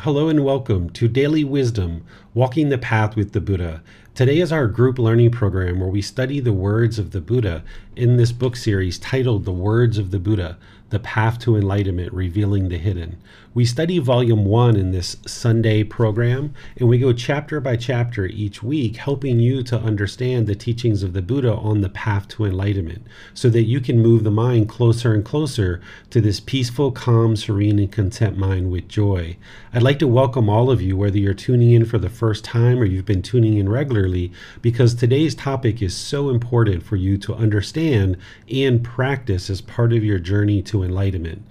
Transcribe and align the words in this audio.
Hello 0.00 0.28
and 0.28 0.44
welcome 0.44 0.90
to 0.90 1.08
Daily 1.08 1.42
Wisdom 1.42 2.04
Walking 2.34 2.68
the 2.68 2.76
Path 2.76 3.16
with 3.16 3.32
the 3.32 3.40
Buddha. 3.40 3.82
Today 4.14 4.40
is 4.40 4.52
our 4.52 4.66
group 4.66 4.98
learning 4.98 5.30
program 5.30 5.80
where 5.80 5.88
we 5.88 6.02
study 6.02 6.38
the 6.38 6.52
words 6.52 6.98
of 6.98 7.12
the 7.12 7.20
Buddha 7.22 7.64
in 7.96 8.18
this 8.18 8.30
book 8.30 8.56
series 8.56 8.98
titled 8.98 9.46
The 9.46 9.52
Words 9.52 9.96
of 9.96 10.10
the 10.10 10.18
Buddha 10.18 10.58
The 10.90 10.98
Path 10.98 11.38
to 11.40 11.56
Enlightenment 11.56 12.12
Revealing 12.12 12.68
the 12.68 12.76
Hidden. 12.76 13.16
We 13.56 13.64
study 13.64 13.98
volume 13.98 14.44
one 14.44 14.76
in 14.76 14.90
this 14.90 15.16
Sunday 15.26 15.82
program, 15.82 16.52
and 16.76 16.90
we 16.90 16.98
go 16.98 17.14
chapter 17.14 17.58
by 17.58 17.76
chapter 17.76 18.26
each 18.26 18.62
week, 18.62 18.96
helping 18.96 19.40
you 19.40 19.62
to 19.62 19.78
understand 19.78 20.46
the 20.46 20.54
teachings 20.54 21.02
of 21.02 21.14
the 21.14 21.22
Buddha 21.22 21.54
on 21.54 21.80
the 21.80 21.88
path 21.88 22.28
to 22.28 22.44
enlightenment 22.44 23.06
so 23.32 23.48
that 23.48 23.62
you 23.62 23.80
can 23.80 24.02
move 24.02 24.24
the 24.24 24.30
mind 24.30 24.68
closer 24.68 25.14
and 25.14 25.24
closer 25.24 25.80
to 26.10 26.20
this 26.20 26.38
peaceful, 26.38 26.92
calm, 26.92 27.34
serene, 27.34 27.78
and 27.78 27.90
content 27.90 28.36
mind 28.36 28.70
with 28.70 28.88
joy. 28.88 29.38
I'd 29.72 29.82
like 29.82 30.00
to 30.00 30.06
welcome 30.06 30.50
all 30.50 30.70
of 30.70 30.82
you, 30.82 30.94
whether 30.94 31.16
you're 31.16 31.32
tuning 31.32 31.70
in 31.70 31.86
for 31.86 31.96
the 31.96 32.10
first 32.10 32.44
time 32.44 32.78
or 32.78 32.84
you've 32.84 33.06
been 33.06 33.22
tuning 33.22 33.56
in 33.56 33.70
regularly, 33.70 34.32
because 34.60 34.94
today's 34.94 35.34
topic 35.34 35.80
is 35.80 35.96
so 35.96 36.28
important 36.28 36.82
for 36.82 36.96
you 36.96 37.16
to 37.16 37.34
understand 37.34 38.18
and 38.52 38.84
practice 38.84 39.48
as 39.48 39.62
part 39.62 39.94
of 39.94 40.04
your 40.04 40.18
journey 40.18 40.60
to 40.60 40.82
enlightenment. 40.82 41.42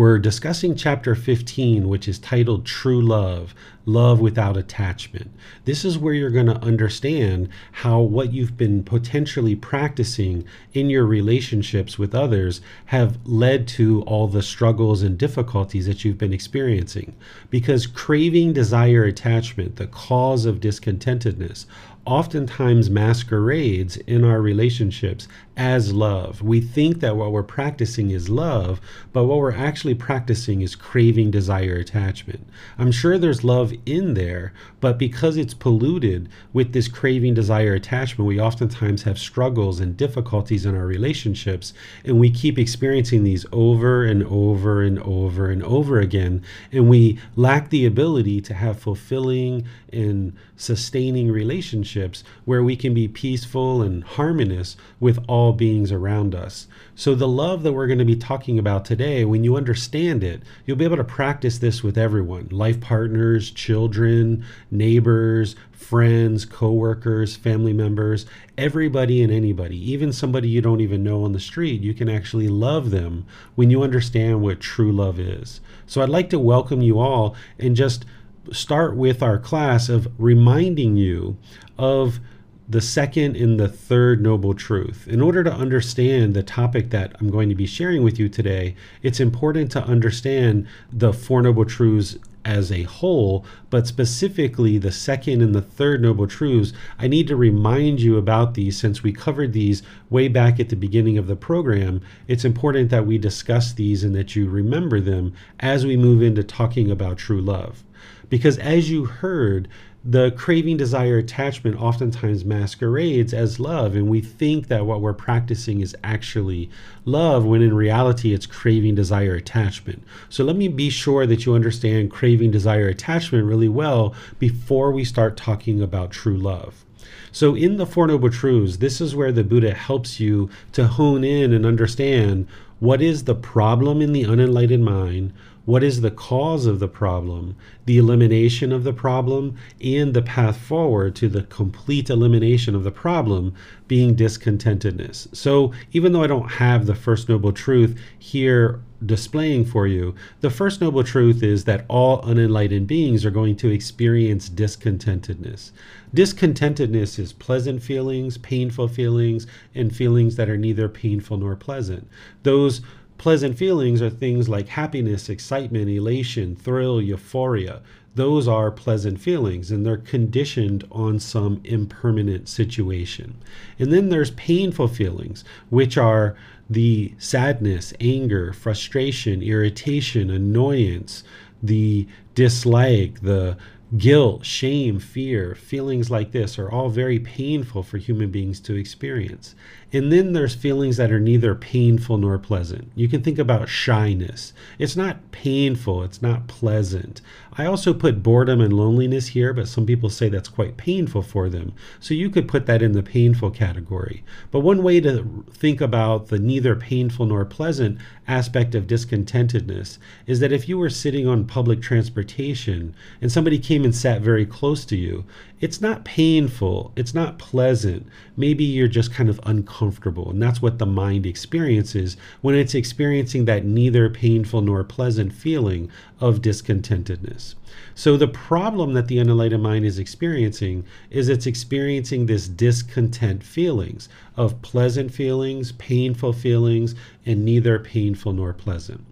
We're 0.00 0.18
discussing 0.18 0.76
chapter 0.76 1.14
15, 1.14 1.86
which 1.86 2.08
is 2.08 2.18
titled 2.18 2.64
True 2.64 3.02
Love 3.02 3.54
Love 3.84 4.18
Without 4.18 4.56
Attachment. 4.56 5.30
This 5.66 5.84
is 5.84 5.98
where 5.98 6.14
you're 6.14 6.30
going 6.30 6.46
to 6.46 6.64
understand 6.64 7.50
how 7.70 8.00
what 8.00 8.32
you've 8.32 8.56
been 8.56 8.82
potentially 8.82 9.54
practicing 9.54 10.46
in 10.72 10.88
your 10.88 11.04
relationships 11.04 11.98
with 11.98 12.14
others 12.14 12.62
have 12.86 13.18
led 13.26 13.68
to 13.68 14.00
all 14.04 14.26
the 14.26 14.40
struggles 14.40 15.02
and 15.02 15.18
difficulties 15.18 15.84
that 15.84 16.02
you've 16.02 16.16
been 16.16 16.32
experiencing. 16.32 17.14
Because 17.50 17.86
craving, 17.86 18.54
desire, 18.54 19.04
attachment, 19.04 19.76
the 19.76 19.86
cause 19.86 20.46
of 20.46 20.60
discontentedness, 20.60 21.66
oftentimes 22.06 22.88
masquerades 22.88 23.98
in 23.98 24.24
our 24.24 24.40
relationships 24.40 25.28
as 25.60 25.92
love. 25.92 26.40
We 26.40 26.62
think 26.62 27.00
that 27.00 27.18
what 27.18 27.32
we're 27.32 27.42
practicing 27.42 28.10
is 28.10 28.30
love, 28.30 28.80
but 29.12 29.26
what 29.26 29.36
we're 29.36 29.54
actually 29.54 29.94
practicing 29.94 30.62
is 30.62 30.74
craving, 30.74 31.32
desire, 31.32 31.74
attachment. 31.74 32.48
I'm 32.78 32.90
sure 32.90 33.18
there's 33.18 33.44
love 33.44 33.74
in 33.84 34.14
there, 34.14 34.54
but 34.80 34.96
because 34.96 35.36
it's 35.36 35.52
polluted 35.52 36.30
with 36.54 36.72
this 36.72 36.88
craving, 36.88 37.34
desire, 37.34 37.74
attachment, 37.74 38.26
we 38.26 38.40
oftentimes 38.40 39.02
have 39.02 39.18
struggles 39.18 39.80
and 39.80 39.98
difficulties 39.98 40.64
in 40.64 40.74
our 40.74 40.86
relationships, 40.86 41.74
and 42.06 42.18
we 42.18 42.30
keep 42.30 42.58
experiencing 42.58 43.22
these 43.22 43.44
over 43.52 44.06
and 44.06 44.24
over 44.28 44.80
and 44.80 44.98
over 45.00 45.50
and 45.50 45.62
over 45.62 46.00
again, 46.00 46.42
and 46.72 46.88
we 46.88 47.18
lack 47.36 47.68
the 47.68 47.84
ability 47.84 48.40
to 48.40 48.54
have 48.54 48.80
fulfilling 48.80 49.66
and 49.92 50.34
sustaining 50.56 51.30
relationships 51.30 52.24
where 52.46 52.62
we 52.62 52.76
can 52.76 52.94
be 52.94 53.08
peaceful 53.08 53.82
and 53.82 54.04
harmonious 54.04 54.76
with 55.00 55.18
all 55.28 55.49
all 55.50 55.56
beings 55.56 55.90
around 55.90 56.32
us. 56.32 56.68
So, 56.94 57.14
the 57.16 57.26
love 57.26 57.64
that 57.64 57.72
we're 57.72 57.88
going 57.88 57.98
to 57.98 58.04
be 58.04 58.14
talking 58.14 58.56
about 58.56 58.84
today, 58.84 59.24
when 59.24 59.42
you 59.42 59.56
understand 59.56 60.22
it, 60.22 60.42
you'll 60.64 60.76
be 60.76 60.84
able 60.84 60.96
to 60.96 61.04
practice 61.04 61.58
this 61.58 61.82
with 61.82 61.98
everyone 61.98 62.48
life 62.52 62.80
partners, 62.80 63.50
children, 63.50 64.44
neighbors, 64.70 65.56
friends, 65.72 66.44
coworkers, 66.44 67.34
family 67.34 67.72
members, 67.72 68.26
everybody 68.56 69.22
and 69.22 69.32
anybody, 69.32 69.76
even 69.90 70.12
somebody 70.12 70.48
you 70.48 70.60
don't 70.60 70.80
even 70.80 71.02
know 71.02 71.24
on 71.24 71.32
the 71.32 71.40
street. 71.40 71.80
You 71.80 71.94
can 71.94 72.08
actually 72.08 72.48
love 72.48 72.92
them 72.92 73.26
when 73.56 73.70
you 73.70 73.82
understand 73.82 74.42
what 74.42 74.60
true 74.60 74.92
love 74.92 75.18
is. 75.18 75.60
So, 75.86 76.00
I'd 76.00 76.08
like 76.08 76.30
to 76.30 76.38
welcome 76.38 76.80
you 76.80 77.00
all 77.00 77.34
and 77.58 77.74
just 77.74 78.04
start 78.52 78.96
with 78.96 79.20
our 79.20 79.38
class 79.38 79.88
of 79.88 80.06
reminding 80.16 80.96
you 80.96 81.36
of 81.76 82.20
the 82.70 82.80
second 82.80 83.34
and 83.34 83.58
the 83.58 83.68
third 83.68 84.22
noble 84.22 84.54
truth. 84.54 85.08
In 85.08 85.20
order 85.20 85.42
to 85.42 85.52
understand 85.52 86.34
the 86.34 86.44
topic 86.44 86.90
that 86.90 87.16
I'm 87.18 87.28
going 87.28 87.48
to 87.48 87.54
be 87.56 87.66
sharing 87.66 88.04
with 88.04 88.16
you 88.16 88.28
today, 88.28 88.76
it's 89.02 89.18
important 89.18 89.72
to 89.72 89.82
understand 89.82 90.68
the 90.92 91.12
Four 91.12 91.42
Noble 91.42 91.64
Truths 91.64 92.16
as 92.44 92.70
a 92.70 92.84
whole, 92.84 93.44
but 93.70 93.88
specifically 93.88 94.78
the 94.78 94.92
second 94.92 95.42
and 95.42 95.52
the 95.52 95.60
third 95.60 96.00
noble 96.00 96.28
truths, 96.28 96.72
I 96.96 97.08
need 97.08 97.26
to 97.26 97.36
remind 97.36 98.00
you 98.00 98.16
about 98.16 98.54
these 98.54 98.78
since 98.78 99.02
we 99.02 99.12
covered 99.12 99.52
these 99.52 99.82
way 100.08 100.28
back 100.28 100.60
at 100.60 100.68
the 100.68 100.76
beginning 100.76 101.18
of 101.18 101.26
the 101.26 101.36
program. 101.36 102.00
It's 102.28 102.44
important 102.44 102.90
that 102.90 103.04
we 103.04 103.18
discuss 103.18 103.72
these 103.72 104.04
and 104.04 104.14
that 104.14 104.36
you 104.36 104.48
remember 104.48 105.00
them 105.00 105.34
as 105.58 105.84
we 105.84 105.96
move 105.96 106.22
into 106.22 106.44
talking 106.44 106.88
about 106.88 107.18
true 107.18 107.40
love. 107.40 107.82
Because 108.30 108.58
as 108.58 108.88
you 108.88 109.06
heard, 109.06 109.68
the 110.04 110.30
craving, 110.30 110.78
desire, 110.78 111.18
attachment 111.18 111.80
oftentimes 111.80 112.42
masquerades 112.44 113.34
as 113.34 113.60
love, 113.60 113.94
and 113.94 114.08
we 114.08 114.22
think 114.22 114.68
that 114.68 114.86
what 114.86 115.02
we're 115.02 115.12
practicing 115.12 115.82
is 115.82 115.94
actually 116.02 116.70
love, 117.04 117.44
when 117.44 117.60
in 117.60 117.74
reality 117.74 118.32
it's 118.32 118.46
craving, 118.46 118.94
desire, 118.94 119.34
attachment. 119.34 120.02
So 120.30 120.42
let 120.42 120.56
me 120.56 120.68
be 120.68 120.88
sure 120.88 121.26
that 121.26 121.44
you 121.44 121.54
understand 121.54 122.10
craving, 122.10 122.50
desire, 122.50 122.88
attachment 122.88 123.44
really 123.44 123.68
well 123.68 124.14
before 124.38 124.90
we 124.90 125.04
start 125.04 125.36
talking 125.36 125.82
about 125.82 126.12
true 126.12 126.38
love. 126.38 126.84
So, 127.32 127.54
in 127.54 127.76
the 127.76 127.86
Four 127.86 128.08
Noble 128.08 128.30
Truths, 128.30 128.78
this 128.78 129.00
is 129.00 129.14
where 129.14 129.30
the 129.30 129.44
Buddha 129.44 129.72
helps 129.72 130.18
you 130.18 130.50
to 130.72 130.86
hone 130.86 131.22
in 131.22 131.52
and 131.52 131.64
understand 131.64 132.48
what 132.80 133.00
is 133.02 133.24
the 133.24 133.34
problem 133.34 134.00
in 134.00 134.12
the 134.12 134.24
unenlightened 134.24 134.84
mind, 134.84 135.32
what 135.64 135.84
is 135.84 136.00
the 136.00 136.10
cause 136.10 136.66
of 136.66 136.78
the 136.78 136.88
problem, 136.88 137.56
the 137.84 137.98
elimination 137.98 138.72
of 138.72 138.84
the 138.84 138.92
problem, 138.92 139.56
and 139.82 140.14
the 140.14 140.22
path 140.22 140.56
forward 140.56 141.14
to 141.16 141.28
the 141.28 141.42
complete 141.42 142.10
elimination 142.10 142.74
of 142.74 142.84
the 142.84 142.90
problem 142.90 143.54
being 143.86 144.14
discontentedness. 144.14 145.34
So, 145.34 145.72
even 145.92 146.12
though 146.12 146.22
I 146.22 146.28
don't 146.28 146.52
have 146.52 146.86
the 146.86 146.94
first 146.94 147.28
noble 147.28 147.52
truth 147.52 147.98
here 148.18 148.80
displaying 149.04 149.64
for 149.64 149.86
you, 149.86 150.14
the 150.40 150.50
first 150.50 150.80
noble 150.80 151.02
truth 151.02 151.42
is 151.42 151.64
that 151.64 151.84
all 151.88 152.20
unenlightened 152.22 152.86
beings 152.86 153.24
are 153.24 153.30
going 153.30 153.56
to 153.56 153.70
experience 153.70 154.48
discontentedness. 154.48 155.72
Discontentedness 156.14 157.18
is 157.18 157.32
pleasant 157.32 157.82
feelings, 157.82 158.38
painful 158.38 158.88
feelings, 158.88 159.46
and 159.74 159.94
feelings 159.94 160.36
that 160.36 160.50
are 160.50 160.56
neither 160.56 160.88
painful 160.88 161.38
nor 161.38 161.56
pleasant. 161.56 162.08
Those 162.42 162.82
Pleasant 163.20 163.58
feelings 163.58 164.00
are 164.00 164.08
things 164.08 164.48
like 164.48 164.68
happiness, 164.68 165.28
excitement, 165.28 165.90
elation, 165.90 166.56
thrill, 166.56 167.02
euphoria. 167.02 167.82
Those 168.14 168.48
are 168.48 168.70
pleasant 168.70 169.20
feelings 169.20 169.70
and 169.70 169.84
they're 169.84 169.98
conditioned 169.98 170.88
on 170.90 171.20
some 171.20 171.60
impermanent 171.64 172.48
situation. 172.48 173.36
And 173.78 173.92
then 173.92 174.08
there's 174.08 174.30
painful 174.30 174.88
feelings, 174.88 175.44
which 175.68 175.98
are 175.98 176.34
the 176.70 177.12
sadness, 177.18 177.92
anger, 178.00 178.54
frustration, 178.54 179.42
irritation, 179.42 180.30
annoyance, 180.30 181.22
the 181.62 182.08
dislike, 182.34 183.20
the 183.20 183.58
Guilt, 183.96 184.46
shame, 184.46 185.00
fear, 185.00 185.56
feelings 185.56 186.12
like 186.12 186.30
this 186.30 186.60
are 186.60 186.70
all 186.70 186.90
very 186.90 187.18
painful 187.18 187.82
for 187.82 187.98
human 187.98 188.30
beings 188.30 188.60
to 188.60 188.76
experience. 188.76 189.56
And 189.92 190.12
then 190.12 190.32
there's 190.32 190.54
feelings 190.54 190.96
that 190.98 191.10
are 191.10 191.20
neither 191.20 191.54
painful 191.54 192.18
nor 192.18 192.38
pleasant. 192.38 192.92
You 192.94 193.08
can 193.08 193.22
think 193.22 193.38
about 193.38 193.68
shyness. 193.68 194.52
It's 194.78 194.96
not 194.96 195.32
painful, 195.32 196.04
it's 196.04 196.22
not 196.22 196.46
pleasant. 196.46 197.20
I 197.60 197.66
also 197.66 197.92
put 197.92 198.22
boredom 198.22 198.62
and 198.62 198.72
loneliness 198.72 199.28
here, 199.28 199.52
but 199.52 199.68
some 199.68 199.84
people 199.84 200.08
say 200.08 200.30
that's 200.30 200.48
quite 200.48 200.78
painful 200.78 201.20
for 201.20 201.50
them. 201.50 201.74
So 202.00 202.14
you 202.14 202.30
could 202.30 202.48
put 202.48 202.64
that 202.64 202.80
in 202.80 202.92
the 202.92 203.02
painful 203.02 203.50
category. 203.50 204.24
But 204.50 204.60
one 204.60 204.82
way 204.82 204.98
to 205.02 205.44
think 205.52 205.82
about 205.82 206.28
the 206.28 206.38
neither 206.38 206.74
painful 206.74 207.26
nor 207.26 207.44
pleasant 207.44 207.98
aspect 208.26 208.74
of 208.74 208.86
discontentedness 208.86 209.98
is 210.26 210.40
that 210.40 210.52
if 210.52 210.70
you 210.70 210.78
were 210.78 210.88
sitting 210.88 211.28
on 211.28 211.44
public 211.44 211.82
transportation 211.82 212.94
and 213.20 213.30
somebody 213.30 213.58
came 213.58 213.84
and 213.84 213.94
sat 213.94 214.22
very 214.22 214.46
close 214.46 214.86
to 214.86 214.96
you, 214.96 215.26
it's 215.60 215.82
not 215.82 216.06
painful, 216.06 216.92
it's 216.96 217.12
not 217.12 217.38
pleasant. 217.38 218.06
Maybe 218.38 218.64
you're 218.64 218.88
just 218.88 219.12
kind 219.12 219.28
of 219.28 219.38
uncomfortable. 219.44 220.30
And 220.30 220.42
that's 220.42 220.62
what 220.62 220.78
the 220.78 220.86
mind 220.86 221.26
experiences 221.26 222.16
when 222.40 222.54
it's 222.54 222.74
experiencing 222.74 223.44
that 223.44 223.66
neither 223.66 224.08
painful 224.08 224.62
nor 224.62 224.82
pleasant 224.82 225.34
feeling 225.34 225.90
of 226.20 226.40
discontentedness. 226.40 227.49
So, 227.94 228.16
the 228.16 228.28
problem 228.28 228.92
that 228.92 229.08
the 229.08 229.18
unenlightened 229.18 229.62
mind 229.62 229.84
is 229.84 229.98
experiencing 229.98 230.84
is 231.10 231.28
it's 231.28 231.46
experiencing 231.46 232.26
this 232.26 232.48
discontent 232.48 233.42
feelings 233.42 234.08
of 234.36 234.62
pleasant 234.62 235.12
feelings, 235.12 235.72
painful 235.72 236.32
feelings, 236.32 236.94
and 237.26 237.44
neither 237.44 237.78
painful 237.78 238.32
nor 238.32 238.52
pleasant. 238.52 239.04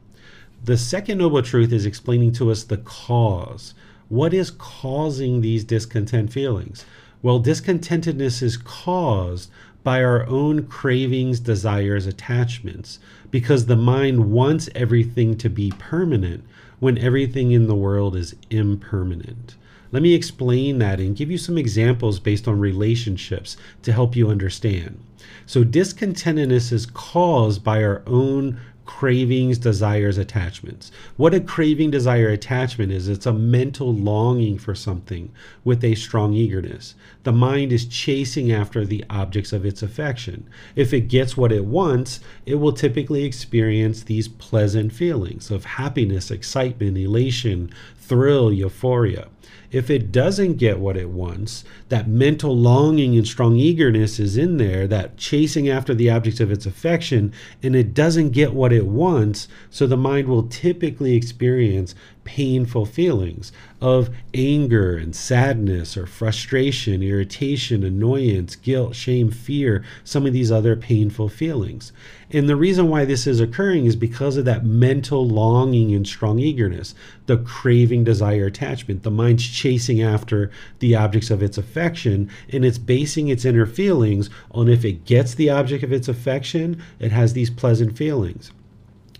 The 0.65 0.77
second 0.77 1.19
noble 1.19 1.43
truth 1.43 1.73
is 1.73 1.87
explaining 1.87 2.33
to 2.33 2.51
us 2.51 2.65
the 2.65 2.79
cause 2.79 3.75
what 4.09 4.33
is 4.33 4.51
causing 4.51 5.43
these 5.43 5.65
discontent 5.65 6.33
feelings? 6.33 6.87
Well, 7.21 7.41
discontentedness 7.43 8.43
is 8.43 8.57
caused 8.57 9.51
by 9.85 10.03
our 10.03 10.27
own 10.27 10.67
cravings, 10.67 11.41
desires, 11.41 12.07
attachments, 12.07 13.01
because 13.31 13.67
the 13.67 13.77
mind 13.77 14.31
wants 14.31 14.71
everything 14.75 15.37
to 15.39 15.51
be 15.51 15.73
permanent 15.79 16.45
when 16.81 16.99
everything 16.99 17.53
in 17.53 17.67
the 17.67 17.75
world 17.75 18.15
is 18.15 18.37
impermanent. 18.51 19.57
Let 19.91 20.03
me 20.03 20.15
explain 20.15 20.79
that 20.79 21.01
and 21.01 21.17
give 21.17 21.31
you 21.31 21.39
some 21.39 21.57
examples 21.57 22.21
based 22.21 22.47
on 22.47 22.61
relationships 22.61 23.57
to 23.83 23.93
help 23.93 24.15
you 24.15 24.29
understand. 24.29 25.01
So, 25.47 25.65
discontentedness 25.65 26.73
is 26.73 26.87
caused 26.87 27.65
by 27.65 27.83
our 27.83 28.03
own 28.07 28.61
cravings, 28.89 29.59
desires, 29.59 30.17
attachments. 30.17 30.91
What 31.19 31.35
a 31.35 31.41
craving, 31.41 31.91
desire, 31.91 32.31
attachment 32.31 32.91
is 32.91 33.07
it's 33.07 33.27
a 33.27 33.35
mental 33.35 33.95
longing 33.95 34.57
for 34.57 34.75
something 34.75 35.31
with 35.63 35.85
a 35.85 35.95
strong 35.95 36.33
eagerness. 36.33 36.95
The 37.23 37.31
mind 37.31 37.71
is 37.71 37.85
chasing 37.85 38.51
after 38.51 38.87
the 38.87 39.05
objects 39.11 39.53
of 39.53 39.67
its 39.67 39.83
affection. 39.83 40.49
If 40.75 40.95
it 40.95 41.03
gets 41.03 41.37
what 41.37 41.53
it 41.53 41.67
wants, 41.67 42.21
it 42.47 42.55
will 42.55 42.73
typically 42.73 43.25
experience 43.25 44.05
these 44.05 44.27
pleasant 44.27 44.95
feelings 44.95 45.51
of 45.51 45.67
happiness, 45.67 46.31
excitement, 46.31 46.97
elation, 46.97 47.71
thrill, 47.99 48.51
euphoria. 48.51 49.29
If 49.71 49.91
it 49.91 50.11
doesn't 50.11 50.55
get 50.55 50.79
what 50.79 50.97
it 50.97 51.11
wants, 51.11 51.63
that 51.91 52.09
mental 52.09 52.57
longing 52.57 53.17
and 53.17 53.27
strong 53.27 53.57
eagerness 53.57 54.19
is 54.19 54.39
in 54.39 54.57
there, 54.57 54.87
that 54.87 55.19
chasing 55.19 55.69
after 55.69 55.95
the 55.95 56.09
objects 56.09 56.41
of 56.41 56.51
its 56.51 56.65
affection, 56.65 57.33
and 57.63 57.77
it 57.77 57.93
doesn't 57.93 58.31
get 58.31 58.55
what 58.55 58.73
it 58.73 58.87
wants, 58.87 59.47
so 59.69 59.87
the 59.87 59.97
mind 59.97 60.27
will 60.27 60.45
typically 60.45 61.15
experience 61.15 61.95
painful 62.29 62.85
feelings 62.85 63.53
of 63.81 64.11
anger 64.35 64.99
and 64.99 65.17
sadness 65.17 65.97
or 65.97 66.05
frustration, 66.05 67.03
irritation, 67.03 67.83
annoyance, 67.83 68.55
guilt, 68.55 68.95
shame, 68.95 69.31
fear, 69.31 69.83
some 70.05 70.27
of 70.27 70.35
these 70.35 70.53
other 70.53 70.77
painful 70.77 71.31
feelings. 71.31 71.91
And 72.31 72.47
the 72.47 72.55
reason 72.55 72.91
why 72.91 73.07
this 73.07 73.27
is 73.27 73.41
occurring 73.41 73.87
is 73.87 73.97
because 73.97 74.37
of 74.37 74.45
that 74.45 74.63
mental 74.63 75.27
longing 75.27 75.95
and 75.95 76.07
strong 76.07 76.39
eagerness, 76.39 76.95
the 77.25 77.39
craving, 77.39 78.05
desire, 78.05 78.45
attachment. 78.45 79.05
The 79.05 79.11
mind's 79.11 79.49
chasing 79.49 80.03
after 80.03 80.51
the 80.81 80.97
objects 80.97 81.31
of 81.31 81.43
its 81.43 81.57
affection 81.57 82.29
and 82.53 82.63
it's 82.63 82.77
basing 82.77 83.29
its 83.29 83.47
inner 83.47 83.65
feelings 83.65 84.29
on 84.51 84.69
if 84.69 84.85
it 84.85 85.07
gets 85.07 85.35
the 85.35 85.49
object 85.49 85.83
of 85.83 85.95
its 85.95 86.09
affection, 86.09 86.83
it 87.01 87.11
has 87.11 87.33
these 87.33 87.49
pleasant 87.49 87.97
feelings. 87.97 88.53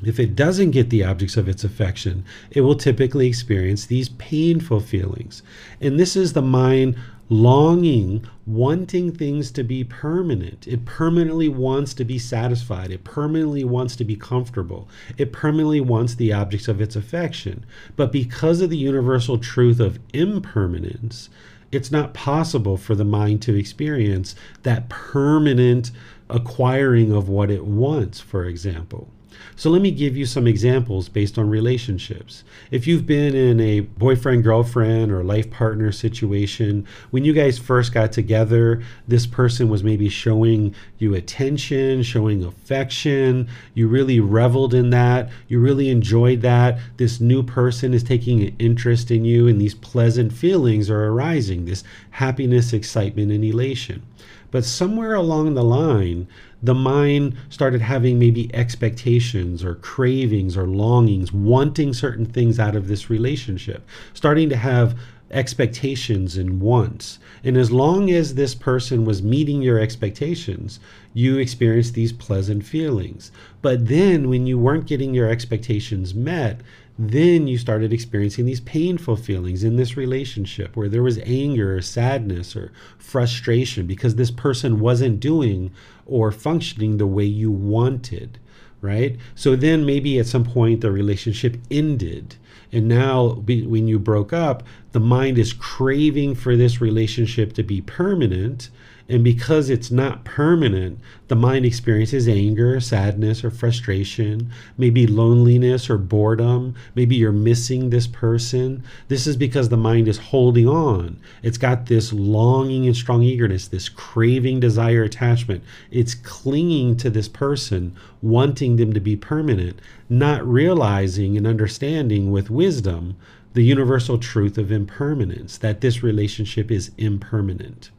If 0.05 0.21
it 0.21 0.37
doesn't 0.37 0.71
get 0.71 0.91
the 0.91 1.03
objects 1.03 1.37
of 1.37 1.49
its 1.49 1.65
affection, 1.65 2.25
it 2.51 2.61
will 2.61 2.77
typically 2.77 3.27
experience 3.27 3.87
these 3.87 4.11
painful 4.11 4.81
feelings. 4.81 5.43
And 5.81 5.99
this 5.99 6.15
is 6.15 6.33
the 6.33 6.43
mind 6.43 6.97
longing, 7.29 8.25
wanting 8.47 9.13
things 9.13 9.51
to 9.51 9.63
be 9.63 9.85
permanent. 9.85 10.67
It 10.69 10.85
permanently 10.85 11.49
wants 11.49 11.95
to 11.95 12.05
be 12.05 12.19
satisfied. 12.19 12.91
It 12.91 13.05
permanently 13.05 13.65
wants 13.65 13.97
to 13.97 14.05
be 14.05 14.17
comfortable. 14.17 14.89
It 15.17 15.33
permanently 15.33 15.81
wants 15.81 16.15
the 16.15 16.33
objects 16.33 16.69
of 16.69 16.81
its 16.81 16.97
affection. 16.97 17.67
But 17.97 18.13
because 18.13 18.61
of 18.61 18.71
the 18.71 18.79
universal 18.79 19.37
truth 19.37 19.81
of 19.81 19.99
impermanence, 20.15 21.29
it's 21.71 21.91
not 21.91 22.15
possible 22.15 22.77
for 22.77 22.95
the 22.95 23.05
mind 23.05 23.43
to 23.43 23.59
experience 23.59 24.35
that 24.63 24.89
permanent 24.89 25.91
acquiring 26.31 27.13
of 27.13 27.29
what 27.29 27.51
it 27.51 27.65
wants, 27.65 28.21
for 28.21 28.45
example. 28.45 29.09
So 29.57 29.71
let 29.71 29.83
me 29.83 29.91
give 29.91 30.17
you 30.17 30.27
some 30.27 30.47
examples 30.47 31.09
based 31.09 31.39
on 31.39 31.51
relationships. 31.51 32.45
If 32.71 32.87
you've 32.87 33.07
been 33.07 33.35
in 33.35 33.61
a 33.61 33.81
boyfriend, 33.81 34.45
girlfriend, 34.45 35.11
or 35.11 35.25
life 35.25 35.51
partner 35.51 35.91
situation, 35.93 36.87
when 37.11 37.25
you 37.25 37.33
guys 37.33 37.59
first 37.59 37.93
got 37.93 38.13
together, 38.13 38.83
this 39.07 39.27
person 39.27 39.69
was 39.69 39.83
maybe 39.83 40.09
showing 40.09 40.75
you 40.99 41.15
attention, 41.15 42.03
showing 42.03 42.45
affection. 42.45 43.49
You 43.75 43.89
really 43.89 44.21
reveled 44.21 44.75
in 44.75 44.91
that. 44.91 45.31
You 45.49 45.61
really 45.61 45.91
enjoyed 45.91 46.43
that. 46.43 46.79
This 46.97 47.21
new 47.21 47.43
person 47.43 47.95
is 47.95 48.03
taking 48.03 48.43
an 48.43 48.55
interest 48.59 49.11
in 49.11 49.25
you, 49.25 49.49
and 49.49 49.61
these 49.61 49.75
pleasant 49.75 50.33
feelings 50.33 50.89
are 50.89 51.07
arising 51.07 51.65
this 51.65 51.85
happiness, 52.11 52.73
excitement, 52.73 53.33
and 53.33 53.45
elation. 53.45 54.03
But 54.51 54.65
somewhere 54.65 55.15
along 55.15 55.55
the 55.55 55.65
line, 55.65 56.27
the 56.63 56.75
mind 56.75 57.37
started 57.51 57.81
having 57.81 58.19
maybe 58.19 58.53
expectations 58.55 59.65
or 59.65 59.77
cravings 59.77 60.57
or 60.57 60.67
longings, 60.67 61.33
wanting 61.33 61.93
certain 61.93 62.27
things 62.27 62.59
out 62.59 62.75
of 62.75 62.89
this 62.89 63.09
relationship, 63.09 63.87
starting 64.13 64.49
to 64.49 64.57
have 64.57 64.99
expectations 65.31 66.37
and 66.37 66.61
wants. 66.61 67.19
And 67.45 67.57
as 67.57 67.71
long 67.71 68.11
as 68.11 68.35
this 68.35 68.55
person 68.55 69.05
was 69.05 69.23
meeting 69.23 69.63
your 69.63 69.79
expectations, 69.79 70.81
you 71.13 71.39
experienced 71.39 71.95
these 71.95 72.13
pleasant 72.13 72.65
feelings. 72.65 73.31
But 73.63 73.87
then 73.87 74.29
when 74.29 74.47
you 74.47 74.59
weren't 74.59 74.87
getting 74.87 75.15
your 75.15 75.29
expectations 75.29 76.15
met, 76.15 76.61
then 76.99 77.47
you 77.47 77.57
started 77.57 77.93
experiencing 77.93 78.45
these 78.45 78.61
painful 78.61 79.15
feelings 79.15 79.63
in 79.63 79.77
this 79.77 79.97
relationship 79.97 80.75
where 80.75 80.89
there 80.89 81.03
was 81.03 81.21
anger 81.25 81.77
or 81.77 81.81
sadness 81.81 82.57
or 82.57 82.73
frustration 82.99 83.87
because 83.87 84.17
this 84.17 84.33
person 84.33 84.81
wasn't 84.81 85.21
doing 85.21 85.71
or 86.07 86.33
functioning 86.33 86.97
the 86.97 87.07
way 87.07 87.25
you 87.25 87.53
wanted, 87.53 88.39
right? 88.81 89.17
So 89.37 89.55
then 89.55 89.87
maybe 89.87 90.19
at 90.19 90.27
some 90.27 90.45
point 90.45 90.81
the 90.81 90.91
relationship 90.91 91.57
ended. 91.71 92.35
And 92.73 92.89
now, 92.89 93.29
when 93.47 93.87
you 93.87 93.99
broke 93.99 94.33
up, 94.33 94.65
the 94.93 95.01
mind 95.01 95.39
is 95.39 95.53
craving 95.53 96.35
for 96.35 96.57
this 96.57 96.81
relationship 96.81 97.53
to 97.55 97.63
be 97.63 97.81
permanent 97.81 98.71
and 99.11 99.25
because 99.25 99.71
it's 99.71 99.91
not 99.91 100.25
permanent, 100.25 100.99
the 101.29 101.35
mind 101.35 101.65
experiences 101.65 102.29
anger, 102.29 102.79
sadness, 102.79 103.43
or 103.43 103.51
frustration, 103.51 104.53
maybe 104.77 105.07
loneliness 105.07 105.89
or 105.89 105.97
boredom. 105.97 106.75
Maybe 106.95 107.17
you're 107.17 107.33
missing 107.33 107.89
this 107.89 108.07
person. 108.07 108.83
This 109.09 109.27
is 109.27 109.35
because 109.35 109.71
the 109.71 109.79
mind 109.79 110.09
is 110.09 110.19
holding 110.19 110.69
on. 110.69 111.19
It's 111.43 111.57
got 111.57 111.87
this 111.87 112.13
longing 112.13 112.85
and 112.85 112.95
strong 112.95 113.23
eagerness, 113.23 113.69
this 113.69 113.89
craving, 113.89 114.61
desire, 114.61 115.05
attachment. 115.05 115.65
It's 115.91 116.15
clinging 116.15 116.99
to 116.99 117.09
this 117.09 117.29
person, 117.29 117.97
wanting 118.21 118.77
them 118.77 118.93
to 118.93 119.01
be 119.01 119.17
permanent, 119.17 119.81
not 120.11 120.47
realizing 120.47 121.39
and 121.39 121.47
understanding 121.47 122.31
with 122.31 122.51
wisdom 122.51 123.17
the 123.55 123.63
universal 123.63 124.19
truth 124.19 124.59
of 124.59 124.71
impermanence, 124.71 125.57
that 125.57 125.81
this 125.81 126.03
relationship 126.03 126.71
is 126.71 126.91
impermanent. 126.99 127.91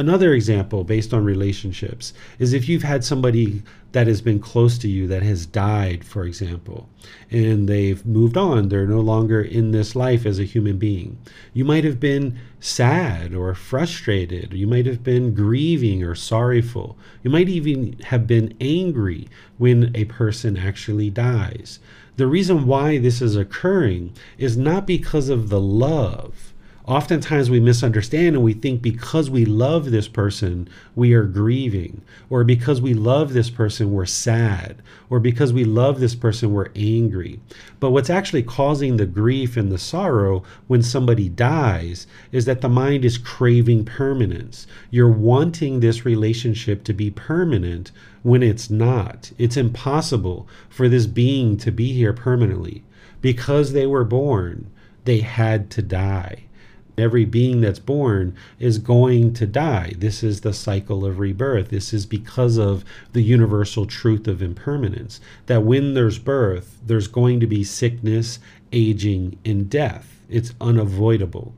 Another 0.00 0.32
example 0.32 0.82
based 0.82 1.12
on 1.12 1.26
relationships 1.26 2.14
is 2.38 2.54
if 2.54 2.70
you've 2.70 2.84
had 2.84 3.04
somebody 3.04 3.62
that 3.92 4.06
has 4.06 4.22
been 4.22 4.38
close 4.38 4.78
to 4.78 4.88
you 4.88 5.06
that 5.06 5.22
has 5.22 5.44
died, 5.44 6.06
for 6.06 6.24
example, 6.24 6.88
and 7.30 7.68
they've 7.68 8.06
moved 8.06 8.38
on, 8.38 8.70
they're 8.70 8.86
no 8.86 9.00
longer 9.00 9.42
in 9.42 9.72
this 9.72 9.94
life 9.94 10.24
as 10.24 10.38
a 10.38 10.44
human 10.44 10.78
being. 10.78 11.18
You 11.52 11.66
might 11.66 11.84
have 11.84 12.00
been 12.00 12.38
sad 12.60 13.34
or 13.34 13.54
frustrated, 13.54 14.54
you 14.54 14.66
might 14.66 14.86
have 14.86 15.04
been 15.04 15.34
grieving 15.34 16.02
or 16.02 16.14
sorrowful, 16.14 16.96
you 17.22 17.28
might 17.28 17.50
even 17.50 17.98
have 18.04 18.26
been 18.26 18.56
angry 18.58 19.28
when 19.58 19.90
a 19.94 20.06
person 20.06 20.56
actually 20.56 21.10
dies. 21.10 21.78
The 22.16 22.26
reason 22.26 22.66
why 22.66 22.96
this 22.96 23.20
is 23.20 23.36
occurring 23.36 24.14
is 24.38 24.56
not 24.56 24.86
because 24.86 25.28
of 25.28 25.50
the 25.50 25.60
love 25.60 26.49
Oftentimes 26.90 27.48
we 27.48 27.60
misunderstand 27.60 28.34
and 28.34 28.42
we 28.42 28.52
think 28.52 28.82
because 28.82 29.30
we 29.30 29.44
love 29.44 29.92
this 29.92 30.08
person, 30.08 30.68
we 30.96 31.12
are 31.12 31.22
grieving, 31.22 32.02
or 32.28 32.42
because 32.42 32.80
we 32.82 32.94
love 32.94 33.32
this 33.32 33.48
person, 33.48 33.92
we're 33.92 34.06
sad, 34.06 34.82
or 35.08 35.20
because 35.20 35.52
we 35.52 35.62
love 35.62 36.00
this 36.00 36.16
person, 36.16 36.52
we're 36.52 36.72
angry. 36.74 37.38
But 37.78 37.92
what's 37.92 38.10
actually 38.10 38.42
causing 38.42 38.96
the 38.96 39.06
grief 39.06 39.56
and 39.56 39.70
the 39.70 39.78
sorrow 39.78 40.42
when 40.66 40.82
somebody 40.82 41.28
dies 41.28 42.08
is 42.32 42.44
that 42.46 42.60
the 42.60 42.68
mind 42.68 43.04
is 43.04 43.18
craving 43.18 43.84
permanence. 43.84 44.66
You're 44.90 45.12
wanting 45.12 45.78
this 45.78 46.04
relationship 46.04 46.82
to 46.82 46.92
be 46.92 47.08
permanent 47.08 47.92
when 48.24 48.42
it's 48.42 48.68
not. 48.68 49.30
It's 49.38 49.56
impossible 49.56 50.48
for 50.68 50.88
this 50.88 51.06
being 51.06 51.56
to 51.58 51.70
be 51.70 51.92
here 51.92 52.12
permanently. 52.12 52.82
Because 53.20 53.74
they 53.74 53.86
were 53.86 54.02
born, 54.02 54.72
they 55.04 55.20
had 55.20 55.70
to 55.70 55.82
die. 55.82 56.46
Every 57.00 57.24
being 57.24 57.60
that's 57.60 57.78
born 57.78 58.36
is 58.58 58.78
going 58.78 59.32
to 59.34 59.46
die. 59.46 59.94
This 59.96 60.22
is 60.22 60.42
the 60.42 60.52
cycle 60.52 61.04
of 61.04 61.18
rebirth. 61.18 61.70
This 61.70 61.92
is 61.92 62.06
because 62.06 62.58
of 62.58 62.84
the 63.12 63.22
universal 63.22 63.86
truth 63.86 64.28
of 64.28 64.42
impermanence. 64.42 65.20
That 65.46 65.64
when 65.64 65.94
there's 65.94 66.18
birth, 66.18 66.78
there's 66.84 67.08
going 67.08 67.40
to 67.40 67.46
be 67.46 67.64
sickness, 67.64 68.38
aging, 68.72 69.38
and 69.44 69.68
death. 69.68 70.20
It's 70.28 70.54
unavoidable. 70.60 71.54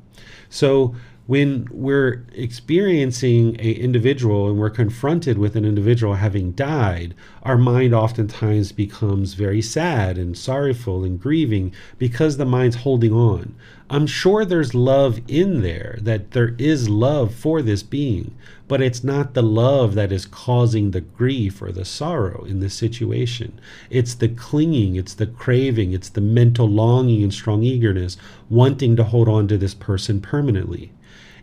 So 0.49 0.95
when 1.27 1.69
we're 1.71 2.27
experiencing 2.33 3.57
a 3.61 3.73
individual 3.73 4.49
and 4.49 4.59
we're 4.59 4.71
confronted 4.71 5.39
with 5.39 5.55
an 5.55 5.65
individual 5.65 6.15
having 6.15 6.51
died 6.53 7.15
our 7.45 7.57
mind 7.57 7.95
oftentimes 7.95 8.73
becomes 8.73 9.35
very 9.35 9.63
sad 9.63 10.19
and 10.19 10.37
sorrowful 10.37 11.05
and 11.05 11.21
grieving 11.21 11.73
because 11.97 12.37
the 12.37 12.45
mind's 12.45 12.77
holding 12.77 13.13
on 13.13 13.55
i'm 13.93 14.07
sure 14.07 14.45
there's 14.45 14.75
love 14.75 15.21
in 15.29 15.63
there 15.63 15.99
that 16.03 16.33
there 16.33 16.55
is 16.59 16.89
love 16.89 17.33
for 17.33 17.63
this 17.63 17.83
being 17.83 18.35
but 18.73 18.81
it's 18.81 19.05
not 19.05 19.35
the 19.35 19.43
love 19.43 19.95
that 19.95 20.11
is 20.11 20.25
causing 20.25 20.93
the 20.93 21.01
grief 21.03 21.61
or 21.61 21.71
the 21.73 21.85
sorrow 21.85 22.43
in 22.45 22.61
this 22.61 22.73
situation. 22.73 23.61
It's 23.91 24.15
the 24.15 24.29
clinging 24.29 24.97
it's 24.97 25.13
the 25.13 25.27
craving 25.27 25.93
it's 25.93 26.09
the 26.09 26.23
mental 26.23 26.67
longing 26.67 27.23
and 27.23 27.35
strong 27.35 27.65
eagerness 27.65 28.17
wanting 28.49 28.97
to 28.97 29.05
hold 29.05 29.29
on 29.29 29.47
to 29.49 29.59
this 29.59 29.75
person 29.75 30.23
permanently. 30.23 30.91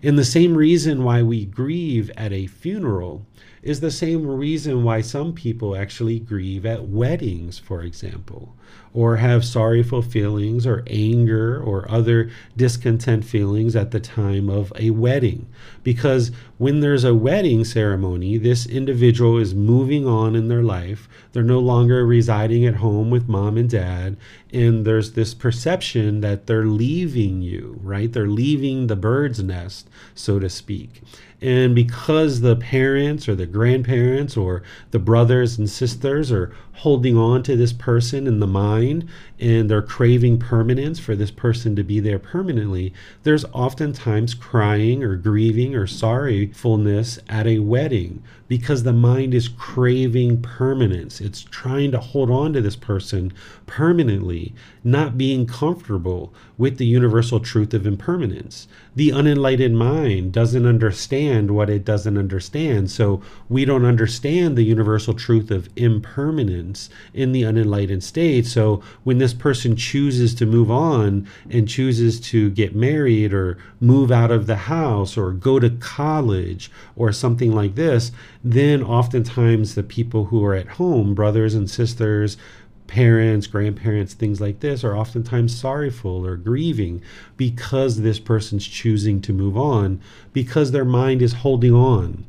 And 0.01 0.18
the 0.18 0.25
same 0.25 0.56
reason 0.56 1.03
why 1.03 1.22
we 1.22 1.46
grieve 1.46 2.10
at 2.18 2.34
a 2.34 2.48
funeral 2.48 3.27
is 3.62 3.80
the 3.80 3.92
same 3.92 4.25
reason 4.25 4.84
why 4.84 5.01
some 5.01 5.34
people 5.34 5.75
actually 5.75 6.20
grieve 6.20 6.66
at 6.66 6.88
weddings, 6.88 7.60
for 7.60 7.82
example, 7.82 8.56
or 8.94 9.18
have 9.18 9.46
sorrowful 9.46 10.01
feelings 10.01 10.66
or 10.66 10.84
anger 10.88 11.62
or 11.62 11.89
other 11.92 12.30
discontent 12.58 13.24
feelings 13.25 13.75
at 13.75 13.92
the 13.92 14.00
time 14.00 14.50
of 14.50 14.72
a 14.78 14.89
wedding. 14.92 15.48
Because 15.84 16.32
when 16.58 16.80
there's 16.80 17.04
a 17.04 17.16
wedding 17.16 17.63
ceremony, 17.63 18.38
this 18.38 18.66
individual 18.66 19.38
is 19.38 19.54
moving 19.54 20.08
on 20.08 20.36
in 20.36 20.48
their 20.48 20.63
life. 20.63 21.08
They're 21.32 21.44
no 21.44 21.60
longer 21.60 22.06
residing 22.06 22.66
at 22.66 22.75
home 22.75 23.10
with 23.10 23.28
mom 23.28 23.58
and 23.58 23.70
dad. 23.70 24.18
And 24.51 24.86
there's 24.86 25.13
this 25.13 25.34
perception 25.34 26.22
that 26.22 26.48
they're 26.48 26.66
leaving 26.66 27.42
you, 27.42 27.80
right? 27.84 28.12
They're 28.12 28.28
leaving 28.28 28.88
the 28.88 28.96
bird's 28.96 29.44
nest, 29.44 29.88
so 30.16 30.39
to 30.39 30.50
speak. 30.50 31.01
And 31.41 31.74
because 31.74 32.41
the 32.41 32.55
parents 32.55 33.29
or 33.29 33.36
the 33.36 33.46
grandparents 33.46 34.36
or 34.36 34.62
the 34.91 35.00
brothers 35.00 35.58
and 35.58 35.69
sisters 35.69 36.31
are 36.31 36.53
holding 36.80 37.18
on 37.18 37.44
to 37.44 37.58
this 37.58 37.74
person 37.74 38.26
in 38.26 38.40
the 38.40 38.48
mind 38.48 39.06
and 39.38 39.70
they're 39.70 39.82
craving 39.82 40.40
permanence 40.40 40.98
for 40.98 41.14
this 41.14 41.32
person 41.32 41.76
to 41.76 41.84
be 41.84 42.00
there 42.00 42.20
permanently, 42.20 42.94
there's 43.24 43.44
oftentimes 43.46 44.34
crying 44.34 45.04
or 45.04 45.16
grieving 45.18 45.76
or 45.76 45.86
sorrowfulness 45.86 47.20
at 47.28 47.46
a 47.46 47.60
wedding 47.60 48.24
because 48.48 48.84
the 48.84 48.94
mind 48.94 49.34
is 49.34 49.48
craving 49.48 50.42
permanence. 50.42 51.22
It's 51.22 51.42
trying 51.44 51.92
to 51.92 52.00
hold 52.00 52.32
on 52.32 52.54
to 52.54 52.62
this 52.62 52.76
person 52.76 53.34
permanently, 53.68 54.54
not 54.84 55.18
being 55.18 55.46
comfortable 55.46 56.34
with 56.58 56.78
the 56.78 56.86
universal 56.86 57.40
truth 57.40 57.74
of 57.74 57.86
impermanence. 57.86 58.68
The 58.96 59.12
unenlightened 59.12 59.78
mind 59.78 60.34
doesn't 60.34 60.66
understand 60.66 61.52
what 61.52 61.70
it 61.70 61.86
doesn't 61.86 62.18
understand. 62.18 62.90
So 62.90 63.22
we 63.48 63.66
don't 63.66 63.86
understand 63.86 64.58
the 64.58 64.64
universal 64.64 65.14
truth 65.14 65.52
of 65.52 65.70
impermanence 65.76 66.69
in 67.14 67.32
the 67.32 67.44
unenlightened 67.44 68.04
state. 68.04 68.46
So 68.46 68.82
when 69.04 69.18
this 69.18 69.34
person 69.34 69.76
chooses 69.76 70.36
to 70.36 70.46
move 70.46 70.70
on 70.70 71.28
and 71.50 71.68
chooses 71.68 72.20
to 72.22 72.50
get 72.50 72.76
married 72.76 73.34
or 73.34 73.58
move 73.80 74.12
out 74.12 74.32
of 74.32 74.48
the 74.48 74.56
house 74.56 75.18
or 75.18 75.32
go 75.32 75.60
to 75.60 75.70
college 75.70 76.72
or 76.96 77.12
something 77.12 77.54
like 77.54 77.76
this, 77.76 78.12
then 78.44 78.84
oftentimes 78.84 79.76
the 79.76 79.84
people 79.84 80.26
who 80.26 80.44
are 80.44 80.56
at 80.56 80.68
home, 80.68 81.14
brothers 81.14 81.54
and 81.54 81.70
sisters, 81.70 82.38
parents, 82.88 83.46
grandparents, 83.46 84.14
things 84.14 84.42
like 84.42 84.62
this, 84.62 84.84
are 84.84 84.98
oftentimes 84.98 85.56
sorrowful 85.56 86.26
or 86.26 86.36
grieving 86.36 87.02
because 87.38 88.02
this 88.02 88.20
person's 88.20 88.66
choosing 88.66 89.22
to 89.22 89.32
move 89.32 89.56
on, 89.56 90.02
because 90.34 90.72
their 90.72 90.86
mind 90.86 91.22
is 91.22 91.34
holding 91.34 91.74
on 91.74 92.26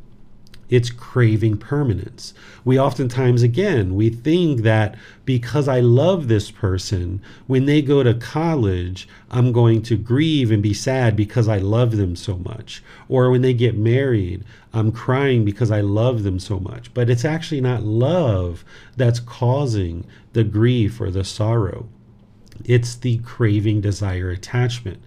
it's 0.70 0.88
craving 0.88 1.58
permanence. 1.58 2.32
We 2.64 2.78
oftentimes, 2.78 3.42
again, 3.42 3.96
we 3.96 4.08
think 4.08 4.62
that 4.62 4.94
because 5.24 5.66
I 5.66 5.80
love 5.80 6.28
this 6.28 6.52
person, 6.52 7.20
when 7.48 7.66
they 7.66 7.82
go 7.82 8.04
to 8.04 8.14
college, 8.14 9.08
I'm 9.32 9.50
going 9.50 9.82
to 9.82 9.96
grieve 9.96 10.52
and 10.52 10.62
be 10.62 10.72
sad 10.72 11.16
because 11.16 11.48
I 11.48 11.58
love 11.58 11.96
them 11.96 12.14
so 12.14 12.36
much. 12.36 12.84
Or 13.08 13.30
when 13.30 13.42
they 13.42 13.52
get 13.52 13.76
married, 13.76 14.44
I'm 14.72 14.92
crying 14.92 15.44
because 15.44 15.72
I 15.72 15.80
love 15.80 16.22
them 16.22 16.38
so 16.38 16.60
much. 16.60 16.94
But 16.94 17.10
it's 17.10 17.24
actually 17.24 17.60
not 17.60 17.82
love 17.82 18.64
that's 18.96 19.18
causing 19.18 20.06
the 20.34 20.44
grief 20.44 21.00
or 21.00 21.10
the 21.10 21.24
sorrow. 21.24 21.88
It's 22.64 22.94
the 22.94 23.18
craving, 23.18 23.80
desire, 23.80 24.30
attachment, 24.30 25.02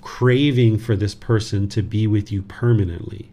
craving 0.00 0.78
for 0.78 0.96
this 0.96 1.14
person 1.14 1.68
to 1.68 1.82
be 1.82 2.08
with 2.08 2.32
you 2.32 2.42
permanently. 2.42 3.30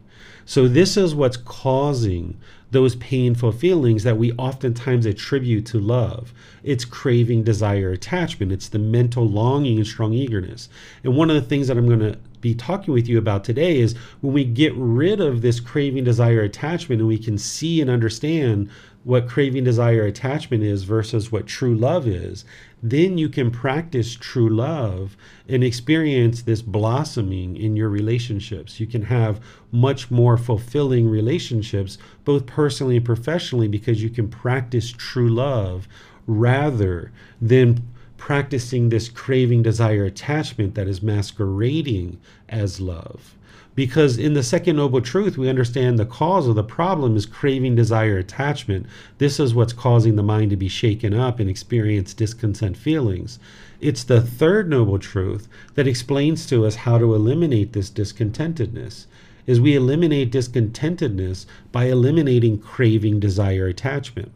So, 0.51 0.67
this 0.67 0.97
is 0.97 1.15
what's 1.15 1.37
causing 1.37 2.37
those 2.71 2.97
painful 2.97 3.53
feelings 3.53 4.03
that 4.03 4.17
we 4.17 4.33
oftentimes 4.33 5.05
attribute 5.05 5.65
to 5.67 5.79
love. 5.79 6.33
It's 6.61 6.83
craving, 6.83 7.45
desire, 7.45 7.91
attachment. 7.91 8.51
It's 8.51 8.67
the 8.67 8.77
mental 8.77 9.25
longing 9.25 9.77
and 9.77 9.87
strong 9.87 10.11
eagerness. 10.11 10.67
And 11.05 11.15
one 11.15 11.29
of 11.29 11.37
the 11.37 11.47
things 11.47 11.69
that 11.69 11.77
I'm 11.77 11.87
going 11.87 11.99
to 11.99 12.19
be 12.41 12.53
talking 12.53 12.93
with 12.93 13.07
you 13.07 13.17
about 13.17 13.45
today 13.45 13.79
is 13.79 13.95
when 14.19 14.33
we 14.33 14.43
get 14.43 14.73
rid 14.75 15.21
of 15.21 15.41
this 15.41 15.61
craving, 15.61 16.03
desire, 16.03 16.41
attachment, 16.41 16.99
and 16.99 17.07
we 17.07 17.17
can 17.17 17.37
see 17.37 17.79
and 17.79 17.89
understand 17.89 18.69
what 19.05 19.29
craving, 19.29 19.63
desire, 19.63 20.03
attachment 20.03 20.63
is 20.63 20.83
versus 20.83 21.31
what 21.31 21.47
true 21.47 21.75
love 21.75 22.05
is, 22.05 22.43
then 22.83 23.17
you 23.17 23.29
can 23.29 23.51
practice 23.51 24.15
true 24.15 24.49
love 24.49 25.15
and 25.47 25.63
experience 25.63 26.41
this 26.41 26.61
blossoming 26.61 27.55
in 27.55 27.75
your 27.75 27.89
relationships. 27.89 28.79
You 28.79 28.87
can 28.87 29.03
have 29.03 29.39
much 29.71 30.09
more 30.09 30.37
fulfilling 30.37 31.07
relationships, 31.09 31.97
both 32.25 32.45
personally 32.45 32.97
and 32.97 33.05
professionally, 33.05 33.67
because 33.67 34.01
you 34.01 34.09
can 34.09 34.27
practice 34.29 34.91
true 34.91 35.29
love 35.29 35.87
rather 36.25 37.11
than 37.39 37.87
practicing 38.17 38.89
this 38.89 39.09
craving, 39.09 39.63
desire, 39.63 40.05
attachment 40.05 40.75
that 40.75 40.87
is 40.87 41.01
masquerading 41.01 42.19
as 42.49 42.79
love. 42.79 43.35
Because 43.73 44.17
in 44.17 44.33
the 44.33 44.43
second 44.43 44.75
noble 44.75 44.99
truth, 44.99 45.37
we 45.37 45.47
understand 45.47 45.97
the 45.97 46.05
cause 46.05 46.47
of 46.47 46.55
the 46.55 46.63
problem 46.63 47.15
is 47.15 47.25
craving, 47.25 47.75
desire, 47.75 48.17
attachment. 48.17 48.85
This 49.17 49.39
is 49.39 49.55
what's 49.55 49.71
causing 49.71 50.17
the 50.17 50.23
mind 50.23 50.49
to 50.49 50.57
be 50.57 50.67
shaken 50.67 51.13
up 51.13 51.39
and 51.39 51.49
experience 51.49 52.13
discontent 52.13 52.75
feelings. 52.75 53.39
It's 53.79 54.03
the 54.03 54.21
third 54.21 54.69
noble 54.69 54.99
truth 54.99 55.47
that 55.75 55.87
explains 55.87 56.45
to 56.47 56.65
us 56.65 56.75
how 56.75 56.97
to 56.97 57.15
eliminate 57.15 57.71
this 57.71 57.89
discontentedness. 57.89 59.05
Is 59.47 59.61
we 59.61 59.75
eliminate 59.75 60.31
discontentedness 60.31 61.45
by 61.71 61.85
eliminating 61.85 62.59
craving, 62.59 63.19
desire, 63.21 63.67
attachment 63.67 64.31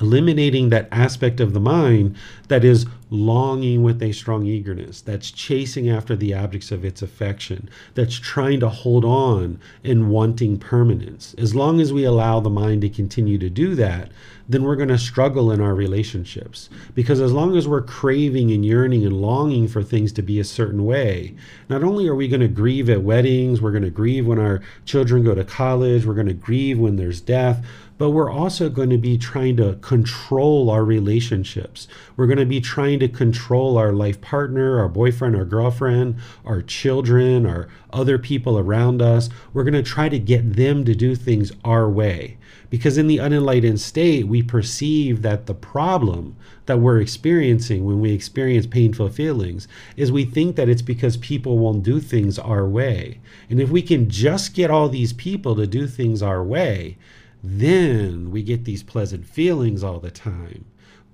eliminating 0.00 0.68
that 0.68 0.88
aspect 0.90 1.40
of 1.40 1.52
the 1.52 1.60
mind 1.60 2.16
that 2.48 2.64
is 2.64 2.86
longing 3.10 3.82
with 3.82 4.02
a 4.02 4.12
strong 4.12 4.44
eagerness, 4.46 5.00
that's 5.00 5.30
chasing 5.30 5.88
after 5.88 6.16
the 6.16 6.34
objects 6.34 6.72
of 6.72 6.84
its 6.84 7.00
affection, 7.00 7.68
that's 7.94 8.18
trying 8.18 8.60
to 8.60 8.68
hold 8.68 9.04
on 9.04 9.58
and 9.84 10.10
wanting 10.10 10.58
permanence. 10.58 11.34
As 11.38 11.54
long 11.54 11.80
as 11.80 11.92
we 11.92 12.04
allow 12.04 12.40
the 12.40 12.50
mind 12.50 12.82
to 12.82 12.88
continue 12.88 13.38
to 13.38 13.48
do 13.48 13.74
that, 13.76 14.10
then 14.48 14.62
we're 14.62 14.76
going 14.76 14.88
to 14.88 14.98
struggle 14.98 15.50
in 15.50 15.60
our 15.60 15.74
relationships. 15.74 16.68
Because 16.94 17.20
as 17.20 17.32
long 17.32 17.56
as 17.56 17.66
we're 17.66 17.80
craving 17.80 18.50
and 18.50 18.64
yearning 18.64 19.04
and 19.04 19.20
longing 19.20 19.68
for 19.68 19.82
things 19.82 20.12
to 20.12 20.22
be 20.22 20.38
a 20.38 20.44
certain 20.44 20.84
way, 20.84 21.34
not 21.68 21.82
only 21.82 22.06
are 22.08 22.14
we 22.14 22.28
going 22.28 22.40
to 22.40 22.48
grieve 22.48 22.90
at 22.90 23.02
weddings, 23.02 23.62
we're 23.62 23.70
going 23.70 23.84
to 23.84 23.90
grieve 23.90 24.26
when 24.26 24.38
our 24.38 24.60
children 24.84 25.24
go 25.24 25.34
to 25.34 25.44
college, 25.44 26.04
we're 26.04 26.14
going 26.14 26.26
to 26.26 26.34
grieve 26.34 26.78
when 26.78 26.96
there's 26.96 27.20
death, 27.20 27.64
but 27.96 28.10
we're 28.10 28.30
also 28.30 28.68
going 28.68 28.90
to 28.90 28.98
be 28.98 29.16
trying 29.16 29.56
to 29.56 29.74
control 29.76 30.68
our 30.70 30.84
relationships. 30.84 31.86
We're 32.16 32.26
going 32.26 32.38
to 32.38 32.46
be 32.46 32.60
trying 32.60 32.98
to 33.00 33.08
control 33.08 33.78
our 33.78 33.92
life 33.92 34.20
partner, 34.20 34.80
our 34.80 34.88
boyfriend, 34.88 35.36
our 35.36 35.44
girlfriend, 35.44 36.16
our 36.44 36.60
children, 36.60 37.46
our 37.46 37.68
other 37.92 38.18
people 38.18 38.58
around 38.58 39.00
us. 39.00 39.30
We're 39.52 39.64
going 39.64 39.74
to 39.74 39.82
try 39.82 40.08
to 40.08 40.18
get 40.18 40.54
them 40.54 40.84
to 40.84 40.94
do 40.94 41.14
things 41.14 41.52
our 41.64 41.88
way. 41.88 42.36
Because 42.68 42.98
in 42.98 43.06
the 43.06 43.20
unenlightened 43.20 43.80
state, 43.80 44.26
we 44.26 44.42
perceive 44.42 45.22
that 45.22 45.46
the 45.46 45.54
problem 45.54 46.34
that 46.66 46.80
we're 46.80 47.00
experiencing 47.00 47.84
when 47.84 48.00
we 48.00 48.12
experience 48.12 48.66
painful 48.66 49.10
feelings 49.10 49.68
is 49.96 50.10
we 50.10 50.24
think 50.24 50.56
that 50.56 50.68
it's 50.68 50.82
because 50.82 51.16
people 51.18 51.58
won't 51.58 51.84
do 51.84 52.00
things 52.00 52.38
our 52.38 52.66
way. 52.66 53.20
And 53.48 53.60
if 53.60 53.70
we 53.70 53.82
can 53.82 54.10
just 54.10 54.54
get 54.54 54.70
all 54.70 54.88
these 54.88 55.12
people 55.12 55.54
to 55.54 55.68
do 55.68 55.86
things 55.86 56.22
our 56.22 56.42
way, 56.42 56.96
then 57.46 58.30
we 58.30 58.42
get 58.42 58.64
these 58.64 58.82
pleasant 58.82 59.26
feelings 59.26 59.84
all 59.84 60.00
the 60.00 60.10
time. 60.10 60.64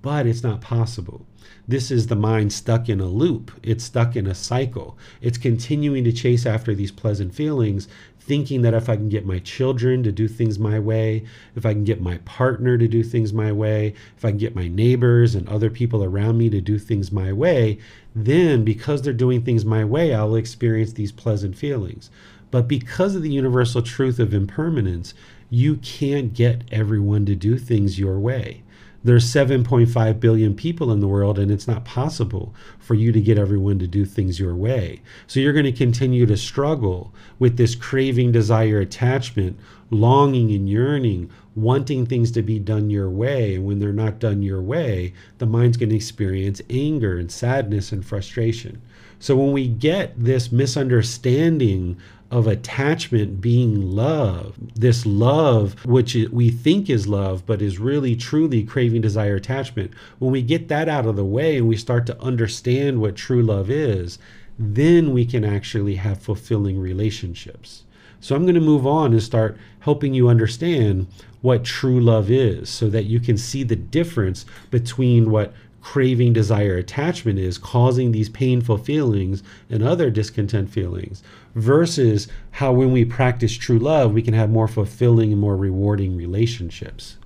But 0.01 0.25
it's 0.25 0.43
not 0.43 0.61
possible. 0.61 1.25
This 1.67 1.91
is 1.91 2.07
the 2.07 2.15
mind 2.15 2.53
stuck 2.53 2.87
in 2.87 3.01
a 3.01 3.05
loop. 3.05 3.51
It's 3.61 3.83
stuck 3.83 4.15
in 4.15 4.25
a 4.25 4.33
cycle. 4.33 4.97
It's 5.21 5.37
continuing 5.37 6.05
to 6.05 6.13
chase 6.13 6.45
after 6.45 6.73
these 6.73 6.91
pleasant 6.91 7.35
feelings, 7.35 7.89
thinking 8.17 8.61
that 8.61 8.73
if 8.73 8.87
I 8.87 8.95
can 8.95 9.09
get 9.09 9.25
my 9.25 9.39
children 9.39 10.03
to 10.03 10.11
do 10.11 10.29
things 10.29 10.57
my 10.57 10.79
way, 10.79 11.25
if 11.55 11.65
I 11.65 11.73
can 11.73 11.83
get 11.83 12.01
my 12.01 12.17
partner 12.19 12.77
to 12.77 12.87
do 12.87 13.03
things 13.03 13.33
my 13.33 13.51
way, 13.51 13.93
if 14.15 14.23
I 14.23 14.29
can 14.29 14.37
get 14.37 14.55
my 14.55 14.69
neighbors 14.69 15.35
and 15.35 15.47
other 15.49 15.69
people 15.69 16.01
around 16.01 16.37
me 16.37 16.49
to 16.49 16.61
do 16.61 16.79
things 16.79 17.11
my 17.11 17.33
way, 17.33 17.77
then 18.15 18.63
because 18.63 19.01
they're 19.01 19.11
doing 19.11 19.43
things 19.43 19.65
my 19.65 19.83
way, 19.83 20.13
I'll 20.13 20.35
experience 20.35 20.93
these 20.93 21.11
pleasant 21.11 21.57
feelings. 21.57 22.09
But 22.51 22.67
because 22.67 23.15
of 23.15 23.21
the 23.21 23.31
universal 23.31 23.81
truth 23.81 24.19
of 24.19 24.33
impermanence, 24.33 25.13
you 25.51 25.75
can't 25.75 26.33
get 26.33 26.63
everyone 26.71 27.25
to 27.25 27.35
do 27.35 27.57
things 27.57 27.99
your 27.99 28.17
way. 28.17 28.63
There's 29.03 29.25
7.5 29.25 30.19
billion 30.19 30.55
people 30.55 30.91
in 30.91 31.01
the 31.01 31.07
world, 31.07 31.37
and 31.37 31.51
it's 31.51 31.67
not 31.67 31.83
possible 31.83 32.53
for 32.79 32.93
you 32.93 33.11
to 33.11 33.19
get 33.19 33.37
everyone 33.37 33.77
to 33.79 33.87
do 33.87 34.05
things 34.05 34.39
your 34.39 34.55
way. 34.55 35.01
So 35.27 35.39
you're 35.39 35.53
going 35.53 35.65
to 35.65 35.71
continue 35.71 36.25
to 36.27 36.37
struggle 36.37 37.13
with 37.37 37.57
this 37.57 37.75
craving, 37.75 38.31
desire, 38.31 38.79
attachment, 38.79 39.59
longing, 39.89 40.51
and 40.51 40.69
yearning, 40.69 41.31
wanting 41.55 42.05
things 42.05 42.31
to 42.31 42.43
be 42.43 42.59
done 42.59 42.89
your 42.89 43.09
way. 43.09 43.55
And 43.55 43.65
when 43.65 43.79
they're 43.79 43.91
not 43.91 44.19
done 44.19 44.43
your 44.43 44.61
way, 44.61 45.13
the 45.39 45.47
mind's 45.47 45.77
going 45.77 45.89
to 45.89 45.95
experience 45.95 46.61
anger 46.69 47.17
and 47.17 47.29
sadness 47.29 47.91
and 47.91 48.05
frustration. 48.05 48.81
So 49.19 49.35
when 49.35 49.51
we 49.51 49.67
get 49.67 50.13
this 50.15 50.51
misunderstanding 50.51 51.97
of 52.31 52.47
attachment 52.47 53.41
being 53.41 53.91
love, 53.91 54.55
this 54.73 55.05
love, 55.05 55.85
which 55.85 56.15
we 56.31 56.49
think 56.49 56.89
is 56.89 57.07
love, 57.07 57.45
but 57.45 57.61
is 57.61 57.77
really 57.77 58.15
truly 58.15 58.63
craving, 58.63 59.01
desire, 59.01 59.35
attachment, 59.35 59.91
when 60.19 60.31
we 60.31 60.41
get 60.41 60.69
that 60.69 60.87
out 60.87 61.05
of 61.05 61.17
the 61.17 61.25
way 61.25 61.57
and 61.57 61.67
we 61.67 61.75
start 61.75 62.05
to 62.05 62.19
understand 62.21 63.01
what 63.01 63.17
true 63.17 63.43
love 63.43 63.69
is, 63.69 64.17
then 64.57 65.11
we 65.11 65.25
can 65.25 65.43
actually 65.43 65.95
have 65.95 66.21
fulfilling 66.21 66.79
relationships. 66.79 67.83
So 68.21 68.35
I'm 68.35 68.43
going 68.43 68.55
to 68.55 68.61
move 68.61 68.87
on 68.87 69.11
and 69.11 69.21
start 69.21 69.57
helping 69.79 70.13
you 70.13 70.29
understand 70.29 71.07
what 71.41 71.65
true 71.65 71.99
love 71.99 72.29
is 72.29 72.69
so 72.69 72.89
that 72.89 73.05
you 73.05 73.19
can 73.19 73.37
see 73.37 73.63
the 73.63 73.75
difference 73.75 74.45
between 74.69 75.31
what 75.31 75.53
craving, 75.81 76.31
desire, 76.31 76.77
attachment 76.77 77.39
is 77.39 77.57
causing 77.57 78.11
these 78.11 78.29
painful 78.29 78.77
feelings 78.77 79.41
and 79.69 79.83
other 79.83 80.09
discontent 80.11 80.69
feelings, 80.69 81.23
versus 81.55 82.27
how 82.51 82.71
when 82.71 82.91
we 82.91 83.05
practice 83.05 83.53
true 83.53 83.79
love, 83.79 84.13
we 84.13 84.21
can 84.21 84.33
have 84.33 84.49
more 84.49 84.67
fulfilling 84.67 85.31
and 85.31 85.41
more 85.41 85.57
rewarding 85.57 86.15
relationships. 86.15 87.17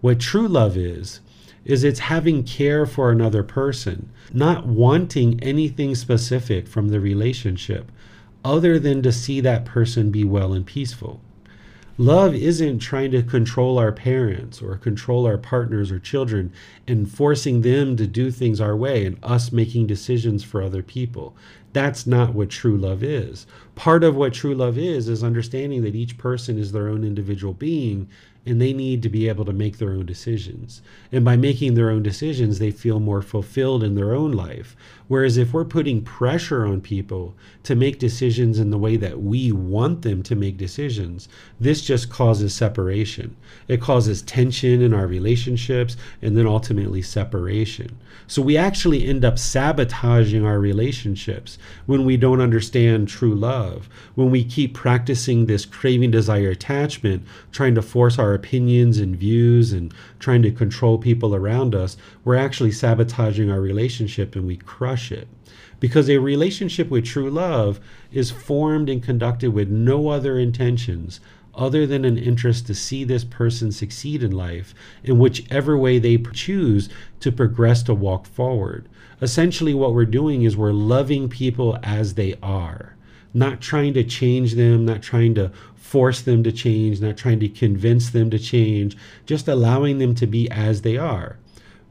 What 0.00 0.20
true 0.20 0.48
love 0.48 0.76
is, 0.76 1.20
is 1.64 1.84
it's 1.84 2.00
having 2.00 2.42
care 2.42 2.86
for 2.86 3.10
another 3.10 3.42
person, 3.42 4.10
not 4.32 4.66
wanting 4.66 5.38
anything 5.42 5.94
specific 5.94 6.66
from 6.66 6.88
the 6.88 7.00
relationship 7.00 7.90
other 8.44 8.78
than 8.78 9.02
to 9.02 9.12
see 9.12 9.40
that 9.40 9.64
person 9.64 10.10
be 10.10 10.24
well 10.24 10.52
and 10.52 10.66
peaceful. 10.66 11.20
Love 11.98 12.34
isn't 12.34 12.78
trying 12.78 13.10
to 13.10 13.22
control 13.22 13.78
our 13.78 13.92
parents 13.92 14.62
or 14.62 14.76
control 14.76 15.26
our 15.26 15.36
partners 15.36 15.92
or 15.92 15.98
children 15.98 16.50
and 16.88 17.10
forcing 17.10 17.60
them 17.60 17.96
to 17.96 18.06
do 18.06 18.30
things 18.30 18.60
our 18.60 18.74
way 18.74 19.04
and 19.04 19.18
us 19.22 19.52
making 19.52 19.86
decisions 19.86 20.42
for 20.42 20.62
other 20.62 20.82
people. 20.82 21.36
That's 21.72 22.06
not 22.06 22.34
what 22.34 22.50
true 22.50 22.76
love 22.76 23.02
is. 23.02 23.46
Part 23.74 24.04
of 24.04 24.14
what 24.14 24.34
true 24.34 24.54
love 24.54 24.76
is 24.76 25.08
is 25.08 25.24
understanding 25.24 25.82
that 25.82 25.94
each 25.94 26.18
person 26.18 26.58
is 26.58 26.72
their 26.72 26.88
own 26.88 27.02
individual 27.02 27.54
being 27.54 28.08
and 28.44 28.60
they 28.60 28.72
need 28.72 29.02
to 29.02 29.08
be 29.08 29.28
able 29.28 29.44
to 29.44 29.52
make 29.52 29.78
their 29.78 29.92
own 29.92 30.04
decisions. 30.04 30.82
And 31.12 31.24
by 31.24 31.36
making 31.36 31.74
their 31.74 31.90
own 31.90 32.02
decisions, 32.02 32.58
they 32.58 32.72
feel 32.72 32.98
more 32.98 33.22
fulfilled 33.22 33.84
in 33.84 33.94
their 33.94 34.14
own 34.14 34.32
life. 34.32 34.76
Whereas 35.06 35.36
if 35.36 35.52
we're 35.52 35.64
putting 35.64 36.02
pressure 36.02 36.66
on 36.66 36.80
people 36.80 37.36
to 37.62 37.76
make 37.76 38.00
decisions 38.00 38.58
in 38.58 38.70
the 38.70 38.78
way 38.78 38.96
that 38.96 39.22
we 39.22 39.52
want 39.52 40.02
them 40.02 40.22
to 40.24 40.34
make 40.34 40.56
decisions, 40.56 41.28
this 41.60 41.82
just 41.82 42.10
causes 42.10 42.52
separation. 42.52 43.36
It 43.68 43.80
causes 43.80 44.22
tension 44.22 44.82
in 44.82 44.92
our 44.92 45.06
relationships 45.06 45.96
and 46.20 46.36
then 46.36 46.46
ultimately 46.46 47.00
separation. 47.00 47.96
So 48.26 48.42
we 48.42 48.56
actually 48.56 49.06
end 49.06 49.24
up 49.24 49.38
sabotaging 49.38 50.44
our 50.44 50.58
relationships 50.58 51.58
when 51.86 52.04
we 52.04 52.16
don't 52.16 52.40
understand 52.40 53.08
true 53.08 53.34
love, 53.34 53.88
when 54.14 54.30
we 54.30 54.44
keep 54.44 54.74
practicing 54.74 55.46
this 55.46 55.64
craving, 55.66 56.10
desire, 56.10 56.50
attachment, 56.50 57.24
trying 57.50 57.74
to 57.74 57.82
force 57.82 58.18
our 58.18 58.34
opinions 58.34 58.98
and 58.98 59.16
views 59.16 59.72
and 59.72 59.92
trying 60.18 60.42
to 60.42 60.50
control 60.50 60.98
people 60.98 61.34
around 61.34 61.74
us, 61.74 61.96
we're 62.24 62.36
actually 62.36 62.72
sabotaging 62.72 63.50
our 63.50 63.60
relationship 63.60 64.34
and 64.34 64.46
we 64.46 64.56
crush 64.56 65.12
it. 65.12 65.28
Because 65.80 66.08
a 66.08 66.18
relationship 66.18 66.90
with 66.90 67.04
true 67.04 67.28
love 67.28 67.80
is 68.12 68.30
formed 68.30 68.88
and 68.88 69.02
conducted 69.02 69.52
with 69.52 69.68
no 69.68 70.08
other 70.08 70.38
intentions 70.38 71.20
other 71.54 71.86
than 71.86 72.04
an 72.04 72.18
interest 72.18 72.66
to 72.66 72.74
see 72.74 73.04
this 73.04 73.24
person 73.24 73.70
succeed 73.70 74.22
in 74.22 74.32
life 74.32 74.74
in 75.04 75.18
whichever 75.18 75.76
way 75.76 75.98
they 75.98 76.16
choose 76.16 76.88
to 77.20 77.30
progress 77.30 77.82
to 77.82 77.94
walk 77.94 78.26
forward. 78.26 78.88
Essentially, 79.20 79.74
what 79.74 79.94
we're 79.94 80.04
doing 80.04 80.42
is 80.42 80.56
we're 80.56 80.72
loving 80.72 81.28
people 81.28 81.78
as 81.82 82.14
they 82.14 82.34
are, 82.42 82.96
not 83.32 83.60
trying 83.60 83.94
to 83.94 84.02
change 84.02 84.54
them, 84.54 84.84
not 84.84 85.02
trying 85.02 85.34
to 85.34 85.52
force 85.74 86.22
them 86.22 86.42
to 86.42 86.50
change, 86.50 87.00
not 87.00 87.16
trying 87.16 87.38
to 87.38 87.48
convince 87.48 88.10
them 88.10 88.30
to 88.30 88.38
change, 88.38 88.96
just 89.26 89.46
allowing 89.46 89.98
them 89.98 90.14
to 90.14 90.26
be 90.26 90.50
as 90.50 90.82
they 90.82 90.96
are. 90.96 91.38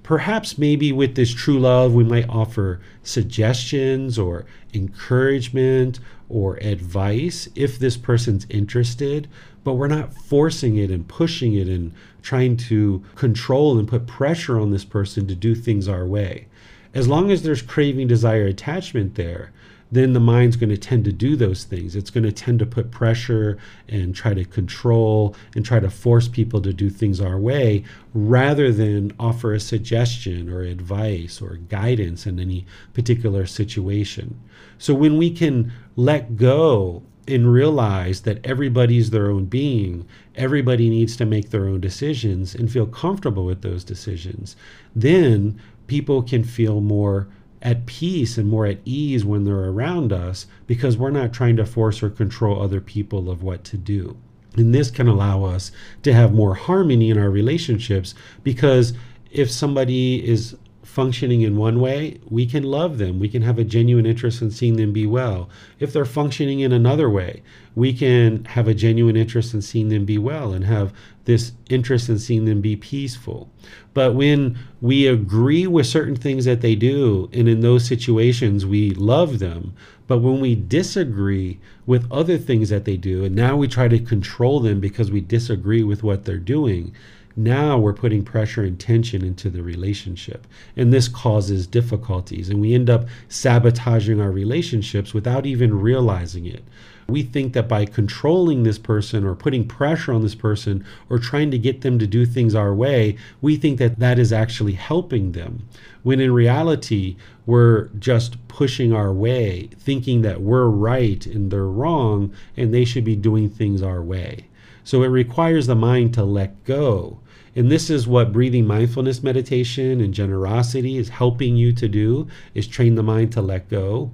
Perhaps 0.04 0.58
maybe 0.58 0.92
with 0.92 1.16
this 1.16 1.32
true 1.32 1.60
love, 1.60 1.94
we 1.94 2.04
might 2.04 2.28
offer 2.28 2.82
suggestions 3.04 4.18
or 4.18 4.46
encouragement 4.74 6.00
or 6.32 6.56
advice 6.58 7.50
if 7.56 7.78
this 7.78 7.98
person's 7.98 8.48
interested, 8.50 9.28
but 9.64 9.74
we're 9.74 9.88
not 9.88 10.14
forcing 10.14 10.78
it 10.78 10.90
and 10.90 11.08
pushing 11.08 11.54
it 11.54 11.68
and 11.68 11.94
trying 12.22 12.56
to 12.56 13.04
control 13.16 13.78
and 13.78 13.88
put 13.88 14.08
pressure 14.08 14.60
on 14.60 14.72
this 14.72 14.86
person 14.86 15.28
to 15.28 15.36
do 15.36 15.54
things 15.54 15.88
our 15.88 16.06
way. 16.06 16.48
As 16.94 17.08
long 17.08 17.32
as 17.32 17.44
there's 17.44 17.62
craving, 17.62 18.08
desire, 18.08 18.46
attachment 18.46 19.16
there, 19.16 19.52
then 19.92 20.14
the 20.14 20.20
mind's 20.22 20.56
going 20.56 20.70
to 20.70 20.78
tend 20.78 21.04
to 21.04 21.12
do 21.12 21.36
those 21.36 21.66
things. 21.66 21.96
It's 21.96 22.10
going 22.10 22.24
to 22.24 22.32
tend 22.32 22.60
to 22.60 22.66
put 22.66 22.92
pressure 22.92 23.58
and 23.90 24.16
try 24.16 24.34
to 24.34 24.46
control 24.46 25.36
and 25.54 25.66
try 25.66 25.82
to 25.82 25.90
force 25.90 26.30
people 26.30 26.62
to 26.62 26.72
do 26.72 26.90
things 26.90 27.20
our 27.20 27.38
way 27.38 27.84
rather 28.14 28.72
than 28.72 29.12
offer 29.20 29.54
a 29.54 29.60
suggestion 29.60 30.50
or 30.50 30.62
advice 30.62 31.42
or 31.42 31.56
guidance 31.56 32.26
in 32.26 32.40
any 32.40 32.66
particular 32.94 33.46
situation. 33.46 34.40
So 34.82 34.96
when 34.96 35.20
we 35.20 35.30
can 35.30 35.72
let 35.96 36.38
go 36.38 37.04
and 37.28 37.54
realize 37.54 38.22
that 38.22 38.44
everybody's 38.44 39.12
their 39.12 39.30
own 39.30 39.46
being, 39.46 40.08
everybody 40.36 40.90
needs 40.90 41.16
to 41.18 41.26
make 41.26 41.52
their 41.52 41.68
own 41.68 41.82
decisions 41.82 42.56
and 42.56 42.72
feel 42.72 42.88
comfortable 42.88 43.46
with 43.46 43.62
those 43.62 43.84
decisions, 43.84 44.56
then 44.96 45.62
people 45.86 46.24
can 46.24 46.44
feel 46.44 46.82
more 46.82 47.28
at 47.62 47.86
peace 47.86 48.40
and 48.40 48.50
more 48.50 48.66
at 48.66 48.80
ease 48.84 49.24
when 49.24 49.44
they're 49.44 49.70
around 49.70 50.12
us 50.12 50.48
because 50.66 50.98
we're 50.98 51.12
not 51.12 51.32
trying 51.32 51.58
to 51.58 51.66
force 51.68 52.02
or 52.02 52.10
control 52.10 52.60
other 52.60 52.82
people 52.82 53.30
of 53.30 53.44
what 53.44 53.64
to 53.66 53.78
do. 53.78 54.18
And 54.58 54.74
this 54.74 54.90
can 54.90 55.08
allow 55.08 55.44
us 55.44 55.72
to 56.02 56.12
have 56.12 56.34
more 56.34 56.56
harmony 56.56 57.12
in 57.12 57.20
our 57.20 57.30
relationships 57.30 58.16
because 58.44 58.94
if 59.30 59.52
somebody 59.52 60.28
is 60.28 60.56
functioning 60.92 61.42
in 61.42 61.56
one 61.56 61.80
way, 61.80 62.20
we 62.30 62.46
can 62.46 62.64
love 62.64 62.98
them. 62.98 63.18
We 63.18 63.30
can 63.30 63.44
have 63.44 63.58
a 63.58 63.64
genuine 63.64 64.06
interest 64.06 64.42
in 64.42 64.52
seeing 64.52 64.76
them 64.76 64.92
be 64.92 65.08
well. 65.08 65.50
If 65.80 65.94
they're 65.94 66.04
functioning 66.04 66.60
in 66.60 66.74
another 66.74 67.10
way, 67.10 67.44
we 67.76 67.94
can 67.94 68.44
have 68.44 68.68
a 68.68 68.74
genuine 68.74 69.16
interest 69.16 69.54
in 69.54 69.62
seeing 69.62 69.88
them 69.88 70.04
be 70.04 70.18
well 70.18 70.52
and 70.52 70.66
have 70.66 70.92
this 71.24 71.54
interest 71.70 72.10
in 72.10 72.20
seeing 72.20 72.44
them 72.44 72.60
be 72.60 72.76
peaceful. 72.76 73.50
But 73.94 74.16
when 74.16 74.60
we 74.82 75.08
agree 75.08 75.66
with 75.66 75.86
certain 75.86 76.18
things 76.18 76.44
that 76.44 76.60
they 76.60 76.76
do, 76.76 77.30
and 77.32 77.48
in 77.48 77.62
those 77.62 77.88
situations 77.88 78.66
we 78.66 78.92
love 78.92 79.40
them, 79.40 79.74
but 80.08 80.18
when 80.18 80.42
we 80.42 80.56
disagree 80.56 81.62
with 81.86 82.12
other 82.12 82.38
things 82.38 82.68
that 82.68 82.84
they 82.84 82.98
do, 82.98 83.24
and 83.24 83.34
now 83.34 83.56
we 83.56 83.70
try 83.70 83.88
to 83.88 83.98
control 84.00 84.60
them 84.60 84.82
because 84.82 85.10
we 85.10 85.22
disagree 85.22 85.84
with 85.84 86.04
what 86.04 86.26
they're 86.26 86.38
doing, 86.38 86.94
now 87.36 87.78
we're 87.78 87.94
putting 87.94 88.24
pressure 88.24 88.64
and 88.64 88.80
tension 88.80 89.24
into 89.24 89.50
the 89.50 89.64
relationship. 89.64 90.48
And 90.76 90.92
this 90.92 91.08
causes 91.08 91.68
difficulties. 91.68 92.50
And 92.50 92.60
we 92.60 92.74
end 92.74 92.90
up 92.90 93.08
sabotaging 93.30 94.20
our 94.20 94.32
relationships 94.32 95.14
without 95.14 95.46
even 95.46 95.80
realizing 95.80 96.46
it. 96.46 96.64
We 97.08 97.24
think 97.24 97.54
that 97.54 97.68
by 97.68 97.86
controlling 97.86 98.64
this 98.64 98.78
person 98.78 99.26
or 99.26 99.36
putting 99.36 99.68
pressure 99.68 100.14
on 100.14 100.22
this 100.22 100.36
person 100.36 100.86
or 101.10 101.20
trying 101.20 101.52
to 101.52 101.58
get 101.58 101.82
them 101.82 102.00
to 102.00 102.08
do 102.08 102.26
things 102.26 102.56
our 102.56 102.74
way, 102.74 103.18
we 103.42 103.58
think 103.58 103.80
that 103.80 104.00
that 104.00 104.18
is 104.18 104.32
actually 104.32 104.74
helping 104.74 105.34
them. 105.34 105.68
When 106.04 106.20
in 106.20 106.32
reality, 106.32 107.18
we're 107.46 107.90
just 108.00 108.48
pushing 108.48 108.94
our 108.94 109.12
way, 109.12 109.70
thinking 109.78 110.22
that 110.22 110.42
we're 110.42 110.68
right 110.68 111.26
and 111.26 111.52
they're 111.52 111.66
wrong 111.66 112.34
and 112.56 112.74
they 112.74 112.86
should 112.86 113.04
be 113.04 113.16
doing 113.16 113.50
things 113.50 113.82
our 113.82 114.02
way. 114.02 114.48
So 114.92 115.04
it 115.04 115.08
requires 115.08 115.68
the 115.68 115.76
mind 115.76 116.14
to 116.16 116.26
let 116.26 116.66
go. 116.66 117.22
And 117.56 117.72
this 117.72 117.90
is 117.90 118.10
what 118.10 118.34
breathing 118.34 118.68
mindfulness 118.68 119.24
meditation 119.24 120.02
and 120.02 120.14
generosity 120.14 120.98
is 120.98 121.08
helping 121.08 121.56
you 121.56 121.72
to 121.72 121.88
do 121.88 122.28
is 122.54 122.68
train 122.68 122.96
the 122.96 123.02
mind 123.02 123.32
to 123.32 123.42
let 123.42 123.70
go. 123.70 124.12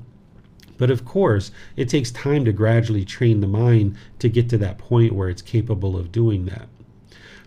But 0.78 0.92
of 0.92 1.04
course, 1.04 1.50
it 1.76 1.90
takes 1.90 2.12
time 2.12 2.46
to 2.46 2.52
gradually 2.52 3.06
train 3.06 3.40
the 3.40 3.48
mind 3.48 3.98
to 4.20 4.30
get 4.30 4.50
to 4.50 4.58
that 4.60 4.78
point 4.78 5.14
where 5.14 5.30
it's 5.30 5.42
capable 5.42 5.98
of 5.98 6.12
doing 6.12 6.46
that. 6.46 6.68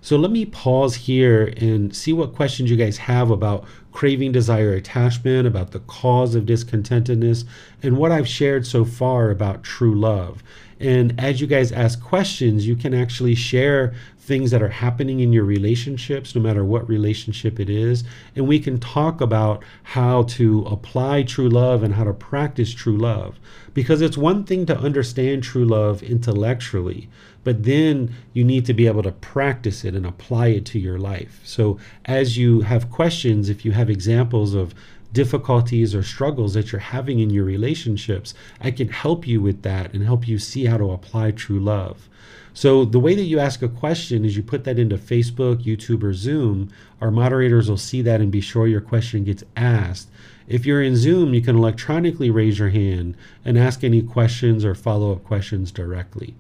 So 0.00 0.16
let 0.16 0.32
me 0.32 0.46
pause 0.46 0.96
here 0.96 1.52
and 1.58 1.94
see 1.94 2.12
what 2.12 2.34
questions 2.34 2.68
you 2.68 2.76
guys 2.76 2.96
have 2.96 3.30
about 3.30 3.64
craving, 3.92 4.32
desire, 4.32 4.72
attachment, 4.72 5.46
about 5.46 5.70
the 5.70 5.80
cause 5.80 6.34
of 6.34 6.46
discontentedness, 6.46 7.44
and 7.80 7.96
what 7.96 8.10
I've 8.10 8.26
shared 8.26 8.66
so 8.66 8.84
far 8.84 9.30
about 9.30 9.62
true 9.62 9.94
love. 9.94 10.42
And 10.80 11.14
as 11.20 11.40
you 11.40 11.46
guys 11.46 11.70
ask 11.72 12.02
questions, 12.02 12.66
you 12.66 12.74
can 12.74 12.94
actually 12.94 13.34
share 13.34 13.92
things 14.18 14.50
that 14.50 14.62
are 14.62 14.70
happening 14.70 15.20
in 15.20 15.32
your 15.32 15.44
relationships, 15.44 16.34
no 16.34 16.40
matter 16.40 16.64
what 16.64 16.88
relationship 16.88 17.60
it 17.60 17.68
is. 17.68 18.02
And 18.34 18.48
we 18.48 18.58
can 18.58 18.78
talk 18.78 19.20
about 19.20 19.62
how 19.82 20.22
to 20.24 20.62
apply 20.62 21.24
true 21.24 21.50
love 21.50 21.82
and 21.82 21.94
how 21.94 22.04
to 22.04 22.14
practice 22.14 22.72
true 22.72 22.96
love. 22.96 23.38
Because 23.74 24.00
it's 24.00 24.16
one 24.16 24.44
thing 24.44 24.64
to 24.66 24.78
understand 24.78 25.42
true 25.42 25.64
love 25.64 26.02
intellectually, 26.02 27.08
but 27.44 27.64
then 27.64 28.14
you 28.32 28.44
need 28.44 28.64
to 28.66 28.74
be 28.74 28.86
able 28.86 29.02
to 29.02 29.12
practice 29.12 29.84
it 29.84 29.94
and 29.94 30.06
apply 30.06 30.48
it 30.48 30.64
to 30.66 30.78
your 30.78 30.98
life. 30.98 31.40
So 31.44 31.78
as 32.04 32.38
you 32.38 32.62
have 32.62 32.90
questions, 32.90 33.48
if 33.48 33.64
you 33.64 33.72
have 33.72 33.90
examples 33.90 34.54
of 34.54 34.74
difficulties 35.12 35.94
or 35.94 36.02
struggles 36.02 36.54
that 36.54 36.72
you're 36.72 36.80
having 36.80 37.18
in 37.18 37.30
your 37.30 37.44
relationships, 37.44 38.34
I 38.60 38.70
can 38.70 38.88
help 38.88 39.26
you 39.26 39.40
with 39.40 39.62
that 39.62 39.92
and 39.92 40.04
help 40.04 40.28
you 40.28 40.38
see 40.38 40.66
how 40.66 40.76
to 40.76 40.92
apply 40.92 41.32
true 41.32 41.60
love. 41.60 42.08
So, 42.52 42.84
the 42.84 42.98
way 42.98 43.14
that 43.14 43.22
you 43.22 43.38
ask 43.38 43.62
a 43.62 43.68
question 43.68 44.24
is 44.24 44.36
you 44.36 44.42
put 44.42 44.64
that 44.64 44.78
into 44.78 44.98
Facebook, 44.98 45.62
YouTube, 45.64 46.02
or 46.02 46.12
Zoom. 46.12 46.70
Our 47.00 47.10
moderators 47.10 47.70
will 47.70 47.76
see 47.76 48.02
that 48.02 48.20
and 48.20 48.30
be 48.30 48.40
sure 48.40 48.66
your 48.66 48.80
question 48.80 49.24
gets 49.24 49.44
asked. 49.56 50.10
If 50.48 50.66
you're 50.66 50.82
in 50.82 50.96
Zoom, 50.96 51.32
you 51.32 51.42
can 51.42 51.56
electronically 51.56 52.28
raise 52.28 52.58
your 52.58 52.70
hand 52.70 53.16
and 53.44 53.56
ask 53.56 53.84
any 53.84 54.02
questions 54.02 54.64
or 54.64 54.74
follow 54.74 55.12
up 55.12 55.22
questions 55.22 55.70
directly. 55.70 56.34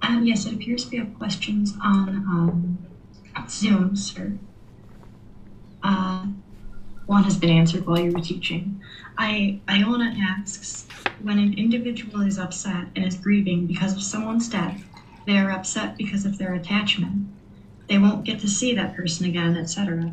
Um, 0.00 0.24
yes, 0.24 0.46
it 0.46 0.54
appears 0.54 0.90
we 0.90 0.98
have 0.98 1.14
questions 1.18 1.74
on 1.84 2.08
um, 2.08 2.78
Zoom, 3.48 3.96
sir. 3.96 4.32
Uh, 5.82 6.26
one 7.08 7.24
has 7.24 7.38
been 7.38 7.48
answered 7.48 7.86
while 7.86 7.98
you 7.98 8.12
were 8.12 8.20
teaching. 8.20 8.82
I, 9.16 9.60
Iona 9.66 10.14
asks, 10.20 10.86
when 11.22 11.38
an 11.38 11.54
individual 11.54 12.20
is 12.20 12.38
upset 12.38 12.88
and 12.94 13.02
is 13.02 13.16
grieving 13.16 13.66
because 13.66 13.94
of 13.94 14.02
someone's 14.02 14.46
death, 14.46 14.84
they 15.24 15.38
are 15.38 15.50
upset 15.50 15.96
because 15.96 16.26
of 16.26 16.36
their 16.36 16.52
attachment. 16.52 17.26
They 17.88 17.96
won't 17.96 18.26
get 18.26 18.40
to 18.40 18.48
see 18.48 18.74
that 18.74 18.94
person 18.94 19.24
again, 19.24 19.56
etc. 19.56 20.12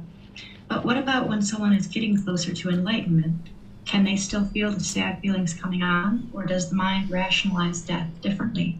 But 0.69 0.85
what 0.85 0.97
about 0.97 1.27
when 1.27 1.41
someone 1.41 1.73
is 1.73 1.85
getting 1.85 2.23
closer 2.23 2.53
to 2.53 2.69
enlightenment? 2.69 3.49
Can 3.83 4.05
they 4.05 4.15
still 4.15 4.45
feel 4.45 4.71
the 4.71 4.79
sad 4.79 5.19
feelings 5.19 5.53
coming 5.53 5.83
on, 5.83 6.29
or 6.31 6.45
does 6.45 6.69
the 6.69 6.77
mind 6.77 7.11
rationalize 7.11 7.81
death 7.81 8.07
differently? 8.21 8.79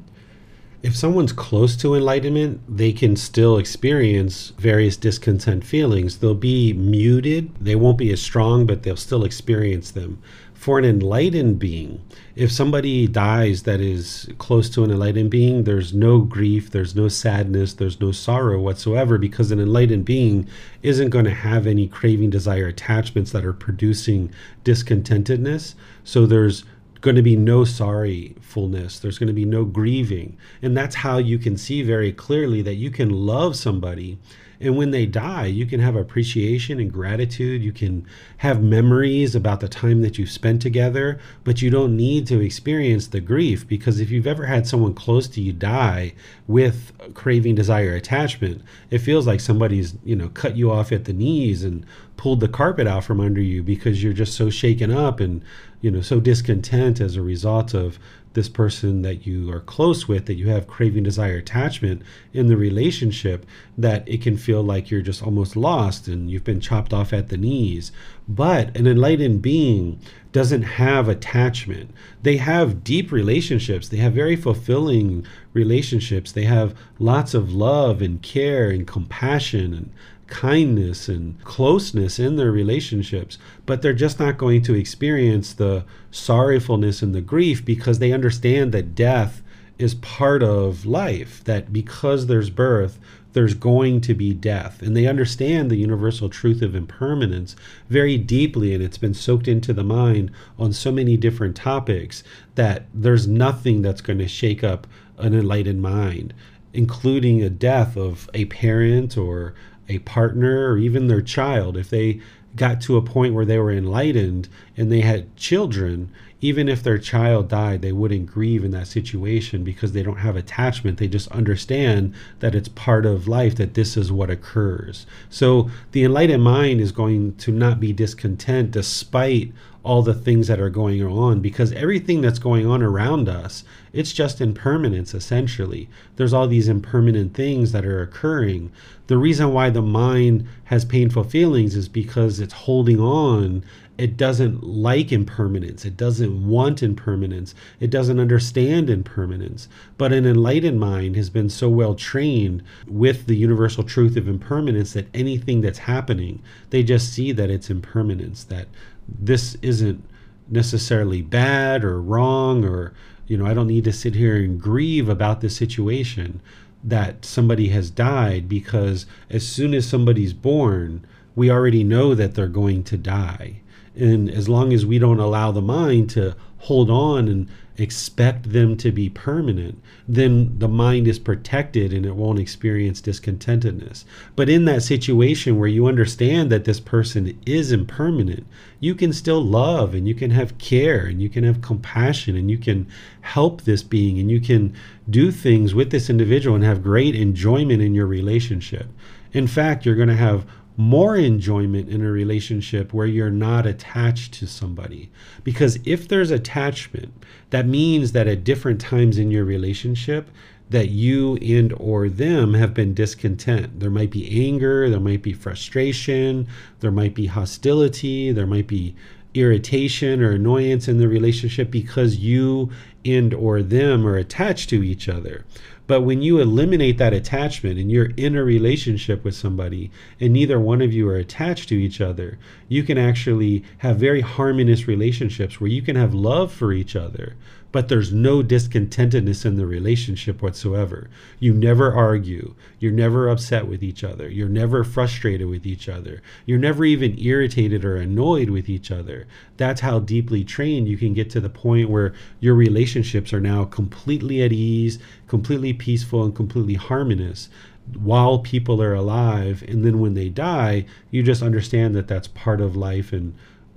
If 0.85 0.95
someone's 0.95 1.33
close 1.33 1.75
to 1.75 1.95
enlightenment, 1.95 2.61
they 2.69 2.93
can 2.93 3.15
still 3.15 3.57
experience 3.57 4.53
various 4.59 4.95
discontent 4.95 5.63
feelings. 5.63 6.19
They'll 6.19 6.35
be 6.35 6.73
muted, 6.73 7.55
they 7.59 7.75
won't 7.75 7.97
be 7.97 8.13
as 8.13 8.21
strong, 8.21 8.67
but 8.67 8.83
they'll 8.83 8.95
still 8.95 9.23
experience 9.23 9.89
them. 9.89 10.21
For 10.53 10.77
an 10.77 10.85
enlightened 10.85 11.57
being, 11.57 12.03
if 12.35 12.51
somebody 12.51 13.07
dies 13.07 13.63
that 13.63 13.81
is 13.81 14.29
close 14.37 14.69
to 14.71 14.83
an 14.83 14.91
enlightened 14.91 15.31
being, 15.31 15.63
there's 15.63 15.91
no 15.91 16.19
grief, 16.19 16.69
there's 16.69 16.95
no 16.95 17.07
sadness, 17.07 17.73
there's 17.73 17.99
no 17.99 18.11
sorrow 18.11 18.61
whatsoever 18.61 19.17
because 19.17 19.49
an 19.49 19.59
enlightened 19.59 20.05
being 20.05 20.47
isn't 20.83 21.09
going 21.09 21.25
to 21.25 21.31
have 21.31 21.65
any 21.65 21.87
craving, 21.87 22.29
desire, 22.29 22.67
attachments 22.67 23.31
that 23.31 23.43
are 23.43 23.53
producing 23.53 24.31
discontentedness. 24.63 25.73
So 26.03 26.27
there's 26.27 26.63
going 27.05 27.15
to 27.15 27.21
be 27.21 27.35
no 27.35 27.61
sorryfulness. 27.61 28.99
There's 28.99 29.19
going 29.19 29.27
to 29.27 29.33
be 29.33 29.45
no 29.45 29.63
grieving. 29.63 30.37
And 30.63 30.75
that's 30.75 30.95
how 30.95 31.19
you 31.19 31.37
can 31.37 31.55
see 31.55 31.83
very 31.83 32.11
clearly 32.11 32.63
that 32.63 32.73
you 32.73 32.89
can 32.89 33.11
love 33.11 33.55
somebody 33.55 34.17
and 34.59 34.77
when 34.77 34.91
they 34.91 35.05
die, 35.05 35.45
you 35.45 35.65
can 35.65 35.79
have 35.79 35.95
appreciation 35.95 36.79
and 36.79 36.91
gratitude. 36.91 37.61
You 37.61 37.71
can 37.71 38.05
have 38.37 38.63
memories 38.63 39.35
about 39.35 39.59
the 39.59 39.67
time 39.67 40.01
that 40.01 40.17
you 40.17 40.25
spent 40.25 40.61
together, 40.61 41.19
but 41.43 41.61
you 41.61 41.69
don't 41.69 41.95
need 41.95 42.27
to 42.27 42.39
experience 42.39 43.07
the 43.07 43.19
grief 43.19 43.67
because 43.67 43.99
if 43.99 44.09
you've 44.09 44.27
ever 44.27 44.45
had 44.45 44.65
someone 44.67 44.93
close 44.93 45.27
to 45.29 45.41
you 45.41 45.51
die 45.51 46.13
with 46.47 46.91
craving, 47.13 47.55
desire, 47.55 47.95
attachment, 47.95 48.61
it 48.89 48.99
feels 48.99 49.27
like 49.27 49.39
somebody's, 49.39 49.95
you 50.03 50.15
know, 50.15 50.29
cut 50.29 50.55
you 50.55 50.71
off 50.71 50.91
at 50.91 51.05
the 51.05 51.13
knees 51.13 51.63
and 51.63 51.85
pulled 52.17 52.39
the 52.39 52.47
carpet 52.47 52.87
out 52.87 53.03
from 53.03 53.19
under 53.19 53.41
you 53.41 53.61
because 53.61 54.01
you're 54.01 54.13
just 54.13 54.35
so 54.35 54.49
shaken 54.49 54.91
up 54.91 55.19
and, 55.19 55.43
you 55.81 55.91
know, 55.91 56.01
so 56.01 56.19
discontent 56.19 57.01
as 57.01 57.15
a 57.15 57.21
result 57.21 57.73
of 57.73 57.99
this 58.35 58.47
person 58.47 59.01
that 59.01 59.25
you 59.25 59.51
are 59.51 59.59
close 59.59 60.07
with, 60.07 60.27
that 60.27 60.35
you 60.35 60.49
have 60.49 60.67
craving, 60.67 61.03
desire, 61.03 61.37
attachment 61.37 62.03
in 62.33 62.47
the 62.47 62.55
relationship, 62.55 63.45
that 63.77 64.07
it 64.07 64.21
can 64.21 64.37
feel 64.37 64.61
like 64.61 64.91
you're 64.91 65.01
just 65.01 65.23
almost 65.23 65.55
lost 65.55 66.07
and 66.07 66.29
you've 66.29 66.43
been 66.43 66.61
chopped 66.61 66.93
off 66.93 67.11
at 67.11 67.29
the 67.29 67.37
knees. 67.37 67.91
But 68.27 68.75
an 68.77 68.85
enlightened 68.87 69.41
being 69.41 69.99
doesn't 70.31 70.63
have 70.63 71.07
attachment. 71.07 71.91
They 72.21 72.37
have 72.37 72.83
deep 72.83 73.11
relationships, 73.11 73.87
they 73.87 73.97
have 73.97 74.13
very 74.13 74.35
fulfilling 74.35 75.25
relationships, 75.53 76.31
they 76.31 76.43
have 76.43 76.75
lots 76.99 77.33
of 77.33 77.53
love 77.53 78.01
and 78.01 78.21
care 78.21 78.69
and 78.69 78.85
compassion 78.85 79.73
and 79.73 79.91
kindness 80.27 81.07
and 81.07 81.41
closeness 81.43 82.19
in 82.19 82.35
their 82.35 82.51
relationships, 82.51 83.37
but 83.65 83.81
they're 83.81 83.93
just 83.93 84.19
not 84.19 84.37
going 84.37 84.61
to 84.63 84.73
experience 84.73 85.53
the 85.53 85.85
sorrowfulness 86.11 87.01
and 87.01 87.13
the 87.13 87.21
grief 87.21 87.63
because 87.63 87.99
they 87.99 88.11
understand 88.11 88.71
that 88.71 88.95
death 88.95 89.41
is 89.77 89.95
part 89.95 90.41
of 90.41 90.85
life, 90.85 91.43
that 91.43 91.71
because 91.71 92.27
there's 92.27 92.49
birth, 92.49 92.97
there's 93.33 93.53
going 93.53 93.99
to 93.99 94.13
be 94.13 94.33
death. 94.33 94.81
And 94.81 94.95
they 94.95 95.07
understand 95.07 95.69
the 95.69 95.75
universal 95.75 96.29
truth 96.29 96.61
of 96.61 96.73
impermanence 96.73 97.55
very 97.89 98.17
deeply, 98.17 98.73
and 98.73 98.81
it's 98.81 98.97
been 98.97 99.13
soaked 99.13 99.49
into 99.49 99.73
the 99.73 99.83
mind 99.83 100.31
on 100.57 100.71
so 100.71 100.91
many 100.91 101.17
different 101.17 101.55
topics 101.55 102.23
that 102.55 102.85
there's 102.93 103.27
nothing 103.27 103.81
that's 103.81 104.01
going 104.01 104.19
to 104.19 104.27
shake 104.27 104.63
up 104.63 104.87
an 105.17 105.33
enlightened 105.33 105.81
mind, 105.81 106.33
including 106.73 107.43
a 107.43 107.49
death 107.49 107.97
of 107.97 108.29
a 108.33 108.45
parent 108.45 109.17
or 109.17 109.53
a 109.87 109.99
partner 109.99 110.71
or 110.71 110.77
even 110.77 111.07
their 111.07 111.21
child, 111.21 111.77
if 111.77 111.89
they 111.89 112.21
got 112.55 112.79
to 112.81 112.97
a 112.97 113.01
point 113.01 113.33
where 113.33 113.45
they 113.45 113.59
were 113.59 113.71
enlightened 113.71 114.47
and 114.77 114.91
they 114.91 115.01
had 115.01 115.35
children, 115.35 116.09
even 116.41 116.69
if 116.69 116.83
their 116.83 116.97
child 116.97 117.49
died, 117.49 117.81
they 117.81 117.91
wouldn't 117.91 118.27
grieve 118.27 118.63
in 118.63 118.71
that 118.71 118.87
situation 118.87 119.63
because 119.63 119.91
they 119.91 120.03
don't 120.03 120.17
have 120.17 120.35
attachment. 120.35 120.97
They 120.97 121.07
just 121.07 121.27
understand 121.29 122.13
that 122.39 122.55
it's 122.55 122.69
part 122.69 123.05
of 123.05 123.27
life, 123.27 123.55
that 123.55 123.73
this 123.73 123.97
is 123.97 124.11
what 124.11 124.29
occurs. 124.29 125.05
So 125.29 125.69
the 125.91 126.03
enlightened 126.03 126.43
mind 126.43 126.81
is 126.81 126.91
going 126.91 127.35
to 127.37 127.51
not 127.51 127.79
be 127.79 127.93
discontent 127.93 128.71
despite 128.71 129.51
all 129.83 130.01
the 130.01 130.13
things 130.13 130.47
that 130.47 130.59
are 130.59 130.69
going 130.69 131.03
on 131.03 131.41
because 131.41 131.71
everything 131.73 132.21
that's 132.21 132.39
going 132.39 132.65
on 132.65 132.81
around 132.81 133.29
us 133.29 133.63
it's 133.95 134.13
just 134.13 134.41
impermanence 134.41 135.13
essentially 135.13 135.89
there's 136.15 136.33
all 136.33 136.47
these 136.47 136.67
impermanent 136.67 137.33
things 137.33 137.71
that 137.71 137.85
are 137.85 138.01
occurring 138.01 138.71
the 139.07 139.17
reason 139.17 139.53
why 139.53 139.69
the 139.69 139.81
mind 139.81 140.47
has 140.65 140.85
painful 140.85 141.23
feelings 141.23 141.75
is 141.75 141.87
because 141.87 142.39
it's 142.39 142.53
holding 142.53 142.99
on 142.99 143.63
it 143.97 144.17
doesn't 144.17 144.63
like 144.63 145.11
impermanence. 145.11 145.85
It 145.85 145.95
doesn't 145.95 146.47
want 146.47 146.83
impermanence. 146.83 147.55
It 147.79 147.89
doesn't 147.89 148.19
understand 148.19 148.89
impermanence. 148.89 149.69
But 149.97 150.11
an 150.11 150.25
enlightened 150.25 150.79
mind 150.79 151.15
has 151.15 151.29
been 151.29 151.49
so 151.49 151.69
well 151.69 151.95
trained 151.95 152.61
with 152.87 153.25
the 153.25 153.37
universal 153.37 153.83
truth 153.83 154.17
of 154.17 154.27
impermanence 154.27 154.93
that 154.93 155.07
anything 155.13 155.61
that's 155.61 155.79
happening, 155.79 156.41
they 156.71 156.83
just 156.83 157.13
see 157.13 157.31
that 157.33 157.49
it's 157.49 157.69
impermanence, 157.69 158.43
that 158.45 158.67
this 159.07 159.55
isn't 159.61 160.03
necessarily 160.49 161.21
bad 161.21 161.83
or 161.83 162.01
wrong 162.01 162.65
or, 162.65 162.93
you 163.27 163.37
know, 163.37 163.45
I 163.45 163.53
don't 163.53 163.67
need 163.67 163.83
to 163.85 163.93
sit 163.93 164.15
here 164.15 164.35
and 164.37 164.61
grieve 164.61 165.09
about 165.09 165.41
this 165.41 165.55
situation 165.55 166.41
that 166.83 167.25
somebody 167.25 167.69
has 167.69 167.89
died 167.89 168.47
because 168.47 169.05
as 169.29 169.47
soon 169.47 169.73
as 169.73 169.87
somebody's 169.87 170.33
born, 170.33 171.05
we 171.35 171.49
already 171.49 171.83
know 171.83 172.13
that 172.13 172.35
they're 172.35 172.47
going 172.47 172.83
to 172.83 172.97
die. 172.97 173.61
And 173.95 174.29
as 174.29 174.47
long 174.47 174.71
as 174.73 174.85
we 174.85 174.99
don't 174.99 175.19
allow 175.19 175.51
the 175.51 175.61
mind 175.61 176.09
to 176.11 176.35
hold 176.59 176.89
on 176.89 177.27
and 177.27 177.49
expect 177.77 178.51
them 178.51 178.77
to 178.77 178.91
be 178.91 179.09
permanent, 179.09 179.81
then 180.07 180.57
the 180.59 180.67
mind 180.67 181.07
is 181.07 181.19
protected 181.19 181.91
and 181.91 182.05
it 182.05 182.15
won't 182.15 182.39
experience 182.39 183.01
discontentedness. 183.01 184.05
But 184.35 184.49
in 184.49 184.65
that 184.65 184.83
situation 184.83 185.57
where 185.57 185.67
you 185.67 185.87
understand 185.87 186.51
that 186.51 186.65
this 186.65 186.79
person 186.79 187.37
is 187.45 187.71
impermanent, 187.71 188.47
you 188.79 188.95
can 188.95 189.11
still 189.11 189.43
love 189.43 189.93
and 189.93 190.07
you 190.07 190.15
can 190.15 190.31
have 190.31 190.57
care 190.57 191.05
and 191.05 191.21
you 191.21 191.29
can 191.29 191.43
have 191.43 191.61
compassion 191.61 192.35
and 192.35 192.49
you 192.49 192.57
can 192.57 192.87
help 193.21 193.61
this 193.61 193.83
being 193.83 194.19
and 194.19 194.31
you 194.31 194.39
can 194.39 194.73
do 195.09 195.31
things 195.31 195.73
with 195.75 195.91
this 195.91 196.09
individual 196.09 196.55
and 196.55 196.63
have 196.63 196.83
great 196.83 197.15
enjoyment 197.15 197.81
in 197.81 197.93
your 197.93 198.07
relationship. 198.07 198.87
In 199.33 199.47
fact, 199.47 199.85
you're 199.85 199.95
going 199.95 200.07
to 200.07 200.15
have 200.15 200.45
more 200.77 201.15
enjoyment 201.15 201.89
in 201.89 202.01
a 202.01 202.11
relationship 202.11 202.93
where 202.93 203.05
you're 203.05 203.29
not 203.29 203.65
attached 203.65 204.33
to 204.35 204.47
somebody. 204.47 205.09
Because 205.43 205.79
if 205.85 206.07
there's 206.07 206.31
attachment, 206.31 207.13
that 207.49 207.67
means 207.67 208.11
that 208.11 208.27
at 208.27 208.43
different 208.43 208.81
times 208.81 209.17
in 209.17 209.31
your 209.31 209.45
relationship, 209.45 210.29
that 210.69 210.89
you 210.89 211.37
and 211.37 211.71
or 211.73 212.09
them 212.09 212.55
have 212.55 212.73
been 212.73 212.93
discontent. 212.93 213.79
There 213.79 213.89
might 213.89 214.11
be 214.11 214.47
anger, 214.47 214.89
there 214.89 214.99
might 214.99 215.21
be 215.21 215.33
frustration, 215.33 216.47
there 216.79 216.91
might 216.91 217.13
be 217.13 217.27
hostility, 217.27 218.31
there 218.31 218.47
might 218.47 218.67
be 218.67 218.95
irritation 219.35 220.23
or 220.23 220.31
annoyance 220.31 220.87
in 220.87 220.97
the 220.97 221.07
relationship 221.07 221.69
because 221.69 222.17
you 222.17 222.71
and 223.03 223.33
or 223.33 223.61
them 223.61 224.07
are 224.07 224.17
attached 224.17 224.69
to 224.69 224.83
each 224.83 225.07
other. 225.07 225.45
But 225.87 226.01
when 226.01 226.21
you 226.21 226.39
eliminate 226.39 226.97
that 226.97 227.13
attachment 227.13 227.77
and 227.77 227.91
you're 227.91 228.11
in 228.17 228.35
a 228.35 228.43
relationship 228.43 229.23
with 229.23 229.35
somebody 229.35 229.91
and 230.19 230.33
neither 230.33 230.59
one 230.59 230.81
of 230.81 230.93
you 230.93 231.07
are 231.09 231.17
attached 231.17 231.69
to 231.69 231.75
each 231.75 232.01
other, 232.01 232.39
you 232.67 232.83
can 232.83 232.97
actually 232.97 233.63
have 233.79 233.97
very 233.97 234.21
harmonious 234.21 234.87
relationships 234.87 235.61
where 235.61 235.69
you 235.69 235.81
can 235.81 235.95
have 235.95 236.13
love 236.13 236.51
for 236.51 236.73
each 236.73 236.95
other, 236.95 237.35
but 237.75 237.89
there's 237.89 238.13
no 238.13 238.41
discontentedness 238.41 239.45
in 239.45 239.57
the 239.57 239.65
relationship 239.65 240.41
whatsoever. 240.41 241.09
You 241.41 241.53
never 241.53 241.91
argue. 241.91 242.55
You're 242.79 242.93
never 242.93 243.27
upset 243.27 243.67
with 243.67 243.83
each 243.83 244.01
other. 244.01 244.29
You're 244.29 244.47
never 244.47 244.85
frustrated 244.85 245.49
with 245.49 245.65
each 245.65 245.89
other. 245.89 246.21
You're 246.45 246.57
never 246.57 246.85
even 246.85 247.19
irritated 247.19 247.83
or 247.83 247.97
annoyed 247.97 248.49
with 248.49 248.69
each 248.69 248.91
other. 248.91 249.27
That's 249.57 249.81
how 249.81 249.99
deeply 249.99 250.45
trained 250.45 250.87
you 250.87 250.95
can 250.95 251.13
get 251.13 251.29
to 251.31 251.41
the 251.41 251.49
point 251.49 251.89
where 251.89 252.13
your 252.39 252.55
relationships 252.55 253.33
are 253.33 253.41
now 253.41 253.65
completely 253.65 254.41
at 254.41 254.53
ease, 254.53 254.97
completely 255.27 255.73
peaceful, 255.73 256.23
and 256.23 256.33
completely 256.33 256.75
harmonious 256.75 257.49
while 257.93 258.39
people 258.39 258.81
are 258.81 258.93
alive. 258.93 259.65
And 259.67 259.83
then 259.83 259.99
when 259.99 260.13
they 260.13 260.29
die, 260.29 260.85
you 261.11 261.23
just 261.23 261.43
understand 261.43 261.93
that 261.95 262.07
that's 262.07 262.29
part 262.29 262.61
of 262.61 262.77
life 262.77 263.11
and 263.11 263.35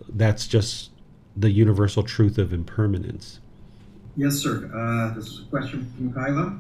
that's 0.09 0.47
just 0.47 0.93
the 1.37 1.51
universal 1.51 2.05
truth 2.05 2.39
of 2.39 2.53
impermanence. 2.53 3.41
Yes, 4.18 4.35
sir. 4.35 4.68
Uh, 4.74 5.14
this 5.14 5.28
is 5.28 5.42
a 5.42 5.44
question 5.44 5.88
from 5.96 6.12
Kyla. 6.12 6.59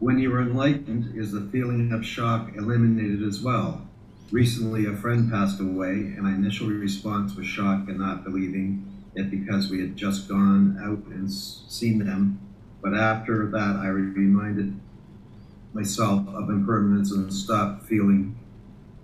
When 0.00 0.18
you 0.18 0.34
are 0.34 0.42
enlightened, 0.42 1.16
is 1.16 1.32
the 1.32 1.48
feeling 1.50 1.92
of 1.92 2.04
shock 2.04 2.50
eliminated 2.54 3.22
as 3.22 3.40
well? 3.40 3.88
Recently, 4.30 4.84
a 4.84 4.94
friend 4.94 5.30
passed 5.30 5.60
away, 5.60 5.92
and 5.92 6.24
my 6.24 6.34
initial 6.34 6.68
response 6.68 7.34
was 7.34 7.46
shock 7.46 7.88
and 7.88 7.98
not 8.00 8.22
believing 8.22 8.86
it 9.14 9.30
because 9.30 9.70
we 9.70 9.80
had 9.80 9.96
just 9.96 10.28
gone 10.28 10.78
out 10.78 11.10
and 11.10 11.32
seen 11.32 12.04
them. 12.04 12.38
But 12.82 12.92
after 12.92 13.46
that, 13.50 13.76
I 13.76 13.86
reminded 13.86 14.78
myself 15.72 16.28
of 16.28 16.50
impermanence 16.50 17.12
and 17.12 17.32
stopped 17.32 17.86
feeling, 17.86 18.38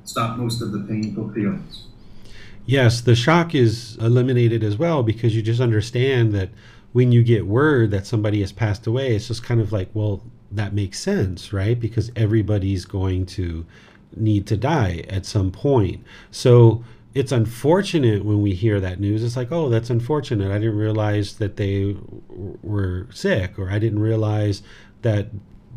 stopped 0.04 0.38
most 0.38 0.60
of 0.60 0.70
the 0.70 0.80
painful 0.80 1.32
feelings. 1.32 1.86
Yes, 2.66 3.00
the 3.00 3.14
shock 3.14 3.54
is 3.54 3.96
eliminated 3.98 4.62
as 4.62 4.76
well 4.76 5.02
because 5.02 5.34
you 5.34 5.40
just 5.40 5.60
understand 5.60 6.34
that 6.34 6.50
when 6.96 7.12
you 7.12 7.22
get 7.22 7.46
word 7.46 7.90
that 7.90 8.06
somebody 8.06 8.40
has 8.40 8.52
passed 8.52 8.86
away, 8.86 9.14
it's 9.14 9.28
just 9.28 9.44
kind 9.44 9.60
of 9.60 9.70
like, 9.70 9.90
well, 9.92 10.22
that 10.50 10.72
makes 10.72 10.98
sense, 10.98 11.52
right? 11.52 11.78
Because 11.78 12.10
everybody's 12.16 12.86
going 12.86 13.26
to 13.26 13.66
need 14.16 14.46
to 14.46 14.56
die 14.56 15.04
at 15.10 15.26
some 15.26 15.52
point. 15.52 16.02
So 16.30 16.82
it's 17.12 17.32
unfortunate 17.32 18.24
when 18.24 18.40
we 18.40 18.54
hear 18.54 18.80
that 18.80 18.98
news. 18.98 19.22
It's 19.22 19.36
like, 19.36 19.52
oh, 19.52 19.68
that's 19.68 19.90
unfortunate. 19.90 20.50
I 20.50 20.56
didn't 20.56 20.78
realize 20.78 21.36
that 21.36 21.58
they 21.58 21.94
were 22.62 23.08
sick, 23.12 23.58
or 23.58 23.68
I 23.68 23.78
didn't 23.78 23.98
realize 23.98 24.62
that 25.02 25.26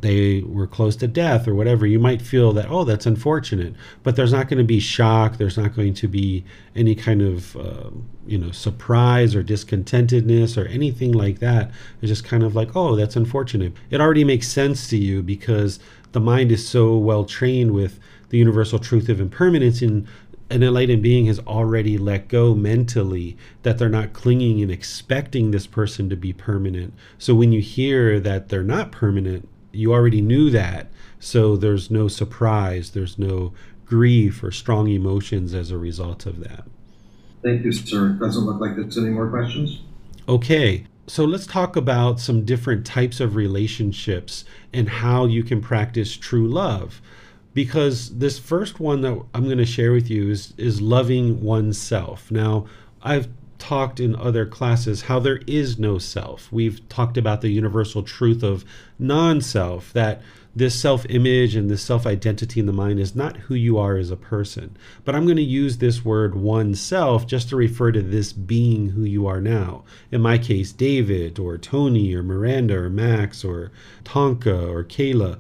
they 0.02 0.42
were 0.42 0.68
close 0.68 0.96
to 0.98 1.08
death 1.08 1.48
or 1.48 1.56
whatever, 1.56 1.86
you 1.86 2.00
might 2.00 2.22
feel 2.22 2.54
that, 2.54 2.70
oh, 2.70 2.84
that's 2.84 3.06
unfortunate. 3.06 3.74
But 4.04 4.16
there's 4.16 4.34
not 4.34 4.48
going 4.48 4.58
to 4.58 4.64
be 4.64 4.80
shock. 4.80 5.38
There's 5.38 5.58
not 5.58 5.76
going 5.76 5.94
to 5.96 6.08
be 6.08 6.44
any 6.76 6.96
kind 6.96 7.22
of, 7.22 7.56
uh, 7.56 7.90
you 8.26 8.38
know, 8.38 8.52
surprise 8.52 9.36
or 9.36 9.44
discontentedness 9.44 10.58
or 10.58 10.68
anything 10.68 11.12
like 11.12 11.40
that. 11.40 11.72
It's 12.02 12.10
just 12.10 12.24
kind 12.24 12.44
of 12.44 12.56
like, 12.56 12.76
oh, 12.76 12.96
that's 12.96 13.16
unfortunate. 13.16 13.74
It 13.90 14.02
already 14.02 14.24
makes 14.24 14.48
sense 14.48 14.88
to 14.90 14.98
you 14.98 15.22
because 15.22 15.80
the 16.12 16.20
mind 16.20 16.52
is 16.52 16.68
so 16.68 16.98
well 16.98 17.26
trained 17.26 17.72
with 17.72 18.00
the 18.30 18.38
universal 18.38 18.80
truth 18.80 19.10
of 19.10 19.20
impermanence 19.20 19.82
and 19.82 20.08
an 20.52 20.64
enlightened 20.64 21.04
being 21.04 21.28
has 21.28 21.40
already 21.40 21.98
let 21.98 22.28
go 22.28 22.56
mentally 22.56 23.38
that 23.62 23.78
they're 23.78 23.88
not 23.90 24.14
clinging 24.14 24.62
and 24.62 24.72
expecting 24.72 25.52
this 25.52 25.68
person 25.68 26.10
to 26.10 26.16
be 26.16 26.34
permanent. 26.34 26.94
So 27.20 27.36
when 27.36 27.52
you 27.52 27.62
hear 27.62 28.20
that 28.20 28.50
they're 28.50 28.64
not 28.64 28.92
permanent, 28.92 29.48
you 29.72 29.94
already 29.94 30.22
knew 30.22 30.50
that. 30.50 30.88
So 31.20 31.56
there's 31.56 31.92
no 31.92 32.08
surprise, 32.08 32.92
there's 32.92 33.20
no 33.20 33.54
grief 33.86 34.44
or 34.44 34.52
strong 34.52 34.88
emotions 34.88 35.54
as 35.54 35.72
a 35.72 35.78
result 35.78 36.26
of 36.26 36.40
that. 36.42 36.66
Thank 37.44 37.64
you, 37.64 37.72
sir. 37.72 38.10
Doesn't 38.10 38.46
look 38.46 38.62
like 38.62 38.76
there's 38.76 38.98
any 38.98 39.10
more 39.10 39.30
questions. 39.30 39.82
Okay. 40.28 40.86
So 41.08 41.26
let's 41.26 41.48
talk 41.48 41.76
about 41.76 42.20
some 42.20 42.46
different 42.46 42.86
types 42.86 43.20
of 43.20 43.36
relationships 43.36 44.46
and 44.72 44.88
how 44.88 45.26
you 45.26 45.44
can 45.44 45.60
practice 45.60 46.16
true 46.16 46.48
love. 46.48 47.02
Because 47.56 48.20
this 48.20 48.38
first 48.38 48.80
one 48.80 49.02
that 49.02 49.20
I'm 49.34 49.46
going 49.46 49.58
to 49.58 49.66
share 49.66 49.92
with 49.92 50.10
you 50.10 50.30
is, 50.30 50.54
is 50.58 50.82
loving 50.82 51.42
oneself. 51.42 52.30
Now, 52.30 52.68
I've 53.02 53.28
talked 53.60 54.00
in 54.00 54.16
other 54.16 54.46
classes 54.46 55.04
how 55.04 55.20
there 55.20 55.42
is 55.46 55.78
no 55.78 55.98
self. 55.98 56.52
We've 56.52 56.88
talked 56.90 57.18
about 57.18 57.42
the 57.42 57.50
universal 57.50 58.02
truth 58.02 58.42
of 58.42 58.66
non 58.98 59.42
self, 59.42 59.94
that 59.94 60.22
this 60.56 60.80
self 60.80 61.06
image 61.10 61.56
and 61.56 61.70
this 61.70 61.84
self 61.84 62.08
identity 62.08 62.60
in 62.60 62.66
the 62.66 62.74
mind 62.74 63.00
is 63.00 63.16
not 63.16 63.38
who 63.38 63.54
you 63.54 63.78
are 63.78 63.98
as 63.98 64.10
a 64.10 64.18
person. 64.18 64.76
But 65.06 65.16
I'm 65.16 65.26
going 65.26 65.38
to 65.38 65.44
use 65.44 65.78
this 65.78 66.04
word 66.04 66.36
one 66.36 66.74
self 66.76 67.28
just 67.28 67.50
to 67.50 67.56
refer 67.56 67.92
to 67.92 68.02
this 68.02 68.34
being 68.34 68.90
who 68.90 69.04
you 69.04 69.28
are 69.28 69.42
now. 69.42 69.84
In 70.12 70.22
my 70.22 70.38
case, 70.38 70.72
David 70.72 71.38
or 71.38 71.58
Tony 71.58 72.14
or 72.16 72.24
Miranda 72.24 72.78
or 72.78 72.90
Max 72.90 73.44
or 73.44 73.72
Tonka 74.04 74.70
or 74.70 74.84
Kayla 74.84 75.40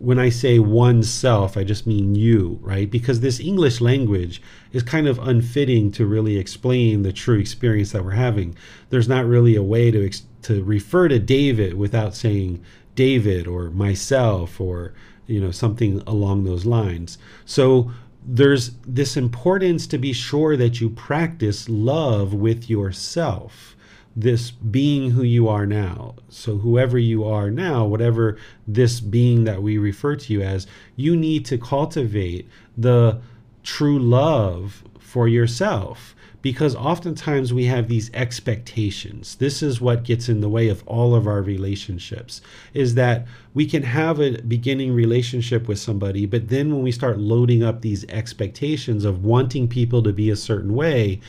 when 0.00 0.18
I 0.18 0.30
say 0.30 0.58
oneself, 0.58 1.58
I 1.58 1.62
just 1.62 1.86
mean 1.86 2.14
you, 2.14 2.58
right? 2.62 2.90
Because 2.90 3.20
this 3.20 3.38
English 3.38 3.82
language 3.82 4.40
is 4.72 4.82
kind 4.82 5.06
of 5.06 5.18
unfitting 5.18 5.92
to 5.92 6.06
really 6.06 6.38
explain 6.38 7.02
the 7.02 7.12
true 7.12 7.38
experience 7.38 7.92
that 7.92 8.02
we're 8.02 8.12
having. 8.12 8.56
There's 8.88 9.08
not 9.08 9.26
really 9.26 9.56
a 9.56 9.62
way 9.62 9.90
to 9.90 10.10
to 10.42 10.64
refer 10.64 11.08
to 11.08 11.18
David 11.18 11.74
without 11.74 12.14
saying 12.14 12.64
David 12.94 13.46
or 13.46 13.68
myself 13.68 14.58
or 14.58 14.94
you 15.26 15.38
know 15.38 15.50
something 15.50 16.02
along 16.06 16.44
those 16.44 16.64
lines. 16.64 17.18
So 17.44 17.92
there's 18.26 18.70
this 18.86 19.18
importance 19.18 19.86
to 19.88 19.98
be 19.98 20.14
sure 20.14 20.56
that 20.56 20.80
you 20.80 20.88
practice 20.88 21.68
love 21.68 22.32
with 22.32 22.70
yourself 22.70 23.76
this 24.16 24.50
being 24.50 25.12
who 25.12 25.22
you 25.22 25.48
are 25.48 25.66
now. 25.66 26.16
So, 26.28 26.58
whoever 26.58 26.98
you 26.98 27.24
are 27.24 27.50
now, 27.50 27.84
whatever 27.84 28.36
this 28.66 29.00
being 29.00 29.44
that 29.44 29.62
we 29.62 29.78
refer 29.78 30.16
to 30.16 30.32
you 30.32 30.42
as, 30.42 30.66
you 30.96 31.16
need 31.16 31.44
to 31.46 31.58
cultivate 31.58 32.48
the 32.76 33.20
true 33.62 33.98
love 33.98 34.82
for 34.98 35.28
yourself 35.28 36.14
because 36.42 36.74
oftentimes 36.74 37.52
we 37.52 37.66
have 37.66 37.88
these 37.88 38.10
expectations 38.14 39.36
this 39.36 39.62
is 39.62 39.80
what 39.80 40.04
gets 40.04 40.28
in 40.28 40.40
the 40.40 40.48
way 40.48 40.68
of 40.68 40.82
all 40.86 41.14
of 41.14 41.26
our 41.26 41.42
relationships 41.42 42.40
is 42.72 42.94
that 42.94 43.26
we 43.52 43.66
can 43.66 43.82
have 43.82 44.20
a 44.20 44.40
beginning 44.42 44.94
relationship 44.94 45.68
with 45.68 45.78
somebody 45.78 46.26
but 46.26 46.48
then 46.48 46.72
when 46.72 46.82
we 46.82 46.92
start 46.92 47.18
loading 47.18 47.62
up 47.62 47.80
these 47.80 48.04
expectations 48.06 49.04
of 49.04 49.24
wanting 49.24 49.68
people 49.68 50.02
to 50.02 50.12
be 50.12 50.30
a 50.30 50.36
certain 50.36 50.74
way 50.74 51.20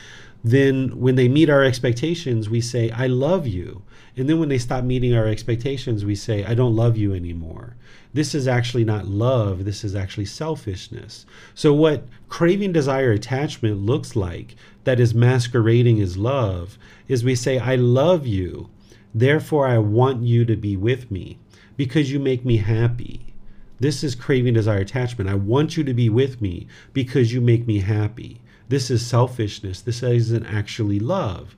then 0.44 0.98
when 0.98 1.14
they 1.14 1.28
meet 1.28 1.48
our 1.48 1.62
expectations, 1.62 2.48
we 2.50 2.60
say, 2.60 2.90
I 2.90 3.06
love 3.06 3.46
you. 3.46 3.82
And 4.16 4.28
then 4.28 4.38
when 4.40 4.48
they 4.48 4.58
stop 4.58 4.84
meeting 4.84 5.14
our 5.14 5.26
expectations, 5.26 6.04
we 6.04 6.14
say, 6.14 6.44
I 6.44 6.54
don't 6.54 6.76
love 6.76 6.96
you 6.96 7.14
anymore. 7.14 7.76
This 8.12 8.34
is 8.34 8.46
actually 8.46 8.84
not 8.84 9.06
love, 9.06 9.64
this 9.64 9.84
is 9.84 9.94
actually 9.94 10.26
selfishness. 10.26 11.24
So, 11.54 11.72
what 11.72 12.04
craving, 12.28 12.72
desire, 12.72 13.12
attachment 13.12 13.78
looks 13.78 14.14
like 14.14 14.54
that 14.84 15.00
is 15.00 15.14
masquerading 15.14 16.00
as 16.00 16.18
love 16.18 16.76
is 17.08 17.24
we 17.24 17.34
say, 17.34 17.58
I 17.58 17.76
love 17.76 18.26
you, 18.26 18.68
therefore 19.14 19.66
I 19.66 19.78
want 19.78 20.22
you 20.22 20.44
to 20.44 20.56
be 20.56 20.76
with 20.76 21.10
me 21.10 21.38
because 21.76 22.12
you 22.12 22.18
make 22.18 22.44
me 22.44 22.58
happy. 22.58 23.32
This 23.80 24.04
is 24.04 24.14
craving 24.14 24.54
desire 24.54 24.80
attachment. 24.80 25.30
I 25.30 25.34
want 25.34 25.76
you 25.76 25.84
to 25.84 25.94
be 25.94 26.08
with 26.10 26.42
me 26.42 26.66
because 26.92 27.32
you 27.32 27.40
make 27.40 27.66
me 27.66 27.80
happy. 27.80 28.40
This 28.68 28.90
is 28.90 29.04
selfishness. 29.04 29.80
This 29.80 30.02
isn't 30.02 30.46
actually 30.46 30.98
love. 31.00 31.56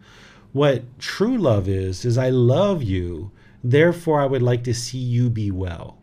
What 0.52 0.98
true 0.98 1.36
love 1.36 1.68
is, 1.68 2.04
is 2.04 2.16
I 2.16 2.30
love 2.30 2.82
you, 2.82 3.32
therefore 3.62 4.20
I 4.20 4.26
would 4.26 4.42
like 4.42 4.62
to 4.64 4.74
see 4.74 4.98
you 4.98 5.28
be 5.28 5.50
well. 5.50 5.98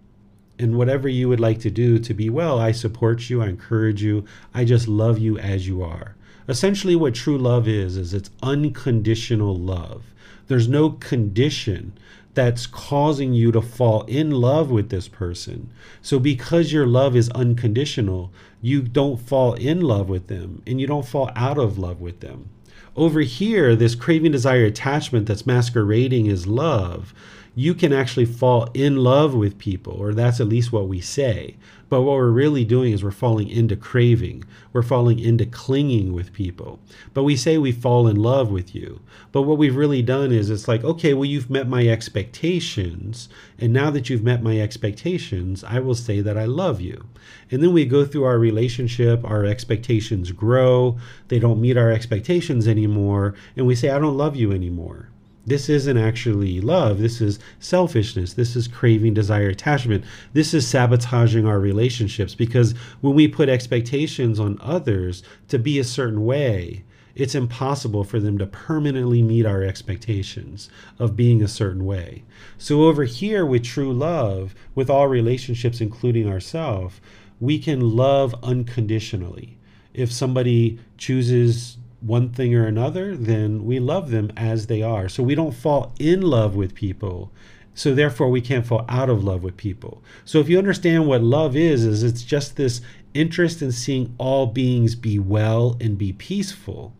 And 0.59 0.77
whatever 0.77 1.07
you 1.07 1.29
would 1.29 1.39
like 1.39 1.59
to 1.61 1.71
do 1.71 1.97
to 1.99 2.13
be 2.13 2.29
well, 2.29 2.59
I 2.59 2.71
support 2.71 3.29
you, 3.29 3.41
I 3.41 3.47
encourage 3.47 4.03
you, 4.03 4.25
I 4.53 4.65
just 4.65 4.87
love 4.87 5.17
you 5.19 5.37
as 5.37 5.67
you 5.67 5.81
are. 5.81 6.15
Essentially, 6.47 6.95
what 6.95 7.15
true 7.15 7.37
love 7.37 7.67
is, 7.67 7.95
is 7.95 8.13
it's 8.13 8.29
unconditional 8.43 9.55
love. 9.55 10.03
There's 10.47 10.67
no 10.67 10.89
condition 10.89 11.93
that's 12.33 12.65
causing 12.67 13.33
you 13.33 13.51
to 13.51 13.61
fall 13.61 14.03
in 14.03 14.31
love 14.31 14.69
with 14.69 14.89
this 14.89 15.07
person. 15.07 15.69
So, 16.01 16.19
because 16.19 16.73
your 16.73 16.87
love 16.87 17.15
is 17.15 17.29
unconditional, 17.29 18.31
you 18.61 18.81
don't 18.81 19.19
fall 19.19 19.53
in 19.53 19.81
love 19.81 20.07
with 20.07 20.27
them 20.27 20.61
and 20.67 20.79
you 20.79 20.87
don't 20.87 21.07
fall 21.07 21.31
out 21.35 21.57
of 21.57 21.77
love 21.77 21.99
with 21.99 22.19
them. 22.19 22.49
Over 22.95 23.21
here, 23.21 23.75
this 23.75 23.95
craving, 23.95 24.33
desire, 24.33 24.65
attachment 24.65 25.25
that's 25.25 25.45
masquerading 25.45 26.27
as 26.27 26.45
love, 26.45 27.13
you 27.55 27.73
can 27.73 27.93
actually 27.93 28.25
fall 28.25 28.69
in 28.73 28.97
love 28.97 29.33
with 29.33 29.57
people, 29.57 29.93
or 29.93 30.13
that's 30.13 30.39
at 30.39 30.47
least 30.47 30.71
what 30.71 30.87
we 30.87 31.01
say. 31.01 31.55
But 31.91 32.03
what 32.03 32.15
we're 32.15 32.29
really 32.29 32.63
doing 32.63 32.93
is 32.93 33.03
we're 33.03 33.11
falling 33.11 33.49
into 33.49 33.75
craving. 33.75 34.45
We're 34.71 34.81
falling 34.81 35.19
into 35.19 35.45
clinging 35.45 36.13
with 36.13 36.31
people. 36.31 36.79
But 37.13 37.23
we 37.23 37.35
say 37.35 37.57
we 37.57 37.73
fall 37.73 38.07
in 38.07 38.15
love 38.15 38.49
with 38.49 38.73
you. 38.73 39.01
But 39.33 39.41
what 39.41 39.57
we've 39.57 39.75
really 39.75 40.01
done 40.01 40.31
is 40.31 40.49
it's 40.49 40.69
like, 40.69 40.85
okay, 40.85 41.13
well, 41.13 41.25
you've 41.25 41.49
met 41.49 41.67
my 41.67 41.85
expectations. 41.89 43.27
And 43.59 43.73
now 43.73 43.91
that 43.91 44.09
you've 44.09 44.23
met 44.23 44.41
my 44.41 44.57
expectations, 44.57 45.65
I 45.65 45.81
will 45.81 45.93
say 45.93 46.21
that 46.21 46.37
I 46.37 46.45
love 46.45 46.79
you. 46.79 47.07
And 47.51 47.61
then 47.61 47.73
we 47.73 47.83
go 47.83 48.05
through 48.05 48.23
our 48.23 48.39
relationship, 48.39 49.25
our 49.25 49.43
expectations 49.43 50.31
grow, 50.31 50.97
they 51.27 51.39
don't 51.39 51.59
meet 51.59 51.75
our 51.75 51.91
expectations 51.91 52.69
anymore. 52.69 53.35
And 53.57 53.67
we 53.67 53.75
say, 53.75 53.89
I 53.89 53.99
don't 53.99 54.15
love 54.15 54.37
you 54.37 54.53
anymore. 54.53 55.10
This 55.45 55.69
isn't 55.69 55.97
actually 55.97 56.61
love. 56.61 56.99
This 56.99 57.19
is 57.19 57.39
selfishness. 57.59 58.33
This 58.33 58.55
is 58.55 58.67
craving, 58.67 59.15
desire, 59.15 59.49
attachment. 59.49 60.03
This 60.33 60.53
is 60.53 60.67
sabotaging 60.67 61.47
our 61.47 61.59
relationships 61.59 62.35
because 62.35 62.73
when 63.01 63.15
we 63.15 63.27
put 63.27 63.49
expectations 63.49 64.39
on 64.39 64.59
others 64.61 65.23
to 65.47 65.57
be 65.57 65.79
a 65.79 65.83
certain 65.83 66.25
way, 66.25 66.83
it's 67.15 67.35
impossible 67.35 68.03
for 68.03 68.19
them 68.19 68.37
to 68.37 68.45
permanently 68.45 69.21
meet 69.21 69.45
our 69.45 69.63
expectations 69.63 70.69
of 70.99 71.15
being 71.15 71.41
a 71.41 71.47
certain 71.47 71.85
way. 71.85 72.23
So, 72.57 72.83
over 72.83 73.03
here 73.03 73.45
with 73.45 73.63
true 73.63 73.91
love, 73.91 74.55
with 74.75 74.89
all 74.89 75.07
relationships, 75.07 75.81
including 75.81 76.29
ourselves, 76.29 77.01
we 77.39 77.59
can 77.59 77.81
love 77.81 78.35
unconditionally. 78.43 79.57
If 79.93 80.11
somebody 80.11 80.79
chooses 80.97 81.77
one 82.01 82.29
thing 82.29 82.53
or 82.55 82.65
another, 82.65 83.15
then 83.15 83.63
we 83.65 83.79
love 83.79 84.09
them 84.09 84.31
as 84.35 84.67
they 84.67 84.81
are. 84.81 85.07
So 85.07 85.23
we 85.23 85.35
don't 85.35 85.53
fall 85.53 85.93
in 85.99 86.21
love 86.21 86.55
with 86.55 86.73
people. 86.73 87.31
So 87.73 87.93
therefore 87.95 88.29
we 88.29 88.41
can't 88.41 88.65
fall 88.65 88.85
out 88.89 89.09
of 89.09 89.23
love 89.23 89.43
with 89.43 89.55
people. 89.55 90.03
So 90.25 90.39
if 90.39 90.49
you 90.49 90.57
understand 90.57 91.07
what 91.07 91.23
love 91.23 91.55
is, 91.55 91.85
is 91.85 92.03
it's 92.03 92.23
just 92.23 92.55
this 92.57 92.81
interest 93.13 93.61
in 93.61 93.71
seeing 93.71 94.13
all 94.17 94.47
beings 94.47 94.95
be 94.95 95.19
well 95.19 95.77
and 95.79 95.97
be 95.97 96.11
peaceful. 96.13 96.93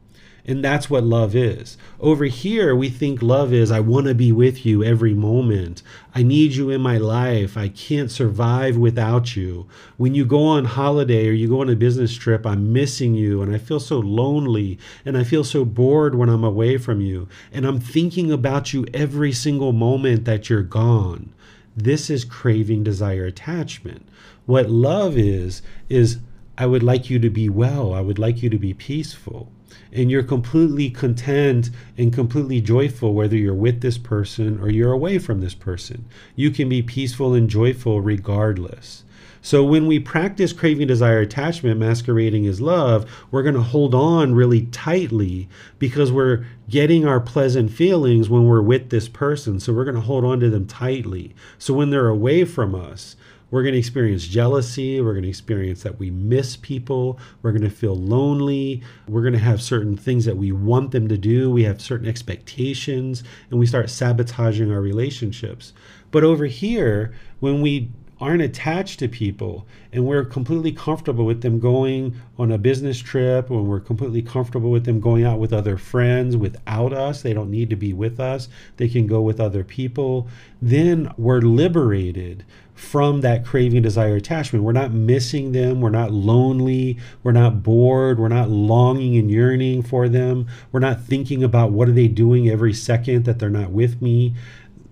And 0.52 0.62
that's 0.62 0.90
what 0.90 1.06
love 1.06 1.34
is. 1.34 1.78
Over 2.02 2.26
here, 2.26 2.76
we 2.76 2.90
think 2.90 3.22
love 3.22 3.54
is 3.54 3.72
I 3.72 3.80
want 3.80 4.08
to 4.08 4.14
be 4.14 4.34
with 4.34 4.66
you 4.66 4.84
every 4.84 5.14
moment. 5.14 5.82
I 6.14 6.24
need 6.24 6.56
you 6.56 6.70
in 6.70 6.82
my 6.82 6.98
life. 6.98 7.56
I 7.56 7.70
can't 7.70 8.12
survive 8.12 8.76
without 8.76 9.38
you. 9.38 9.70
When 9.96 10.14
you 10.14 10.26
go 10.26 10.44
on 10.44 10.66
holiday 10.66 11.30
or 11.30 11.32
you 11.32 11.48
go 11.48 11.62
on 11.62 11.70
a 11.70 11.76
business 11.78 12.14
trip, 12.14 12.46
I'm 12.46 12.74
missing 12.74 13.16
you 13.16 13.42
and 13.42 13.56
I 13.56 13.60
feel 13.60 13.80
so 13.80 14.00
lonely 14.00 14.78
and 15.06 15.18
I 15.18 15.24
feel 15.24 15.46
so 15.46 15.64
bored 15.64 16.16
when 16.16 16.28
I'm 16.28 16.44
away 16.44 16.78
from 16.78 17.00
you. 17.00 17.30
And 17.54 17.66
I'm 17.66 17.80
thinking 17.80 18.30
about 18.30 18.74
you 18.74 18.86
every 18.94 19.32
single 19.32 19.72
moment 19.72 20.26
that 20.26 20.50
you're 20.50 20.64
gone. 20.64 21.34
This 21.78 22.10
is 22.10 22.26
craving, 22.26 22.84
desire, 22.84 23.24
attachment. 23.24 24.06
What 24.46 24.70
love 24.70 25.18
is, 25.18 25.62
is 25.88 26.18
I 26.58 26.66
would 26.66 26.84
like 26.84 27.10
you 27.10 27.20
to 27.20 27.30
be 27.30 27.48
well. 27.48 27.94
I 27.94 28.02
would 28.02 28.20
like 28.20 28.44
you 28.44 28.50
to 28.50 28.60
be 28.60 28.74
peaceful 28.74 29.50
and 29.92 30.10
you're 30.10 30.24
completely 30.24 30.90
content 30.90 31.70
and 31.98 32.14
completely 32.14 32.62
joyful 32.62 33.14
whether 33.14 33.36
you're 33.36 33.54
with 33.54 33.82
this 33.82 33.98
person 33.98 34.60
or 34.60 34.70
you're 34.70 34.92
away 34.92 35.20
from 35.20 35.42
this 35.42 35.54
person. 35.54 36.06
You 36.36 36.52
can 36.52 36.70
be 36.70 36.82
peaceful 36.82 37.34
and 37.34 37.50
joyful 37.50 38.02
regardless. 38.02 39.04
So 39.44 39.64
when 39.64 39.88
we 39.88 40.00
practice 40.00 40.54
craving, 40.54 40.88
desire, 40.88 41.20
attachment, 41.20 41.80
masquerading 41.80 42.46
as 42.46 42.62
love, 42.62 43.10
we're 43.32 43.42
going 43.42 43.56
to 43.56 43.62
hold 43.62 43.96
on 43.96 44.36
really 44.36 44.68
tightly 44.68 45.50
because 45.80 46.12
we're 46.12 46.46
getting 46.70 47.08
our 47.08 47.20
pleasant 47.20 47.72
feelings 47.72 48.30
when 48.30 48.46
we're 48.46 48.62
with 48.62 48.92
this 48.92 49.10
person. 49.10 49.60
So 49.60 49.74
we're 49.74 49.84
going 49.84 49.96
to 49.96 50.02
hold 50.02 50.24
on 50.24 50.40
to 50.42 50.50
them 50.52 50.68
tightly. 50.68 51.34
So 51.58 51.74
when 51.74 51.90
they're 51.90 52.08
away 52.08 52.46
from 52.46 52.76
us, 52.76 53.16
we're 53.52 53.64
going 53.64 53.74
to 53.74 53.80
experience 53.80 54.26
jealousy. 54.26 55.02
We're 55.02 55.14
going 55.14 55.24
to 55.24 55.30
experience 55.30 55.84
that 55.84 56.00
we 56.00 56.10
miss 56.10 56.56
people. 56.56 57.20
We're 57.42 57.52
going 57.52 57.62
to 57.62 57.70
feel 57.70 57.96
lonely. 57.96 58.82
We're 59.08 59.22
going 59.22 59.34
to 59.34 59.40
have 59.40 59.62
certain 59.62 59.98
things 59.98 60.26
that 60.26 60.38
we 60.38 60.52
want 60.52 60.92
them 60.92 61.08
to 61.10 61.18
do. 61.18 61.52
We 61.52 61.64
have 61.64 61.82
certain 61.82 62.08
expectations, 62.08 63.24
and 63.50 63.60
we 63.60 63.66
start 63.66 63.90
sabotaging 63.90 64.72
our 64.72 64.82
relationships. 64.82 65.74
But 66.10 66.24
over 66.24 66.46
here, 66.46 67.14
when 67.40 67.62
we 67.62 67.92
aren't 68.22 68.42
attached 68.42 69.00
to 69.00 69.08
people 69.08 69.66
and 69.92 70.06
we're 70.06 70.24
completely 70.24 70.72
comfortable 70.72 71.26
with 71.26 71.42
them 71.42 71.60
going 71.60 72.16
on 72.38 72.52
a 72.52 72.58
business 72.58 73.00
trip 73.00 73.50
when 73.50 73.68
we're 73.68 73.80
completely 73.80 74.22
comfortable 74.22 74.70
with 74.70 74.86
them 74.86 75.00
going 75.00 75.26
out 75.26 75.40
with 75.40 75.52
other 75.52 75.76
friends 75.76 76.38
without 76.38 76.94
us 76.94 77.24
they 77.24 77.34
don't 77.34 77.50
need 77.50 77.68
to 77.68 77.76
be 77.76 77.94
with 77.94 78.20
us 78.20 78.48
they 78.78 78.88
can 78.88 79.08
go 79.08 79.22
with 79.22 79.40
other 79.40 79.64
people 79.64 80.28
then 80.62 81.12
we're 81.18 81.42
liberated 81.42 82.46
from 82.82 83.22
that 83.22 83.46
craving, 83.46 83.84
desire, 83.84 84.16
attachment. 84.16 84.66
We're 84.66 84.72
not 84.72 84.92
missing 84.92 85.52
them. 85.52 85.82
We're 85.82 85.92
not 85.92 86.12
lonely. 86.12 86.98
We're 87.22 87.32
not 87.32 87.62
bored. 87.62 88.20
We're 88.20 88.28
not 88.28 88.50
longing 88.50 89.16
and 89.18 89.30
yearning 89.30 89.84
for 89.84 90.10
them. 90.10 90.48
We're 90.72 90.80
not 90.80 91.00
thinking 91.00 91.44
about 91.44 91.72
what 91.72 91.88
are 91.88 91.94
they 91.94 92.08
doing 92.08 92.50
every 92.50 92.74
second 92.74 93.26
that 93.26 93.38
they're 93.38 93.50
not 93.50 93.70
with 93.70 94.02
me. 94.02 94.34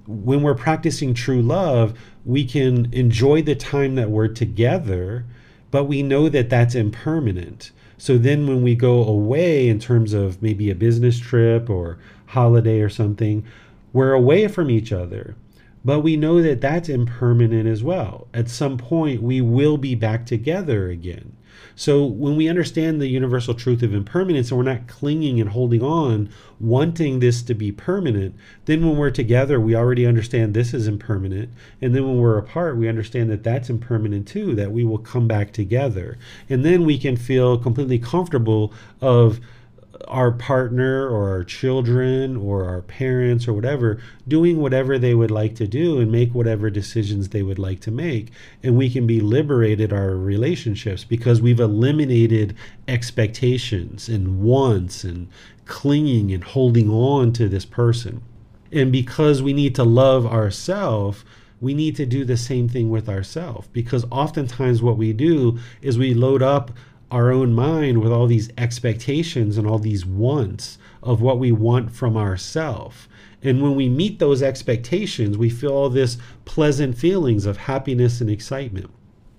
When 0.05 0.43
we're 0.43 0.55
practicing 0.55 1.15
true 1.15 1.41
love, 1.41 1.97
we 2.23 2.45
can 2.45 2.93
enjoy 2.93 3.41
the 3.41 3.55
time 3.55 3.95
that 3.95 4.11
we're 4.11 4.27
together, 4.27 5.25
but 5.71 5.85
we 5.85 6.03
know 6.03 6.29
that 6.29 6.49
that's 6.49 6.75
impermanent. 6.75 7.71
So 7.97 8.19
then 8.19 8.47
when 8.47 8.61
we 8.61 8.75
go 8.75 9.03
away 9.03 9.67
in 9.67 9.79
terms 9.79 10.13
of 10.13 10.41
maybe 10.43 10.69
a 10.69 10.75
business 10.75 11.19
trip 11.19 11.69
or 11.69 11.97
holiday 12.27 12.81
or 12.81 12.89
something, 12.89 13.45
we're 13.91 14.13
away 14.13 14.47
from 14.47 14.69
each 14.69 14.93
other 14.93 15.35
but 15.89 16.01
we 16.01 16.15
know 16.15 16.39
that 16.39 16.61
that's 16.61 16.87
impermanent 16.87 17.67
as 17.67 17.81
well. 17.81 18.27
At 18.31 18.47
some 18.47 18.77
point, 18.77 19.23
we 19.23 19.41
will 19.41 19.75
be 19.75 19.95
back 19.95 20.23
together 20.23 20.87
again. 20.87 21.35
So 21.75 22.05
when 22.05 22.35
we 22.35 22.47
understand 22.47 23.01
the 23.01 23.07
universal 23.07 23.55
truth 23.55 23.81
of 23.81 23.95
impermanence 23.95 24.51
and 24.51 24.59
we're 24.59 24.71
not 24.71 24.85
clinging 24.85 25.41
and 25.41 25.49
holding 25.49 25.81
on, 25.81 26.29
wanting 26.59 27.21
this 27.21 27.41
to 27.41 27.55
be 27.55 27.71
permanent, 27.71 28.35
then 28.65 28.85
when 28.85 28.97
we're 28.97 29.09
together, 29.09 29.59
we 29.59 29.75
already 29.75 30.05
understand 30.05 30.53
this 30.53 30.75
is 30.75 30.87
impermanent. 30.87 31.51
And 31.81 31.95
then 31.95 32.05
when 32.05 32.19
we're 32.19 32.37
apart, 32.37 32.77
we 32.77 32.87
understand 32.87 33.31
that 33.31 33.43
that's 33.43 33.71
impermanent 33.71 34.27
too, 34.27 34.53
that 34.53 34.71
we 34.71 34.83
will 34.83 34.99
come 34.99 35.27
back 35.27 35.53
together. 35.53 36.19
And 36.51 36.63
then 36.63 36.85
we 36.85 36.99
can 36.99 37.17
feel 37.17 37.57
completely 37.57 37.97
comfortable 37.97 38.71
of 39.01 39.39
our 40.07 40.31
partner 40.31 41.07
or 41.07 41.29
our 41.29 41.43
children 41.43 42.37
or 42.37 42.65
our 42.65 42.81
parents 42.81 43.47
or 43.47 43.53
whatever 43.53 44.01
doing 44.27 44.59
whatever 44.59 44.97
they 44.97 45.13
would 45.13 45.31
like 45.31 45.55
to 45.55 45.67
do 45.67 45.99
and 45.99 46.11
make 46.11 46.33
whatever 46.33 46.69
decisions 46.69 47.29
they 47.29 47.43
would 47.43 47.59
like 47.59 47.79
to 47.81 47.91
make. 47.91 48.31
And 48.63 48.77
we 48.77 48.89
can 48.89 49.05
be 49.05 49.19
liberated 49.19 49.91
our 49.91 50.15
relationships 50.15 51.03
because 51.03 51.41
we've 51.41 51.59
eliminated 51.59 52.55
expectations 52.87 54.07
and 54.09 54.41
wants 54.41 55.03
and 55.03 55.27
clinging 55.65 56.31
and 56.31 56.43
holding 56.43 56.89
on 56.89 57.33
to 57.33 57.49
this 57.49 57.65
person. 57.65 58.21
And 58.71 58.91
because 58.91 59.41
we 59.41 59.53
need 59.53 59.75
to 59.75 59.83
love 59.83 60.25
ourselves 60.25 61.23
we 61.61 61.73
need 61.73 61.95
to 61.97 62.05
do 62.05 62.23
the 62.23 62.37
same 62.37 62.69
thing 62.69 62.89
with 62.89 63.09
ourselves 63.09 63.67
because 63.73 64.05
oftentimes 64.11 64.81
what 64.81 64.97
we 64.97 65.13
do 65.13 65.59
is 65.81 65.97
we 65.97 66.13
load 66.13 66.41
up 66.41 66.71
our 67.11 67.31
own 67.31 67.53
mind 67.53 68.01
with 68.01 68.11
all 68.11 68.27
these 68.27 68.51
expectations 68.57 69.57
and 69.57 69.67
all 69.67 69.79
these 69.79 70.05
wants 70.05 70.77
of 71.01 71.21
what 71.21 71.39
we 71.39 71.51
want 71.51 71.91
from 71.91 72.15
ourself. 72.15 73.09
And 73.41 73.61
when 73.61 73.75
we 73.75 73.89
meet 73.89 74.19
those 74.19 74.43
expectations, 74.43 75.37
we 75.37 75.49
feel 75.49 75.71
all 75.71 75.89
this 75.89 76.17
pleasant 76.45 76.97
feelings 76.97 77.45
of 77.45 77.57
happiness 77.57 78.21
and 78.21 78.29
excitement. 78.29 78.89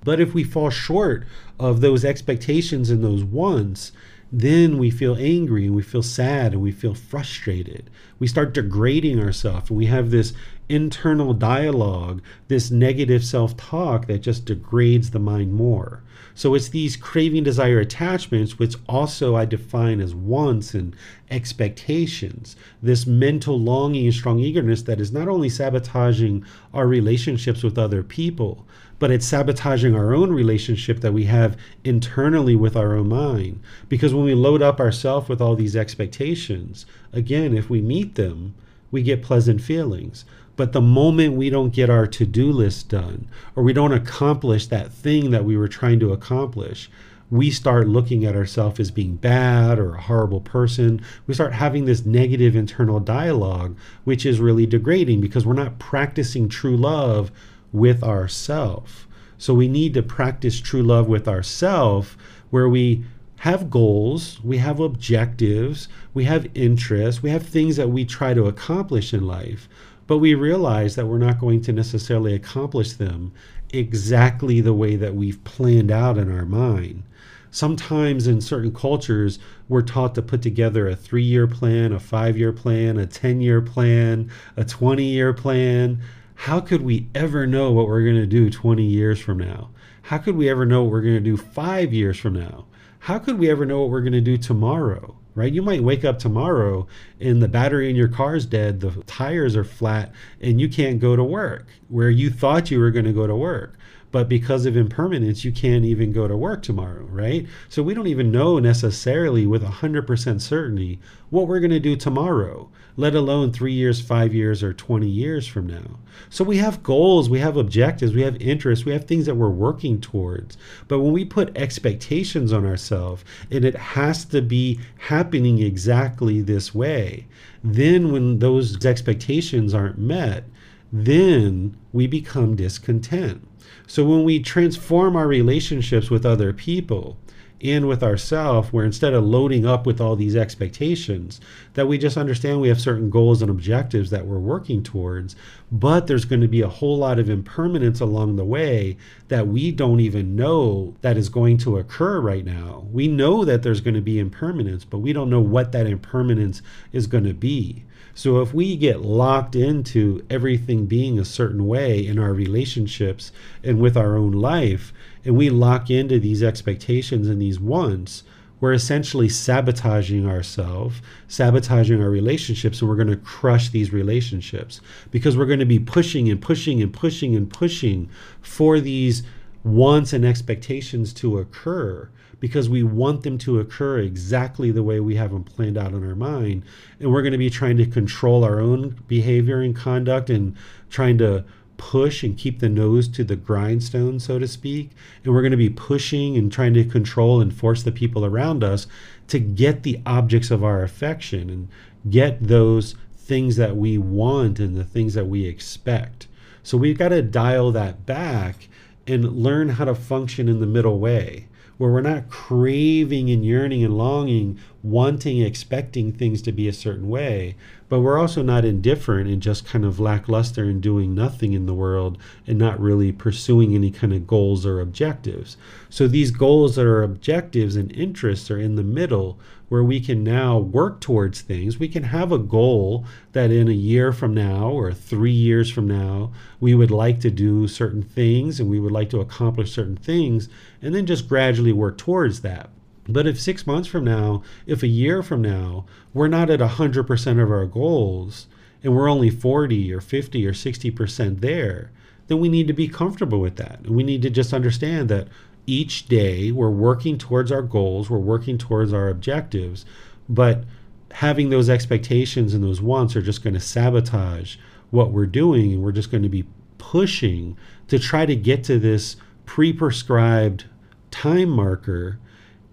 But 0.02 0.20
if 0.20 0.32
we 0.32 0.44
fall 0.44 0.70
short 0.70 1.26
of 1.58 1.80
those 1.80 2.04
expectations 2.04 2.90
and 2.90 3.04
those 3.04 3.22
wants, 3.22 3.92
then 4.32 4.78
we 4.78 4.90
feel 4.90 5.16
angry 5.16 5.66
and 5.66 5.74
we 5.74 5.82
feel 5.82 6.02
sad 6.02 6.52
and 6.52 6.62
we 6.62 6.72
feel 6.72 6.94
frustrated. 6.94 7.90
We 8.18 8.26
start 8.26 8.54
degrading 8.54 9.20
ourselves 9.20 9.70
and 9.70 9.76
we 9.76 9.86
have 9.86 10.10
this 10.10 10.32
internal 10.68 11.34
dialogue, 11.34 12.22
this 12.48 12.70
negative 12.70 13.24
self 13.24 13.56
talk 13.56 14.06
that 14.06 14.20
just 14.20 14.44
degrades 14.44 15.10
the 15.10 15.18
mind 15.18 15.52
more. 15.52 16.02
So 16.40 16.54
it's 16.54 16.70
these 16.70 16.96
craving, 16.96 17.44
desire, 17.44 17.80
attachments, 17.80 18.58
which 18.58 18.74
also 18.88 19.36
I 19.36 19.44
define 19.44 20.00
as 20.00 20.14
wants 20.14 20.72
and 20.72 20.96
expectations. 21.30 22.56
This 22.82 23.06
mental 23.06 23.60
longing 23.60 24.06
and 24.06 24.14
strong 24.14 24.38
eagerness 24.38 24.80
that 24.84 25.02
is 25.02 25.12
not 25.12 25.28
only 25.28 25.50
sabotaging 25.50 26.46
our 26.72 26.86
relationships 26.86 27.62
with 27.62 27.76
other 27.76 28.02
people, 28.02 28.66
but 28.98 29.10
it's 29.10 29.26
sabotaging 29.26 29.94
our 29.94 30.14
own 30.14 30.32
relationship 30.32 31.00
that 31.00 31.12
we 31.12 31.24
have 31.24 31.58
internally 31.84 32.56
with 32.56 32.74
our 32.74 32.96
own 32.96 33.10
mind. 33.10 33.60
Because 33.90 34.14
when 34.14 34.24
we 34.24 34.32
load 34.32 34.62
up 34.62 34.80
ourselves 34.80 35.28
with 35.28 35.42
all 35.42 35.56
these 35.56 35.76
expectations, 35.76 36.86
again, 37.12 37.54
if 37.54 37.68
we 37.68 37.82
meet 37.82 38.14
them, 38.14 38.54
we 38.90 39.02
get 39.02 39.22
pleasant 39.22 39.60
feelings. 39.60 40.24
But 40.60 40.72
the 40.72 40.82
moment 40.82 41.36
we 41.36 41.48
don't 41.48 41.72
get 41.72 41.88
our 41.88 42.06
to 42.08 42.26
do 42.26 42.52
list 42.52 42.90
done, 42.90 43.28
or 43.56 43.62
we 43.62 43.72
don't 43.72 43.94
accomplish 43.94 44.66
that 44.66 44.92
thing 44.92 45.30
that 45.30 45.46
we 45.46 45.56
were 45.56 45.68
trying 45.68 45.98
to 46.00 46.12
accomplish, 46.12 46.90
we 47.30 47.50
start 47.50 47.88
looking 47.88 48.26
at 48.26 48.36
ourselves 48.36 48.78
as 48.78 48.90
being 48.90 49.16
bad 49.16 49.78
or 49.78 49.94
a 49.94 50.02
horrible 50.02 50.42
person. 50.42 51.00
We 51.26 51.32
start 51.32 51.54
having 51.54 51.86
this 51.86 52.04
negative 52.04 52.54
internal 52.54 53.00
dialogue, 53.00 53.74
which 54.04 54.26
is 54.26 54.38
really 54.38 54.66
degrading 54.66 55.22
because 55.22 55.46
we're 55.46 55.54
not 55.54 55.78
practicing 55.78 56.46
true 56.46 56.76
love 56.76 57.32
with 57.72 58.02
ourself. 58.02 59.08
So 59.38 59.54
we 59.54 59.66
need 59.66 59.94
to 59.94 60.02
practice 60.02 60.60
true 60.60 60.82
love 60.82 61.08
with 61.08 61.26
ourself 61.26 62.18
where 62.50 62.68
we 62.68 63.06
have 63.40 63.70
goals, 63.70 64.38
we 64.44 64.58
have 64.58 64.78
objectives, 64.78 65.88
we 66.12 66.24
have 66.24 66.46
interests, 66.54 67.22
we 67.22 67.30
have 67.30 67.46
things 67.46 67.76
that 67.76 67.88
we 67.88 68.04
try 68.04 68.34
to 68.34 68.44
accomplish 68.44 69.14
in 69.14 69.26
life, 69.26 69.66
but 70.10 70.18
we 70.18 70.34
realize 70.34 70.96
that 70.96 71.06
we're 71.06 71.18
not 71.18 71.38
going 71.38 71.60
to 71.60 71.72
necessarily 71.72 72.34
accomplish 72.34 72.94
them 72.94 73.32
exactly 73.72 74.60
the 74.60 74.74
way 74.74 74.96
that 74.96 75.14
we've 75.14 75.44
planned 75.44 75.88
out 75.88 76.18
in 76.18 76.36
our 76.36 76.44
mind. 76.44 77.04
Sometimes 77.52 78.26
in 78.26 78.40
certain 78.40 78.74
cultures, 78.74 79.38
we're 79.68 79.82
taught 79.82 80.16
to 80.16 80.22
put 80.22 80.42
together 80.42 80.88
a 80.88 80.96
three 80.96 81.22
year 81.22 81.46
plan, 81.46 81.92
a 81.92 82.00
five 82.00 82.36
year 82.36 82.52
plan, 82.52 82.98
a 82.98 83.06
10 83.06 83.40
year 83.40 83.60
plan, 83.60 84.28
a 84.56 84.64
20 84.64 85.04
year 85.04 85.32
plan 85.32 86.00
how 86.34 86.58
could 86.58 86.82
we 86.82 87.06
ever 87.14 87.46
know 87.46 87.70
what 87.70 87.86
we're 87.86 88.02
going 88.02 88.16
to 88.16 88.26
do 88.26 88.50
20 88.50 88.82
years 88.82 89.20
from 89.20 89.38
now? 89.38 89.70
How 90.02 90.18
could 90.18 90.36
we 90.36 90.50
ever 90.50 90.66
know 90.66 90.82
what 90.82 90.90
we're 90.90 91.02
going 91.02 91.14
to 91.14 91.20
do 91.20 91.36
five 91.36 91.92
years 91.92 92.18
from 92.18 92.32
now? 92.32 92.64
How 92.98 93.20
could 93.20 93.38
we 93.38 93.48
ever 93.48 93.64
know 93.64 93.82
what 93.82 93.90
we're 93.90 94.00
going 94.00 94.14
to 94.14 94.20
do 94.20 94.36
tomorrow? 94.36 95.19
Right? 95.34 95.52
You 95.52 95.62
might 95.62 95.82
wake 95.82 96.04
up 96.04 96.18
tomorrow 96.18 96.86
and 97.20 97.42
the 97.42 97.48
battery 97.48 97.88
in 97.88 97.96
your 97.96 98.08
car 98.08 98.34
is 98.34 98.46
dead, 98.46 98.80
the 98.80 98.90
tires 99.06 99.54
are 99.54 99.64
flat, 99.64 100.12
and 100.40 100.60
you 100.60 100.68
can't 100.68 100.98
go 100.98 101.14
to 101.14 101.22
work 101.22 101.66
where 101.88 102.10
you 102.10 102.30
thought 102.30 102.70
you 102.70 102.80
were 102.80 102.90
going 102.90 103.04
to 103.04 103.12
go 103.12 103.26
to 103.26 103.36
work 103.36 103.78
but 104.12 104.28
because 104.28 104.66
of 104.66 104.76
impermanence, 104.76 105.44
you 105.44 105.52
can't 105.52 105.84
even 105.84 106.12
go 106.12 106.26
to 106.26 106.36
work 106.36 106.62
tomorrow, 106.62 107.04
right? 107.04 107.46
So 107.68 107.82
we 107.82 107.94
don't 107.94 108.08
even 108.08 108.32
know 108.32 108.58
necessarily 108.58 109.46
with 109.46 109.62
100% 109.62 110.40
certainty 110.40 110.98
what 111.30 111.46
we're 111.46 111.60
going 111.60 111.70
to 111.70 111.78
do 111.78 111.94
tomorrow, 111.94 112.68
let 112.96 113.14
alone 113.14 113.52
three 113.52 113.72
years, 113.72 114.00
five 114.00 114.34
years, 114.34 114.64
or 114.64 114.72
20 114.72 115.06
years 115.06 115.46
from 115.46 115.68
now. 115.68 116.00
So 116.28 116.42
we 116.42 116.56
have 116.56 116.82
goals, 116.82 117.30
we 117.30 117.38
have 117.38 117.56
objectives, 117.56 118.12
we 118.12 118.22
have 118.22 118.40
interests, 118.42 118.84
we 118.84 118.92
have 118.92 119.04
things 119.04 119.26
that 119.26 119.36
we're 119.36 119.48
working 119.48 120.00
towards. 120.00 120.58
But 120.88 121.00
when 121.00 121.12
we 121.12 121.24
put 121.24 121.56
expectations 121.56 122.52
on 122.52 122.66
ourselves 122.66 123.24
and 123.48 123.64
it 123.64 123.76
has 123.76 124.24
to 124.26 124.42
be 124.42 124.80
happening 124.98 125.60
exactly 125.60 126.40
this 126.40 126.74
way, 126.74 127.26
then 127.62 128.10
when 128.10 128.40
those 128.40 128.84
expectations 128.84 129.72
aren't 129.72 129.98
met, 129.98 130.44
then 130.92 131.76
we 131.92 132.08
become 132.08 132.56
discontent. 132.56 133.46
So 133.90 134.04
when 134.04 134.22
we 134.22 134.38
transform 134.38 135.16
our 135.16 135.26
relationships 135.26 136.10
with 136.10 136.24
other 136.24 136.52
people 136.52 137.16
and 137.60 137.88
with 137.88 138.04
ourselves, 138.04 138.72
where 138.72 138.84
instead 138.84 139.14
of 139.14 139.24
loading 139.24 139.66
up 139.66 139.84
with 139.84 140.00
all 140.00 140.14
these 140.14 140.36
expectations, 140.36 141.40
that 141.74 141.88
we 141.88 141.98
just 141.98 142.16
understand 142.16 142.60
we 142.60 142.68
have 142.68 142.80
certain 142.80 143.10
goals 143.10 143.42
and 143.42 143.50
objectives 143.50 144.10
that 144.10 144.26
we're 144.26 144.38
working 144.38 144.84
towards, 144.84 145.34
but 145.72 146.06
there's 146.06 146.24
going 146.24 146.40
to 146.40 146.46
be 146.46 146.62
a 146.62 146.68
whole 146.68 146.98
lot 146.98 147.18
of 147.18 147.28
impermanence 147.28 147.98
along 147.98 148.36
the 148.36 148.44
way 148.44 148.96
that 149.26 149.48
we 149.48 149.72
don't 149.72 149.98
even 149.98 150.36
know 150.36 150.94
that 151.00 151.16
is 151.16 151.28
going 151.28 151.58
to 151.58 151.76
occur 151.76 152.20
right 152.20 152.44
now. 152.44 152.86
We 152.92 153.08
know 153.08 153.44
that 153.44 153.64
there's 153.64 153.80
going 153.80 153.94
to 153.94 154.00
be 154.00 154.20
impermanence, 154.20 154.84
but 154.84 154.98
we 154.98 155.12
don't 155.12 155.30
know 155.30 155.40
what 155.40 155.72
that 155.72 155.88
impermanence 155.88 156.62
is 156.92 157.08
going 157.08 157.24
to 157.24 157.34
be. 157.34 157.86
So 158.20 158.42
if 158.42 158.52
we 158.52 158.76
get 158.76 159.00
locked 159.00 159.56
into 159.56 160.22
everything 160.28 160.84
being 160.84 161.18
a 161.18 161.24
certain 161.24 161.66
way 161.66 162.06
in 162.06 162.18
our 162.18 162.34
relationships 162.34 163.32
and 163.64 163.80
with 163.80 163.96
our 163.96 164.14
own 164.14 164.32
life, 164.32 164.92
and 165.24 165.38
we 165.38 165.48
lock 165.48 165.88
into 165.88 166.20
these 166.20 166.42
expectations 166.42 167.30
and 167.30 167.40
these 167.40 167.58
wants, 167.58 168.22
we're 168.60 168.74
essentially 168.74 169.30
sabotaging 169.30 170.26
ourselves, 170.28 171.00
sabotaging 171.28 172.02
our 172.02 172.10
relationships, 172.10 172.82
and 172.82 172.90
we're 172.90 172.96
going 172.96 173.08
to 173.08 173.16
crush 173.16 173.70
these 173.70 173.90
relationships. 173.90 174.82
Because 175.10 175.34
we're 175.34 175.46
going 175.46 175.58
to 175.58 175.64
be 175.64 175.78
pushing 175.78 176.28
and 176.28 176.42
pushing 176.42 176.82
and 176.82 176.92
pushing 176.92 177.34
and 177.34 177.50
pushing 177.50 178.10
for 178.42 178.80
these 178.80 179.22
wants 179.64 180.12
and 180.12 180.26
expectations 180.26 181.14
to 181.14 181.38
occur 181.38 182.10
because 182.40 182.68
we 182.68 182.82
want 182.82 183.22
them 183.22 183.38
to 183.38 183.60
occur 183.60 183.98
exactly 183.98 184.70
the 184.70 184.82
way 184.82 184.98
we 184.98 185.14
have 185.16 185.30
them 185.30 185.44
planned 185.44 185.78
out 185.78 185.92
in 185.92 186.06
our 186.06 186.16
mind. 186.16 186.64
And 186.98 187.12
we're 187.12 187.22
going 187.22 187.32
to 187.32 187.38
be 187.38 187.50
trying 187.50 187.76
to 187.76 187.86
control 187.86 188.42
our 188.42 188.60
own 188.60 188.96
behavior 189.06 189.60
and 189.60 189.76
conduct 189.76 190.30
and 190.30 190.56
trying 190.88 191.18
to 191.18 191.44
push 191.76 192.22
and 192.22 192.36
keep 192.36 192.60
the 192.60 192.68
nose 192.68 193.08
to 193.08 193.24
the 193.24 193.36
grindstone, 193.36 194.20
so 194.20 194.38
to 194.38 194.48
speak. 194.48 194.90
And 195.24 195.32
we're 195.32 195.42
going 195.42 195.50
to 195.50 195.56
be 195.56 195.70
pushing 195.70 196.36
and 196.36 196.50
trying 196.50 196.74
to 196.74 196.84
control 196.84 197.40
and 197.40 197.54
force 197.54 197.82
the 197.82 197.92
people 197.92 198.24
around 198.24 198.64
us 198.64 198.86
to 199.28 199.38
get 199.38 199.82
the 199.82 200.00
objects 200.04 200.50
of 200.50 200.64
our 200.64 200.82
affection 200.82 201.48
and 201.48 201.68
get 202.10 202.42
those 202.42 202.96
things 203.16 203.56
that 203.56 203.76
we 203.76 203.96
want 203.96 204.58
and 204.58 204.76
the 204.76 204.84
things 204.84 205.14
that 205.14 205.26
we 205.26 205.46
expect. 205.46 206.26
So 206.62 206.76
we've 206.76 206.98
got 206.98 207.08
to 207.08 207.22
dial 207.22 207.72
that 207.72 208.04
back 208.04 208.68
and 209.06 209.36
learn 209.36 209.70
how 209.70 209.84
to 209.86 209.94
function 209.94 210.48
in 210.48 210.60
the 210.60 210.66
middle 210.66 210.98
way 210.98 211.46
where 211.80 211.90
we're 211.90 212.02
not 212.02 212.28
craving 212.28 213.30
and 213.30 213.42
yearning 213.42 213.82
and 213.82 213.96
longing, 213.96 214.58
wanting, 214.82 215.40
expecting 215.40 216.12
things 216.12 216.42
to 216.42 216.52
be 216.52 216.68
a 216.68 216.74
certain 216.74 217.08
way, 217.08 217.56
but 217.90 218.00
we're 218.00 218.18
also 218.18 218.40
not 218.40 218.64
indifferent 218.64 219.28
and 219.28 219.42
just 219.42 219.66
kind 219.66 219.84
of 219.84 219.98
lackluster 219.98 220.62
and 220.62 220.80
doing 220.80 221.12
nothing 221.12 221.52
in 221.52 221.66
the 221.66 221.74
world 221.74 222.16
and 222.46 222.56
not 222.56 222.80
really 222.80 223.10
pursuing 223.10 223.74
any 223.74 223.90
kind 223.90 224.12
of 224.12 224.28
goals 224.28 224.64
or 224.64 224.80
objectives. 224.80 225.56
So 225.90 226.06
these 226.06 226.30
goals 226.30 226.76
that 226.76 226.86
are 226.86 227.02
objectives 227.02 227.74
and 227.74 227.90
interests 227.92 228.48
are 228.48 228.60
in 228.60 228.76
the 228.76 228.84
middle 228.84 229.38
where 229.68 229.82
we 229.82 230.00
can 230.00 230.22
now 230.22 230.56
work 230.56 231.00
towards 231.00 231.40
things. 231.40 231.78
We 231.78 231.88
can 231.88 232.04
have 232.04 232.30
a 232.30 232.38
goal 232.38 233.04
that 233.32 233.50
in 233.50 233.68
a 233.68 233.72
year 233.72 234.12
from 234.12 234.34
now 234.34 234.70
or 234.70 234.92
three 234.92 235.30
years 235.32 235.68
from 235.68 235.88
now, 235.88 236.32
we 236.60 236.74
would 236.74 236.92
like 236.92 237.18
to 237.20 237.30
do 237.30 237.66
certain 237.66 238.02
things 238.02 238.60
and 238.60 238.70
we 238.70 238.78
would 238.78 238.92
like 238.92 239.10
to 239.10 239.20
accomplish 239.20 239.72
certain 239.72 239.96
things, 239.96 240.48
and 240.80 240.94
then 240.94 241.06
just 241.06 241.28
gradually 241.28 241.72
work 241.72 241.98
towards 241.98 242.40
that. 242.42 242.70
But 243.08 243.26
if 243.26 243.40
six 243.40 243.66
months 243.66 243.88
from 243.88 244.04
now, 244.04 244.42
if 244.66 244.82
a 244.82 244.88
year 244.88 245.22
from 245.22 245.42
now, 245.42 245.86
we're 246.12 246.28
not 246.28 246.50
at 246.50 246.60
100% 246.60 247.42
of 247.42 247.50
our 247.50 247.66
goals 247.66 248.46
and 248.82 248.94
we're 248.94 249.10
only 249.10 249.30
40 249.30 249.92
or 249.92 250.00
50 250.00 250.46
or 250.46 250.52
60% 250.52 251.40
there, 251.40 251.90
then 252.28 252.38
we 252.38 252.48
need 252.48 252.66
to 252.68 252.72
be 252.72 252.88
comfortable 252.88 253.40
with 253.40 253.56
that. 253.56 253.80
And 253.80 253.96
we 253.96 254.02
need 254.02 254.22
to 254.22 254.30
just 254.30 254.52
understand 254.52 255.08
that 255.08 255.28
each 255.66 256.06
day 256.06 256.50
we're 256.52 256.70
working 256.70 257.18
towards 257.18 257.52
our 257.52 257.62
goals, 257.62 258.08
we're 258.08 258.18
working 258.18 258.58
towards 258.58 258.92
our 258.92 259.08
objectives, 259.08 259.84
but 260.28 260.64
having 261.12 261.50
those 261.50 261.68
expectations 261.68 262.54
and 262.54 262.62
those 262.62 262.80
wants 262.80 263.16
are 263.16 263.22
just 263.22 263.42
going 263.42 263.54
to 263.54 263.60
sabotage 263.60 264.56
what 264.90 265.10
we're 265.10 265.26
doing 265.26 265.72
and 265.72 265.82
we're 265.82 265.92
just 265.92 266.10
going 266.10 266.22
to 266.22 266.28
be 266.28 266.44
pushing 266.78 267.56
to 267.88 267.98
try 267.98 268.24
to 268.24 268.36
get 268.36 268.64
to 268.64 268.78
this 268.78 269.16
pre-prescribed 269.44 270.64
time 271.10 271.50
marker 271.50 272.18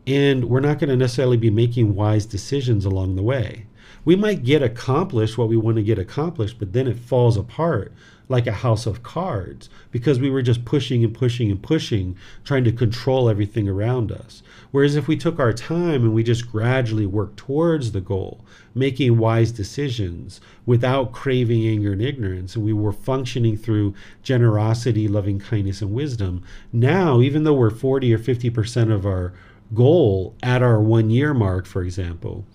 and 0.08 0.46
we're 0.46 0.62
not 0.62 0.80
going 0.80 0.90
to 0.90 0.96
necessarily 0.96 1.36
be 1.36 1.50
making 1.50 1.94
wise 1.94 2.26
decisions 2.26 2.86
along 2.86 3.16
the 3.16 3.22
way. 3.22 3.66
We 4.06 4.16
might 4.16 4.46
get 4.46 4.64
accomplished 4.64 5.38
what 5.38 5.50
we 5.50 5.58
want 5.58 5.76
to 5.76 5.84
get 5.84 6.00
accomplished, 6.00 6.60
but 6.60 6.72
then 6.72 6.88
it 6.88 6.98
falls 6.98 7.36
apart 7.36 7.92
like 8.30 8.48
a 8.48 8.54
house 8.54 8.86
of 8.86 9.04
cards 9.04 9.70
because 9.92 10.20
we 10.20 10.30
were 10.30 10.42
just 10.42 10.64
pushing 10.64 11.04
and 11.04 11.14
pushing 11.14 11.52
and 11.52 11.62
pushing, 11.62 12.16
trying 12.46 12.64
to 12.64 12.72
control 12.72 13.30
everything 13.30 13.68
around 13.68 14.12
us. 14.12 14.44
Whereas 14.72 14.96
if 14.96 15.10
we 15.10 15.18
took 15.18 15.40
our 15.40 15.52
time 15.52 16.04
and 16.04 16.14
we 16.14 16.24
just 16.24 16.50
gradually 16.50 17.06
worked 17.06 17.38
towards 17.38 17.92
the 17.92 18.02
goal, 18.02 18.46
making 18.74 19.18
wise 19.18 19.52
decisions 19.52 20.40
without 20.66 21.12
craving 21.12 21.66
anger 21.68 21.92
and 21.92 22.02
ignorance, 22.02 22.56
and 22.56 22.64
we 22.64 22.74
were 22.74 22.94
functioning 22.94 23.58
through 23.58 23.94
generosity, 24.24 25.08
loving 25.08 25.40
kindness, 25.40 25.82
and 25.82 25.94
wisdom, 25.94 26.44
now, 26.72 27.20
even 27.20 27.44
though 27.44 27.54
we're 27.54 27.70
40 27.70 28.14
or 28.14 28.20
50% 28.20 28.92
of 28.92 29.06
our 29.06 29.34
goal 29.74 30.36
at 30.42 30.62
our 30.62 30.80
one 30.80 31.10
year 31.10 31.34
mark, 31.34 31.66
for 31.66 31.84
example. 31.84 32.46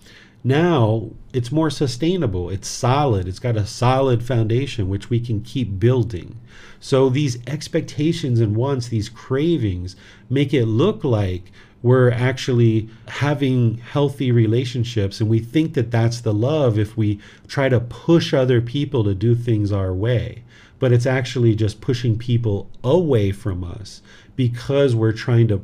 Now 0.43 1.11
it's 1.31 1.51
more 1.51 1.69
sustainable, 1.69 2.49
it's 2.49 2.67
solid, 2.67 3.27
it's 3.27 3.39
got 3.39 3.55
a 3.55 3.65
solid 3.65 4.23
foundation 4.23 4.89
which 4.89 5.09
we 5.09 5.19
can 5.19 5.41
keep 5.41 5.79
building. 5.79 6.39
So 6.79 7.09
these 7.09 7.37
expectations 7.47 8.41
and 8.41 8.55
wants, 8.55 8.89
these 8.89 9.07
cravings, 9.07 9.95
make 10.29 10.53
it 10.53 10.65
look 10.65 11.03
like 11.05 11.51
we're 11.81 12.11
actually 12.11 12.89
having 13.07 13.77
healthy 13.77 14.31
relationships 14.31 15.21
and 15.21 15.29
we 15.29 15.39
think 15.39 15.73
that 15.75 15.91
that's 15.91 16.21
the 16.21 16.33
love 16.33 16.77
if 16.77 16.97
we 16.97 17.19
try 17.47 17.69
to 17.69 17.79
push 17.79 18.33
other 18.33 18.61
people 18.61 19.03
to 19.03 19.13
do 19.13 19.35
things 19.35 19.71
our 19.71 19.93
way 19.93 20.43
but 20.79 20.91
it's 20.91 21.05
actually 21.05 21.55
just 21.55 21.79
pushing 21.79 22.17
people 22.17 22.69
away 22.83 23.31
from 23.31 23.63
us 23.63 24.01
because 24.35 24.93
we're 24.93 25.13
trying 25.13 25.47
to 25.47 25.61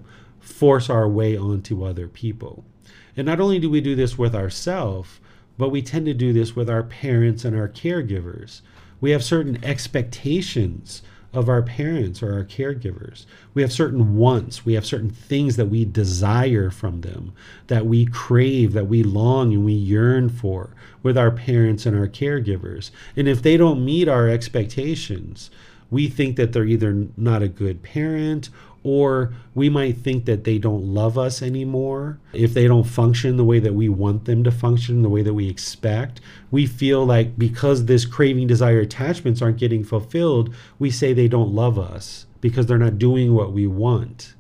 force 0.49 0.89
our 0.89 1.07
way 1.07 1.37
onto 1.37 1.83
other 1.83 2.07
people 2.07 2.63
and 3.15 3.25
not 3.25 3.39
only 3.39 3.59
do 3.59 3.69
we 3.69 3.81
do 3.81 3.95
this 3.95 4.17
with 4.17 4.35
ourselves 4.35 5.19
but 5.57 5.69
we 5.69 5.81
tend 5.81 6.05
to 6.05 6.13
do 6.13 6.31
this 6.31 6.55
with 6.55 6.69
our 6.69 6.83
parents 6.83 7.45
and 7.45 7.55
our 7.55 7.69
caregivers 7.69 8.61
we 9.01 9.11
have 9.11 9.23
certain 9.23 9.63
expectations 9.63 11.01
of 11.33 11.47
our 11.47 11.61
parents 11.61 12.23
or 12.23 12.33
our 12.33 12.43
caregivers. 12.43 13.25
We 13.53 13.61
have 13.61 13.71
certain 13.71 14.17
wants, 14.17 14.65
we 14.65 14.73
have 14.73 14.85
certain 14.85 15.11
things 15.11 15.57
that 15.57 15.67
we 15.67 15.85
desire 15.85 16.71
from 16.71 17.01
them, 17.01 17.33
that 17.67 17.85
we 17.85 18.05
crave, 18.05 18.73
that 18.73 18.87
we 18.87 19.03
long 19.03 19.53
and 19.53 19.63
we 19.63 19.73
yearn 19.73 20.29
for 20.29 20.71
with 21.03 21.17
our 21.17 21.31
parents 21.31 21.85
and 21.85 21.97
our 21.97 22.07
caregivers. 22.07 22.89
And 23.15 23.27
if 23.27 23.41
they 23.41 23.57
don't 23.57 23.85
meet 23.85 24.07
our 24.07 24.27
expectations, 24.27 25.51
we 25.91 26.07
think 26.07 26.35
that 26.35 26.51
they're 26.51 26.65
either 26.65 27.07
not 27.15 27.43
a 27.43 27.47
good 27.47 27.83
parent 27.83 28.49
or 28.83 29.33
we 29.53 29.69
might 29.69 29.97
think 29.97 30.25
that 30.25 30.43
they 30.43 30.57
don't 30.57 30.83
love 30.83 31.17
us 31.17 31.41
anymore. 31.41 32.19
If 32.33 32.53
they 32.53 32.67
don't 32.67 32.85
function 32.85 33.37
the 33.37 33.43
way 33.43 33.59
that 33.59 33.73
we 33.73 33.89
want 33.89 34.25
them 34.25 34.43
to 34.43 34.51
function, 34.51 35.01
the 35.01 35.09
way 35.09 35.21
that 35.21 35.33
we 35.33 35.49
expect, 35.49 36.21
we 36.51 36.65
feel 36.65 37.05
like 37.05 37.37
because 37.37 37.85
this 37.85 38.05
craving, 38.05 38.47
desire, 38.47 38.79
attachments 38.79 39.41
aren't 39.41 39.57
getting 39.57 39.83
fulfilled, 39.83 40.53
we 40.77 40.89
say 40.89 41.13
they 41.13 41.27
don't 41.27 41.53
love 41.53 41.77
us 41.77 42.25
because 42.41 42.65
they're 42.65 42.77
not 42.77 42.97
doing 42.97 43.33
what 43.33 43.51
we 43.51 43.67
want. 43.67 44.35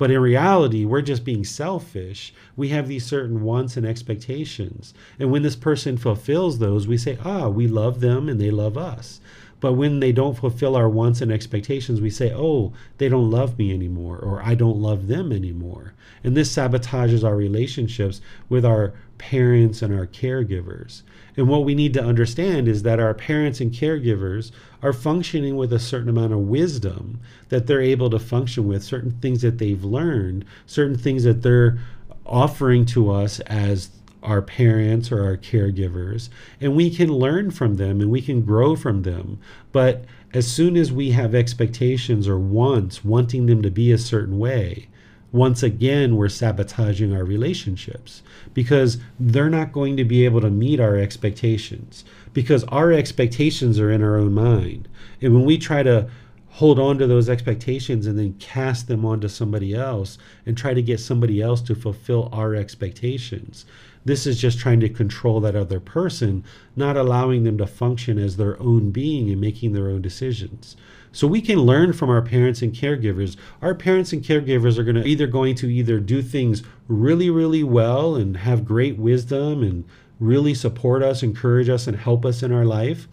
But 0.00 0.10
in 0.10 0.18
reality, 0.20 0.86
we're 0.86 1.02
just 1.02 1.26
being 1.26 1.44
selfish. 1.44 2.32
We 2.56 2.68
have 2.68 2.88
these 2.88 3.04
certain 3.04 3.42
wants 3.42 3.76
and 3.76 3.84
expectations. 3.84 4.94
And 5.18 5.30
when 5.30 5.42
this 5.42 5.56
person 5.56 5.98
fulfills 5.98 6.58
those, 6.58 6.88
we 6.88 6.96
say, 6.96 7.18
ah, 7.22 7.48
we 7.48 7.66
love 7.66 8.00
them 8.00 8.26
and 8.26 8.40
they 8.40 8.50
love 8.50 8.78
us. 8.78 9.20
But 9.60 9.74
when 9.74 10.00
they 10.00 10.12
don't 10.12 10.36
fulfill 10.36 10.74
our 10.74 10.88
wants 10.88 11.20
and 11.20 11.30
expectations, 11.30 12.00
we 12.00 12.10
say, 12.10 12.32
oh, 12.34 12.72
they 12.98 13.08
don't 13.08 13.30
love 13.30 13.58
me 13.58 13.72
anymore, 13.72 14.18
or 14.18 14.42
I 14.42 14.54
don't 14.54 14.80
love 14.80 15.06
them 15.06 15.32
anymore. 15.32 15.94
And 16.24 16.36
this 16.36 16.54
sabotages 16.54 17.24
our 17.24 17.36
relationships 17.36 18.20
with 18.48 18.64
our 18.64 18.94
parents 19.18 19.82
and 19.82 19.94
our 19.94 20.06
caregivers. 20.06 21.02
And 21.36 21.46
what 21.46 21.64
we 21.64 21.74
need 21.74 21.94
to 21.94 22.02
understand 22.02 22.68
is 22.68 22.82
that 22.82 23.00
our 23.00 23.14
parents 23.14 23.60
and 23.60 23.70
caregivers 23.70 24.50
are 24.82 24.92
functioning 24.92 25.56
with 25.56 25.72
a 25.72 25.78
certain 25.78 26.08
amount 26.08 26.32
of 26.32 26.40
wisdom 26.40 27.20
that 27.50 27.66
they're 27.66 27.82
able 27.82 28.10
to 28.10 28.18
function 28.18 28.66
with, 28.66 28.82
certain 28.82 29.12
things 29.20 29.42
that 29.42 29.58
they've 29.58 29.84
learned, 29.84 30.44
certain 30.66 30.96
things 30.96 31.24
that 31.24 31.42
they're 31.42 31.78
offering 32.24 32.86
to 32.86 33.10
us 33.10 33.40
as 33.40 33.90
our 34.22 34.42
parents 34.42 35.10
or 35.10 35.24
our 35.24 35.36
caregivers, 35.36 36.28
and 36.60 36.76
we 36.76 36.90
can 36.94 37.12
learn 37.12 37.50
from 37.50 37.76
them 37.76 38.00
and 38.00 38.10
we 38.10 38.20
can 38.20 38.42
grow 38.42 38.76
from 38.76 39.02
them. 39.02 39.38
But 39.72 40.04
as 40.32 40.50
soon 40.50 40.76
as 40.76 40.92
we 40.92 41.10
have 41.10 41.34
expectations 41.34 42.28
or 42.28 42.38
wants, 42.38 43.04
wanting 43.04 43.46
them 43.46 43.62
to 43.62 43.70
be 43.70 43.90
a 43.92 43.98
certain 43.98 44.38
way, 44.38 44.88
once 45.32 45.62
again, 45.62 46.16
we're 46.16 46.28
sabotaging 46.28 47.14
our 47.14 47.24
relationships 47.24 48.22
because 48.52 48.98
they're 49.18 49.48
not 49.48 49.72
going 49.72 49.96
to 49.96 50.04
be 50.04 50.24
able 50.24 50.40
to 50.40 50.50
meet 50.50 50.80
our 50.80 50.96
expectations 50.96 52.04
because 52.32 52.64
our 52.64 52.92
expectations 52.92 53.78
are 53.78 53.90
in 53.90 54.02
our 54.02 54.16
own 54.16 54.32
mind. 54.32 54.88
And 55.22 55.32
when 55.34 55.44
we 55.44 55.56
try 55.56 55.84
to 55.84 56.08
hold 56.54 56.80
on 56.80 56.98
to 56.98 57.06
those 57.06 57.28
expectations 57.28 58.06
and 58.06 58.18
then 58.18 58.34
cast 58.40 58.88
them 58.88 59.04
onto 59.04 59.28
somebody 59.28 59.72
else 59.72 60.18
and 60.44 60.58
try 60.58 60.74
to 60.74 60.82
get 60.82 60.98
somebody 60.98 61.40
else 61.40 61.60
to 61.62 61.76
fulfill 61.76 62.28
our 62.32 62.56
expectations, 62.56 63.64
this 64.04 64.26
is 64.26 64.40
just 64.40 64.58
trying 64.58 64.80
to 64.80 64.88
control 64.88 65.40
that 65.40 65.56
other 65.56 65.80
person, 65.80 66.44
not 66.74 66.96
allowing 66.96 67.44
them 67.44 67.58
to 67.58 67.66
function 67.66 68.18
as 68.18 68.36
their 68.36 68.60
own 68.60 68.90
being 68.90 69.30
and 69.30 69.40
making 69.40 69.72
their 69.72 69.88
own 69.88 70.00
decisions. 70.00 70.76
So 71.12 71.26
we 71.26 71.40
can 71.40 71.58
learn 71.58 71.92
from 71.92 72.08
our 72.08 72.22
parents 72.22 72.62
and 72.62 72.72
caregivers. 72.72 73.36
Our 73.60 73.74
parents 73.74 74.12
and 74.12 74.22
caregivers 74.22 74.78
are 74.78 74.84
going 74.84 74.96
to 74.96 75.06
either 75.06 75.26
going 75.26 75.56
to 75.56 75.68
either 75.68 75.98
do 75.98 76.22
things 76.22 76.62
really 76.88 77.30
really 77.30 77.64
well 77.64 78.14
and 78.14 78.36
have 78.36 78.64
great 78.64 78.96
wisdom 78.96 79.62
and 79.62 79.84
really 80.20 80.54
support 80.54 81.02
us, 81.02 81.22
encourage 81.22 81.68
us 81.68 81.86
and 81.86 81.96
help 81.96 82.24
us 82.24 82.42
in 82.42 82.52
our 82.52 82.64
life, 82.64 83.08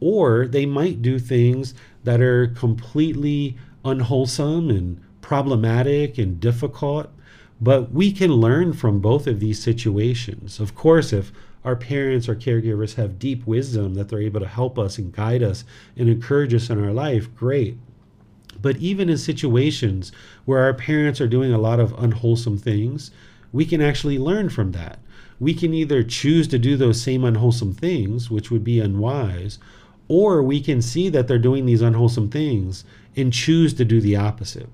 or 0.00 0.46
they 0.46 0.66
might 0.66 1.02
do 1.02 1.18
things 1.18 1.74
that 2.04 2.20
are 2.20 2.48
completely 2.48 3.56
unwholesome 3.84 4.70
and 4.70 5.00
problematic 5.20 6.18
and 6.18 6.40
difficult 6.40 7.10
but 7.60 7.90
we 7.90 8.12
can 8.12 8.32
learn 8.32 8.72
from 8.72 9.00
both 9.00 9.26
of 9.26 9.40
these 9.40 9.62
situations. 9.62 10.60
Of 10.60 10.74
course, 10.74 11.12
if 11.12 11.32
our 11.64 11.76
parents 11.76 12.28
or 12.28 12.36
caregivers 12.36 12.94
have 12.94 13.18
deep 13.18 13.46
wisdom 13.46 13.94
that 13.94 14.08
they're 14.08 14.20
able 14.20 14.40
to 14.40 14.48
help 14.48 14.78
us 14.78 14.98
and 14.98 15.12
guide 15.12 15.42
us 15.42 15.64
and 15.96 16.08
encourage 16.08 16.54
us 16.54 16.70
in 16.70 16.82
our 16.82 16.92
life, 16.92 17.34
great. 17.34 17.78
But 18.60 18.76
even 18.76 19.08
in 19.08 19.18
situations 19.18 20.12
where 20.44 20.60
our 20.60 20.74
parents 20.74 21.20
are 21.20 21.28
doing 21.28 21.52
a 21.52 21.58
lot 21.58 21.80
of 21.80 21.92
unwholesome 21.98 22.58
things, 22.58 23.10
we 23.52 23.64
can 23.64 23.80
actually 23.80 24.18
learn 24.18 24.48
from 24.48 24.72
that. 24.72 24.98
We 25.40 25.54
can 25.54 25.74
either 25.74 26.02
choose 26.02 26.48
to 26.48 26.58
do 26.58 26.76
those 26.76 27.02
same 27.02 27.24
unwholesome 27.24 27.74
things, 27.74 28.30
which 28.30 28.50
would 28.50 28.64
be 28.64 28.80
unwise, 28.80 29.58
or 30.08 30.42
we 30.42 30.60
can 30.60 30.80
see 30.80 31.08
that 31.10 31.26
they're 31.26 31.38
doing 31.38 31.66
these 31.66 31.82
unwholesome 31.82 32.30
things 32.30 32.84
and 33.16 33.32
choose 33.32 33.74
to 33.74 33.84
do 33.84 34.00
the 34.00 34.16
opposite 34.16 34.68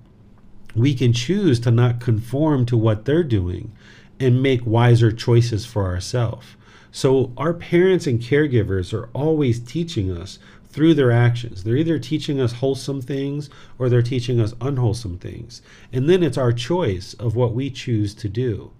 we 0.75 0.95
can 0.95 1.13
choose 1.13 1.61
to 1.61 1.71
not 1.71 2.01
conform 2.01 2.67
to 2.67 2.77
what 2.77 3.05
they're 3.05 3.23
doing 3.23 3.73
and 4.19 4.43
make 4.43 4.67
wiser 4.67 5.13
choices 5.13 5.67
for 5.67 5.87
ourselves. 5.87 6.47
So, 6.91 7.33
our 7.37 7.55
parents 7.55 8.07
and 8.07 8.21
caregivers 8.21 8.93
are 8.93 9.09
always 9.15 9.59
teaching 9.59 10.11
us 10.11 10.39
through 10.73 10.95
their 10.95 11.13
actions. 11.13 11.65
They're 11.65 11.77
either 11.77 11.99
teaching 11.99 12.41
us 12.41 12.55
wholesome 12.55 13.03
things 13.03 13.51
or 13.79 13.89
they're 13.89 14.03
teaching 14.03 14.41
us 14.41 14.55
unwholesome 14.61 15.19
things. 15.19 15.63
And 15.93 16.09
then 16.09 16.23
it's 16.23 16.39
our 16.39 16.53
choice 16.53 17.15
of 17.15 17.37
what 17.37 17.55
we 17.55 17.71
choose 17.71 18.15
to 18.15 18.29
do. 18.29 18.73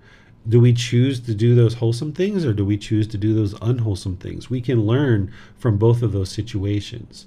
Do 0.49 0.59
we 0.59 0.73
choose 0.73 1.21
to 1.21 1.35
do 1.35 1.55
those 1.55 1.75
wholesome 1.75 2.13
things 2.13 2.45
or 2.45 2.53
do 2.53 2.65
we 2.65 2.77
choose 2.77 3.07
to 3.09 3.19
do 3.19 3.35
those 3.35 3.55
unwholesome 3.61 4.17
things? 4.17 4.51
We 4.51 4.61
can 4.61 4.87
learn 4.87 5.33
from 5.57 5.79
both 5.79 6.03
of 6.03 6.13
those 6.13 6.31
situations. 6.31 7.27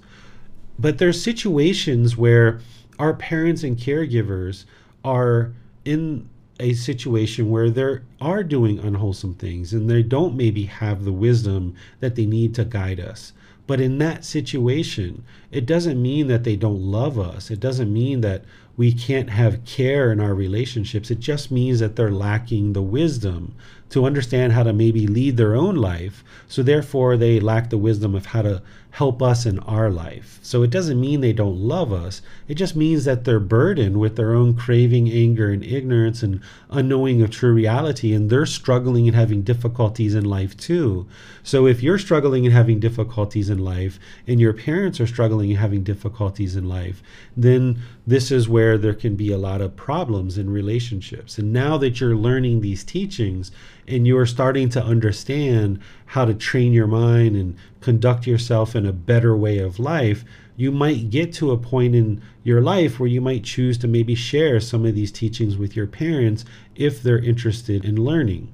But 0.77 0.97
there's 0.97 1.21
situations 1.21 2.17
where 2.17 2.59
our 2.99 3.13
parents 3.13 3.63
and 3.63 3.77
caregivers 3.77 4.65
are 5.03 5.53
in 5.83 6.29
a 6.59 6.73
situation 6.73 7.49
where 7.49 7.69
they 7.69 7.99
are 8.21 8.43
doing 8.43 8.79
unwholesome 8.79 9.35
things 9.35 9.73
and 9.73 9.89
they 9.89 10.01
don't 10.01 10.35
maybe 10.35 10.63
have 10.63 11.03
the 11.03 11.11
wisdom 11.11 11.75
that 11.99 12.15
they 12.15 12.25
need 12.25 12.55
to 12.55 12.63
guide 12.63 12.99
us. 12.99 13.33
But 13.67 13.81
in 13.81 13.97
that 13.97 14.23
situation, 14.23 15.23
it 15.51 15.65
doesn't 15.65 16.01
mean 16.01 16.27
that 16.27 16.43
they 16.43 16.55
don't 16.55 16.81
love 16.81 17.19
us. 17.19 17.49
It 17.49 17.59
doesn't 17.59 17.91
mean 17.91 18.21
that 18.21 18.43
we 18.77 18.91
can't 18.93 19.29
have 19.29 19.65
care 19.65 20.11
in 20.11 20.19
our 20.19 20.35
relationships. 20.35 21.09
It 21.09 21.19
just 21.19 21.49
means 21.49 21.79
that 21.79 21.95
they're 21.95 22.11
lacking 22.11 22.73
the 22.73 22.81
wisdom 22.81 23.55
to 23.89 24.05
understand 24.05 24.53
how 24.53 24.63
to 24.63 24.73
maybe 24.73 25.07
lead 25.07 25.37
their 25.37 25.55
own 25.55 25.75
life. 25.75 26.23
So 26.47 26.61
therefore, 26.61 27.17
they 27.17 27.39
lack 27.39 27.69
the 27.69 27.77
wisdom 27.77 28.13
of 28.13 28.27
how 28.27 28.43
to 28.43 28.61
help 28.95 29.21
us 29.21 29.45
in 29.45 29.59
our 29.59 29.89
life. 29.89 30.39
So 30.41 30.63
it 30.63 30.69
doesn't 30.69 31.01
mean 31.01 31.19
they 31.19 31.33
don't 31.33 31.59
love 31.59 31.91
us. 31.91 32.21
It 32.47 32.53
just 32.53 32.77
means 32.77 33.03
that 33.03 33.25
they're 33.25 33.41
burdened 33.41 33.99
with 33.99 34.15
their 34.15 34.33
own 34.33 34.55
craving, 34.55 35.11
anger, 35.11 35.49
and 35.49 35.65
ignorance 35.65 36.23
and 36.23 36.39
unknowing 36.69 37.21
of 37.21 37.29
true 37.29 37.51
reality. 37.51 38.13
And 38.13 38.29
they're 38.29 38.45
struggling 38.45 39.05
and 39.05 39.13
having 39.13 39.41
difficulties 39.41 40.15
in 40.15 40.23
life 40.23 40.55
too. 40.55 41.07
So 41.43 41.67
if 41.67 41.83
you're 41.83 41.99
struggling 41.99 42.45
and 42.45 42.55
having 42.55 42.79
difficulties 42.79 43.49
in 43.49 43.59
life, 43.59 43.99
and 44.27 44.39
your 44.39 44.53
parents 44.53 45.01
are 45.01 45.07
struggling 45.07 45.49
and 45.49 45.59
having 45.59 45.83
difficulties 45.83 46.55
in 46.55 46.69
life, 46.69 47.03
then 47.35 47.81
this 48.07 48.31
is 48.31 48.47
where 48.47 48.77
there 48.77 48.93
can 48.93 49.17
be 49.17 49.29
a 49.29 49.37
lot 49.37 49.59
of 49.59 49.75
problems 49.75 50.37
in 50.37 50.49
relationships. 50.49 51.37
And 51.37 51.51
now 51.51 51.77
that 51.79 51.99
you're 51.99 52.15
learning 52.15 52.61
these 52.61 52.85
teachings, 52.85 53.51
and 53.87 54.07
you're 54.07 54.25
starting 54.25 54.69
to 54.69 54.83
understand 54.83 55.79
how 56.07 56.25
to 56.25 56.33
train 56.33 56.73
your 56.73 56.87
mind 56.87 57.35
and 57.35 57.55
conduct 57.81 58.25
yourself 58.25 58.75
in 58.75 58.85
a 58.85 58.93
better 58.93 59.35
way 59.35 59.59
of 59.59 59.79
life, 59.79 60.23
you 60.57 60.71
might 60.71 61.09
get 61.09 61.33
to 61.33 61.51
a 61.51 61.57
point 61.57 61.95
in 61.95 62.21
your 62.43 62.61
life 62.61 62.99
where 62.99 63.09
you 63.09 63.21
might 63.21 63.43
choose 63.43 63.77
to 63.77 63.87
maybe 63.87 64.15
share 64.15 64.59
some 64.59 64.85
of 64.85 64.95
these 64.95 65.11
teachings 65.11 65.57
with 65.57 65.75
your 65.75 65.87
parents 65.87 66.45
if 66.75 67.03
they're 67.03 67.19
interested 67.19 67.83
in 67.83 68.03
learning. 68.03 68.51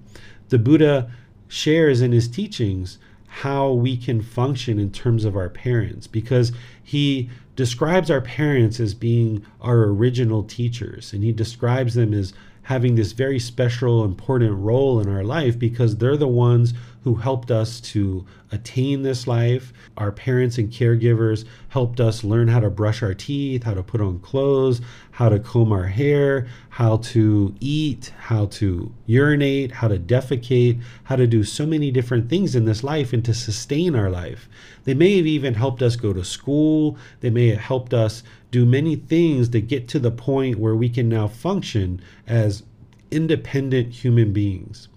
The 0.50 0.60
Buddha 0.60 1.12
shares 1.48 2.02
in 2.02 2.12
his 2.12 2.28
teachings 2.28 2.98
how 3.28 3.72
we 3.72 3.96
can 3.96 4.22
function 4.22 4.80
in 4.80 4.92
terms 4.92 5.24
of 5.24 5.38
our 5.38 5.50
parents 5.50 6.08
because 6.08 6.52
he 6.84 7.30
describes 7.56 8.12
our 8.12 8.22
parents 8.22 8.80
as 8.80 8.94
being 8.94 9.46
our 9.62 9.84
original 9.84 10.44
teachers 10.44 11.14
and 11.14 11.24
he 11.24 11.32
describes 11.32 11.94
them 11.94 12.14
as 12.14 12.34
having 12.64 12.96
this 12.96 13.12
very 13.12 13.40
special, 13.40 14.04
important 14.04 14.54
role 14.58 15.00
in 15.00 15.10
our 15.10 15.24
life 15.24 15.58
because 15.58 15.98
they're 15.98 16.18
the 16.18 16.28
ones 16.28 16.74
who 17.04 17.16
helped 17.16 17.50
us 17.50 17.82
to 17.82 18.26
attain 18.52 19.02
this 19.02 19.26
life. 19.26 19.74
Our 19.98 20.12
parents 20.12 20.58
and 20.60 20.70
caregivers 20.72 21.46
helped 21.70 22.00
us 22.00 22.24
learn 22.24 22.48
how 22.48 22.60
to 22.60 22.70
brush 22.70 23.02
our 23.02 23.16
teeth, 23.16 23.64
how 23.64 23.74
to 23.74 23.82
put 23.82 24.02
on 24.02 24.20
clothes, 24.20 24.82
how 25.12 25.30
to 25.30 25.40
comb 25.40 25.72
our 25.72 25.88
hair, 25.88 26.48
how 26.70 26.98
to 26.98 27.56
eat, 27.60 28.14
how 28.20 28.46
to 28.48 28.94
urinate, 29.08 29.72
how 29.72 29.88
to 29.88 29.98
defecate, 29.98 30.82
how 31.06 31.16
to 31.16 31.26
do 31.26 31.44
so 31.44 31.66
many 31.66 31.90
different 31.90 32.30
things 32.30 32.56
in 32.56 32.66
this 32.66 32.84
life 32.84 33.14
and 33.14 33.26
to 33.26 33.34
sustain 33.34 33.96
our 33.96 34.10
life. 34.10 34.48
They 34.84 34.94
may 34.94 35.18
have 35.18 35.28
even 35.28 35.56
helped 35.56 35.82
us 35.82 35.96
go 35.96 36.14
to 36.14 36.24
school, 36.24 36.98
they 37.22 37.32
may 37.32 37.48
have 37.50 37.60
helped 37.60 37.94
us 37.94 38.22
do 38.52 38.66
many 38.66 38.96
things 38.96 39.50
to 39.50 39.62
get 39.62 39.88
to 39.88 40.00
the 40.00 40.12
point 40.12 40.60
where 40.60 40.76
we 40.76 40.90
can 40.90 41.10
now 41.10 41.28
function 41.28 42.02
as 42.28 42.64
independent 43.10 43.94
human 43.94 44.32
beings. 44.34 44.90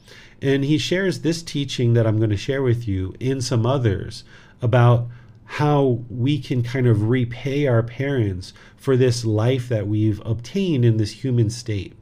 And 0.43 0.65
he 0.65 0.77
shares 0.77 1.21
this 1.21 1.43
teaching 1.43 1.95
that 1.95 2.07
I'm 2.07 2.19
going 2.19 2.31
to 2.31 2.37
share 2.37 2.63
with 2.63 2.87
you 2.87 3.15
in 3.19 3.41
some 3.41 3.65
others 3.65 4.25
about 4.61 5.07
how 5.45 6.01
we 6.11 6.39
can 6.39 6.63
kind 6.63 6.87
of 6.87 7.09
repay 7.09 7.67
our 7.67 7.83
parents 7.83 8.53
for 8.77 8.97
this 8.97 9.25
life 9.25 9.69
that 9.69 9.87
we've 9.87 10.21
obtained 10.25 10.85
in 10.85 10.97
this 10.97 11.25
human 11.25 11.51
state. 11.51 11.95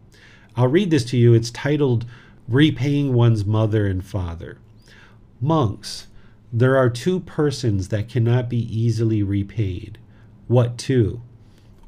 I'll 0.56 0.68
read 0.68 0.90
this 0.90 1.04
to 1.06 1.16
you. 1.16 1.34
It's 1.34 1.50
titled 1.50 2.04
Repaying 2.48 3.14
One's 3.14 3.44
Mother 3.44 3.86
and 3.86 4.04
Father. 4.04 4.58
Monks, 5.40 6.06
there 6.52 6.76
are 6.76 6.90
two 6.90 7.20
persons 7.20 7.88
that 7.88 8.08
cannot 8.08 8.48
be 8.48 8.58
easily 8.58 9.22
repaid. 9.22 9.98
What 10.48 10.78
two? 10.78 11.22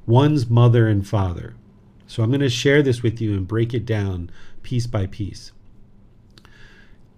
One's 0.07 0.49
mother 0.49 0.89
and 0.89 1.07
father. 1.07 1.55
So 2.07 2.23
I'm 2.23 2.31
going 2.31 2.41
to 2.41 2.49
share 2.49 2.83
this 2.83 3.03
with 3.03 3.21
you 3.21 3.33
and 3.33 3.49
break 3.49 3.73
it 3.73 3.87
down 3.87 4.31
piece 4.63 4.87
by 4.87 5.07
piece 5.07 5.53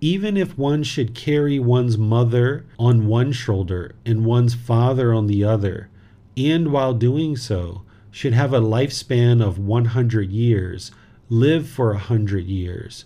even 0.01 0.37
if 0.37 0.59
one 0.59 0.83
should 0.83 1.15
carry 1.15 1.59
one's 1.59 1.97
mother 1.97 2.67
on 2.79 3.07
one 3.07 3.33
shoulder 3.33 3.95
and 4.05 4.25
one's 4.25 4.55
father 4.55 5.13
on 5.15 5.27
the 5.27 5.43
other, 5.43 5.89
and 6.37 6.71
while 6.71 6.93
doing 6.93 7.37
so, 7.37 7.83
should 8.11 8.35
have 8.35 8.53
a 8.53 8.61
lifespan 8.61 9.43
of 9.43 9.59
100 9.59 10.31
years, 10.31 10.91
live 11.29 11.67
for 11.67 11.91
a 11.91 11.95
100 11.95 12.45
years, 12.45 13.05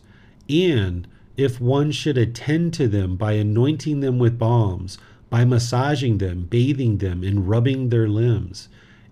and 0.49 1.07
if 1.37 1.61
one 1.61 1.91
should 1.93 2.19
attend 2.19 2.75
to 2.75 2.89
them 2.89 3.17
by 3.17 3.33
anointing 3.33 4.01
them 4.01 4.19
with 4.19 4.39
balms, 4.39 4.99
by 5.31 5.45
massaging 5.45 6.19
them, 6.19 6.43
bathing 6.51 6.99
them, 6.99 7.23
and 7.23 7.49
rubbing 7.49 7.89
their 7.89 8.09
limbs, 8.09 8.69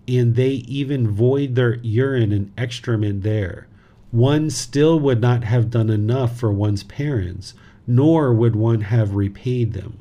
and 0.08 0.34
they 0.34 0.50
even 0.66 1.08
void 1.08 1.54
their 1.54 1.76
urine 1.76 2.32
and 2.32 2.52
excrement 2.56 3.22
there, 3.22 3.66
one 4.10 4.48
still 4.48 4.98
would 4.98 5.20
not 5.20 5.44
have 5.44 5.70
done 5.70 5.90
enough 5.90 6.38
for 6.38 6.50
one's 6.50 6.82
parents 6.82 7.54
nor 7.88 8.34
would 8.34 8.54
one 8.54 8.82
have 8.82 9.14
repaid 9.14 9.72
them. 9.72 9.98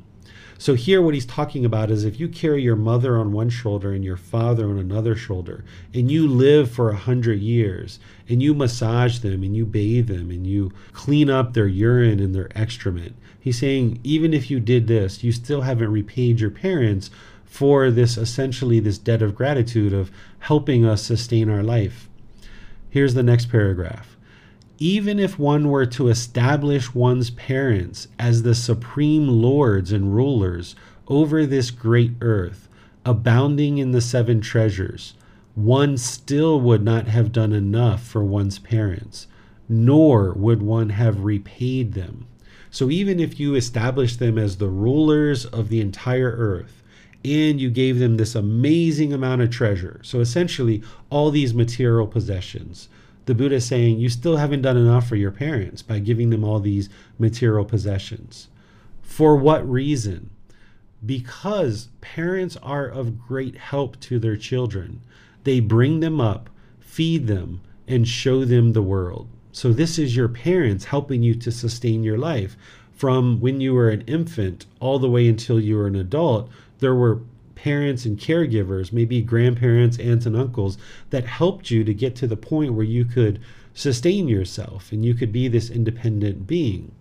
So, 0.60 0.74
here 0.74 1.00
what 1.00 1.14
he's 1.14 1.24
talking 1.24 1.64
about 1.64 1.88
is 1.88 2.04
if 2.04 2.18
you 2.18 2.28
carry 2.28 2.62
your 2.62 2.74
mother 2.74 3.16
on 3.16 3.30
one 3.30 3.48
shoulder 3.48 3.92
and 3.92 4.04
your 4.04 4.16
father 4.16 4.68
on 4.68 4.76
another 4.76 5.14
shoulder, 5.14 5.64
and 5.94 6.10
you 6.10 6.26
live 6.26 6.68
for 6.68 6.90
a 6.90 6.96
hundred 6.96 7.40
years, 7.40 8.00
and 8.28 8.42
you 8.42 8.54
massage 8.54 9.20
them, 9.20 9.44
and 9.44 9.56
you 9.56 9.64
bathe 9.64 10.08
them, 10.08 10.30
and 10.30 10.48
you 10.48 10.72
clean 10.92 11.30
up 11.30 11.54
their 11.54 11.68
urine 11.68 12.18
and 12.18 12.34
their 12.34 12.50
excrement, 12.56 13.14
he's 13.38 13.60
saying, 13.60 14.00
even 14.02 14.34
if 14.34 14.50
you 14.50 14.58
did 14.58 14.88
this, 14.88 15.22
you 15.22 15.30
still 15.30 15.60
haven't 15.60 15.92
repaid 15.92 16.40
your 16.40 16.50
parents 16.50 17.08
for 17.48 17.90
this 17.90 18.16
essentially 18.16 18.78
this 18.78 18.98
debt 18.98 19.22
of 19.22 19.34
gratitude 19.34 19.92
of 19.92 20.10
helping 20.40 20.84
us 20.84 21.02
sustain 21.02 21.48
our 21.48 21.62
life. 21.62 22.08
Here's 22.90 23.14
the 23.14 23.22
next 23.22 23.50
paragraph 23.50 24.16
even 24.80 25.18
if 25.18 25.40
one 25.40 25.68
were 25.68 25.86
to 25.86 26.06
establish 26.06 26.94
one's 26.94 27.30
parents 27.30 28.06
as 28.16 28.42
the 28.42 28.54
supreme 28.54 29.26
lords 29.26 29.90
and 29.90 30.14
rulers 30.14 30.76
over 31.08 31.44
this 31.44 31.72
great 31.72 32.12
earth, 32.20 32.68
abounding 33.04 33.78
in 33.78 33.90
the 33.90 34.00
seven 34.00 34.40
treasures, 34.40 35.14
one 35.56 35.96
still 35.96 36.60
would 36.60 36.84
not 36.84 37.08
have 37.08 37.32
done 37.32 37.52
enough 37.52 38.04
for 38.06 38.22
one's 38.22 38.60
parents, 38.60 39.26
nor 39.68 40.32
would 40.34 40.62
one 40.62 40.90
have 40.90 41.24
repaid 41.24 41.94
them. 41.94 42.26
So 42.70 42.88
even 42.90 43.18
if 43.18 43.40
you 43.40 43.56
establish 43.56 44.16
them 44.16 44.38
as 44.38 44.58
the 44.58 44.68
rulers 44.68 45.44
of 45.44 45.70
the 45.70 45.80
entire 45.80 46.30
earth, 46.30 46.77
and 47.24 47.60
you 47.60 47.70
gave 47.70 47.98
them 47.98 48.16
this 48.16 48.34
amazing 48.34 49.12
amount 49.12 49.42
of 49.42 49.50
treasure, 49.50 50.00
so 50.02 50.20
essentially 50.20 50.82
all 51.10 51.30
these 51.30 51.52
material 51.52 52.06
possessions, 52.06 52.88
the 53.26 53.34
Buddha 53.34 53.56
is 53.56 53.66
saying 53.66 53.98
you 53.98 54.08
still 54.08 54.38
haven't 54.38 54.62
done 54.62 54.78
enough 54.78 55.06
for 55.06 55.16
your 55.16 55.30
parents 55.30 55.82
by 55.82 55.98
giving 55.98 56.30
them 56.30 56.44
all 56.44 56.60
these 56.60 56.88
material 57.18 57.64
possessions. 57.64 58.48
For 59.02 59.36
what 59.36 59.68
reason? 59.68 60.30
Because 61.04 61.88
parents 62.00 62.56
are 62.62 62.86
of 62.86 63.18
great 63.18 63.56
help 63.56 64.00
to 64.00 64.18
their 64.18 64.36
children. 64.36 65.02
They 65.44 65.60
bring 65.60 66.00
them 66.00 66.20
up, 66.20 66.48
feed 66.80 67.26
them, 67.26 67.60
and 67.86 68.08
show 68.08 68.44
them 68.44 68.72
the 68.72 68.82
world. 68.82 69.28
So, 69.52 69.72
this 69.72 69.98
is 69.98 70.16
your 70.16 70.28
parents 70.28 70.86
helping 70.86 71.22
you 71.22 71.34
to 71.34 71.52
sustain 71.52 72.04
your 72.04 72.18
life. 72.18 72.56
From 72.94 73.40
when 73.40 73.60
you 73.60 73.74
were 73.74 73.90
an 73.90 74.02
infant 74.06 74.66
all 74.80 74.98
the 74.98 75.10
way 75.10 75.28
until 75.28 75.60
you 75.60 75.76
were 75.76 75.86
an 75.86 75.96
adult, 75.96 76.50
there 76.78 76.94
were 76.94 77.20
parents 77.54 78.04
and 78.04 78.18
caregivers, 78.18 78.92
maybe 78.92 79.20
grandparents, 79.20 79.98
aunts, 79.98 80.26
and 80.26 80.36
uncles, 80.36 80.78
that 81.10 81.26
helped 81.26 81.70
you 81.70 81.82
to 81.84 81.92
get 81.92 82.14
to 82.16 82.26
the 82.26 82.36
point 82.36 82.72
where 82.72 82.84
you 82.84 83.04
could 83.04 83.40
sustain 83.74 84.28
yourself 84.28 84.92
and 84.92 85.04
you 85.04 85.14
could 85.14 85.32
be 85.32 85.48
this 85.48 85.70
independent 85.70 86.46
being. 86.46 86.92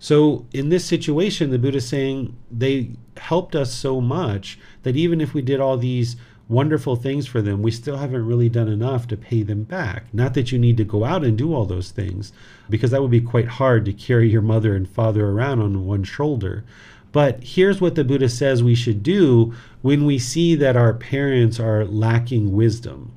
So, 0.00 0.46
in 0.52 0.68
this 0.68 0.84
situation, 0.84 1.50
the 1.50 1.58
Buddha 1.58 1.78
is 1.78 1.88
saying 1.88 2.36
they 2.50 2.90
helped 3.16 3.56
us 3.56 3.74
so 3.74 4.00
much 4.00 4.58
that 4.84 4.96
even 4.96 5.20
if 5.20 5.34
we 5.34 5.42
did 5.42 5.60
all 5.60 5.76
these 5.76 6.16
wonderful 6.48 6.96
things 6.96 7.26
for 7.26 7.42
them, 7.42 7.62
we 7.62 7.70
still 7.70 7.96
haven't 7.96 8.24
really 8.24 8.48
done 8.48 8.68
enough 8.68 9.06
to 9.08 9.16
pay 9.16 9.42
them 9.42 9.64
back. 9.64 10.04
Not 10.14 10.34
that 10.34 10.50
you 10.50 10.58
need 10.58 10.76
to 10.78 10.84
go 10.84 11.04
out 11.04 11.24
and 11.24 11.36
do 11.36 11.52
all 11.52 11.66
those 11.66 11.90
things, 11.90 12.32
because 12.70 12.90
that 12.92 13.02
would 13.02 13.10
be 13.10 13.20
quite 13.20 13.48
hard 13.48 13.84
to 13.84 13.92
carry 13.92 14.30
your 14.30 14.42
mother 14.42 14.74
and 14.74 14.88
father 14.88 15.26
around 15.26 15.60
on 15.60 15.84
one 15.84 16.04
shoulder. 16.04 16.64
But 17.12 17.42
here's 17.42 17.80
what 17.80 17.94
the 17.94 18.04
Buddha 18.04 18.28
says 18.28 18.62
we 18.62 18.74
should 18.74 19.02
do 19.02 19.54
when 19.82 20.04
we 20.04 20.18
see 20.18 20.54
that 20.56 20.76
our 20.76 20.92
parents 20.92 21.58
are 21.58 21.84
lacking 21.84 22.52
wisdom 22.52 23.12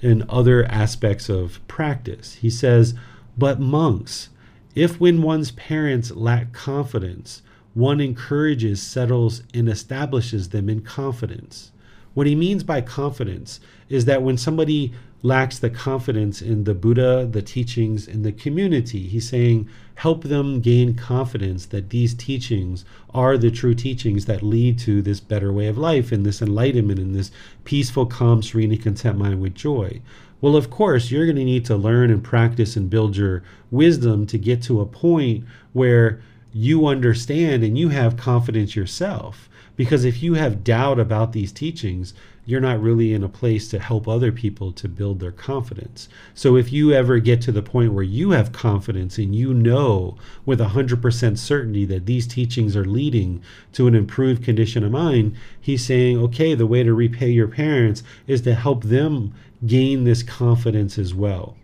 in 0.00 0.24
other 0.28 0.64
aspects 0.66 1.28
of 1.28 1.66
practice. 1.68 2.34
He 2.34 2.50
says, 2.50 2.94
But 3.36 3.60
monks, 3.60 4.30
if 4.74 5.00
when 5.00 5.22
one's 5.22 5.50
parents 5.50 6.10
lack 6.12 6.52
confidence, 6.52 7.42
one 7.74 8.00
encourages, 8.00 8.82
settles, 8.82 9.42
and 9.52 9.68
establishes 9.68 10.48
them 10.48 10.68
in 10.68 10.80
confidence. 10.80 11.72
What 12.14 12.26
he 12.26 12.34
means 12.34 12.64
by 12.64 12.80
confidence 12.80 13.60
is 13.88 14.06
that 14.06 14.22
when 14.22 14.36
somebody 14.36 14.92
lacks 15.22 15.58
the 15.58 15.70
confidence 15.70 16.40
in 16.40 16.64
the 16.64 16.74
Buddha, 16.74 17.26
the 17.30 17.42
teachings, 17.42 18.06
and 18.06 18.24
the 18.24 18.32
community. 18.32 19.08
He's 19.08 19.28
saying, 19.28 19.68
help 19.98 20.22
them 20.22 20.60
gain 20.60 20.94
confidence 20.94 21.66
that 21.66 21.90
these 21.90 22.14
teachings 22.14 22.84
are 23.12 23.36
the 23.36 23.50
true 23.50 23.74
teachings 23.74 24.26
that 24.26 24.44
lead 24.44 24.78
to 24.78 25.02
this 25.02 25.18
better 25.18 25.52
way 25.52 25.66
of 25.66 25.76
life 25.76 26.12
and 26.12 26.24
this 26.24 26.40
enlightenment 26.40 27.00
and 27.00 27.16
this 27.16 27.32
peaceful, 27.64 28.06
calm, 28.06 28.40
serene, 28.40 28.70
and 28.70 28.80
content 28.80 29.18
mind 29.18 29.40
with 29.40 29.56
joy. 29.56 30.00
Well, 30.40 30.54
of 30.54 30.70
course, 30.70 31.10
you're 31.10 31.26
going 31.26 31.34
to 31.34 31.44
need 31.44 31.64
to 31.64 31.76
learn 31.76 32.12
and 32.12 32.22
practice 32.22 32.76
and 32.76 32.88
build 32.88 33.16
your 33.16 33.42
wisdom 33.72 34.24
to 34.28 34.38
get 34.38 34.62
to 34.62 34.80
a 34.80 34.86
point 34.86 35.44
where 35.72 36.22
you 36.52 36.86
understand 36.86 37.64
and 37.64 37.76
you 37.76 37.88
have 37.88 38.16
confidence 38.16 38.76
yourself. 38.76 39.48
Because 39.74 40.04
if 40.04 40.22
you 40.22 40.34
have 40.34 40.62
doubt 40.62 41.00
about 41.00 41.32
these 41.32 41.50
teachings, 41.50 42.14
you're 42.48 42.62
not 42.62 42.80
really 42.80 43.12
in 43.12 43.22
a 43.22 43.28
place 43.28 43.68
to 43.68 43.78
help 43.78 44.08
other 44.08 44.32
people 44.32 44.72
to 44.72 44.88
build 44.88 45.20
their 45.20 45.30
confidence. 45.30 46.08
So 46.32 46.56
if 46.56 46.72
you 46.72 46.92
ever 46.94 47.18
get 47.18 47.42
to 47.42 47.52
the 47.52 47.60
point 47.60 47.92
where 47.92 48.02
you 48.02 48.30
have 48.30 48.52
confidence 48.52 49.18
and 49.18 49.34
you 49.34 49.52
know 49.52 50.16
with 50.46 50.58
100% 50.58 51.36
certainty 51.36 51.84
that 51.84 52.06
these 52.06 52.26
teachings 52.26 52.74
are 52.74 52.86
leading 52.86 53.42
to 53.74 53.86
an 53.86 53.94
improved 53.94 54.42
condition 54.42 54.82
of 54.82 54.90
mind, 54.90 55.36
he's 55.60 55.84
saying, 55.84 56.16
okay, 56.22 56.54
the 56.54 56.66
way 56.66 56.82
to 56.82 56.94
repay 56.94 57.28
your 57.28 57.48
parents 57.48 58.02
is 58.26 58.40
to 58.40 58.54
help 58.54 58.82
them 58.84 59.34
gain 59.66 60.04
this 60.04 60.22
confidence 60.22 60.96
as 60.96 61.12
well. 61.12 61.54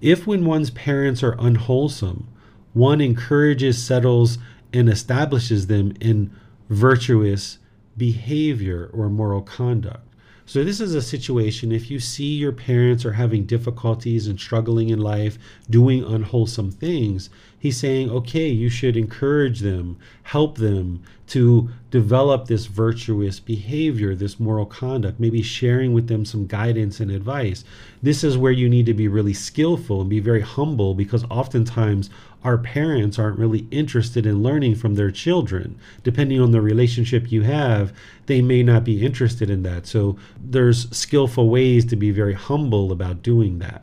If 0.00 0.26
when 0.26 0.44
one's 0.44 0.70
parents 0.70 1.22
are 1.22 1.36
unwholesome, 1.38 2.26
one 2.72 3.00
encourages, 3.00 3.80
settles, 3.80 4.38
and 4.72 4.88
establishes 4.88 5.68
them 5.68 5.92
in 6.00 6.32
virtuous 6.68 7.58
behavior 7.96 8.90
or 8.92 9.08
moral 9.08 9.42
conduct. 9.42 10.06
So, 10.44 10.64
this 10.64 10.80
is 10.80 10.94
a 10.94 11.02
situation 11.02 11.70
if 11.70 11.90
you 11.90 12.00
see 12.00 12.34
your 12.34 12.52
parents 12.52 13.04
are 13.04 13.12
having 13.12 13.46
difficulties 13.46 14.26
and 14.26 14.38
struggling 14.38 14.90
in 14.90 14.98
life, 14.98 15.38
doing 15.70 16.04
unwholesome 16.04 16.72
things, 16.72 17.30
he's 17.62 17.76
saying, 17.76 18.10
okay, 18.10 18.48
you 18.48 18.68
should 18.68 18.96
encourage 18.96 19.60
them, 19.60 19.96
help 20.24 20.58
them 20.58 21.00
to 21.28 21.70
develop 21.92 22.48
this 22.48 22.66
virtuous 22.66 23.38
behavior, 23.38 24.16
this 24.16 24.40
moral 24.40 24.66
conduct, 24.66 25.20
maybe 25.20 25.42
sharing 25.42 25.92
with 25.92 26.08
them 26.08 26.24
some 26.24 26.48
guidance 26.48 26.98
and 26.98 27.08
advice. 27.08 27.62
This 28.02 28.24
is 28.24 28.36
where 28.36 28.50
you 28.50 28.68
need 28.68 28.86
to 28.86 28.94
be 28.94 29.06
really 29.06 29.32
skillful 29.32 30.00
and 30.00 30.10
be 30.10 30.18
very 30.18 30.40
humble 30.40 30.92
because 30.92 31.22
oftentimes 31.30 32.10
our 32.42 32.58
parents 32.58 33.16
aren't 33.16 33.38
really 33.38 33.68
interested 33.70 34.26
in 34.26 34.42
learning 34.42 34.74
from 34.74 34.96
their 34.96 35.12
children. 35.12 35.78
Depending 36.02 36.40
on 36.40 36.50
the 36.50 36.60
relationship 36.60 37.30
you 37.30 37.42
have, 37.42 37.92
they 38.26 38.42
may 38.42 38.64
not 38.64 38.82
be 38.82 39.06
interested 39.06 39.48
in 39.48 39.62
that. 39.62 39.86
So 39.86 40.16
there's 40.36 40.90
skillful 40.90 41.48
ways 41.48 41.84
to 41.84 41.94
be 41.94 42.10
very 42.10 42.34
humble 42.34 42.90
about 42.90 43.22
doing 43.22 43.60
that. 43.60 43.82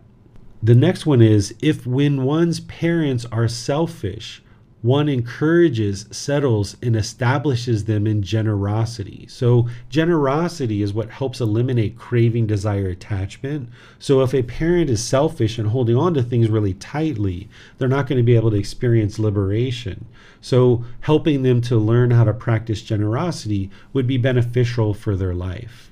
The 0.61 0.75
next 0.75 1.05
one 1.05 1.21
is 1.21 1.55
if 1.61 1.87
when 1.87 2.23
one's 2.23 2.59
parents 2.59 3.25
are 3.31 3.47
selfish, 3.47 4.41
one 4.81 5.09
encourages, 5.09 6.05
settles, 6.09 6.77
and 6.81 6.95
establishes 6.95 7.83
them 7.83 8.07
in 8.07 8.21
generosity. 8.21 9.25
So, 9.29 9.67
generosity 9.89 10.81
is 10.81 10.93
what 10.93 11.09
helps 11.09 11.41
eliminate 11.41 11.97
craving, 11.97 12.47
desire, 12.47 12.87
attachment. 12.87 13.69
So, 13.99 14.21
if 14.21 14.33
a 14.33 14.43
parent 14.43 14.89
is 14.89 15.03
selfish 15.03 15.57
and 15.57 15.69
holding 15.69 15.97
on 15.97 16.13
to 16.13 16.23
things 16.23 16.49
really 16.49 16.73
tightly, 16.75 17.49
they're 17.77 17.89
not 17.89 18.07
going 18.07 18.19
to 18.19 18.23
be 18.23 18.37
able 18.37 18.51
to 18.51 18.57
experience 18.57 19.19
liberation. 19.19 20.05
So, 20.39 20.85
helping 21.01 21.43
them 21.43 21.59
to 21.63 21.77
learn 21.77 22.11
how 22.11 22.23
to 22.23 22.33
practice 22.33 22.81
generosity 22.81 23.69
would 23.91 24.07
be 24.07 24.17
beneficial 24.17 24.93
for 24.93 25.17
their 25.17 25.35
life. 25.35 25.91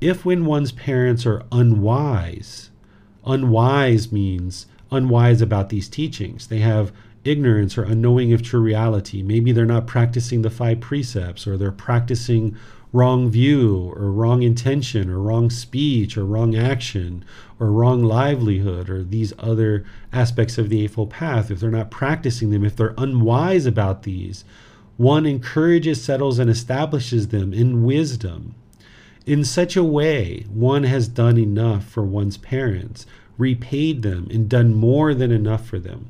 If, 0.00 0.24
when 0.24 0.44
one's 0.44 0.72
parents 0.72 1.24
are 1.24 1.44
unwise, 1.52 2.71
unwise 3.24 4.12
means 4.12 4.66
unwise 4.90 5.40
about 5.40 5.70
these 5.70 5.88
teachings, 5.88 6.48
they 6.48 6.58
have 6.58 6.92
ignorance 7.24 7.78
or 7.78 7.84
unknowing 7.84 8.32
of 8.32 8.42
true 8.42 8.60
reality. 8.60 9.22
Maybe 9.22 9.52
they're 9.52 9.64
not 9.64 9.86
practicing 9.86 10.42
the 10.42 10.50
five 10.50 10.80
precepts 10.80 11.46
or 11.46 11.56
they're 11.56 11.72
practicing 11.72 12.56
wrong 12.92 13.30
view 13.30 13.92
or 13.96 14.10
wrong 14.10 14.42
intention 14.42 15.08
or 15.08 15.18
wrong 15.18 15.48
speech 15.48 16.16
or 16.18 16.24
wrong 16.26 16.54
action 16.54 17.24
or 17.58 17.72
wrong 17.72 18.02
livelihood 18.02 18.90
or 18.90 19.02
these 19.02 19.32
other 19.38 19.84
aspects 20.12 20.58
of 20.58 20.68
the 20.68 20.82
Eightfold 20.82 21.10
Path, 21.10 21.50
if 21.50 21.60
they're 21.60 21.70
not 21.70 21.90
practicing 21.90 22.50
them, 22.50 22.64
if 22.64 22.76
they're 22.76 22.94
unwise 22.98 23.64
about 23.64 24.02
these, 24.02 24.44
one 24.98 25.24
encourages, 25.24 26.04
settles, 26.04 26.38
and 26.38 26.50
establishes 26.50 27.28
them 27.28 27.54
in 27.54 27.82
wisdom. 27.82 28.54
In 29.24 29.44
such 29.44 29.76
a 29.76 29.84
way, 29.84 30.46
one 30.52 30.82
has 30.82 31.06
done 31.06 31.38
enough 31.38 31.84
for 31.84 32.02
one's 32.02 32.36
parents, 32.36 33.06
repaid 33.38 34.02
them, 34.02 34.26
and 34.30 34.48
done 34.48 34.74
more 34.74 35.14
than 35.14 35.30
enough 35.30 35.64
for 35.64 35.78
them. 35.78 36.08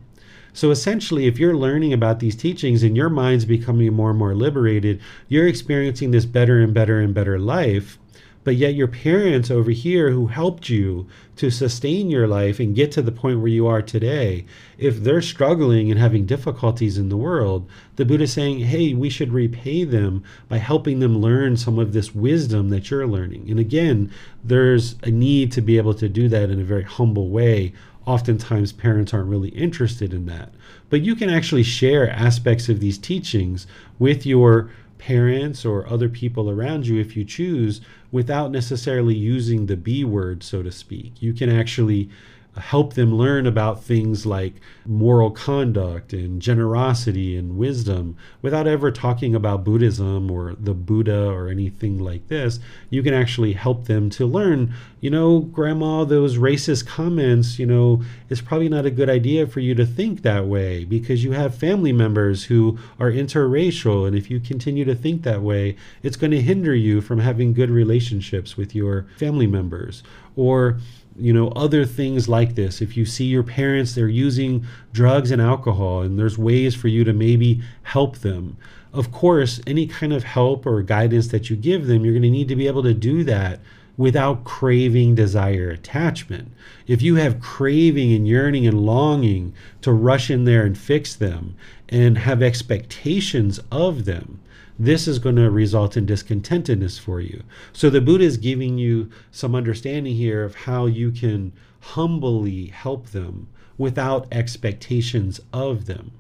So 0.55 0.71
essentially, 0.71 1.27
if 1.27 1.39
you're 1.39 1.57
learning 1.57 1.93
about 1.93 2.21
these 2.21 2.37
teachings 2.37 2.83
and 2.83 2.97
your 2.97 3.11
mind's 3.11 3.45
becoming 3.45 3.93
more 3.93 4.11
and 4.11 4.19
more 4.19 4.35
liberated, 4.35 5.01
you're 5.29 5.47
experiencing 5.47 6.11
this 6.11 6.27
better 6.27 6.61
and 6.61 6.73
better 6.73 7.01
and 7.01 7.13
better 7.13 7.39
life. 7.39 7.99
But 8.45 8.57
yet, 8.57 8.75
your 8.75 8.89
parents 8.89 9.51
over 9.51 9.71
here 9.71 10.11
who 10.11 10.27
helped 10.27 10.69
you 10.69 11.07
to 11.37 11.51
sustain 11.51 12.11
your 12.11 12.27
life 12.27 12.59
and 12.59 12.75
get 12.75 12.91
to 12.93 13.03
the 13.03 13.13
point 13.13 13.39
where 13.39 13.49
you 13.49 13.67
are 13.67 13.83
today, 13.83 14.47
if 14.79 14.99
they're 14.99 15.23
struggling 15.23 15.91
and 15.91 16.01
having 16.01 16.27
difficulties 16.27 16.99
in 16.99 17.09
the 17.09 17.17
world, 17.17 17.69
the 17.97 18.05
Buddha 18.05 18.25
is 18.25 18.33
saying, 18.33 18.61
hey, 18.61 18.95
we 18.95 19.09
should 19.09 19.33
repay 19.33 19.85
them 19.85 20.25
by 20.49 20.59
helping 20.59 20.99
them 20.99 21.19
learn 21.19 21.57
some 21.57 21.79
of 21.79 21.93
this 21.93 22.15
wisdom 22.15 22.71
that 22.71 22.91
you're 22.91 23.07
learning. 23.07 23.49
And 23.49 23.61
again, 23.61 24.11
there's 24.43 24.97
a 25.03 25.11
need 25.11 25.53
to 25.53 25.61
be 25.61 25.77
able 25.77 25.95
to 25.95 26.09
do 26.09 26.29
that 26.29 26.51
in 26.51 26.61
a 26.61 26.65
very 26.65 26.85
humble 26.85 27.29
way 27.29 27.73
oftentimes 28.07 28.73
parents 28.73 29.15
aren't 29.15 29.29
really 29.29 29.51
interested 29.51 30.13
in 30.13 30.27
that. 30.27 30.53
But 30.91 31.03
you 31.03 31.15
can 31.15 31.31
actually 31.31 31.63
share 31.63 32.11
aspects 32.11 32.69
of 32.69 32.81
these 32.81 32.99
teachings 32.99 33.67
with 33.99 34.27
your 34.27 34.71
parents 35.07 35.65
or 35.65 35.89
other 35.89 36.09
people 36.09 36.49
around 36.49 36.87
you 36.87 37.01
if 37.01 37.17
you 37.17 37.25
choose 37.25 37.81
without 38.13 38.53
necessarily 38.53 39.15
using 39.15 39.67
the 39.67 39.77
B 39.77 40.05
word, 40.05 40.45
so 40.45 40.63
to 40.63 40.71
speak. 40.71 41.21
You 41.21 41.33
can 41.33 41.51
actually 41.51 42.09
help 42.57 42.95
them 42.95 43.15
learn 43.15 43.47
about 43.47 43.83
things 43.83 44.27
like 44.27 44.55
moral 44.85 45.31
conduct 45.31 46.13
and 46.13 46.43
generosity 46.43 47.37
and 47.37 47.57
wisdom 47.57 48.17
without 48.43 48.67
ever 48.67 48.91
talking 48.91 49.35
about 49.35 49.65
Buddhism 49.65 50.31
or 50.31 50.55
the 50.59 50.75
Buddha 50.75 51.29
or 51.29 51.49
anything 51.49 51.99
like 51.99 52.29
this. 52.29 52.61
You 52.91 53.03
can 53.03 53.15
actually 53.15 53.55
help 53.55 53.87
them 53.87 54.11
to 54.11 54.27
learn, 54.27 54.75
you 55.01 55.09
know, 55.09 55.41
grandma, 55.41 56.05
those 56.05 56.37
racist 56.37 56.87
comments, 56.87 57.59
you 57.59 57.65
know, 57.65 58.03
it's 58.29 58.43
probably 58.43 58.69
not 58.69 58.85
a 58.87 58.91
good 58.91 59.09
idea 59.09 59.47
for 59.47 59.61
you 59.61 59.75
to 59.75 59.87
think 59.87 60.23
that 60.23 60.47
way 60.47 60.85
because 60.85 61.25
you 61.25 61.33
have 61.33 61.55
family 61.55 61.93
members 61.93 62.45
who 62.45 62.79
are 63.01 63.11
interracial. 63.11 64.07
And 64.07 64.15
if 64.15 64.31
you 64.31 64.41
continue 64.41 64.85
to 64.85 64.95
think 64.95 65.23
that 65.23 65.41
way, 65.41 65.77
it's 66.03 66.17
going 66.17 66.33
to 66.33 66.43
hinder 66.43 66.75
you 66.75 67.01
from 67.01 67.21
having 67.21 67.55
good 67.55 67.71
relationships 67.71 68.57
with 68.59 68.75
your 68.75 69.07
family 69.17 69.47
members. 69.47 70.03
Or, 70.37 70.79
you 71.17 71.33
know 71.33 71.49
other 71.49 71.85
things 71.85 72.29
like 72.29 72.55
this. 72.55 72.81
If 72.81 72.97
you 72.97 73.05
see 73.05 73.25
your 73.25 73.43
parents 73.43 73.95
they're 73.95 74.09
using 74.09 74.67
drugs 74.93 75.31
and 75.31 75.41
alcohol 75.41 76.03
and 76.03 76.19
there's 76.19 76.39
ways 76.39 76.75
for 76.75 76.89
you 76.89 77.05
to 77.05 77.13
maybe 77.13 77.63
help 77.83 78.19
them. 78.19 78.57
Of 78.93 79.13
course 79.13 79.61
any 79.67 79.87
kind 79.87 80.13
of 80.13 80.25
help 80.25 80.67
or 80.67 80.83
guidance 80.83 81.29
that 81.29 81.51
you 81.51 81.57
give 81.57 81.87
them 81.87 82.05
you're 82.05 82.15
going 82.15 82.23
to 82.23 82.31
need 82.31 82.49
to 82.49 82.57
be 82.57 82.67
able 82.67 82.83
to 82.83 82.95
do 82.95 83.25
that 83.25 83.61
without 83.97 84.45
craving 84.45 85.15
desire 85.15 85.71
attachment. 85.71 86.51
If 86.87 87.03
you 87.03 87.17
have 87.17 87.41
craving 87.41 88.13
and 88.13 88.27
yearning 88.27 88.67
and 88.67 88.87
longing 88.87 89.55
to 89.83 89.93
rush 89.93 90.31
in 90.31 90.45
there 90.45 90.65
and 90.65 90.77
fix 90.77 91.15
them 91.15 91.57
and 91.89 92.19
have 92.19 92.43
expectations 92.43 93.61
of 93.71 94.05
them 94.07 94.41
this 94.79 95.07
is 95.07 95.19
going 95.19 95.37
to 95.37 95.51
result 95.51 95.97
in 95.97 96.07
discontentedness 96.07 96.99
for 96.99 97.21
you. 97.21 97.43
So 97.73 97.91
the 97.91 98.01
Buddha 98.01 98.25
is 98.25 98.37
giving 98.37 98.79
you 98.79 99.11
some 99.31 99.55
understanding 99.55 100.15
here 100.15 100.45
of 100.45 100.55
how 100.55 100.87
you 100.87 101.11
can 101.11 101.53
humbly 101.81 102.67
help 102.67 103.09
them 103.11 103.49
without 103.77 104.27
expectations 104.33 105.41
of 105.53 105.87
them. 105.87 106.13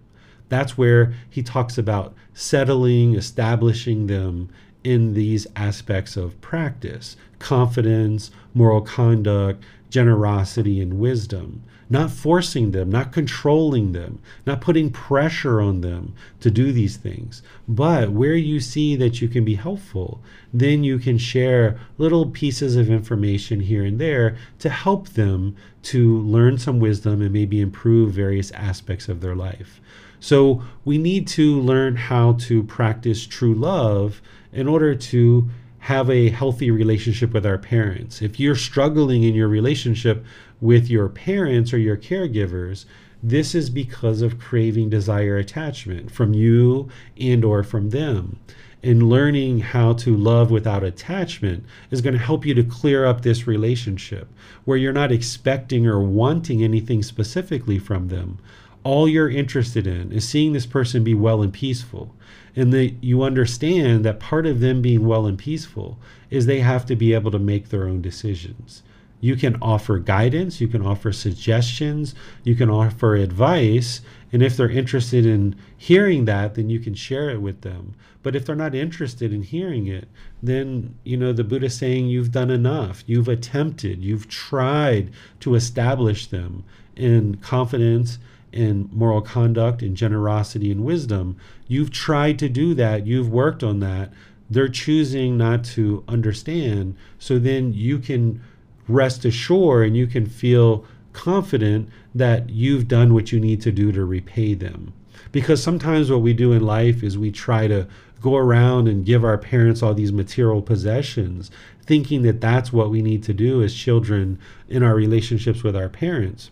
That's 0.48 0.76
where 0.76 1.14
he 1.30 1.42
talks 1.42 1.78
about 1.78 2.14
settling, 2.34 3.14
establishing 3.14 4.06
them 4.06 4.50
in 4.84 5.14
these 5.14 5.46
aspects 5.56 6.16
of 6.16 6.40
practice 6.40 7.16
confidence, 7.38 8.30
moral 8.54 8.80
conduct, 8.80 9.62
generosity, 9.90 10.80
and 10.80 10.98
wisdom 10.98 11.62
not 11.92 12.10
forcing 12.10 12.70
them, 12.70 12.88
not 12.88 13.12
controlling 13.12 13.92
them, 13.92 14.18
not 14.46 14.62
putting 14.62 14.88
pressure 14.88 15.60
on 15.60 15.82
them 15.82 16.14
to 16.40 16.50
do 16.50 16.72
these 16.72 16.96
things. 16.96 17.42
But 17.68 18.10
where 18.10 18.34
you 18.34 18.60
see 18.60 18.96
that 18.96 19.20
you 19.20 19.28
can 19.28 19.44
be 19.44 19.56
helpful, 19.56 20.22
then 20.54 20.84
you 20.84 20.98
can 20.98 21.18
share 21.18 21.78
little 21.98 22.30
pieces 22.30 22.76
of 22.76 22.88
information 22.88 23.60
here 23.60 23.84
and 23.84 24.00
there 24.00 24.38
to 24.60 24.70
help 24.70 25.10
them 25.10 25.54
to 25.82 26.18
learn 26.20 26.56
some 26.56 26.80
wisdom 26.80 27.20
and 27.20 27.30
maybe 27.30 27.60
improve 27.60 28.14
various 28.14 28.50
aspects 28.52 29.10
of 29.10 29.20
their 29.20 29.36
life. 29.36 29.78
So 30.18 30.62
we 30.86 30.96
need 30.96 31.26
to 31.28 31.60
learn 31.60 31.96
how 31.96 32.34
to 32.40 32.62
practice 32.62 33.26
true 33.26 33.54
love 33.54 34.22
in 34.50 34.66
order 34.66 34.94
to 34.94 35.50
have 35.80 36.08
a 36.08 36.30
healthy 36.30 36.70
relationship 36.70 37.34
with 37.34 37.44
our 37.44 37.58
parents. 37.58 38.22
If 38.22 38.40
you're 38.40 38.54
struggling 38.54 39.24
in 39.24 39.34
your 39.34 39.48
relationship 39.48 40.24
with 40.62 40.88
your 40.88 41.08
parents 41.08 41.74
or 41.74 41.78
your 41.78 41.96
caregivers, 41.96 42.86
this 43.20 43.54
is 43.54 43.68
because 43.68 44.22
of 44.22 44.38
craving 44.38 44.88
desire 44.88 45.36
attachment 45.36 46.10
from 46.10 46.32
you 46.32 46.88
and 47.18 47.44
or 47.44 47.64
from 47.64 47.90
them. 47.90 48.38
And 48.80 49.08
learning 49.08 49.58
how 49.60 49.92
to 49.94 50.16
love 50.16 50.50
without 50.50 50.84
attachment 50.84 51.64
is 51.90 52.00
going 52.00 52.14
to 52.14 52.24
help 52.24 52.46
you 52.46 52.54
to 52.54 52.64
clear 52.64 53.04
up 53.04 53.22
this 53.22 53.46
relationship 53.46 54.28
where 54.64 54.78
you're 54.78 54.92
not 54.92 55.12
expecting 55.12 55.86
or 55.86 56.00
wanting 56.00 56.62
anything 56.62 57.02
specifically 57.02 57.78
from 57.78 58.08
them. 58.08 58.38
All 58.84 59.08
you're 59.08 59.30
interested 59.30 59.86
in 59.86 60.12
is 60.12 60.28
seeing 60.28 60.52
this 60.52 60.66
person 60.66 61.04
be 61.04 61.14
well 61.14 61.42
and 61.42 61.52
peaceful 61.52 62.14
and 62.54 62.72
that 62.72 62.94
you 63.00 63.22
understand 63.22 64.04
that 64.04 64.20
part 64.20 64.46
of 64.46 64.60
them 64.60 64.82
being 64.82 65.06
well 65.06 65.26
and 65.26 65.38
peaceful 65.38 65.98
is 66.30 66.46
they 66.46 66.60
have 66.60 66.86
to 66.86 66.96
be 66.96 67.14
able 67.14 67.30
to 67.30 67.38
make 67.38 67.68
their 67.68 67.88
own 67.88 68.00
decisions. 68.00 68.82
You 69.22 69.36
can 69.36 69.56
offer 69.62 70.00
guidance, 70.00 70.60
you 70.60 70.66
can 70.66 70.84
offer 70.84 71.12
suggestions, 71.12 72.12
you 72.42 72.56
can 72.56 72.68
offer 72.68 73.14
advice, 73.14 74.00
and 74.32 74.42
if 74.42 74.56
they're 74.56 74.68
interested 74.68 75.24
in 75.24 75.54
hearing 75.76 76.24
that, 76.24 76.56
then 76.56 76.68
you 76.68 76.80
can 76.80 76.94
share 76.94 77.30
it 77.30 77.40
with 77.40 77.60
them. 77.60 77.94
But 78.24 78.34
if 78.34 78.44
they're 78.44 78.56
not 78.56 78.74
interested 78.74 79.32
in 79.32 79.42
hearing 79.42 79.86
it, 79.86 80.08
then 80.42 80.96
you 81.04 81.16
know 81.16 81.32
the 81.32 81.44
Buddha 81.44 81.66
is 81.66 81.76
saying 81.76 82.08
you've 82.08 82.32
done 82.32 82.50
enough. 82.50 83.04
You've 83.06 83.28
attempted, 83.28 84.02
you've 84.02 84.28
tried 84.28 85.12
to 85.38 85.54
establish 85.54 86.26
them 86.26 86.64
in 86.96 87.36
confidence 87.36 88.18
in 88.50 88.88
moral 88.92 89.20
conduct 89.20 89.82
and 89.82 89.96
generosity 89.96 90.72
and 90.72 90.84
wisdom. 90.84 91.36
You've 91.68 91.92
tried 91.92 92.40
to 92.40 92.48
do 92.48 92.74
that, 92.74 93.06
you've 93.06 93.30
worked 93.30 93.62
on 93.62 93.78
that. 93.78 94.12
They're 94.50 94.68
choosing 94.68 95.38
not 95.38 95.62
to 95.76 96.02
understand. 96.08 96.96
So 97.20 97.38
then 97.38 97.72
you 97.72 98.00
can 98.00 98.42
rest 98.88 99.24
assured 99.24 99.86
and 99.86 99.96
you 99.96 100.06
can 100.06 100.26
feel 100.26 100.84
confident 101.12 101.88
that 102.14 102.50
you've 102.50 102.88
done 102.88 103.14
what 103.14 103.32
you 103.32 103.40
need 103.40 103.60
to 103.62 103.72
do 103.72 103.92
to 103.92 104.04
repay 104.04 104.54
them. 104.54 104.92
Because 105.30 105.62
sometimes 105.62 106.10
what 106.10 106.22
we 106.22 106.32
do 106.32 106.52
in 106.52 106.62
life 106.62 107.02
is 107.02 107.16
we 107.16 107.30
try 107.30 107.66
to 107.66 107.86
go 108.20 108.36
around 108.36 108.88
and 108.88 109.04
give 109.04 109.24
our 109.24 109.38
parents 109.38 109.82
all 109.82 109.94
these 109.94 110.12
material 110.12 110.62
possessions, 110.62 111.50
thinking 111.84 112.22
that 112.22 112.40
that's 112.40 112.72
what 112.72 112.90
we 112.90 113.02
need 113.02 113.22
to 113.24 113.34
do 113.34 113.62
as 113.62 113.74
children 113.74 114.38
in 114.68 114.82
our 114.82 114.94
relationships 114.94 115.62
with 115.62 115.76
our 115.76 115.88
parents. 115.88 116.50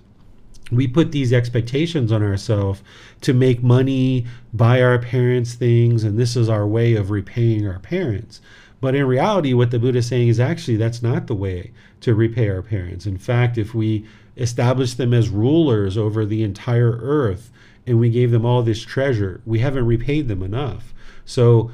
We 0.71 0.87
put 0.87 1.13
these 1.13 1.33
expectations 1.33 2.13
on 2.13 2.23
ourselves 2.23 2.83
to 3.23 3.33
make 3.33 3.63
money, 3.63 4.27
buy 4.53 4.83
our 4.83 4.99
parents 4.99 5.55
things, 5.55 6.05
and 6.05 6.19
this 6.19 6.37
is 6.37 6.49
our 6.49 6.67
way 6.67 6.95
of 6.95 7.11
repaying 7.11 7.67
our 7.67 7.79
parents. 7.81 8.41
But 8.81 8.95
in 8.95 9.07
reality, 9.07 9.53
what 9.53 9.71
the 9.71 9.79
Buddha 9.79 9.99
is 9.99 10.07
saying 10.07 10.29
is 10.29 10.41
actually 10.41 10.77
that's 10.77 11.03
not 11.03 11.27
the 11.27 11.35
way 11.35 11.73
to 12.01 12.15
repay 12.15 12.49
our 12.49 12.63
parents. 12.63 13.07
In 13.07 13.19
fact, 13.19 13.59
if 13.59 13.75
we 13.75 14.07
establish 14.37 14.95
them 14.95 15.13
as 15.13 15.29
rulers 15.29 15.99
over 15.99 16.25
the 16.25 16.43
entire 16.43 16.93
earth 16.93 17.51
and 17.87 18.01
we 18.01 18.09
gave 18.09 18.31
them 18.31 18.47
all 18.47 18.63
this 18.63 18.83
treasure, 18.83 19.43
we 19.45 19.59
haven't 19.59 19.87
repaid 19.87 20.29
them 20.29 20.43
enough. 20.43 20.95
So 21.27 21.71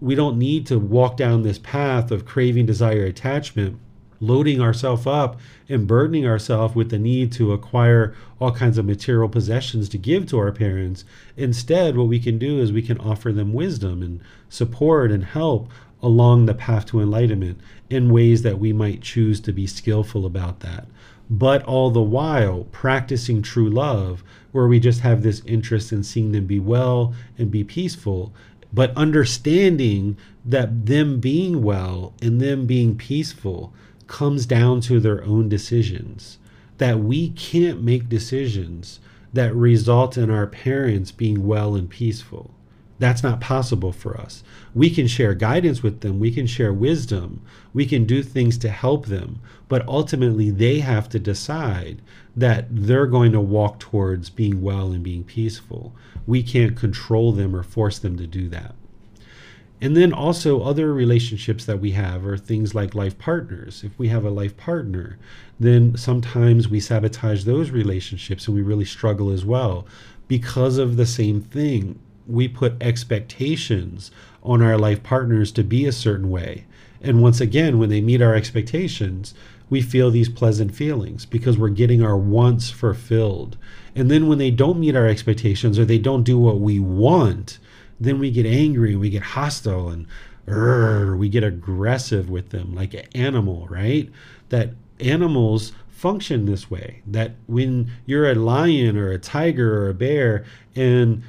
we 0.00 0.14
don't 0.14 0.38
need 0.38 0.66
to 0.68 0.78
walk 0.78 1.16
down 1.16 1.42
this 1.42 1.58
path 1.58 2.10
of 2.10 2.24
craving, 2.24 2.66
desire, 2.66 3.04
attachment, 3.04 3.78
loading 4.20 4.60
ourselves 4.60 5.06
up 5.06 5.40
and 5.68 5.86
burdening 5.86 6.26
ourselves 6.26 6.74
with 6.74 6.90
the 6.90 6.98
need 6.98 7.32
to 7.32 7.52
acquire 7.52 8.14
all 8.38 8.52
kinds 8.52 8.78
of 8.78 8.84
material 8.84 9.28
possessions 9.28 9.88
to 9.88 9.98
give 9.98 10.26
to 10.26 10.38
our 10.38 10.52
parents. 10.52 11.04
Instead, 11.36 11.96
what 11.96 12.08
we 12.08 12.20
can 12.20 12.38
do 12.38 12.58
is 12.58 12.72
we 12.72 12.82
can 12.82 12.98
offer 12.98 13.32
them 13.32 13.52
wisdom 13.52 14.02
and 14.02 14.20
support 14.48 15.10
and 15.10 15.24
help 15.24 15.70
along 16.02 16.46
the 16.46 16.54
path 16.54 16.86
to 16.86 17.00
enlightenment 17.00 17.60
in 17.88 18.10
ways 18.10 18.42
that 18.42 18.58
we 18.58 18.72
might 18.72 19.02
choose 19.02 19.40
to 19.40 19.52
be 19.52 19.66
skillful 19.66 20.24
about 20.24 20.60
that. 20.60 20.86
But 21.28 21.62
all 21.64 21.90
the 21.90 22.02
while 22.02 22.64
practicing 22.72 23.42
true 23.42 23.70
love, 23.70 24.24
where 24.50 24.66
we 24.66 24.80
just 24.80 25.00
have 25.00 25.22
this 25.22 25.42
interest 25.46 25.92
in 25.92 26.02
seeing 26.02 26.32
them 26.32 26.46
be 26.46 26.58
well 26.58 27.14
and 27.38 27.50
be 27.50 27.62
peaceful 27.62 28.32
but 28.72 28.96
understanding 28.96 30.16
that 30.44 30.86
them 30.86 31.20
being 31.20 31.62
well 31.62 32.14
and 32.22 32.40
them 32.40 32.66
being 32.66 32.96
peaceful 32.96 33.72
comes 34.06 34.46
down 34.46 34.80
to 34.82 35.00
their 35.00 35.24
own 35.24 35.48
decisions. 35.48 36.38
That 36.78 37.00
we 37.00 37.30
can't 37.30 37.82
make 37.82 38.08
decisions 38.08 39.00
that 39.32 39.54
result 39.54 40.16
in 40.16 40.30
our 40.30 40.46
parents 40.46 41.12
being 41.12 41.46
well 41.46 41.74
and 41.74 41.88
peaceful. 41.88 42.54
That's 43.00 43.22
not 43.22 43.40
possible 43.40 43.92
for 43.92 44.20
us. 44.20 44.44
We 44.74 44.90
can 44.90 45.06
share 45.06 45.32
guidance 45.32 45.82
with 45.82 46.02
them, 46.02 46.20
we 46.20 46.30
can 46.30 46.46
share 46.46 46.70
wisdom, 46.70 47.42
we 47.72 47.86
can 47.86 48.04
do 48.04 48.22
things 48.22 48.58
to 48.58 48.68
help 48.68 49.06
them, 49.06 49.40
but 49.68 49.88
ultimately 49.88 50.50
they 50.50 50.80
have 50.80 51.08
to 51.08 51.18
decide 51.18 52.02
that 52.36 52.66
they're 52.70 53.06
going 53.06 53.32
to 53.32 53.40
walk 53.40 53.80
towards 53.80 54.28
being 54.28 54.60
well 54.60 54.92
and 54.92 55.02
being 55.02 55.24
peaceful. 55.24 55.94
We 56.26 56.42
can't 56.42 56.76
control 56.76 57.32
them 57.32 57.56
or 57.56 57.62
force 57.62 57.98
them 57.98 58.18
to 58.18 58.26
do 58.26 58.50
that. 58.50 58.74
And 59.80 59.96
then 59.96 60.12
also 60.12 60.60
other 60.60 60.92
relationships 60.92 61.64
that 61.64 61.80
we 61.80 61.92
have 61.92 62.26
are 62.26 62.36
things 62.36 62.74
like 62.74 62.94
life 62.94 63.16
partners. 63.16 63.82
If 63.82 63.98
we 63.98 64.08
have 64.08 64.26
a 64.26 64.30
life 64.30 64.58
partner, 64.58 65.18
then 65.58 65.96
sometimes 65.96 66.68
we 66.68 66.80
sabotage 66.80 67.44
those 67.44 67.70
relationships 67.70 68.46
and 68.46 68.54
we 68.54 68.60
really 68.60 68.84
struggle 68.84 69.30
as 69.30 69.42
well 69.42 69.86
because 70.28 70.76
of 70.76 70.98
the 70.98 71.06
same 71.06 71.40
thing 71.40 71.98
we 72.30 72.48
put 72.48 72.80
expectations 72.82 74.10
on 74.42 74.62
our 74.62 74.78
life 74.78 75.02
partners 75.02 75.52
to 75.52 75.64
be 75.64 75.86
a 75.86 75.92
certain 75.92 76.30
way. 76.30 76.64
And 77.02 77.22
once 77.22 77.40
again, 77.40 77.78
when 77.78 77.88
they 77.88 78.00
meet 78.00 78.22
our 78.22 78.34
expectations, 78.34 79.34
we 79.68 79.80
feel 79.80 80.10
these 80.10 80.28
pleasant 80.28 80.74
feelings 80.74 81.24
because 81.24 81.56
we're 81.56 81.68
getting 81.68 82.02
our 82.02 82.16
wants 82.16 82.70
fulfilled. 82.70 83.56
And 83.94 84.10
then 84.10 84.26
when 84.26 84.38
they 84.38 84.50
don't 84.50 84.80
meet 84.80 84.96
our 84.96 85.06
expectations 85.06 85.78
or 85.78 85.84
they 85.84 85.98
don't 85.98 86.24
do 86.24 86.38
what 86.38 86.60
we 86.60 86.80
want, 86.80 87.58
then 87.98 88.18
we 88.18 88.30
get 88.30 88.46
angry, 88.46 88.92
and 88.92 89.00
we 89.00 89.10
get 89.10 89.22
hostile, 89.22 89.88
and 89.88 91.18
we 91.18 91.28
get 91.28 91.44
aggressive 91.44 92.30
with 92.30 92.48
them 92.50 92.74
like 92.74 92.94
an 92.94 93.06
animal, 93.14 93.66
right? 93.68 94.10
That 94.48 94.70
animals 94.98 95.72
function 95.90 96.46
this 96.46 96.70
way. 96.70 97.02
That 97.06 97.32
when 97.46 97.90
you're 98.06 98.30
a 98.30 98.34
lion 98.34 98.96
or 98.96 99.12
a 99.12 99.18
tiger 99.18 99.84
or 99.84 99.90
a 99.90 99.94
bear 99.94 100.44
and 100.74 101.22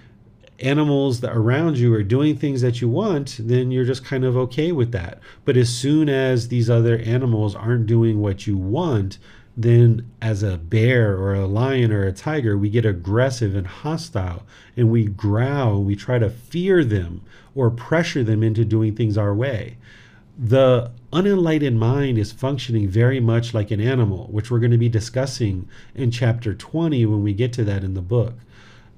animals 0.61 1.21
that 1.21 1.35
around 1.35 1.77
you 1.77 1.93
are 1.93 2.03
doing 2.03 2.37
things 2.37 2.61
that 2.61 2.81
you 2.81 2.89
want, 2.89 3.37
then 3.39 3.71
you're 3.71 3.85
just 3.85 4.05
kind 4.05 4.23
of 4.23 4.37
okay 4.37 4.71
with 4.71 4.91
that. 4.91 5.19
But 5.45 5.57
as 5.57 5.69
soon 5.69 6.09
as 6.09 6.47
these 6.47 6.69
other 6.69 6.97
animals 6.99 7.55
aren't 7.55 7.87
doing 7.87 8.19
what 8.21 8.47
you 8.47 8.57
want, 8.57 9.17
then 9.57 10.09
as 10.21 10.43
a 10.43 10.57
bear 10.57 11.17
or 11.17 11.33
a 11.33 11.47
lion 11.47 11.91
or 11.91 12.05
a 12.05 12.13
tiger, 12.13 12.57
we 12.57 12.69
get 12.69 12.85
aggressive 12.85 13.55
and 13.55 13.67
hostile 13.67 14.43
and 14.77 14.89
we 14.89 15.05
growl 15.05 15.83
we 15.83 15.95
try 15.95 16.17
to 16.17 16.29
fear 16.29 16.83
them 16.83 17.21
or 17.53 17.69
pressure 17.69 18.23
them 18.23 18.43
into 18.43 18.63
doing 18.63 18.95
things 18.95 19.17
our 19.17 19.33
way. 19.33 19.77
The 20.37 20.91
unenlightened 21.11 21.79
mind 21.79 22.17
is 22.17 22.31
functioning 22.31 22.87
very 22.87 23.19
much 23.19 23.53
like 23.53 23.69
an 23.69 23.81
animal, 23.81 24.27
which 24.31 24.49
we're 24.49 24.59
going 24.59 24.71
to 24.71 24.77
be 24.77 24.89
discussing 24.89 25.67
in 25.93 26.09
chapter 26.09 26.53
20 26.53 27.05
when 27.05 27.21
we 27.21 27.33
get 27.33 27.51
to 27.53 27.63
that 27.65 27.83
in 27.83 27.93
the 27.93 28.01
book. 28.01 28.35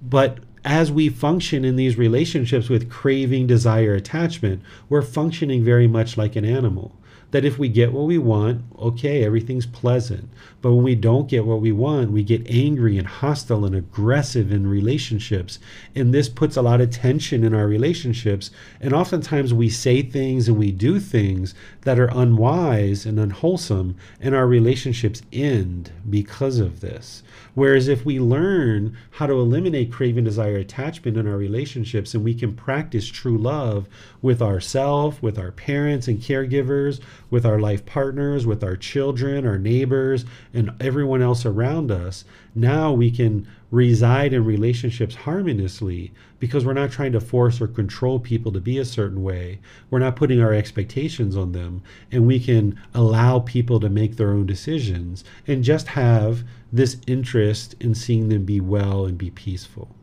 But 0.01 0.39
as 0.65 0.91
we 0.91 1.09
function 1.09 1.65
in 1.65 1.75
these 1.75 1.97
relationships 1.97 2.69
with 2.69 2.89
craving, 2.89 3.47
desire, 3.47 3.95
attachment, 3.95 4.61
we're 4.89 5.01
functioning 5.01 5.63
very 5.63 5.87
much 5.87 6.17
like 6.17 6.35
an 6.35 6.45
animal 6.45 6.95
that 7.33 7.43
if 7.43 7.57
we 7.57 7.67
get 7.67 7.91
what 7.91 8.05
we 8.05 8.19
want, 8.19 8.61
okay, 8.77 9.23
everything's 9.23 9.65
pleasant. 9.65 10.29
But 10.61 10.73
when 10.73 10.83
we 10.83 10.93
don't 10.93 11.27
get 11.27 11.47
what 11.47 11.61
we 11.61 11.71
want, 11.71 12.11
we 12.11 12.21
get 12.21 12.47
angry 12.47 12.95
and 12.95 13.07
hostile 13.07 13.65
and 13.65 13.75
aggressive 13.75 14.51
in 14.51 14.67
relationships. 14.67 15.57
And 15.95 16.13
this 16.13 16.29
puts 16.29 16.55
a 16.55 16.61
lot 16.61 16.79
of 16.79 16.91
tension 16.91 17.43
in 17.43 17.55
our 17.55 17.65
relationships. 17.65 18.51
And 18.79 18.93
oftentimes 18.93 19.51
we 19.51 19.67
say 19.67 20.03
things 20.03 20.47
and 20.47 20.59
we 20.59 20.71
do 20.71 20.99
things 20.99 21.55
that 21.81 21.99
are 21.99 22.11
unwise 22.13 23.03
and 23.03 23.19
unwholesome, 23.19 23.95
and 24.21 24.35
our 24.35 24.45
relationships 24.45 25.23
end 25.33 25.91
because 26.07 26.59
of 26.59 26.81
this. 26.81 27.23
Whereas 27.55 27.87
if 27.87 28.05
we 28.05 28.19
learn 28.19 28.95
how 29.09 29.25
to 29.25 29.33
eliminate 29.33 29.91
craving, 29.91 30.23
desire, 30.23 30.57
attachment 30.57 31.17
in 31.17 31.27
our 31.27 31.37
relationships, 31.37 32.13
and 32.13 32.23
we 32.23 32.35
can 32.35 32.53
practice 32.53 33.07
true 33.07 33.39
love 33.39 33.87
with 34.23 34.41
ourselves, 34.41 35.21
with 35.21 35.37
our 35.37 35.51
parents 35.51 36.07
and 36.07 36.19
caregivers, 36.19 37.01
with 37.29 37.45
our 37.45 37.59
life 37.59 37.85
partners, 37.85 38.47
with 38.47 38.63
our 38.63 38.77
children, 38.77 39.45
our 39.45 39.59
neighbors, 39.59 40.23
and 40.53 40.71
everyone 40.79 41.21
else 41.21 41.45
around 41.45 41.91
us, 41.91 42.23
now 42.55 42.93
we 42.93 43.11
can 43.11 43.45
reside 43.69 44.31
in 44.31 44.45
relationships 44.45 45.13
harmoniously 45.13 46.13
because 46.39 46.65
we're 46.65 46.71
not 46.71 46.89
trying 46.89 47.11
to 47.11 47.19
force 47.19 47.59
or 47.59 47.67
control 47.67 48.17
people 48.17 48.51
to 48.53 48.61
be 48.61 48.77
a 48.77 48.85
certain 48.85 49.21
way. 49.21 49.59
We're 49.89 49.99
not 49.99 50.15
putting 50.15 50.41
our 50.41 50.53
expectations 50.53 51.35
on 51.35 51.51
them, 51.51 51.83
and 52.09 52.25
we 52.25 52.39
can 52.39 52.79
allow 52.93 53.39
people 53.39 53.81
to 53.81 53.89
make 53.89 54.15
their 54.15 54.31
own 54.31 54.45
decisions 54.45 55.25
and 55.45 55.65
just 55.65 55.87
have 55.87 56.43
this 56.71 56.95
interest 57.07 57.75
in 57.81 57.93
seeing 57.93 58.29
them 58.29 58.45
be 58.45 58.61
well 58.61 59.05
and 59.05 59.17
be 59.17 59.31
peaceful. 59.31 59.93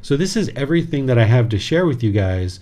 So, 0.00 0.16
this 0.16 0.36
is 0.36 0.50
everything 0.54 1.06
that 1.06 1.18
I 1.18 1.24
have 1.24 1.48
to 1.48 1.58
share 1.58 1.86
with 1.86 2.02
you 2.02 2.12
guys 2.12 2.60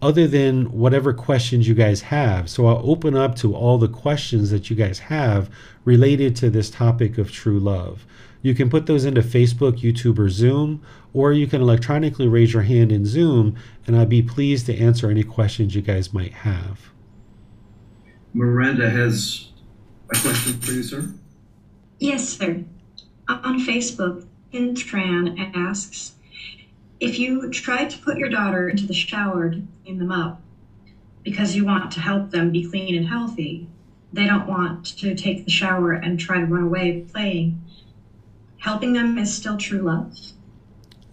other 0.00 0.26
than 0.26 0.70
whatever 0.70 1.12
questions 1.12 1.66
you 1.66 1.74
guys 1.74 2.02
have. 2.02 2.48
So 2.48 2.66
I'll 2.66 2.88
open 2.88 3.16
up 3.16 3.34
to 3.36 3.54
all 3.54 3.78
the 3.78 3.88
questions 3.88 4.50
that 4.50 4.70
you 4.70 4.76
guys 4.76 4.98
have 5.00 5.50
related 5.84 6.36
to 6.36 6.50
this 6.50 6.70
topic 6.70 7.18
of 7.18 7.32
true 7.32 7.58
love. 7.58 8.06
You 8.40 8.54
can 8.54 8.70
put 8.70 8.86
those 8.86 9.04
into 9.04 9.22
Facebook, 9.22 9.80
YouTube, 9.80 10.18
or 10.18 10.28
Zoom, 10.28 10.82
or 11.12 11.32
you 11.32 11.48
can 11.48 11.60
electronically 11.60 12.28
raise 12.28 12.52
your 12.52 12.62
hand 12.62 12.92
in 12.92 13.04
Zoom, 13.04 13.56
and 13.86 13.96
I'd 13.96 14.08
be 14.08 14.22
pleased 14.22 14.66
to 14.66 14.78
answer 14.78 15.10
any 15.10 15.24
questions 15.24 15.74
you 15.74 15.82
guys 15.82 16.12
might 16.12 16.32
have. 16.32 16.90
Miranda 18.32 18.88
has 18.88 19.48
a 20.14 20.18
question 20.20 20.60
for 20.60 20.72
you, 20.72 20.82
sir. 20.82 21.12
Yes, 21.98 22.28
sir. 22.28 22.64
On 23.28 23.58
Facebook, 23.66 24.26
Intran 24.52 25.52
asks, 25.56 26.12
if 27.00 27.18
you 27.18 27.50
try 27.50 27.84
to 27.84 27.98
put 27.98 28.18
your 28.18 28.28
daughter 28.28 28.68
into 28.68 28.86
the 28.86 28.94
shower 28.94 29.50
to 29.50 29.62
clean 29.84 29.98
them 29.98 30.12
up 30.12 30.40
because 31.22 31.54
you 31.54 31.64
want 31.64 31.90
to 31.92 32.00
help 32.00 32.30
them 32.30 32.50
be 32.50 32.68
clean 32.68 32.94
and 32.94 33.06
healthy, 33.06 33.68
they 34.12 34.26
don't 34.26 34.48
want 34.48 34.84
to 34.98 35.14
take 35.14 35.44
the 35.44 35.50
shower 35.50 35.92
and 35.92 36.18
try 36.18 36.38
to 36.38 36.46
run 36.46 36.64
away 36.64 37.04
playing. 37.12 37.62
Helping 38.58 38.92
them 38.94 39.18
is 39.18 39.34
still 39.34 39.56
true 39.56 39.82
love. 39.82 40.16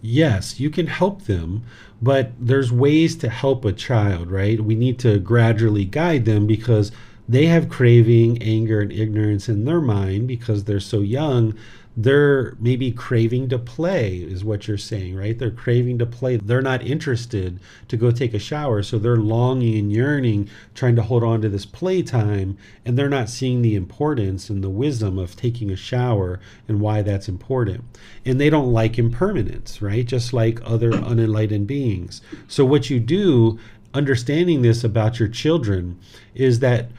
Yes, 0.01 0.59
you 0.59 0.69
can 0.69 0.87
help 0.87 1.23
them, 1.23 1.63
but 2.01 2.31
there's 2.39 2.71
ways 2.71 3.15
to 3.17 3.29
help 3.29 3.65
a 3.65 3.73
child, 3.73 4.31
right? 4.31 4.61
We 4.61 4.75
need 4.75 4.99
to 4.99 5.19
gradually 5.19 5.85
guide 5.85 6.25
them 6.25 6.47
because 6.47 6.91
they 7.27 7.47
have 7.47 7.69
craving, 7.69 8.41
anger, 8.41 8.81
and 8.81 8.91
ignorance 8.91 9.49
in 9.49 9.65
their 9.65 9.81
mind 9.81 10.27
because 10.27 10.63
they're 10.63 10.79
so 10.79 10.99
young 10.99 11.55
they're 11.97 12.55
maybe 12.59 12.91
craving 12.91 13.47
to 13.49 13.57
play 13.57 14.17
is 14.17 14.43
what 14.43 14.67
you're 14.67 14.77
saying 14.77 15.15
right? 15.15 15.39
They're 15.39 15.51
craving 15.51 15.97
to 15.99 16.05
play. 16.05 16.37
They're 16.37 16.61
not 16.61 16.85
interested 16.85 17.59
to 17.87 17.97
go 17.97 18.11
take 18.11 18.33
a 18.33 18.39
shower 18.39 18.83
so 18.83 18.99
they're 18.99 19.15
longing 19.15 19.77
and 19.77 19.91
yearning 19.91 20.49
trying 20.73 20.95
to 20.97 21.01
hold 21.01 21.23
on 21.23 21.41
to 21.41 21.49
this 21.49 21.65
playtime 21.65 22.57
and 22.83 22.97
they're 22.97 23.07
not 23.07 23.29
seeing 23.29 23.61
the 23.61 23.75
importance 23.75 24.49
and 24.49 24.63
the 24.63 24.69
wisdom 24.69 25.17
of 25.17 25.35
taking 25.35 25.71
a 25.71 25.75
shower 25.75 26.39
and 26.67 26.81
why 26.81 27.01
that's 27.01 27.29
important. 27.29 27.83
And 28.25 28.41
they 28.41 28.49
don't 28.49 28.73
like 28.73 28.97
impermanence 28.97 29.81
right? 29.81 30.05
Just 30.05 30.33
like 30.33 30.59
other 30.63 30.91
unenlightened 31.05 31.67
beings. 31.67 32.21
So 32.47 32.65
what 32.65 32.89
you 32.89 32.99
do 32.99 33.59
understanding 33.93 34.61
this 34.61 34.83
about 34.83 35.19
your 35.19 35.29
children 35.29 35.97
is 36.33 36.59
that 36.59 36.89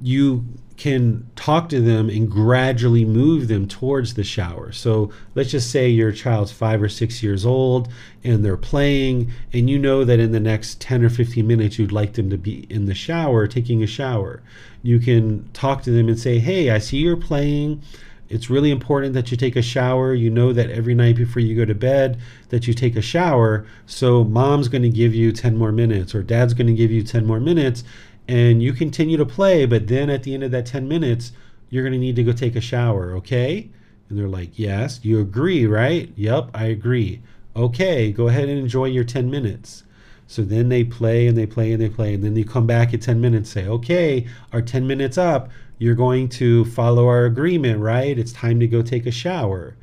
you 0.00 0.44
can 0.80 1.30
talk 1.36 1.68
to 1.68 1.78
them 1.78 2.08
and 2.08 2.30
gradually 2.30 3.04
move 3.04 3.48
them 3.48 3.68
towards 3.68 4.14
the 4.14 4.24
shower. 4.24 4.72
So 4.72 5.12
let's 5.34 5.50
just 5.50 5.70
say 5.70 5.90
your 5.90 6.10
child's 6.10 6.52
five 6.52 6.82
or 6.82 6.88
six 6.88 7.22
years 7.22 7.44
old 7.44 7.92
and 8.24 8.42
they're 8.42 8.56
playing, 8.56 9.30
and 9.52 9.68
you 9.68 9.78
know 9.78 10.04
that 10.04 10.18
in 10.18 10.32
the 10.32 10.40
next 10.40 10.80
10 10.80 11.04
or 11.04 11.10
15 11.10 11.46
minutes 11.46 11.78
you'd 11.78 11.92
like 11.92 12.14
them 12.14 12.30
to 12.30 12.38
be 12.38 12.66
in 12.70 12.86
the 12.86 12.94
shower, 12.94 13.46
taking 13.46 13.82
a 13.82 13.86
shower. 13.86 14.42
You 14.82 14.98
can 15.00 15.50
talk 15.52 15.82
to 15.82 15.90
them 15.90 16.08
and 16.08 16.18
say, 16.18 16.38
Hey, 16.38 16.70
I 16.70 16.78
see 16.78 16.96
you're 16.96 17.14
playing. 17.14 17.82
It's 18.30 18.48
really 18.48 18.70
important 18.70 19.12
that 19.14 19.30
you 19.30 19.36
take 19.36 19.56
a 19.56 19.62
shower. 19.62 20.14
You 20.14 20.30
know 20.30 20.52
that 20.54 20.70
every 20.70 20.94
night 20.94 21.16
before 21.16 21.42
you 21.42 21.54
go 21.54 21.66
to 21.66 21.74
bed 21.74 22.18
that 22.48 22.66
you 22.66 22.72
take 22.72 22.96
a 22.96 23.02
shower. 23.02 23.66
So 23.84 24.24
mom's 24.24 24.68
going 24.68 24.82
to 24.82 24.88
give 24.88 25.14
you 25.14 25.30
10 25.30 25.58
more 25.58 25.72
minutes 25.72 26.14
or 26.14 26.22
dad's 26.22 26.54
going 26.54 26.68
to 26.68 26.72
give 26.72 26.90
you 26.90 27.02
10 27.02 27.26
more 27.26 27.40
minutes 27.40 27.84
and 28.28 28.62
you 28.62 28.72
continue 28.72 29.16
to 29.16 29.26
play, 29.26 29.66
but 29.66 29.88
then 29.88 30.10
at 30.10 30.22
the 30.22 30.34
end 30.34 30.44
of 30.44 30.50
that 30.52 30.66
10 30.66 30.86
minutes, 30.86 31.32
you're 31.68 31.82
going 31.82 31.92
to 31.92 31.98
need 31.98 32.16
to 32.16 32.24
go 32.24 32.32
take 32.32 32.56
a 32.56 32.60
shower, 32.60 33.12
okay? 33.16 33.70
And 34.08 34.18
they're 34.18 34.28
like, 34.28 34.58
Yes, 34.58 35.00
you 35.02 35.20
agree, 35.20 35.66
right? 35.66 36.12
Yep, 36.16 36.50
I 36.54 36.64
agree. 36.64 37.22
Okay, 37.56 38.12
go 38.12 38.28
ahead 38.28 38.48
and 38.48 38.58
enjoy 38.58 38.86
your 38.86 39.04
10 39.04 39.30
minutes. 39.30 39.84
So 40.26 40.42
then 40.42 40.68
they 40.68 40.84
play 40.84 41.26
and 41.26 41.36
they 41.36 41.46
play 41.46 41.72
and 41.72 41.82
they 41.82 41.88
play, 41.88 42.14
and 42.14 42.22
then 42.22 42.34
they 42.34 42.44
come 42.44 42.66
back 42.66 42.94
at 42.94 43.02
10 43.02 43.20
minutes, 43.20 43.50
say, 43.50 43.66
Okay, 43.66 44.26
our 44.52 44.62
10 44.62 44.86
minutes 44.86 45.18
up, 45.18 45.50
you're 45.78 45.94
going 45.94 46.28
to 46.28 46.64
follow 46.66 47.06
our 47.08 47.24
agreement, 47.24 47.80
right? 47.80 48.18
It's 48.18 48.32
time 48.32 48.60
to 48.60 48.66
go 48.66 48.82
take 48.82 49.06
a 49.06 49.10
shower. 49.10 49.76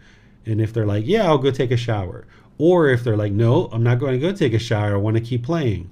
And 0.45 0.61
if 0.61 0.71
they're 0.71 0.85
like, 0.85 1.05
Yeah, 1.05 1.25
I'll 1.25 1.37
go 1.37 1.51
take 1.51 1.71
a 1.71 1.77
shower. 1.77 2.27
Or 2.57 2.87
if 2.87 3.03
they're 3.03 3.17
like, 3.17 3.33
No, 3.33 3.67
I'm 3.71 3.83
not 3.83 3.99
going 3.99 4.13
to 4.13 4.19
go 4.19 4.33
take 4.33 4.53
a 4.53 4.59
shower, 4.59 4.93
I 4.93 4.97
want 4.97 5.17
to 5.17 5.21
keep 5.21 5.43
playing 5.43 5.89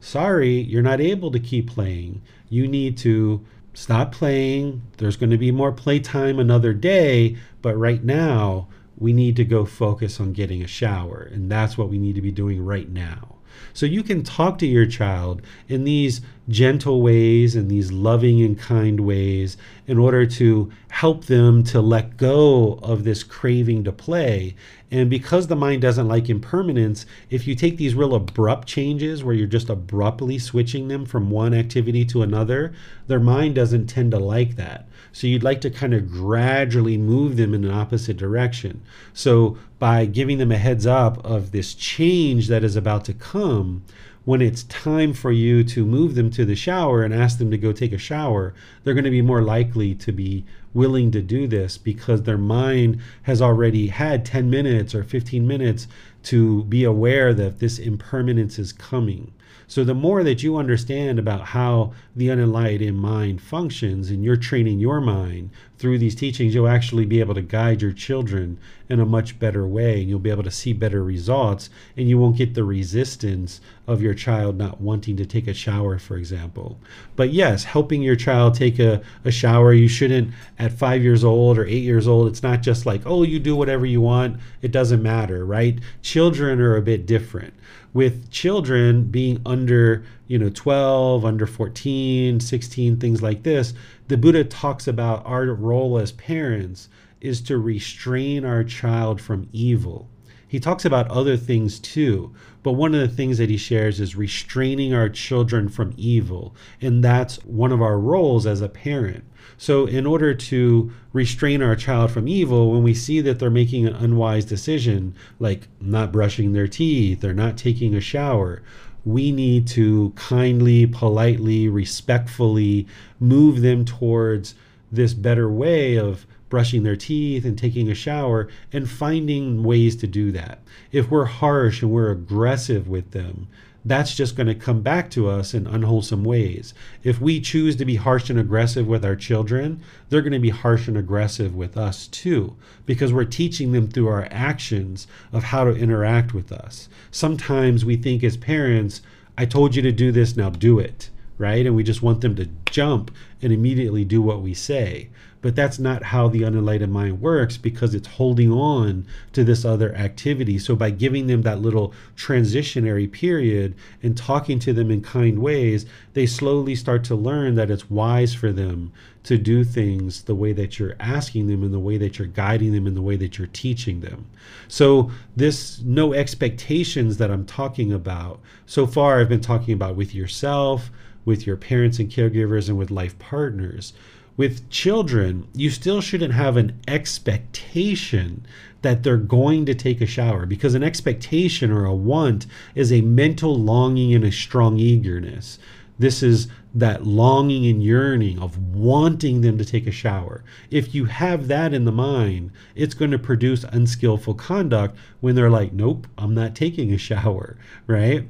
sorry, 0.00 0.60
you're 0.60 0.82
not 0.82 1.00
able 1.00 1.30
to 1.30 1.40
keep 1.40 1.70
playing. 1.70 2.22
You 2.48 2.68
need 2.68 2.96
to 2.98 3.44
stop 3.74 4.12
playing. 4.12 4.82
There's 4.96 5.16
going 5.16 5.30
to 5.30 5.38
be 5.38 5.50
more 5.50 5.72
playtime 5.72 6.38
another 6.38 6.72
day, 6.72 7.36
but 7.62 7.76
right 7.76 8.02
now 8.02 8.68
we 8.98 9.12
need 9.12 9.36
to 9.36 9.44
go 9.44 9.64
focus 9.64 10.18
on 10.20 10.32
getting 10.32 10.62
a 10.62 10.66
shower. 10.66 11.28
And 11.32 11.50
that's 11.50 11.76
what 11.76 11.90
we 11.90 11.98
need 11.98 12.14
to 12.14 12.22
be 12.22 12.32
doing 12.32 12.64
right 12.64 12.88
now. 12.88 13.36
So 13.72 13.86
you 13.86 14.02
can 14.02 14.22
talk 14.22 14.58
to 14.58 14.66
your 14.66 14.86
child 14.86 15.42
in 15.68 15.84
these 15.84 16.20
gentle 16.48 17.02
ways 17.02 17.54
and 17.56 17.70
these 17.70 17.92
loving 17.92 18.42
and 18.42 18.58
kind 18.58 19.00
ways 19.00 19.56
in 19.86 19.98
order 19.98 20.26
to 20.26 20.70
help 20.88 21.26
them 21.26 21.62
to 21.64 21.80
let 21.80 22.16
go 22.16 22.78
of 22.82 23.04
this 23.04 23.22
craving 23.22 23.84
to 23.84 23.92
play. 23.92 24.54
And 24.90 25.10
because 25.10 25.48
the 25.48 25.56
mind 25.56 25.82
doesn't 25.82 26.06
like 26.06 26.28
impermanence, 26.28 27.06
if 27.28 27.46
you 27.46 27.56
take 27.56 27.76
these 27.76 27.94
real 27.94 28.14
abrupt 28.14 28.68
changes 28.68 29.24
where 29.24 29.34
you're 29.34 29.48
just 29.48 29.68
abruptly 29.68 30.38
switching 30.38 30.86
them 30.86 31.04
from 31.04 31.30
one 31.30 31.54
activity 31.54 32.04
to 32.06 32.22
another, 32.22 32.72
their 33.08 33.18
mind 33.18 33.56
doesn't 33.56 33.88
tend 33.88 34.12
to 34.12 34.18
like 34.18 34.54
that. 34.56 34.88
So 35.12 35.26
you'd 35.26 35.42
like 35.42 35.60
to 35.62 35.70
kind 35.70 35.92
of 35.92 36.10
gradually 36.10 36.96
move 36.96 37.36
them 37.36 37.52
in 37.52 37.64
an 37.64 37.70
opposite 37.70 38.16
direction. 38.16 38.82
So 39.12 39.58
by 39.78 40.06
giving 40.06 40.38
them 40.38 40.52
a 40.52 40.58
heads 40.58 40.86
up 40.86 41.24
of 41.24 41.50
this 41.50 41.74
change 41.74 42.46
that 42.48 42.62
is 42.62 42.76
about 42.76 43.04
to 43.06 43.14
come, 43.14 43.82
when 44.24 44.42
it's 44.42 44.64
time 44.64 45.12
for 45.12 45.30
you 45.30 45.62
to 45.62 45.86
move 45.86 46.16
them 46.16 46.30
to 46.30 46.44
the 46.44 46.56
shower 46.56 47.02
and 47.02 47.14
ask 47.14 47.38
them 47.38 47.50
to 47.50 47.56
go 47.56 47.72
take 47.72 47.92
a 47.92 47.98
shower, 47.98 48.54
they're 48.82 48.94
going 48.94 49.04
to 49.04 49.10
be 49.10 49.22
more 49.22 49.42
likely 49.42 49.94
to 49.94 50.12
be 50.12 50.44
willing 50.76 51.10
to 51.10 51.22
do 51.22 51.48
this 51.48 51.78
because 51.78 52.22
their 52.22 52.38
mind 52.38 53.00
has 53.22 53.42
already 53.42 53.88
had 53.88 54.24
10 54.24 54.48
minutes 54.48 54.94
or 54.94 55.02
15 55.02 55.46
minutes 55.46 55.88
to 56.22 56.62
be 56.64 56.84
aware 56.84 57.32
that 57.34 57.58
this 57.58 57.78
impermanence 57.78 58.58
is 58.58 58.72
coming. 58.72 59.32
So 59.68 59.82
the 59.82 59.94
more 59.94 60.22
that 60.22 60.42
you 60.42 60.56
understand 60.56 61.18
about 61.18 61.46
how 61.46 61.92
the 62.14 62.28
unenlightened 62.28 62.98
mind 62.98 63.42
functions 63.42 64.10
and 64.10 64.22
you're 64.22 64.36
training 64.36 64.78
your 64.78 65.00
mind 65.00 65.50
through 65.76 65.98
these 65.98 66.14
teachings, 66.14 66.54
you'll 66.54 66.68
actually 66.68 67.04
be 67.04 67.20
able 67.20 67.34
to 67.34 67.42
guide 67.42 67.82
your 67.82 67.92
children 67.92 68.58
in 68.88 69.00
a 69.00 69.04
much 69.04 69.38
better 69.38 69.66
way 69.66 70.00
and 70.00 70.08
you'll 70.08 70.20
be 70.20 70.30
able 70.30 70.44
to 70.44 70.50
see 70.50 70.72
better 70.72 71.02
results 71.02 71.68
and 71.96 72.08
you 72.08 72.16
won't 72.16 72.36
get 72.36 72.54
the 72.54 72.62
resistance 72.62 73.60
of 73.88 74.00
your 74.00 74.14
child 74.14 74.56
not 74.56 74.80
wanting 74.80 75.16
to 75.16 75.26
take 75.26 75.48
a 75.48 75.54
shower, 75.54 75.98
for 75.98 76.16
example. 76.16 76.78
But 77.16 77.30
yes, 77.30 77.64
helping 77.64 78.02
your 78.02 78.16
child 78.16 78.54
take 78.54 78.78
a, 78.78 79.02
a 79.24 79.32
shower, 79.32 79.72
you 79.72 79.88
shouldn't 79.88 80.32
at 80.58 80.72
five 80.72 81.02
years 81.02 81.24
old 81.24 81.58
or 81.58 81.66
eight 81.66 81.82
years 81.82 82.06
old, 82.06 82.28
it's 82.28 82.42
not 82.42 82.62
just 82.62 82.86
like, 82.86 83.02
oh, 83.04 83.24
you 83.24 83.40
do 83.40 83.56
whatever 83.56 83.84
you 83.84 84.00
want, 84.00 84.38
it 84.62 84.70
doesn't 84.70 85.02
matter, 85.02 85.44
right? 85.44 85.80
Children 86.02 86.60
are 86.60 86.76
a 86.76 86.82
bit 86.82 87.04
different 87.04 87.52
with 87.96 88.30
children 88.30 89.04
being 89.04 89.40
under 89.46 90.04
you 90.26 90.38
know 90.38 90.50
12 90.50 91.24
under 91.24 91.46
14 91.46 92.38
16 92.38 92.98
things 92.98 93.22
like 93.22 93.42
this 93.42 93.72
the 94.08 94.18
buddha 94.18 94.44
talks 94.44 94.86
about 94.86 95.24
our 95.24 95.46
role 95.46 95.96
as 95.96 96.12
parents 96.12 96.90
is 97.22 97.40
to 97.40 97.56
restrain 97.56 98.44
our 98.44 98.62
child 98.62 99.18
from 99.18 99.48
evil. 99.50 100.10
He 100.46 100.60
talks 100.60 100.84
about 100.84 101.10
other 101.10 101.38
things 101.38 101.80
too 101.80 102.34
but 102.62 102.72
one 102.72 102.94
of 102.94 103.00
the 103.00 103.16
things 103.16 103.38
that 103.38 103.48
he 103.48 103.56
shares 103.56 103.98
is 103.98 104.14
restraining 104.14 104.92
our 104.92 105.08
children 105.08 105.70
from 105.70 105.94
evil 105.96 106.54
and 106.82 107.02
that's 107.02 107.42
one 107.44 107.72
of 107.72 107.80
our 107.80 107.98
roles 107.98 108.44
as 108.44 108.60
a 108.60 108.68
parent 108.68 109.24
so, 109.58 109.86
in 109.86 110.06
order 110.06 110.34
to 110.34 110.92
restrain 111.12 111.62
our 111.62 111.76
child 111.76 112.10
from 112.10 112.28
evil, 112.28 112.72
when 112.72 112.82
we 112.82 112.94
see 112.94 113.20
that 113.22 113.38
they're 113.38 113.50
making 113.50 113.86
an 113.86 113.94
unwise 113.94 114.44
decision, 114.44 115.14
like 115.38 115.68
not 115.80 116.12
brushing 116.12 116.52
their 116.52 116.68
teeth 116.68 117.24
or 117.24 117.32
not 117.32 117.56
taking 117.56 117.94
a 117.94 118.00
shower, 118.00 118.62
we 119.04 119.32
need 119.32 119.66
to 119.68 120.12
kindly, 120.16 120.86
politely, 120.86 121.68
respectfully 121.68 122.86
move 123.20 123.62
them 123.62 123.84
towards 123.84 124.54
this 124.90 125.14
better 125.14 125.48
way 125.48 125.96
of 125.96 126.26
brushing 126.48 126.82
their 126.82 126.96
teeth 126.96 127.44
and 127.44 127.58
taking 127.58 127.90
a 127.90 127.94
shower 127.94 128.48
and 128.72 128.88
finding 128.88 129.62
ways 129.62 129.96
to 129.96 130.06
do 130.06 130.30
that. 130.32 130.60
If 130.92 131.10
we're 131.10 131.24
harsh 131.24 131.82
and 131.82 131.90
we're 131.90 132.10
aggressive 132.10 132.88
with 132.88 133.12
them, 133.12 133.48
that's 133.88 134.16
just 134.16 134.34
going 134.34 134.48
to 134.48 134.54
come 134.54 134.82
back 134.82 135.08
to 135.10 135.28
us 135.28 135.54
in 135.54 135.66
unwholesome 135.66 136.24
ways. 136.24 136.74
If 137.04 137.20
we 137.20 137.40
choose 137.40 137.76
to 137.76 137.84
be 137.84 137.94
harsh 137.94 138.28
and 138.28 138.38
aggressive 138.38 138.86
with 138.86 139.04
our 139.04 139.14
children, 139.14 139.80
they're 140.08 140.22
going 140.22 140.32
to 140.32 140.40
be 140.40 140.50
harsh 140.50 140.88
and 140.88 140.96
aggressive 140.96 141.54
with 141.54 141.76
us 141.76 142.08
too, 142.08 142.56
because 142.84 143.12
we're 143.12 143.24
teaching 143.24 143.70
them 143.70 143.86
through 143.86 144.08
our 144.08 144.26
actions 144.32 145.06
of 145.32 145.44
how 145.44 145.62
to 145.62 145.70
interact 145.70 146.34
with 146.34 146.50
us. 146.50 146.88
Sometimes 147.12 147.84
we 147.84 147.96
think 147.96 148.24
as 148.24 148.36
parents, 148.36 149.02
I 149.38 149.46
told 149.46 149.76
you 149.76 149.82
to 149.82 149.92
do 149.92 150.10
this, 150.10 150.36
now 150.36 150.50
do 150.50 150.80
it, 150.80 151.10
right? 151.38 151.64
And 151.64 151.76
we 151.76 151.84
just 151.84 152.02
want 152.02 152.22
them 152.22 152.34
to 152.36 152.48
jump 152.68 153.12
and 153.40 153.52
immediately 153.52 154.04
do 154.04 154.20
what 154.20 154.42
we 154.42 154.52
say. 154.52 155.10
But 155.46 155.54
that's 155.54 155.78
not 155.78 156.02
how 156.02 156.26
the 156.26 156.42
unenlightened 156.42 156.92
mind 156.92 157.20
works 157.20 157.56
because 157.56 157.94
it's 157.94 158.08
holding 158.08 158.50
on 158.50 159.06
to 159.32 159.44
this 159.44 159.64
other 159.64 159.94
activity. 159.94 160.58
So 160.58 160.74
by 160.74 160.90
giving 160.90 161.28
them 161.28 161.42
that 161.42 161.60
little 161.60 161.94
transitionary 162.16 163.08
period 163.08 163.76
and 164.02 164.16
talking 164.16 164.58
to 164.58 164.72
them 164.72 164.90
in 164.90 165.02
kind 165.02 165.38
ways, 165.38 165.86
they 166.14 166.26
slowly 166.26 166.74
start 166.74 167.04
to 167.04 167.14
learn 167.14 167.54
that 167.54 167.70
it's 167.70 167.88
wise 167.88 168.34
for 168.34 168.50
them 168.50 168.90
to 169.22 169.38
do 169.38 169.62
things 169.62 170.24
the 170.24 170.34
way 170.34 170.52
that 170.52 170.80
you're 170.80 170.96
asking 170.98 171.46
them, 171.46 171.62
in 171.62 171.70
the 171.70 171.78
way 171.78 171.96
that 171.96 172.18
you're 172.18 172.26
guiding 172.26 172.72
them, 172.72 172.88
in 172.88 172.96
the 172.96 173.00
way 173.00 173.14
that 173.14 173.38
you're 173.38 173.46
teaching 173.46 174.00
them. 174.00 174.26
So, 174.66 175.12
this 175.36 175.80
no 175.80 176.12
expectations 176.12 177.18
that 177.18 177.30
I'm 177.30 177.46
talking 177.46 177.92
about, 177.92 178.40
so 178.66 178.84
far 178.84 179.20
I've 179.20 179.28
been 179.28 179.40
talking 179.40 179.74
about 179.74 179.94
with 179.94 180.12
yourself, 180.12 180.90
with 181.24 181.46
your 181.46 181.56
parents 181.56 182.00
and 182.00 182.10
caregivers, 182.10 182.68
and 182.68 182.76
with 182.76 182.90
life 182.90 183.16
partners. 183.20 183.92
With 184.36 184.68
children, 184.68 185.48
you 185.54 185.70
still 185.70 186.02
shouldn't 186.02 186.34
have 186.34 186.58
an 186.58 186.78
expectation 186.86 188.46
that 188.82 189.02
they're 189.02 189.16
going 189.16 189.64
to 189.66 189.74
take 189.74 190.00
a 190.00 190.06
shower 190.06 190.44
because 190.44 190.74
an 190.74 190.82
expectation 190.82 191.70
or 191.70 191.86
a 191.86 191.94
want 191.94 192.46
is 192.74 192.92
a 192.92 193.00
mental 193.00 193.56
longing 193.56 194.14
and 194.14 194.24
a 194.24 194.30
strong 194.30 194.78
eagerness. 194.78 195.58
This 195.98 196.22
is 196.22 196.48
that 196.74 197.06
longing 197.06 197.66
and 197.66 197.82
yearning 197.82 198.38
of 198.38 198.58
wanting 198.74 199.40
them 199.40 199.56
to 199.56 199.64
take 199.64 199.86
a 199.86 199.90
shower. 199.90 200.44
If 200.70 200.94
you 200.94 201.06
have 201.06 201.48
that 201.48 201.72
in 201.72 201.86
the 201.86 201.92
mind, 201.92 202.50
it's 202.74 202.92
going 202.92 203.12
to 203.12 203.18
produce 203.18 203.64
unskillful 203.64 204.34
conduct 204.34 204.98
when 205.20 205.34
they're 205.34 205.48
like, 205.48 205.72
nope, 205.72 206.06
I'm 206.18 206.34
not 206.34 206.54
taking 206.54 206.92
a 206.92 206.98
shower, 206.98 207.56
right? 207.86 208.28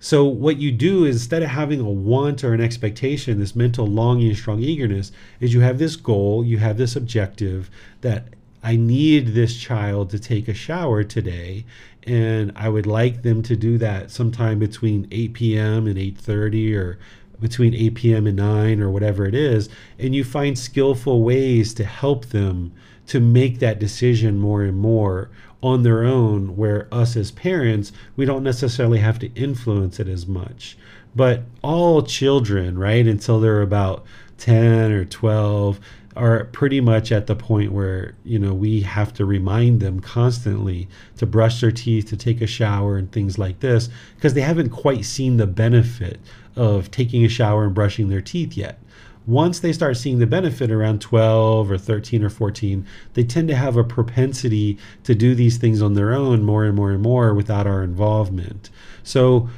So, 0.00 0.24
what 0.24 0.58
you 0.58 0.70
do 0.70 1.04
is 1.04 1.16
instead 1.16 1.42
of 1.42 1.50
having 1.50 1.80
a 1.80 1.90
want 1.90 2.44
or 2.44 2.54
an 2.54 2.60
expectation, 2.60 3.40
this 3.40 3.56
mental 3.56 3.86
longing 3.86 4.28
and 4.28 4.36
strong 4.36 4.60
eagerness, 4.60 5.10
is 5.40 5.52
you 5.52 5.60
have 5.60 5.78
this 5.78 5.96
goal, 5.96 6.44
you 6.44 6.58
have 6.58 6.78
this 6.78 6.94
objective 6.94 7.68
that 8.02 8.28
I 8.62 8.76
need 8.76 9.28
this 9.28 9.56
child 9.56 10.10
to 10.10 10.18
take 10.18 10.48
a 10.48 10.54
shower 10.54 11.04
today 11.04 11.64
and 12.04 12.52
I 12.56 12.68
would 12.68 12.86
like 12.86 13.22
them 13.22 13.42
to 13.44 13.56
do 13.56 13.78
that 13.78 14.10
sometime 14.10 14.58
between 14.58 15.06
8 15.10 15.32
p.m. 15.34 15.86
and 15.86 15.96
8:30 15.96 16.74
or 16.76 16.98
between 17.40 17.74
8 17.74 17.94
p.m. 17.94 18.26
and 18.26 18.36
9 18.36 18.80
or 18.80 18.90
whatever 18.90 19.26
it 19.26 19.34
is 19.34 19.68
and 19.98 20.14
you 20.14 20.24
find 20.24 20.58
skillful 20.58 21.22
ways 21.22 21.72
to 21.74 21.84
help 21.84 22.26
them 22.26 22.72
to 23.06 23.20
make 23.20 23.58
that 23.60 23.78
decision 23.78 24.38
more 24.38 24.62
and 24.62 24.76
more 24.76 25.30
on 25.62 25.82
their 25.82 26.04
own 26.04 26.56
where 26.56 26.86
us 26.92 27.16
as 27.16 27.30
parents 27.32 27.92
we 28.16 28.24
don't 28.24 28.44
necessarily 28.44 28.98
have 28.98 29.18
to 29.18 29.32
influence 29.34 29.98
it 29.98 30.08
as 30.08 30.26
much. 30.26 30.76
But 31.16 31.42
all 31.62 32.02
children 32.02 32.78
right 32.78 33.06
until 33.06 33.40
they're 33.40 33.62
about 33.62 34.04
10 34.38 34.92
or 34.92 35.04
12 35.04 35.80
are 36.16 36.44
pretty 36.46 36.80
much 36.80 37.12
at 37.12 37.28
the 37.28 37.36
point 37.36 37.72
where 37.72 38.14
you 38.24 38.38
know 38.38 38.52
we 38.52 38.80
have 38.80 39.12
to 39.14 39.24
remind 39.24 39.80
them 39.80 40.00
constantly 40.00 40.88
to 41.16 41.24
brush 41.24 41.60
their 41.60 41.70
teeth 41.70 42.08
to 42.08 42.16
take 42.16 42.40
a 42.40 42.46
shower 42.46 42.96
and 42.96 43.12
things 43.12 43.38
like 43.38 43.60
this 43.60 43.88
because 44.16 44.34
they 44.34 44.40
haven't 44.40 44.70
quite 44.70 45.04
seen 45.04 45.36
the 45.36 45.46
benefit 45.46 46.20
of 46.56 46.90
taking 46.90 47.24
a 47.24 47.28
shower 47.28 47.64
and 47.64 47.74
brushing 47.74 48.08
their 48.08 48.20
teeth 48.20 48.56
yet 48.56 48.80
once 49.28 49.60
they 49.60 49.72
start 49.72 49.96
seeing 49.96 50.18
the 50.18 50.26
benefit 50.26 50.70
around 50.70 51.00
12 51.00 51.70
or 51.70 51.78
13 51.78 52.24
or 52.24 52.30
14 52.30 52.84
they 53.14 53.22
tend 53.22 53.46
to 53.46 53.54
have 53.54 53.76
a 53.76 53.84
propensity 53.84 54.76
to 55.04 55.14
do 55.14 55.34
these 55.34 55.58
things 55.58 55.80
on 55.80 55.94
their 55.94 56.12
own 56.12 56.42
more 56.42 56.64
and 56.64 56.74
more 56.74 56.90
and 56.90 57.02
more 57.02 57.34
without 57.34 57.66
our 57.66 57.82
involvement 57.82 58.70
so 59.02 59.48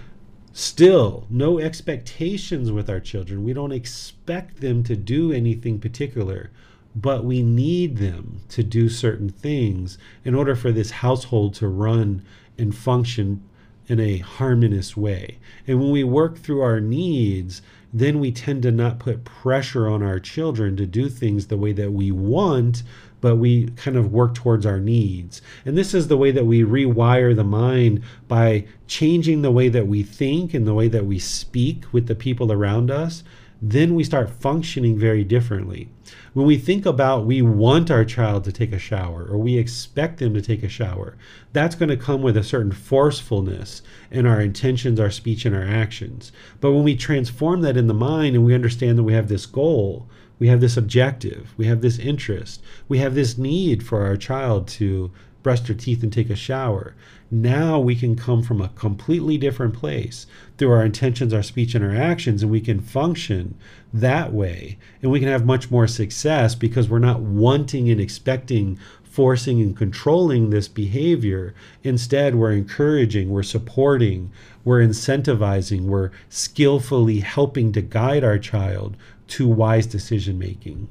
Still, 0.52 1.26
no 1.30 1.60
expectations 1.60 2.72
with 2.72 2.90
our 2.90 2.98
children. 2.98 3.44
We 3.44 3.52
don't 3.52 3.70
expect 3.72 4.60
them 4.60 4.82
to 4.82 4.96
do 4.96 5.32
anything 5.32 5.78
particular, 5.78 6.50
but 6.94 7.24
we 7.24 7.42
need 7.42 7.98
them 7.98 8.40
to 8.48 8.64
do 8.64 8.88
certain 8.88 9.28
things 9.28 9.96
in 10.24 10.34
order 10.34 10.56
for 10.56 10.72
this 10.72 10.90
household 10.90 11.54
to 11.54 11.68
run 11.68 12.22
and 12.58 12.74
function 12.74 13.42
in 13.86 14.00
a 14.00 14.18
harmonious 14.18 14.96
way. 14.96 15.38
And 15.68 15.80
when 15.80 15.92
we 15.92 16.02
work 16.02 16.36
through 16.38 16.62
our 16.62 16.80
needs, 16.80 17.62
then 17.92 18.20
we 18.20 18.30
tend 18.30 18.62
to 18.62 18.70
not 18.70 18.98
put 18.98 19.24
pressure 19.24 19.88
on 19.88 20.02
our 20.02 20.20
children 20.20 20.76
to 20.76 20.86
do 20.86 21.08
things 21.08 21.46
the 21.46 21.56
way 21.56 21.72
that 21.72 21.92
we 21.92 22.10
want, 22.10 22.82
but 23.20 23.36
we 23.36 23.66
kind 23.70 23.96
of 23.96 24.12
work 24.12 24.34
towards 24.34 24.64
our 24.64 24.80
needs. 24.80 25.42
And 25.64 25.76
this 25.76 25.92
is 25.92 26.08
the 26.08 26.16
way 26.16 26.30
that 26.30 26.46
we 26.46 26.62
rewire 26.62 27.34
the 27.34 27.44
mind 27.44 28.02
by 28.28 28.66
changing 28.86 29.42
the 29.42 29.50
way 29.50 29.68
that 29.68 29.86
we 29.86 30.02
think 30.02 30.54
and 30.54 30.66
the 30.66 30.74
way 30.74 30.88
that 30.88 31.06
we 31.06 31.18
speak 31.18 31.84
with 31.92 32.06
the 32.06 32.14
people 32.14 32.52
around 32.52 32.90
us. 32.90 33.22
Then 33.62 33.94
we 33.94 34.04
start 34.04 34.30
functioning 34.30 34.98
very 34.98 35.22
differently. 35.22 35.90
When 36.32 36.46
we 36.46 36.56
think 36.56 36.86
about 36.86 37.26
we 37.26 37.42
want 37.42 37.90
our 37.90 38.06
child 38.06 38.44
to 38.44 38.52
take 38.52 38.72
a 38.72 38.78
shower 38.78 39.26
or 39.28 39.36
we 39.36 39.58
expect 39.58 40.18
them 40.18 40.32
to 40.32 40.40
take 40.40 40.62
a 40.62 40.68
shower, 40.68 41.16
that's 41.52 41.74
going 41.74 41.90
to 41.90 41.96
come 41.96 42.22
with 42.22 42.38
a 42.38 42.42
certain 42.42 42.72
forcefulness 42.72 43.82
in 44.10 44.24
our 44.24 44.40
intentions, 44.40 44.98
our 44.98 45.10
speech, 45.10 45.44
and 45.44 45.54
our 45.54 45.64
actions. 45.64 46.32
But 46.60 46.72
when 46.72 46.84
we 46.84 46.96
transform 46.96 47.60
that 47.60 47.76
in 47.76 47.86
the 47.86 47.94
mind 47.94 48.34
and 48.34 48.46
we 48.46 48.54
understand 48.54 48.96
that 48.96 49.02
we 49.02 49.12
have 49.12 49.28
this 49.28 49.44
goal, 49.44 50.08
we 50.38 50.48
have 50.48 50.62
this 50.62 50.78
objective, 50.78 51.52
we 51.58 51.66
have 51.66 51.82
this 51.82 51.98
interest, 51.98 52.62
we 52.88 52.98
have 52.98 53.14
this 53.14 53.36
need 53.36 53.86
for 53.86 54.06
our 54.06 54.16
child 54.16 54.68
to 54.68 55.12
brush 55.42 55.60
their 55.60 55.76
teeth 55.76 56.02
and 56.02 56.12
take 56.12 56.30
a 56.30 56.36
shower. 56.36 56.94
Now 57.30 57.78
we 57.78 57.94
can 57.94 58.16
come 58.16 58.42
from 58.42 58.60
a 58.60 58.68
completely 58.70 59.38
different 59.38 59.74
place 59.74 60.26
through 60.58 60.72
our 60.72 60.84
intentions, 60.84 61.32
our 61.32 61.42
speech, 61.42 61.74
and 61.74 61.84
our 61.84 61.94
actions, 61.94 62.42
and 62.42 62.50
we 62.50 62.60
can 62.60 62.80
function 62.80 63.54
that 63.92 64.32
way. 64.32 64.78
And 65.00 65.10
we 65.10 65.20
can 65.20 65.28
have 65.28 65.46
much 65.46 65.70
more 65.70 65.86
success 65.86 66.54
because 66.54 66.88
we're 66.88 66.98
not 66.98 67.20
wanting 67.20 67.88
and 67.88 68.00
expecting, 68.00 68.78
forcing 69.04 69.60
and 69.60 69.76
controlling 69.76 70.50
this 70.50 70.68
behavior. 70.68 71.54
Instead, 71.82 72.34
we're 72.34 72.52
encouraging, 72.52 73.30
we're 73.30 73.42
supporting, 73.42 74.32
we're 74.64 74.80
incentivizing, 74.80 75.82
we're 75.82 76.10
skillfully 76.28 77.20
helping 77.20 77.72
to 77.72 77.80
guide 77.80 78.24
our 78.24 78.38
child 78.38 78.96
to 79.28 79.48
wise 79.48 79.86
decision 79.86 80.38
making. 80.38 80.88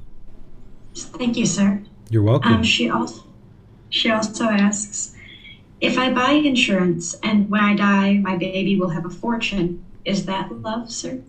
Thank 0.94 1.36
you, 1.36 1.46
sir. 1.46 1.82
You're 2.08 2.22
welcome. 2.22 2.54
Um, 2.54 2.62
she 2.62 2.90
also 2.90 3.22
she 3.90 4.10
also 4.10 4.44
asks, 4.44 5.14
if 5.80 5.98
I 5.98 6.12
buy 6.12 6.32
insurance 6.32 7.14
and 7.22 7.50
when 7.50 7.62
I 7.62 7.74
die 7.74 8.14
my 8.14 8.36
baby 8.36 8.78
will 8.78 8.90
have 8.90 9.04
a 9.04 9.10
fortune, 9.10 9.84
is 10.04 10.26
that 10.26 10.52
love, 10.62 10.90
sir? 10.90 11.22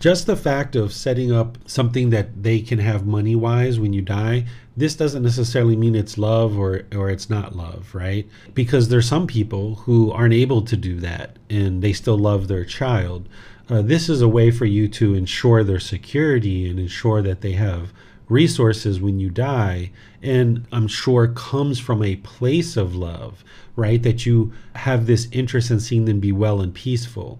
Just 0.00 0.26
the 0.26 0.36
fact 0.36 0.76
of 0.76 0.92
setting 0.92 1.32
up 1.32 1.58
something 1.66 2.10
that 2.10 2.44
they 2.44 2.60
can 2.60 2.78
have 2.78 3.04
money 3.04 3.34
wise 3.34 3.80
when 3.80 3.92
you 3.92 4.00
die, 4.00 4.46
this 4.76 4.94
doesn't 4.94 5.24
necessarily 5.24 5.74
mean 5.74 5.96
it's 5.96 6.16
love 6.16 6.56
or 6.56 6.82
or 6.94 7.10
it's 7.10 7.28
not 7.28 7.56
love, 7.56 7.92
right? 7.96 8.28
Because 8.54 8.88
there's 8.88 9.08
some 9.08 9.26
people 9.26 9.74
who 9.74 10.12
aren't 10.12 10.34
able 10.34 10.62
to 10.62 10.76
do 10.76 11.00
that 11.00 11.36
and 11.50 11.82
they 11.82 11.92
still 11.92 12.16
love 12.16 12.46
their 12.46 12.64
child. 12.64 13.28
Uh, 13.68 13.82
this 13.82 14.08
is 14.08 14.22
a 14.22 14.28
way 14.28 14.52
for 14.52 14.66
you 14.66 14.86
to 14.88 15.14
ensure 15.14 15.64
their 15.64 15.80
security 15.80 16.70
and 16.70 16.78
ensure 16.78 17.20
that 17.20 17.40
they 17.40 17.52
have 17.52 17.92
resources 18.28 19.00
when 19.00 19.18
you 19.18 19.30
die. 19.30 19.90
And 20.22 20.66
I'm 20.72 20.88
sure 20.88 21.28
comes 21.28 21.78
from 21.78 22.02
a 22.02 22.16
place 22.16 22.76
of 22.76 22.94
love, 22.94 23.44
right? 23.76 24.02
That 24.02 24.26
you 24.26 24.52
have 24.74 25.06
this 25.06 25.28
interest 25.32 25.70
in 25.70 25.80
seeing 25.80 26.04
them 26.04 26.20
be 26.20 26.32
well 26.32 26.60
and 26.60 26.74
peaceful. 26.74 27.38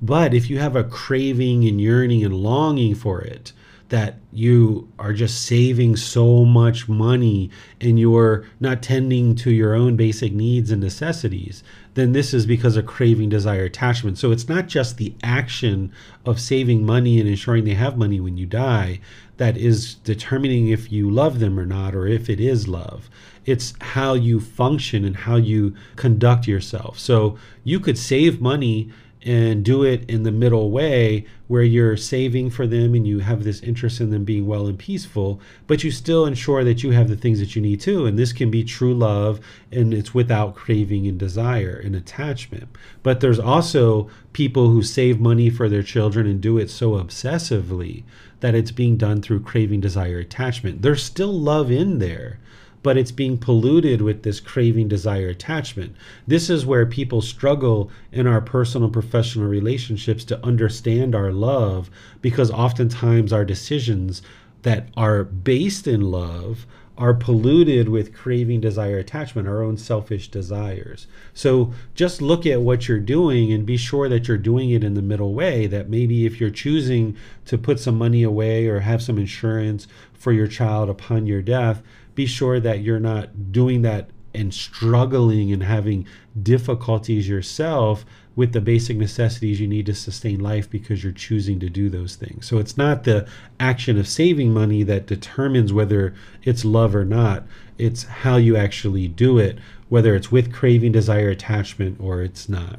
But 0.00 0.34
if 0.34 0.48
you 0.48 0.58
have 0.58 0.76
a 0.76 0.84
craving 0.84 1.66
and 1.66 1.80
yearning 1.80 2.24
and 2.24 2.34
longing 2.34 2.94
for 2.94 3.20
it, 3.20 3.52
that 3.88 4.16
you 4.32 4.86
are 4.98 5.14
just 5.14 5.44
saving 5.44 5.96
so 5.96 6.44
much 6.44 6.88
money 6.88 7.50
and 7.80 7.98
you're 7.98 8.44
not 8.60 8.82
tending 8.82 9.34
to 9.34 9.50
your 9.50 9.74
own 9.74 9.96
basic 9.96 10.32
needs 10.32 10.70
and 10.70 10.82
necessities, 10.82 11.64
then 11.94 12.12
this 12.12 12.34
is 12.34 12.44
because 12.44 12.76
of 12.76 12.84
craving, 12.86 13.30
desire, 13.30 13.64
attachment. 13.64 14.18
So 14.18 14.30
it's 14.30 14.48
not 14.48 14.66
just 14.66 14.98
the 14.98 15.14
action 15.22 15.90
of 16.26 16.38
saving 16.38 16.84
money 16.84 17.18
and 17.18 17.28
ensuring 17.28 17.64
they 17.64 17.74
have 17.74 17.96
money 17.96 18.20
when 18.20 18.36
you 18.36 18.46
die 18.46 19.00
that 19.38 19.56
is 19.56 19.94
determining 19.94 20.68
if 20.68 20.92
you 20.92 21.10
love 21.10 21.38
them 21.38 21.58
or 21.58 21.66
not, 21.66 21.94
or 21.94 22.06
if 22.06 22.28
it 22.28 22.40
is 22.40 22.68
love. 22.68 23.08
It's 23.46 23.72
how 23.80 24.14
you 24.14 24.40
function 24.40 25.04
and 25.04 25.16
how 25.16 25.36
you 25.36 25.74
conduct 25.96 26.46
yourself. 26.46 26.98
So 26.98 27.38
you 27.64 27.80
could 27.80 27.96
save 27.96 28.40
money 28.40 28.90
and 29.22 29.64
do 29.64 29.82
it 29.82 30.08
in 30.08 30.22
the 30.22 30.30
middle 30.30 30.70
way 30.70 31.26
where 31.48 31.62
you're 31.62 31.96
saving 31.96 32.50
for 32.50 32.66
them 32.66 32.94
and 32.94 33.06
you 33.06 33.18
have 33.18 33.42
this 33.42 33.60
interest 33.62 34.00
in 34.00 34.10
them 34.10 34.24
being 34.24 34.46
well 34.46 34.66
and 34.66 34.78
peaceful, 34.78 35.40
but 35.66 35.82
you 35.82 35.90
still 35.90 36.24
ensure 36.24 36.62
that 36.62 36.82
you 36.82 36.90
have 36.92 37.08
the 37.08 37.16
things 37.16 37.40
that 37.40 37.56
you 37.56 37.62
need 37.62 37.80
too. 37.80 38.06
And 38.06 38.18
this 38.18 38.32
can 38.32 38.50
be 38.50 38.62
true 38.62 38.94
love 38.94 39.40
and 39.72 39.92
it's 39.92 40.14
without 40.14 40.54
craving 40.54 41.06
and 41.06 41.18
desire 41.18 41.80
and 41.84 41.96
attachment. 41.96 42.68
But 43.02 43.20
there's 43.20 43.40
also 43.40 44.08
people 44.32 44.68
who 44.68 44.82
save 44.82 45.20
money 45.20 45.50
for 45.50 45.68
their 45.68 45.82
children 45.82 46.26
and 46.26 46.40
do 46.40 46.58
it 46.58 46.70
so 46.70 46.92
obsessively 46.92 48.04
that 48.40 48.54
it's 48.54 48.70
being 48.70 48.96
done 48.96 49.22
through 49.22 49.40
craving, 49.40 49.80
desire, 49.80 50.18
attachment. 50.18 50.82
There's 50.82 51.02
still 51.02 51.32
love 51.32 51.70
in 51.70 51.98
there 51.98 52.38
but 52.82 52.96
it's 52.96 53.10
being 53.10 53.36
polluted 53.36 54.00
with 54.00 54.22
this 54.22 54.40
craving, 54.40 54.88
desire, 54.88 55.28
attachment. 55.28 55.94
This 56.26 56.48
is 56.48 56.64
where 56.64 56.86
people 56.86 57.20
struggle 57.20 57.90
in 58.12 58.26
our 58.26 58.40
personal 58.40 58.88
professional 58.88 59.48
relationships 59.48 60.24
to 60.24 60.44
understand 60.44 61.14
our 61.14 61.32
love 61.32 61.90
because 62.22 62.50
oftentimes 62.50 63.32
our 63.32 63.44
decisions 63.44 64.22
that 64.62 64.88
are 64.96 65.24
based 65.24 65.86
in 65.86 66.10
love 66.10 66.66
are 66.98 67.14
polluted 67.14 67.88
with 67.88 68.12
craving, 68.12 68.60
desire, 68.60 68.98
attachment, 68.98 69.46
our 69.46 69.62
own 69.62 69.76
selfish 69.76 70.28
desires. 70.28 71.06
So 71.32 71.72
just 71.94 72.20
look 72.20 72.44
at 72.44 72.60
what 72.60 72.88
you're 72.88 72.98
doing 72.98 73.52
and 73.52 73.64
be 73.64 73.76
sure 73.76 74.08
that 74.08 74.26
you're 74.26 74.36
doing 74.36 74.70
it 74.70 74.82
in 74.82 74.94
the 74.94 75.02
middle 75.02 75.32
way. 75.32 75.68
That 75.68 75.88
maybe 75.88 76.26
if 76.26 76.40
you're 76.40 76.50
choosing 76.50 77.16
to 77.46 77.56
put 77.56 77.78
some 77.78 77.96
money 77.96 78.24
away 78.24 78.66
or 78.66 78.80
have 78.80 79.00
some 79.00 79.16
insurance 79.16 79.86
for 80.12 80.32
your 80.32 80.48
child 80.48 80.90
upon 80.90 81.26
your 81.26 81.40
death, 81.40 81.82
be 82.16 82.26
sure 82.26 82.58
that 82.58 82.80
you're 82.80 82.98
not 82.98 83.52
doing 83.52 83.82
that 83.82 84.10
and 84.34 84.52
struggling 84.52 85.52
and 85.52 85.62
having 85.62 86.04
difficulties 86.42 87.28
yourself 87.28 88.04
with 88.38 88.52
the 88.52 88.60
basic 88.60 88.96
necessities 88.96 89.58
you 89.58 89.66
need 89.66 89.84
to 89.84 89.92
sustain 89.92 90.38
life 90.38 90.70
because 90.70 91.02
you're 91.02 91.12
choosing 91.12 91.58
to 91.58 91.68
do 91.68 91.90
those 91.90 92.14
things. 92.14 92.46
So 92.46 92.58
it's 92.58 92.76
not 92.76 93.02
the 93.02 93.26
action 93.58 93.98
of 93.98 94.06
saving 94.06 94.54
money 94.54 94.84
that 94.84 95.06
determines 95.06 95.72
whether 95.72 96.14
it's 96.44 96.64
love 96.64 96.94
or 96.94 97.04
not. 97.04 97.42
It's 97.78 98.04
how 98.04 98.36
you 98.36 98.56
actually 98.56 99.08
do 99.08 99.38
it, 99.38 99.58
whether 99.88 100.14
it's 100.14 100.30
with 100.30 100.52
craving, 100.52 100.92
desire, 100.92 101.30
attachment, 101.30 101.98
or 101.98 102.22
it's 102.22 102.48
not. 102.48 102.78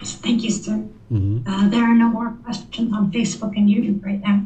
Thank 0.00 0.44
you, 0.44 0.50
sir. 0.52 0.86
Mm-hmm. 1.10 1.52
Uh, 1.52 1.68
there 1.70 1.82
are 1.82 1.96
no 1.96 2.10
more 2.10 2.30
questions 2.44 2.94
on 2.94 3.10
Facebook 3.10 3.56
and 3.56 3.68
YouTube 3.68 4.04
right 4.04 4.20
now. 4.20 4.44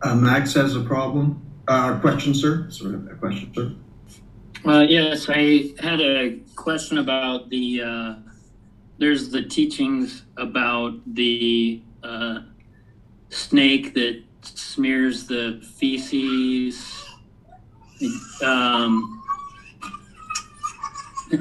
Uh, 0.00 0.14
Max 0.14 0.54
has 0.54 0.76
a 0.76 0.80
problem. 0.82 1.42
Uh, 1.66 1.98
question, 1.98 2.34
sir? 2.34 2.70
Sorry, 2.70 2.94
a 2.94 3.16
question, 3.16 3.52
sir. 3.52 3.74
Uh, 4.64 4.86
yes, 4.88 5.28
I 5.28 5.72
had 5.80 6.00
a 6.00 6.38
question 6.54 6.98
about 6.98 7.50
the. 7.50 8.24
There's 8.98 9.30
the 9.30 9.42
teachings 9.42 10.24
about 10.36 10.94
the 11.14 11.80
uh, 12.02 12.40
snake 13.30 13.94
that 13.94 14.22
smears 14.42 15.26
the 15.26 15.60
feces. 15.76 17.04
Um, 18.44 19.22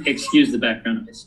excuse 0.06 0.52
the 0.52 0.58
background 0.58 1.06
noise. 1.06 1.26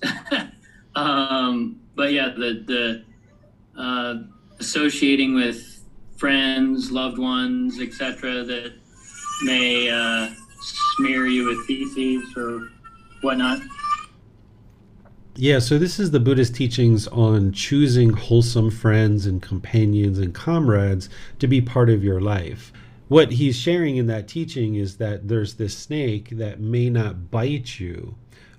um, 0.95 1.81
but 1.95 2.13
yeah, 2.13 2.29
the 2.29 2.65
the 2.67 3.81
uh, 3.81 4.23
associating 4.59 5.35
with 5.35 5.83
friends, 6.17 6.93
loved 6.93 7.19
ones, 7.19 7.81
etc., 7.81 8.45
that 8.45 8.73
may 9.43 9.89
uh, 9.89 10.29
smear 10.97 11.27
you 11.27 11.47
with 11.47 11.67
feces 11.67 12.37
or 12.37 12.69
whatnot. 13.23 13.59
Yeah, 15.37 15.61
so 15.61 15.79
this 15.79 16.01
is 16.01 16.11
the 16.11 16.21
Buddhist 16.21 16.55
teachings 16.57 17.07
on 17.09 17.53
choosing 17.53 18.11
wholesome 18.11 18.71
friends 18.71 19.27
and 19.27 19.41
companions 19.41 20.19
and 20.19 20.35
comrades 20.35 21.09
to 21.39 21.47
be 21.47 21.61
part 21.61 21.89
of 21.89 22.03
your 22.03 22.21
life. 22.21 22.73
What 23.09 23.33
he's 23.33 23.57
sharing 23.57 23.97
in 23.97 24.07
that 24.09 24.29
teaching 24.29 24.75
is 24.75 24.97
that 24.97 25.29
there's 25.29 25.55
this 25.55 25.77
snake 25.77 26.31
that 26.31 26.61
may 26.61 26.91
not 26.91 27.31
bite 27.31 27.79
you, 27.79 28.17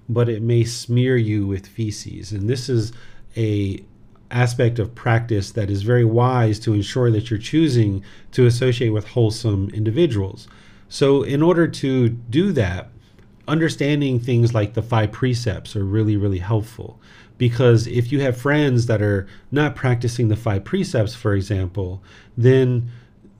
but 0.08 0.30
it 0.30 0.42
may 0.42 0.64
smear 0.64 1.18
you 1.18 1.46
with 1.46 1.68
feces. 1.68 2.32
And 2.32 2.50
this 2.50 2.70
is 2.70 2.94
a 3.36 3.84
aspect 4.32 4.80
of 4.80 4.96
practice 4.96 5.52
that 5.52 5.70
is 5.70 5.84
very 5.84 6.06
wise 6.06 6.58
to 6.60 6.74
ensure 6.74 7.12
that 7.12 7.30
you're 7.30 7.40
choosing 7.40 8.02
to 8.32 8.46
associate 8.46 8.90
with 8.90 9.10
wholesome 9.10 9.70
individuals. 9.74 10.48
So 10.88 11.24
in 11.24 11.42
order 11.42 11.68
to 11.68 12.10
do 12.10 12.54
that, 12.54 12.91
understanding 13.52 14.18
things 14.18 14.54
like 14.54 14.74
the 14.74 14.82
five 14.82 15.12
precepts 15.12 15.76
are 15.76 15.84
really, 15.84 16.16
really 16.16 16.40
helpful. 16.40 17.02
Because 17.38 17.86
if 17.86 18.10
you 18.12 18.22
have 18.22 18.38
friends 18.38 18.86
that 18.86 19.02
are 19.02 19.28
not 19.52 19.76
practicing 19.76 20.30
the 20.30 20.38
five 20.38 20.64
precepts, 20.64 21.16
for 21.16 21.34
example, 21.34 22.02
then 22.38 22.90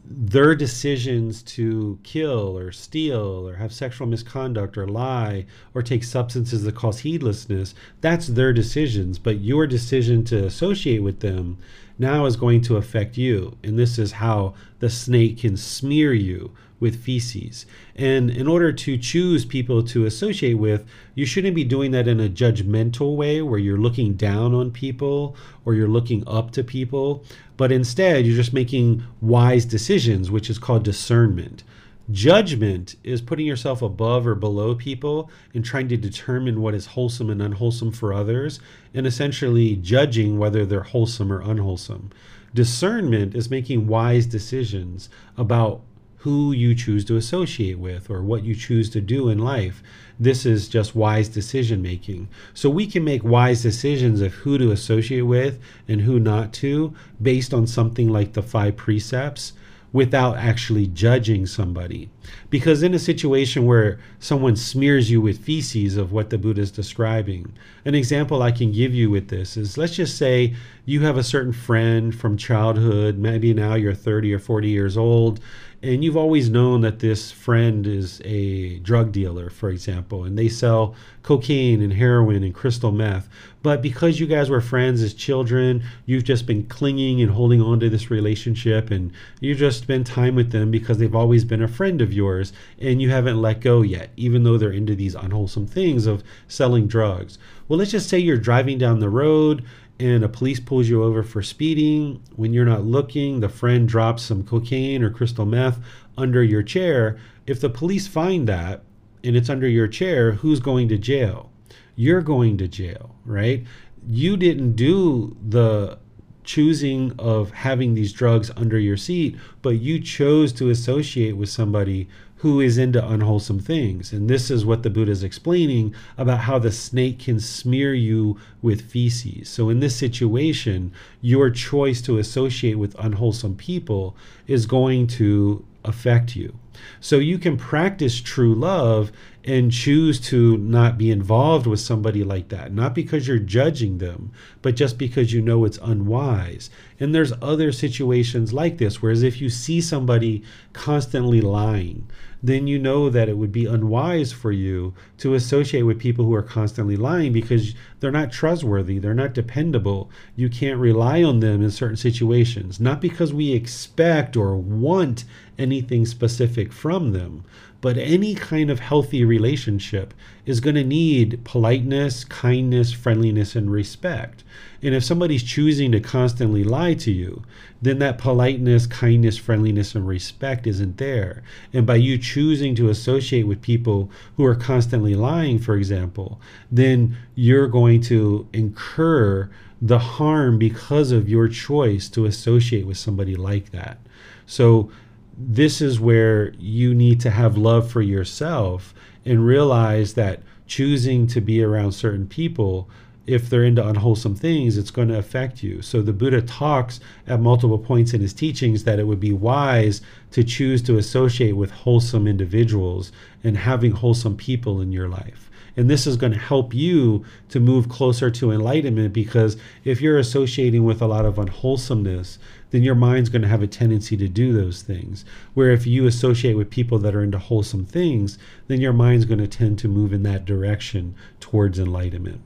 their 0.04 0.54
decisions 0.54 1.42
to 1.44 1.98
kill 2.04 2.58
or 2.58 2.74
steal 2.74 3.48
or 3.48 3.56
have 3.56 3.72
sexual 3.72 4.08
misconduct 4.08 4.78
or 4.78 4.86
lie 4.86 5.46
or 5.74 5.82
take 5.82 6.04
substances 6.04 6.64
that 6.64 6.76
cause 6.76 7.00
heedlessness, 7.00 7.74
that's 8.02 8.28
their 8.28 8.52
decisions. 8.52 9.18
But 9.18 9.40
your 9.40 9.66
decision 9.66 10.26
to 10.26 10.46
associate 10.46 11.04
with 11.04 11.22
them 11.22 11.58
now 11.98 12.26
is 12.26 12.36
going 12.36 12.62
to 12.64 12.76
affect 12.76 13.18
you. 13.18 13.58
And 13.64 13.80
this 13.80 13.98
is 13.98 14.12
how 14.14 14.56
the 14.80 14.90
snake 14.90 15.38
can 15.38 15.56
smear 15.56 16.14
you 16.14 16.52
with 16.82 17.02
feces. 17.02 17.66
And 17.96 18.30
in 18.30 18.48
order 18.48 18.74
to 18.74 18.98
choose 18.98 19.46
people 19.46 19.82
to 19.84 20.06
associate 20.06 20.56
with, 20.56 20.86
you 21.16 21.26
shouldn't 21.26 21.56
be 21.56 21.64
doing 21.64 21.92
that 21.92 22.10
in 22.10 22.20
a 22.20 22.28
judgmental 22.28 23.16
way 23.16 23.42
where 23.42 23.60
you're 23.60 23.78
looking 23.78 24.16
down 24.16 24.54
on 24.54 24.72
people 24.72 25.38
or 25.64 25.74
you're 25.74 25.88
looking 25.88 26.28
up 26.28 26.52
to 26.52 26.64
people, 26.64 27.24
but 27.56 27.72
instead 27.72 28.26
you're 28.26 28.36
just 28.36 28.52
making 28.52 29.06
wise 29.22 29.64
decisions, 29.64 30.30
which 30.30 30.50
is 30.50 30.60
called 30.60 30.84
discernment. 30.84 31.64
Judgment 32.10 32.96
is 33.04 33.22
putting 33.22 33.46
yourself 33.46 33.82
above 33.82 34.28
or 34.28 34.36
below 34.36 34.76
people 34.76 35.30
and 35.54 35.64
trying 35.64 35.88
to 35.88 35.96
determine 35.96 36.60
what 36.60 36.74
is 36.74 36.88
wholesome 36.88 37.30
and 37.30 37.42
unwholesome 37.42 37.92
for 37.92 38.12
others, 38.12 38.60
and 38.94 39.06
essentially 39.08 39.76
judging 39.78 40.38
whether 40.38 40.66
they're 40.66 40.82
wholesome 40.82 41.32
or 41.32 41.42
unwholesome. 41.42 42.10
Discernment 42.54 43.34
is 43.34 43.50
making 43.50 43.88
wise 43.88 44.26
decisions 44.26 45.08
about 45.38 45.84
who 46.22 46.52
you 46.52 46.76
choose 46.76 47.04
to 47.04 47.18
associate 47.18 47.80
with 47.80 48.08
or 48.08 48.22
what 48.22 48.44
you 48.44 48.54
choose 48.54 48.92
to 48.92 49.02
do 49.02 49.28
in 49.28 49.40
life. 49.40 49.82
This 50.20 50.46
is 50.46 50.70
just 50.70 50.96
wise 50.96 51.28
decision 51.28 51.82
making. 51.82 52.28
So 52.54 52.70
we 52.70 52.86
can 52.86 53.04
make 53.04 53.24
wise 53.24 53.64
decisions 53.64 54.22
of 54.22 54.32
who 54.34 54.60
to 54.60 54.72
associate 54.72 55.24
with 55.24 55.60
and 55.88 56.02
who 56.02 56.20
not 56.20 56.54
to 56.54 56.94
based 57.20 57.56
on 57.56 57.66
something 57.66 58.08
like 58.08 58.34
the 58.34 58.44
five 58.44 58.76
precepts 58.76 59.54
without 59.94 60.38
actually 60.38 60.88
judging 60.88 61.46
somebody. 61.46 62.10
Because 62.50 62.82
in 62.82 62.94
a 62.94 63.00
situation 63.00 63.66
where 63.66 64.00
someone 64.20 64.56
smears 64.56 65.12
you 65.12 65.20
with 65.20 65.44
feces 65.44 65.98
of 65.98 66.12
what 66.12 66.30
the 66.30 66.38
Buddha 66.38 66.62
is 66.62 66.72
describing, 66.72 67.52
an 67.84 67.96
example 67.96 68.42
I 68.42 68.52
can 68.52 68.72
give 68.72 68.94
you 68.94 69.10
with 69.10 69.28
this 69.28 69.58
is 69.58 69.78
let's 69.78 69.96
just 69.96 70.18
say 70.18 70.56
you 70.86 71.02
have 71.02 71.18
a 71.18 71.24
certain 71.24 71.52
friend 71.52 72.16
from 72.16 72.38
childhood, 72.38 73.18
maybe 73.18 73.54
now 73.54 73.74
you're 73.74 73.94
30 73.94 74.34
or 74.34 74.40
40 74.40 74.70
years 74.70 74.96
old, 74.96 75.42
and 75.84 76.04
you've 76.04 76.18
always 76.18 76.50
known 76.50 76.82
that 76.82 77.00
this 77.00 77.32
friend 77.32 77.88
is 77.88 78.22
a 78.24 78.78
drug 78.80 79.12
dealer, 79.12 79.50
for 79.50 79.70
example, 79.70 80.24
and 80.24 80.38
they 80.38 80.48
sell 80.48 80.94
cocaine 81.24 81.82
and 81.82 81.94
heroin 81.94 82.44
and 82.44 82.54
crystal 82.54 82.92
meth. 82.92 83.28
But 83.64 83.82
because 83.82 84.20
you 84.20 84.28
guys 84.28 84.50
were 84.50 84.62
friends 84.62 85.02
as 85.02 85.14
children, 85.14 85.84
you've 86.06 86.24
just 86.24 86.46
been 86.46 86.68
clinging 86.68 87.22
and 87.22 87.32
holding 87.32 87.62
on 87.62 87.80
to 87.80 87.90
this 87.90 88.12
relationship, 88.12 88.92
and 88.92 89.12
you've 89.40 89.58
just 89.58 89.82
spent 89.82 90.06
time 90.06 90.36
with 90.36 90.52
them 90.52 90.70
because 90.70 91.00
they've 91.00 91.16
always 91.16 91.46
been 91.46 91.64
a 91.64 91.68
friend 91.68 92.00
of 92.00 92.14
yours, 92.14 92.54
and 92.80 93.02
you 93.02 93.10
haven't 93.10 93.42
let 93.42 93.60
go 93.60 93.82
yet, 93.82 94.12
even 94.16 94.44
though 94.44 94.60
they're 94.60 94.72
into 94.72 94.96
these 94.96 95.16
unwholesome 95.16 95.66
things 95.66 96.06
of 96.06 96.24
selling 96.48 96.88
drugs. 96.88 97.40
Well, 97.68 97.80
let's 97.80 97.92
just 97.92 98.10
say 98.10 98.20
you're 98.20 98.38
driving 98.38 98.78
down 98.78 99.00
the 99.00 99.10
road 99.10 99.64
and 100.02 100.24
a 100.24 100.30
police 100.30 100.60
pulls 100.60 100.90
you 100.90 101.04
over 101.04 101.22
for 101.22 101.44
speeding, 101.44 102.24
when 102.36 102.54
you're 102.54 102.66
not 102.66 102.84
looking, 102.84 103.40
the 103.40 103.50
friend 103.50 103.88
drops 103.88 104.24
some 104.24 104.44
cocaine 104.44 105.04
or 105.04 105.12
crystal 105.12 105.46
meth 105.46 105.78
under 106.18 106.44
your 106.44 106.64
chair. 106.64 107.20
If 107.46 107.62
the 107.62 107.70
police 107.70 108.08
find 108.08 108.48
that 108.48 108.82
and 109.24 109.36
it's 109.36 109.50
under 109.50 109.68
your 109.68 109.88
chair, 109.88 110.32
who's 110.32 110.60
going 110.60 110.90
to 110.90 110.98
jail? 110.98 111.52
You're 111.96 112.22
going 112.22 112.58
to 112.58 112.68
jail, 112.68 113.16
right? 113.26 113.64
You 114.08 114.38
didn't 114.38 114.76
do 114.76 115.38
the 115.48 116.00
choosing 116.44 117.14
of 117.20 117.52
having 117.52 117.94
these 117.94 118.12
drugs 118.12 118.50
under 118.58 118.80
your 118.80 118.98
seat, 118.98 119.38
but 119.62 119.80
you 119.80 120.00
chose 120.00 120.52
to 120.54 120.72
associate 120.72 121.38
with 121.38 121.50
somebody 121.50 122.10
who 122.42 122.60
is 122.60 122.80
into 122.80 123.08
unwholesome 123.08 123.60
things. 123.60 124.12
And 124.12 124.28
this 124.28 124.50
is 124.50 124.66
what 124.66 124.82
the 124.82 124.90
Buddha 124.90 125.12
is 125.12 125.24
explaining 125.24 125.94
about 126.18 126.40
how 126.40 126.58
the 126.58 126.72
snake 126.72 127.20
can 127.20 127.40
smear 127.40 127.94
you 127.94 128.40
with 128.64 128.82
feces. 128.82 129.48
So, 129.48 129.70
in 129.70 129.80
this 129.80 129.96
situation, 129.96 130.92
your 131.22 131.52
choice 131.52 132.02
to 132.02 132.18
associate 132.18 132.80
with 132.80 132.96
unwholesome 132.98 133.58
people 133.58 134.16
is 134.48 134.66
going 134.66 135.06
to 135.08 135.64
affect 135.86 136.36
you. 136.36 136.58
So, 137.00 137.20
you 137.20 137.38
can 137.38 137.58
practice 137.58 138.20
true 138.20 138.56
love 138.56 139.12
and 139.44 139.72
choose 139.72 140.20
to 140.20 140.58
not 140.58 140.98
be 140.98 141.10
involved 141.10 141.66
with 141.66 141.80
somebody 141.80 142.24
like 142.24 142.50
that, 142.50 142.74
not 142.74 142.94
because 142.94 143.28
you're 143.28 143.40
judging 143.40 143.98
them, 143.98 144.32
but 144.62 144.76
just 144.76 144.98
because 144.98 145.34
you 145.34 145.42
know 145.42 145.66
it's 145.66 145.80
unwise. 145.82 146.70
And 147.00 147.14
there's 147.14 147.34
other 147.42 147.72
situations 147.72 148.54
like 148.54 148.78
this, 148.78 149.02
whereas 149.02 149.24
if 149.24 149.42
you 149.42 149.50
see 149.50 149.82
somebody 149.82 150.44
constantly 150.74 151.42
lying, 151.42 152.08
then 152.44 152.66
you 152.66 152.80
know 152.80 153.10
that 153.10 153.30
it 153.30 153.38
would 153.38 153.52
be 153.52 153.66
unwise 153.66 154.32
for 154.32 154.52
you 154.52 154.94
to 155.18 155.34
associate 155.34 155.84
with 155.84 156.00
people 156.00 156.26
who 156.26 156.34
are 156.34 156.42
constantly 156.42 156.98
lying 156.98 157.32
because 157.32 157.76
they're 158.00 158.12
not 158.12 158.32
trustworthy, 158.32 158.98
they're 158.98 159.14
not 159.14 159.34
dependable. 159.34 160.10
You 160.36 160.50
can't 160.50 160.80
rely 160.80 161.24
on 161.24 161.40
them 161.40 161.62
in 161.62 161.72
certain 161.72 161.98
situations, 161.98 162.80
not 162.80 163.02
because 163.02 163.34
we 163.34 163.54
expect 163.54 164.36
or 164.36 164.56
want 164.56 165.24
anything 165.60 166.06
specific 166.06 166.74
from 166.74 167.12
them, 167.12 167.44
but 167.82 167.98
any 167.98 168.34
kind 168.34 168.70
of 168.70 168.80
healthy 168.80 169.24
relationship 169.24 170.14
is 170.46 170.60
going 170.60 170.76
to 170.76 170.84
need 170.84 171.44
politeness, 171.44 172.24
kindness, 172.24 172.92
friendliness, 172.92 173.56
and 173.56 173.72
respect. 173.72 174.44
And 174.82 174.96
if 174.96 175.04
somebody's 175.04 175.44
choosing 175.44 175.92
to 175.92 176.00
constantly 176.00 176.64
lie 176.64 176.96
to 176.96 177.12
you, 177.12 177.44
then 177.82 178.00
that 178.00 178.18
politeness, 178.18 178.88
kindness, 178.88 179.38
friendliness, 179.38 179.94
and 179.94 180.08
respect 180.08 180.66
isn't 180.66 180.98
there. 180.98 181.44
And 181.72 181.86
by 181.86 181.96
you 181.96 182.18
choosing 182.18 182.74
to 182.76 182.90
associate 182.90 183.48
with 183.48 183.62
people 183.62 184.10
who 184.38 184.46
are 184.46 184.56
constantly 184.56 185.14
lying, 185.14 185.60
for 185.60 185.76
example, 185.76 186.42
then 186.72 187.16
you're 187.36 187.68
going 187.68 188.02
to 188.02 188.48
incur 188.54 189.50
the 189.82 190.00
harm 190.00 190.58
because 190.58 191.12
of 191.12 191.30
your 191.30 191.48
choice 191.48 192.08
to 192.10 192.26
associate 192.26 192.86
with 192.86 192.98
somebody 192.98 193.36
like 193.36 193.72
that. 193.72 193.98
So, 194.46 194.92
this 195.38 195.82
is 195.82 196.00
where 196.00 196.54
you 196.60 196.94
need 196.94 197.20
to 197.22 197.32
have 197.32 197.58
love 197.58 197.90
for 197.90 198.02
yourself 198.02 198.94
and 199.26 199.46
realize 199.46 200.14
that 200.14 200.42
choosing 200.68 201.28
to 201.28 201.42
be 201.42 201.64
around 201.64 201.92
certain 201.92 202.28
people 202.28 202.90
if 203.28 203.50
they're 203.50 203.64
into 203.64 203.88
unwholesome 203.88 204.36
things, 204.36 204.78
it's 204.78 204.92
going 204.92 205.08
to 205.08 205.18
affect 205.18 205.62
you. 205.62 205.82
So 205.82 206.02
the 206.02 206.14
Buddha 206.14 206.42
talks 206.42 207.00
at 207.28 207.40
multiple 207.40 207.78
points 207.78 208.14
in 208.14 208.22
his 208.22 208.34
teachings 208.34 208.84
that 208.84 209.00
it 209.00 209.06
would 209.06 209.20
be 209.20 209.32
wise 209.32 210.02
to 210.32 210.44
choose 210.44 210.82
to 210.84 210.98
associate 210.98 211.54
with 211.54 211.72
wholesome 211.72 212.28
individuals 212.28 213.12
and 213.44 213.58
having 213.58 213.92
wholesome 213.92 214.38
people 214.38 214.82
in 214.82 214.92
your 214.92 215.08
life. 215.08 215.50
And 215.78 215.90
this 215.90 216.06
is 216.06 216.18
going 216.18 216.34
to 216.34 216.40
help 216.40 216.74
you 216.74 217.24
to 217.50 217.60
move 217.60 217.88
closer 217.88 218.30
to 218.32 218.52
enlightenment 218.52 219.14
because 219.14 219.56
if 219.86 220.02
you're 220.02 220.18
associating 220.18 220.84
with 220.84 221.02
a 221.02 221.08
lot 221.08 221.26
of 221.26 221.40
unwholesomeness, 221.40 222.40
then 222.72 222.84
your 222.84 222.96
mind's 222.96 223.30
going 223.30 223.42
to 223.44 223.48
have 223.48 223.62
a 223.62 223.68
tendency 223.68 224.18
to 224.18 224.28
do 224.28 224.52
those 224.54 224.82
things. 224.82 225.24
Where 225.54 225.70
if 225.72 225.86
you 225.86 226.08
associate 226.08 226.56
with 226.56 226.70
people 226.70 226.98
that 227.00 227.16
are 227.16 227.24
into 227.24 227.38
wholesome 227.38 227.86
things, 227.86 228.38
then 228.68 228.82
your 228.82 228.94
mind's 228.94 229.26
going 229.26 229.40
to 229.40 229.48
tend 229.48 229.80
to 229.80 229.88
move 229.88 230.12
in 230.12 230.24
that 230.24 230.46
direction 230.46 231.16
towards 231.40 231.80
enlightenment. 231.80 232.42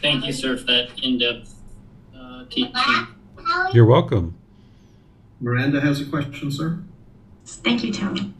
Thank 0.00 0.26
you, 0.26 0.32
sir, 0.32 0.56
for 0.56 0.64
that 0.64 0.90
in 1.02 1.18
depth 1.18 1.54
uh, 2.16 2.44
teaching. 2.48 3.06
You're 3.72 3.86
welcome. 3.86 4.36
Miranda 5.40 5.80
has 5.80 6.00
a 6.00 6.04
question, 6.04 6.50
sir. 6.52 6.78
Thank 7.44 7.82
you, 7.82 7.92
Tony. 7.92 8.32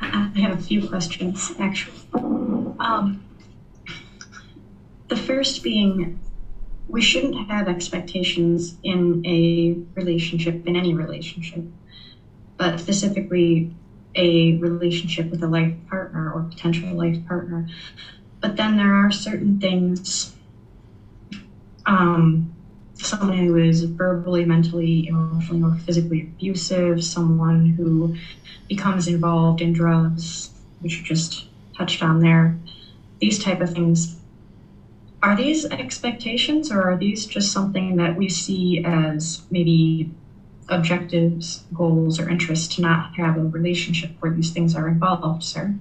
I 0.00 0.32
have 0.36 0.58
a 0.58 0.62
few 0.62 0.88
questions, 0.88 1.52
actually. 1.58 2.00
Um, 2.14 3.22
The 5.08 5.16
first 5.16 5.62
being 5.62 6.20
we 6.90 7.00
shouldn't 7.00 7.48
have 7.48 7.68
expectations 7.68 8.74
in 8.82 9.22
a 9.24 9.76
relationship, 9.94 10.66
in 10.66 10.76
any 10.76 10.92
relationship, 10.92 11.62
but 12.56 12.80
specifically 12.80 13.70
a 14.16 14.56
relationship 14.56 15.30
with 15.30 15.42
a 15.42 15.46
life 15.46 15.72
partner 15.88 16.32
or 16.32 16.42
potential 16.42 16.92
life 16.96 17.16
partner. 17.26 17.68
But 18.40 18.56
then 18.56 18.76
there 18.76 18.92
are 18.92 19.12
certain 19.12 19.60
things, 19.60 20.34
um, 21.86 22.52
someone 22.94 23.38
who 23.38 23.56
is 23.56 23.84
verbally, 23.84 24.44
mentally, 24.44 25.06
emotionally, 25.06 25.62
or 25.62 25.78
physically 25.78 26.22
abusive, 26.22 27.04
someone 27.04 27.66
who 27.66 28.16
becomes 28.68 29.06
involved 29.06 29.60
in 29.60 29.72
drugs, 29.72 30.50
which 30.80 30.98
you 30.98 31.04
just 31.04 31.46
touched 31.76 32.02
on 32.02 32.20
there, 32.20 32.58
these 33.20 33.42
type 33.42 33.60
of 33.60 33.72
things 33.72 34.19
are 35.22 35.36
these 35.36 35.66
expectations 35.66 36.70
or 36.70 36.82
are 36.82 36.96
these 36.96 37.26
just 37.26 37.52
something 37.52 37.96
that 37.96 38.16
we 38.16 38.28
see 38.28 38.82
as 38.84 39.42
maybe 39.50 40.10
objectives, 40.68 41.64
goals, 41.74 42.18
or 42.18 42.28
interests 42.28 42.74
to 42.76 42.82
not 42.82 43.14
have 43.14 43.36
a 43.36 43.42
relationship 43.42 44.10
where 44.20 44.32
these 44.32 44.50
things 44.50 44.74
are 44.74 44.88
involved, 44.88 45.42
sir? 45.42 45.74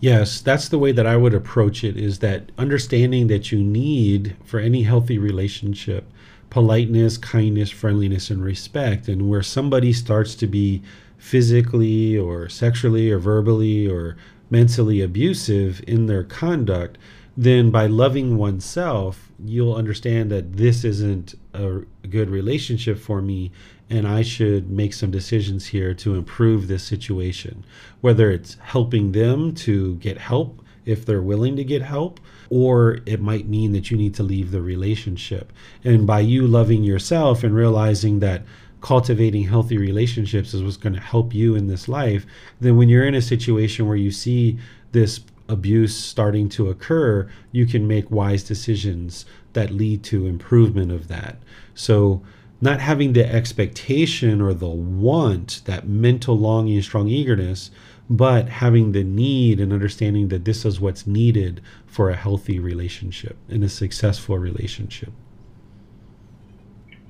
Yes, 0.00 0.40
that's 0.40 0.68
the 0.68 0.78
way 0.78 0.92
that 0.92 1.06
I 1.06 1.16
would 1.16 1.34
approach 1.34 1.82
it 1.82 1.96
is 1.96 2.20
that 2.20 2.52
understanding 2.56 3.26
that 3.26 3.50
you 3.50 3.62
need 3.62 4.36
for 4.44 4.60
any 4.60 4.82
healthy 4.82 5.18
relationship 5.18 6.10
politeness, 6.50 7.18
kindness, 7.18 7.68
friendliness, 7.68 8.30
and 8.30 8.42
respect. 8.42 9.06
And 9.06 9.28
where 9.28 9.42
somebody 9.42 9.92
starts 9.92 10.34
to 10.36 10.46
be 10.46 10.82
physically 11.18 12.16
or 12.16 12.48
sexually 12.48 13.10
or 13.10 13.18
verbally 13.18 13.86
or 13.86 14.16
mentally 14.48 15.02
abusive 15.02 15.82
in 15.86 16.06
their 16.06 16.24
conduct, 16.24 16.96
then 17.38 17.70
by 17.70 17.86
loving 17.86 18.36
oneself, 18.36 19.30
you'll 19.38 19.76
understand 19.76 20.28
that 20.28 20.54
this 20.54 20.82
isn't 20.82 21.36
a 21.54 21.82
good 22.10 22.28
relationship 22.28 22.98
for 22.98 23.22
me 23.22 23.52
and 23.88 24.08
I 24.08 24.22
should 24.22 24.68
make 24.68 24.92
some 24.92 25.12
decisions 25.12 25.66
here 25.66 25.94
to 25.94 26.16
improve 26.16 26.66
this 26.66 26.82
situation. 26.82 27.64
Whether 28.00 28.32
it's 28.32 28.56
helping 28.60 29.12
them 29.12 29.54
to 29.54 29.94
get 29.96 30.18
help 30.18 30.64
if 30.84 31.06
they're 31.06 31.22
willing 31.22 31.54
to 31.54 31.62
get 31.62 31.82
help, 31.82 32.18
or 32.50 32.98
it 33.06 33.20
might 33.20 33.46
mean 33.46 33.70
that 33.70 33.88
you 33.90 33.96
need 33.96 34.14
to 34.14 34.24
leave 34.24 34.50
the 34.50 34.60
relationship. 34.60 35.52
And 35.84 36.08
by 36.08 36.20
you 36.20 36.44
loving 36.44 36.82
yourself 36.82 37.44
and 37.44 37.54
realizing 37.54 38.18
that 38.18 38.42
cultivating 38.80 39.44
healthy 39.44 39.78
relationships 39.78 40.54
is 40.54 40.62
what's 40.62 40.76
going 40.76 40.94
to 40.94 41.00
help 41.00 41.32
you 41.32 41.54
in 41.54 41.68
this 41.68 41.88
life, 41.88 42.26
then 42.60 42.76
when 42.76 42.88
you're 42.88 43.06
in 43.06 43.14
a 43.14 43.22
situation 43.22 43.86
where 43.86 43.96
you 43.96 44.10
see 44.10 44.58
this 44.92 45.20
abuse 45.48 45.96
starting 45.96 46.48
to 46.50 46.68
occur, 46.68 47.28
you 47.52 47.66
can 47.66 47.88
make 47.88 48.10
wise 48.10 48.42
decisions 48.42 49.24
that 49.52 49.70
lead 49.70 50.02
to 50.04 50.26
improvement 50.26 50.92
of 50.92 51.08
that. 51.08 51.38
So, 51.74 52.22
not 52.60 52.80
having 52.80 53.12
the 53.12 53.30
expectation 53.32 54.40
or 54.40 54.52
the 54.52 54.68
want, 54.68 55.62
that 55.66 55.88
mental 55.88 56.36
longing 56.36 56.74
and 56.74 56.84
strong 56.84 57.08
eagerness, 57.08 57.70
but 58.10 58.48
having 58.48 58.92
the 58.92 59.04
need 59.04 59.60
and 59.60 59.72
understanding 59.72 60.28
that 60.28 60.44
this 60.44 60.64
is 60.64 60.80
what's 60.80 61.06
needed 61.06 61.60
for 61.86 62.10
a 62.10 62.16
healthy 62.16 62.58
relationship 62.58 63.36
and 63.48 63.62
a 63.62 63.68
successful 63.68 64.38
relationship. 64.38 65.12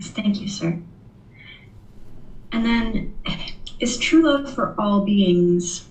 Thank 0.01 0.41
you, 0.41 0.49
sir. 0.49 0.81
And 2.53 2.65
then, 2.65 3.15
is 3.81 3.99
true 3.99 4.23
love 4.23 4.53
for 4.53 4.75
all 4.79 5.05
beings? 5.05 5.87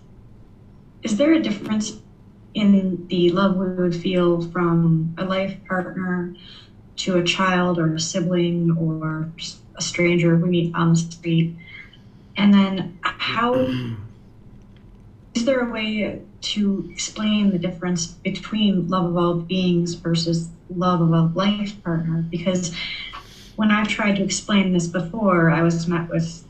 Is 1.03 1.17
there 1.17 1.33
a 1.33 1.41
difference 1.41 1.99
in 2.57 3.07
the 3.07 3.29
love 3.29 3.55
we 3.55 3.67
would 3.67 3.95
feel 3.95 4.41
from 4.49 5.13
a 5.17 5.25
life 5.25 5.55
partner 5.67 6.33
to 6.97 7.17
a 7.17 7.23
child 7.23 7.77
or 7.77 7.93
a 7.93 7.99
sibling 7.99 8.75
or 8.79 9.29
a 9.75 9.81
stranger 9.81 10.35
we 10.35 10.49
meet 10.49 10.75
on 10.75 10.89
the 10.89 10.95
street? 10.95 11.55
And 12.35 12.53
then, 12.53 12.97
how 13.03 13.53
is 15.35 15.45
there 15.45 15.67
a 15.67 15.71
way 15.71 16.21
to 16.41 16.89
explain 16.91 17.51
the 17.51 17.59
difference 17.59 18.07
between 18.07 18.87
love 18.87 19.05
of 19.05 19.17
all 19.17 19.35
beings 19.35 19.93
versus 19.93 20.49
love 20.69 21.01
of 21.01 21.11
a 21.11 21.31
life 21.37 21.83
partner? 21.83 22.25
Because 22.29 22.75
when 23.55 23.69
I've 23.69 23.87
tried 23.87 24.15
to 24.15 24.23
explain 24.23 24.73
this 24.73 24.87
before, 24.87 25.51
I 25.51 25.61
was 25.61 25.87
met 25.87 26.09
with 26.09 26.43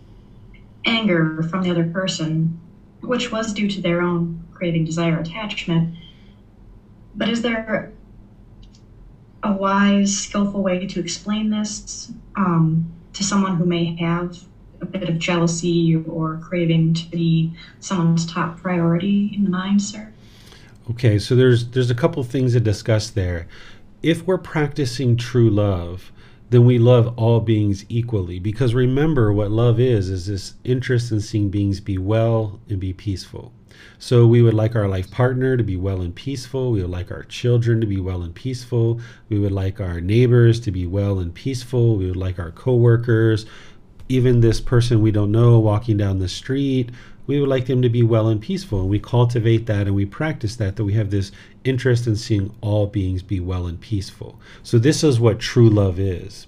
anger 0.86 1.44
from 1.44 1.64
the 1.64 1.72
other 1.72 1.90
person, 1.90 2.60
which 3.02 3.30
was 3.30 3.54
due 3.54 3.70
to 3.70 3.82
their 3.82 4.02
own 4.02 4.47
craving, 4.58 4.86
desire, 4.86 5.20
attachment. 5.20 5.96
But 7.16 7.30
is 7.30 7.42
there 7.42 7.92
a 9.44 9.52
wise, 9.52 10.18
skillful 10.18 10.64
way 10.64 10.88
to 10.88 11.00
explain 11.00 11.50
this 11.50 12.12
um, 12.36 12.92
to 13.14 13.24
someone 13.24 13.56
who 13.56 13.66
may 13.66 13.96
have 13.96 14.38
a 14.82 14.86
bit 14.86 15.10
of 15.10 15.18
jealousy 15.18 15.96
or 16.08 16.38
craving 16.38 16.94
to 16.96 17.06
be 17.10 17.54
someone's 17.80 18.26
top 18.32 18.58
priority 18.58 19.32
in 19.36 19.44
the 19.44 19.50
mind, 19.50 19.82
sir? 19.82 20.14
Okay, 20.90 21.20
so 21.20 21.36
there's 21.36 21.70
there's 21.70 21.92
a 21.92 21.96
couple 21.96 22.24
things 22.24 22.54
to 22.54 22.60
discuss 22.60 23.10
there. 23.10 23.48
If 24.02 24.26
we're 24.26 24.38
practicing 24.38 25.18
true 25.18 25.50
love, 25.50 26.12
then 26.50 26.66
we 26.66 26.80
love 26.80 27.14
all 27.18 27.40
beings 27.42 27.84
equally 27.90 28.40
because 28.40 28.74
remember 28.74 29.34
what 29.34 29.52
love 29.52 29.80
is 29.80 30.10
is 30.10 30.28
this 30.28 30.54
interest 30.64 31.12
in 31.12 31.20
seeing 31.20 31.50
beings 31.50 31.82
be 31.82 31.98
well 31.98 32.62
and 32.70 32.80
be 32.80 32.94
peaceful 32.94 33.52
so 34.00 34.26
we 34.26 34.42
would 34.42 34.54
like 34.54 34.76
our 34.76 34.88
life 34.88 35.10
partner 35.12 35.58
to 35.58 35.64
be 35.64 35.76
well 35.76 36.02
and 36.02 36.16
peaceful 36.16 36.72
we 36.72 36.82
would 36.82 36.90
like 36.90 37.12
our 37.12 37.24
children 37.24 37.82
to 37.82 37.88
be 37.88 38.00
well 38.00 38.22
and 38.22 38.36
peaceful 38.36 39.00
we 39.30 39.40
would 39.40 39.52
like 39.52 39.80
our 39.80 40.02
neighbors 40.02 40.60
to 40.60 40.72
be 40.72 40.86
well 40.86 41.20
and 41.20 41.34
peaceful 41.34 41.96
we 41.96 42.08
would 42.08 42.16
like 42.16 42.40
our 42.40 42.52
coworkers 42.52 43.46
even 44.10 44.40
this 44.40 44.62
person 44.62 45.02
we 45.02 45.12
don't 45.12 45.32
know 45.32 45.60
walking 45.60 45.98
down 45.98 46.20
the 46.20 46.28
street 46.28 46.92
we 47.28 47.42
would 47.42 47.50
like 47.50 47.66
them 47.66 47.82
to 47.82 47.90
be 47.90 48.04
well 48.04 48.30
and 48.30 48.42
peaceful. 48.42 48.80
And 48.80 48.90
we 48.90 49.00
cultivate 49.00 49.66
that 49.68 49.86
and 49.86 49.96
we 49.96 50.06
practice 50.06 50.56
that, 50.56 50.78
that 50.78 50.86
we 50.86 50.94
have 50.94 51.12
this 51.12 51.32
interest 51.66 52.08
in 52.08 52.16
seeing 52.16 52.56
all 52.62 52.88
beings 52.88 53.22
be 53.22 53.42
well 53.42 53.68
and 53.68 53.80
peaceful. 53.80 54.40
So, 54.64 54.80
this 54.80 55.04
is 55.04 55.20
what 55.20 55.40
true 55.40 55.70
love 55.70 56.00
is. 56.00 56.48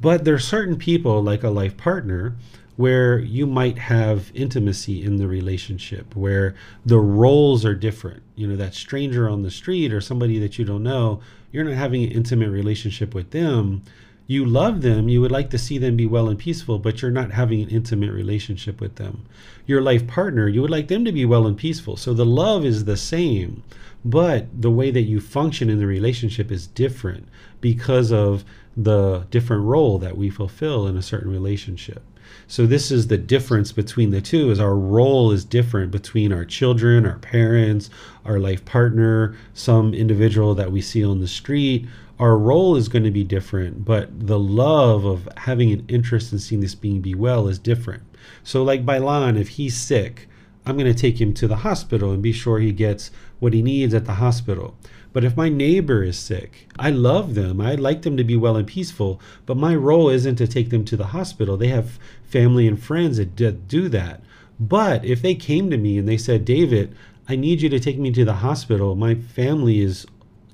But 0.00 0.24
there 0.24 0.34
are 0.34 0.40
certain 0.40 0.76
people, 0.76 1.22
like 1.22 1.42
a 1.42 1.50
life 1.50 1.76
partner, 1.76 2.36
where 2.78 3.18
you 3.18 3.46
might 3.46 3.76
have 3.76 4.32
intimacy 4.34 5.04
in 5.04 5.16
the 5.16 5.26
relationship, 5.26 6.16
where 6.16 6.54
the 6.86 6.98
roles 6.98 7.66
are 7.66 7.74
different. 7.74 8.22
You 8.34 8.46
know, 8.46 8.56
that 8.56 8.72
stranger 8.72 9.28
on 9.28 9.42
the 9.42 9.50
street 9.50 9.92
or 9.92 10.00
somebody 10.00 10.38
that 10.38 10.58
you 10.58 10.64
don't 10.64 10.82
know, 10.82 11.20
you're 11.52 11.64
not 11.64 11.74
having 11.74 12.02
an 12.04 12.12
intimate 12.12 12.50
relationship 12.50 13.14
with 13.14 13.32
them 13.32 13.82
you 14.30 14.44
love 14.44 14.82
them, 14.82 15.08
you 15.08 15.22
would 15.22 15.32
like 15.32 15.48
to 15.50 15.58
see 15.58 15.78
them 15.78 15.96
be 15.96 16.06
well 16.06 16.28
and 16.28 16.38
peaceful, 16.38 16.78
but 16.78 17.00
you're 17.00 17.10
not 17.10 17.32
having 17.32 17.62
an 17.62 17.70
intimate 17.70 18.12
relationship 18.12 18.78
with 18.78 18.96
them. 18.96 19.24
Your 19.66 19.80
life 19.80 20.06
partner, 20.06 20.46
you 20.46 20.60
would 20.60 20.70
like 20.70 20.88
them 20.88 21.06
to 21.06 21.12
be 21.12 21.24
well 21.24 21.46
and 21.46 21.56
peaceful. 21.56 21.96
So 21.96 22.12
the 22.12 22.26
love 22.26 22.62
is 22.62 22.84
the 22.84 22.98
same, 22.98 23.62
but 24.04 24.46
the 24.60 24.70
way 24.70 24.90
that 24.90 25.02
you 25.02 25.18
function 25.18 25.70
in 25.70 25.78
the 25.78 25.86
relationship 25.86 26.52
is 26.52 26.66
different 26.66 27.26
because 27.62 28.12
of 28.12 28.44
the 28.76 29.26
different 29.30 29.64
role 29.64 29.98
that 29.98 30.18
we 30.18 30.28
fulfill 30.28 30.86
in 30.86 30.98
a 30.98 31.02
certain 31.02 31.32
relationship. 31.32 32.02
So 32.48 32.66
this 32.66 32.90
is 32.90 33.06
the 33.06 33.18
difference 33.18 33.70
between 33.70 34.10
the 34.10 34.20
two 34.20 34.50
is 34.50 34.58
our 34.58 34.74
role 34.74 35.30
is 35.30 35.44
different 35.44 35.92
between 35.92 36.32
our 36.32 36.44
children, 36.44 37.06
our 37.06 37.18
parents, 37.18 37.90
our 38.24 38.40
life 38.40 38.64
partner, 38.64 39.36
some 39.54 39.94
individual 39.94 40.54
that 40.56 40.72
we 40.72 40.80
see 40.80 41.04
on 41.04 41.20
the 41.20 41.28
street 41.28 41.86
our 42.18 42.36
role 42.36 42.74
is 42.74 42.88
going 42.88 43.04
to 43.04 43.10
be 43.10 43.22
different, 43.22 43.84
but 43.84 44.26
the 44.26 44.38
love 44.38 45.04
of 45.04 45.28
having 45.36 45.72
an 45.72 45.84
interest 45.88 46.32
in 46.32 46.38
seeing 46.38 46.60
this 46.60 46.74
being 46.74 47.00
be 47.00 47.14
well 47.14 47.46
is 47.46 47.58
different. 47.58 48.02
So, 48.42 48.64
like 48.64 48.84
Bailan, 48.84 49.38
if 49.38 49.50
he's 49.50 49.76
sick, 49.76 50.28
I'm 50.66 50.76
going 50.76 50.92
to 50.92 50.98
take 50.98 51.20
him 51.20 51.32
to 51.34 51.46
the 51.46 51.56
hospital 51.56 52.10
and 52.10 52.22
be 52.22 52.32
sure 52.32 52.58
he 52.58 52.72
gets 52.72 53.10
what 53.38 53.52
he 53.52 53.62
needs 53.62 53.94
at 53.94 54.04
the 54.04 54.14
hospital. 54.14 54.76
But 55.12 55.24
if 55.24 55.36
my 55.36 55.48
neighbor 55.48 56.02
is 56.02 56.18
sick, 56.18 56.68
I 56.78 56.90
love 56.90 57.34
them. 57.34 57.60
I'd 57.60 57.80
like 57.80 58.02
them 58.02 58.16
to 58.16 58.24
be 58.24 58.36
well 58.36 58.56
and 58.56 58.66
peaceful, 58.66 59.20
but 59.46 59.56
my 59.56 59.74
role 59.74 60.10
isn't 60.10 60.36
to 60.36 60.46
take 60.46 60.70
them 60.70 60.84
to 60.86 60.96
the 60.96 61.06
hospital. 61.06 61.56
They 61.56 61.68
have 61.68 61.98
family 62.28 62.66
and 62.66 62.82
friends 62.82 63.16
that 63.16 63.68
do 63.68 63.88
that. 63.88 64.22
But 64.60 65.04
if 65.04 65.22
they 65.22 65.34
came 65.34 65.70
to 65.70 65.76
me 65.76 65.98
and 65.98 66.08
they 66.08 66.16
said, 66.16 66.44
David, 66.44 66.94
I 67.28 67.36
need 67.36 67.62
you 67.62 67.68
to 67.68 67.80
take 67.80 67.98
me 67.98 68.10
to 68.12 68.24
the 68.24 68.34
hospital. 68.34 68.94
My 68.94 69.14
family 69.14 69.80
is 69.80 70.06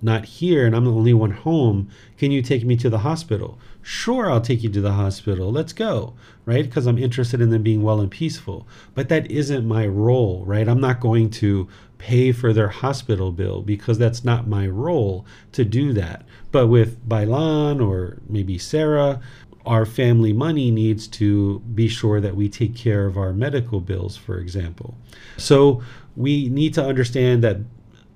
not 0.02 0.24
here 0.26 0.66
and 0.66 0.76
I'm 0.76 0.84
the 0.84 0.92
only 0.92 1.14
one 1.14 1.30
home. 1.30 1.88
Can 2.18 2.30
you 2.30 2.42
take 2.42 2.64
me 2.64 2.76
to 2.76 2.90
the 2.90 2.98
hospital? 2.98 3.58
Sure, 3.80 4.30
I'll 4.30 4.40
take 4.40 4.62
you 4.62 4.68
to 4.70 4.80
the 4.80 4.92
hospital. 4.92 5.50
Let's 5.50 5.72
go, 5.72 6.14
right? 6.44 6.64
Because 6.64 6.86
I'm 6.86 6.98
interested 6.98 7.40
in 7.40 7.50
them 7.50 7.62
being 7.62 7.82
well 7.82 8.00
and 8.00 8.10
peaceful. 8.10 8.66
But 8.94 9.08
that 9.08 9.30
isn't 9.30 9.66
my 9.66 9.86
role, 9.86 10.44
right? 10.44 10.68
I'm 10.68 10.80
not 10.80 11.00
going 11.00 11.30
to 11.30 11.68
pay 11.96 12.32
for 12.32 12.52
their 12.52 12.68
hospital 12.68 13.32
bill 13.32 13.62
because 13.62 13.96
that's 13.96 14.24
not 14.24 14.46
my 14.46 14.66
role 14.66 15.24
to 15.52 15.64
do 15.64 15.94
that. 15.94 16.26
But 16.52 16.66
with 16.66 17.08
Bailan 17.08 17.86
or 17.86 18.18
maybe 18.28 18.58
Sarah, 18.58 19.20
our 19.66 19.86
family 19.86 20.32
money 20.32 20.70
needs 20.70 21.06
to 21.08 21.60
be 21.74 21.88
sure 21.88 22.20
that 22.20 22.36
we 22.36 22.48
take 22.48 22.74
care 22.74 23.06
of 23.06 23.16
our 23.16 23.32
medical 23.32 23.80
bills, 23.80 24.16
for 24.16 24.38
example. 24.38 24.94
So 25.36 25.82
we 26.16 26.48
need 26.48 26.74
to 26.74 26.84
understand 26.84 27.42
that 27.44 27.58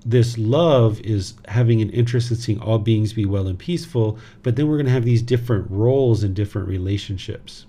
this 0.05 0.39
love 0.39 1.01
is 1.01 1.35
having 1.49 1.83
an 1.83 1.91
interest 1.91 2.31
in 2.31 2.37
seeing 2.37 2.61
all 2.61 2.79
beings 2.79 3.13
be 3.13 3.25
well 3.25 3.47
and 3.47 3.59
peaceful, 3.59 4.19
but 4.43 4.57
then 4.57 4.69
we're 4.69 4.77
going 4.77 4.87
to 4.87 4.93
have 4.93 5.05
these 5.05 5.23
different 5.23 5.71
roles 5.71 6.23
in 6.23 6.35
different 6.35 6.69
relationships. 6.69 7.67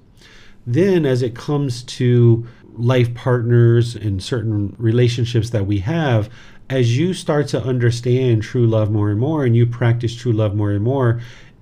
Then, 0.67 1.05
as 1.05 1.21
it 1.21 1.35
comes 1.35 1.83
to 1.83 2.45
life 2.73 3.13
partners 3.13 3.95
and 3.95 4.21
certain 4.21 4.75
relationships 4.77 5.49
that 5.49 5.65
we 5.65 5.79
have, 5.79 6.29
as 6.69 6.97
you 6.97 7.13
start 7.13 7.47
to 7.47 7.61
understand 7.61 8.43
true 8.43 8.67
love 8.67 8.91
more 8.91 9.09
and 9.09 9.19
more 9.19 9.43
and 9.43 9.55
you 9.55 9.65
practice 9.65 10.15
true 10.15 10.31
love 10.31 10.55
more 10.55 10.71
and 10.71 10.83
more, 10.83 11.19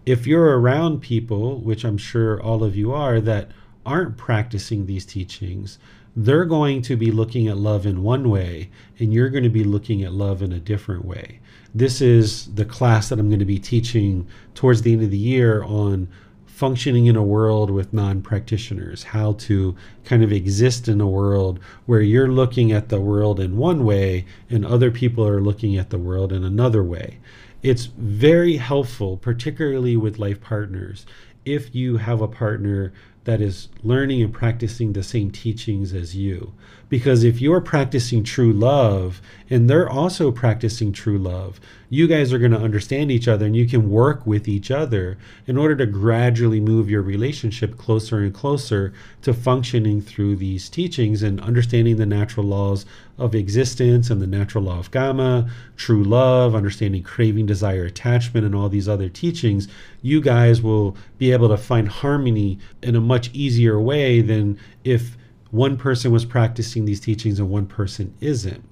if 0.08 0.26
you're 0.26 0.58
around 0.58 1.02
people, 1.02 1.60
which 1.60 1.84
I'm 1.84 1.98
sure 1.98 2.42
all 2.42 2.64
of 2.64 2.78
you 2.78 2.94
are, 2.94 3.20
that 3.20 3.52
aren't 3.86 4.16
practicing 4.16 4.86
these 4.86 5.06
teachings, 5.06 5.80
they're 6.16 6.46
going 6.46 6.82
to 6.84 6.96
be 6.96 7.12
looking 7.12 7.50
at 7.50 7.58
love 7.58 7.86
in 7.86 8.02
one 8.04 8.30
way, 8.30 8.70
and 9.00 9.14
you're 9.14 9.30
going 9.30 9.44
to 9.44 9.50
be 9.50 9.66
looking 9.66 10.04
at 10.04 10.14
love 10.14 10.42
in 10.42 10.54
a 10.54 10.62
different 10.62 11.04
way. 11.04 11.42
This 11.76 12.00
is 12.00 12.46
the 12.56 12.64
class 12.64 13.10
that 13.10 13.20
I'm 13.20 13.28
going 13.28 13.40
to 13.40 13.46
be 13.46 13.60
teaching 13.60 14.26
towards 14.56 14.82
the 14.82 14.94
end 14.94 15.04
of 15.04 15.12
the 15.12 15.18
year 15.18 15.62
on 15.64 16.08
functioning 16.46 17.08
in 17.08 17.18
a 17.18 17.22
world 17.22 17.70
with 17.70 17.92
non 17.92 18.22
practitioners, 18.22 19.04
how 19.04 19.34
to 19.34 19.76
kind 20.06 20.24
of 20.24 20.32
exist 20.32 20.88
in 20.88 21.02
a 21.02 21.08
world 21.08 21.60
where 21.86 22.02
you're 22.02 22.32
looking 22.32 22.72
at 22.72 22.88
the 22.88 23.02
world 23.02 23.42
in 23.42 23.58
one 23.58 23.84
way 23.84 24.26
and 24.50 24.66
other 24.66 24.90
people 24.90 25.28
are 25.28 25.42
looking 25.42 25.76
at 25.76 25.90
the 25.90 26.00
world 26.00 26.32
in 26.32 26.46
another 26.46 26.82
way. 26.82 27.20
It's 27.64 27.86
very 27.86 28.58
helpful, 28.58 29.18
particularly 29.18 29.98
with 29.98 30.20
life 30.20 30.42
partners, 30.42 31.06
if 31.44 31.74
you 31.74 31.98
have 31.98 32.22
a 32.22 32.28
partner 32.28 32.94
that 33.28 33.42
is 33.42 33.68
learning 33.84 34.22
and 34.22 34.34
practicing 34.34 34.94
the 34.94 35.04
same 35.04 35.30
teachings 35.30 35.94
as 35.94 36.16
you. 36.16 36.54
Because 36.88 37.26
if 37.26 37.42
you're 37.42 37.60
practicing 37.60 38.24
true 38.24 38.54
love 38.54 39.22
and 39.50 39.70
they're 39.70 39.90
also 39.90 40.32
practicing 40.32 40.94
true 40.94 41.18
love, 41.18 41.60
you 41.90 42.08
guys 42.08 42.32
are 42.32 42.40
going 42.40 42.52
to 42.52 42.58
understand 42.58 43.12
each 43.12 43.28
other 43.28 43.46
and 43.46 43.56
you 43.56 43.68
can 43.68 43.90
work 43.90 44.26
with 44.26 44.48
each 44.48 44.72
other 44.72 45.18
in 45.46 45.58
order 45.58 45.76
to 45.76 45.86
gradually 45.86 46.62
move 46.62 46.90
your 46.90 47.02
relationship 47.02 47.78
closer 47.78 48.20
and 48.20 48.34
closer 48.34 48.94
to 49.24 49.34
functioning 49.34 50.00
through 50.00 50.38
these 50.38 50.70
teachings 50.70 51.22
and 51.22 51.42
understanding 51.42 51.98
the 51.98 52.06
natural 52.06 52.46
laws 52.46 52.86
of 53.18 53.34
existence 53.34 54.10
and 54.10 54.22
the 54.22 54.28
natural 54.28 54.64
law 54.64 54.80
of 54.80 54.92
karma, 54.92 55.50
true 55.76 56.04
love, 56.04 56.54
understanding 56.54 57.04
craving, 57.04 57.46
desire, 57.46 57.86
attachment, 57.86 58.46
and 58.46 58.54
all 58.54 58.70
these 58.70 58.88
other 58.88 59.10
teachings. 59.10 59.68
You 60.02 60.22
guys 60.22 60.62
will 60.62 60.96
be 61.18 61.32
able 61.32 61.50
to 61.50 61.58
find 61.58 61.88
harmony 61.88 62.60
in 62.84 62.96
a 62.96 63.02
much 63.02 63.30
easier 63.34 63.80
way 63.80 64.22
than 64.22 64.60
if 64.84 65.18
one 65.52 65.78
person 65.78 66.12
was 66.12 66.26
practicing 66.26 66.86
these 66.86 67.00
teachings 67.00 67.40
and 67.40 67.50
one 67.50 67.66
person 67.66 68.14
isn't. 68.22 68.64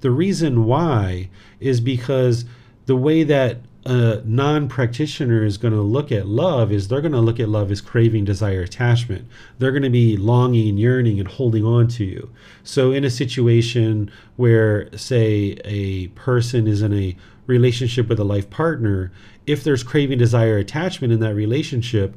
The 0.00 0.10
reason 0.10 0.64
why 0.64 1.28
is 1.58 1.80
because 1.80 2.44
the 2.86 2.96
way 2.96 3.24
that 3.24 3.58
a 3.84 4.22
non 4.24 4.68
practitioner 4.68 5.44
is 5.44 5.56
going 5.56 5.74
to 5.74 5.80
look 5.80 6.10
at 6.10 6.26
love 6.26 6.72
is 6.72 6.88
they're 6.88 7.00
going 7.00 7.12
to 7.12 7.20
look 7.20 7.40
at 7.40 7.48
love 7.48 7.70
as 7.70 7.80
craving, 7.80 8.24
desire, 8.24 8.62
attachment. 8.62 9.26
They're 9.58 9.70
going 9.70 9.82
to 9.82 9.90
be 9.90 10.16
longing, 10.16 10.76
yearning, 10.78 11.18
and 11.18 11.28
holding 11.28 11.64
on 11.64 11.88
to 11.88 12.04
you. 12.04 12.30
So, 12.64 12.92
in 12.92 13.04
a 13.04 13.10
situation 13.10 14.10
where, 14.36 14.94
say, 14.96 15.58
a 15.64 16.08
person 16.08 16.66
is 16.66 16.82
in 16.82 16.92
a 16.92 17.16
relationship 17.46 18.08
with 18.08 18.18
a 18.18 18.24
life 18.24 18.50
partner, 18.50 19.12
if 19.46 19.64
there's 19.64 19.82
craving, 19.82 20.18
desire, 20.18 20.58
attachment 20.58 21.12
in 21.12 21.20
that 21.20 21.34
relationship, 21.34 22.16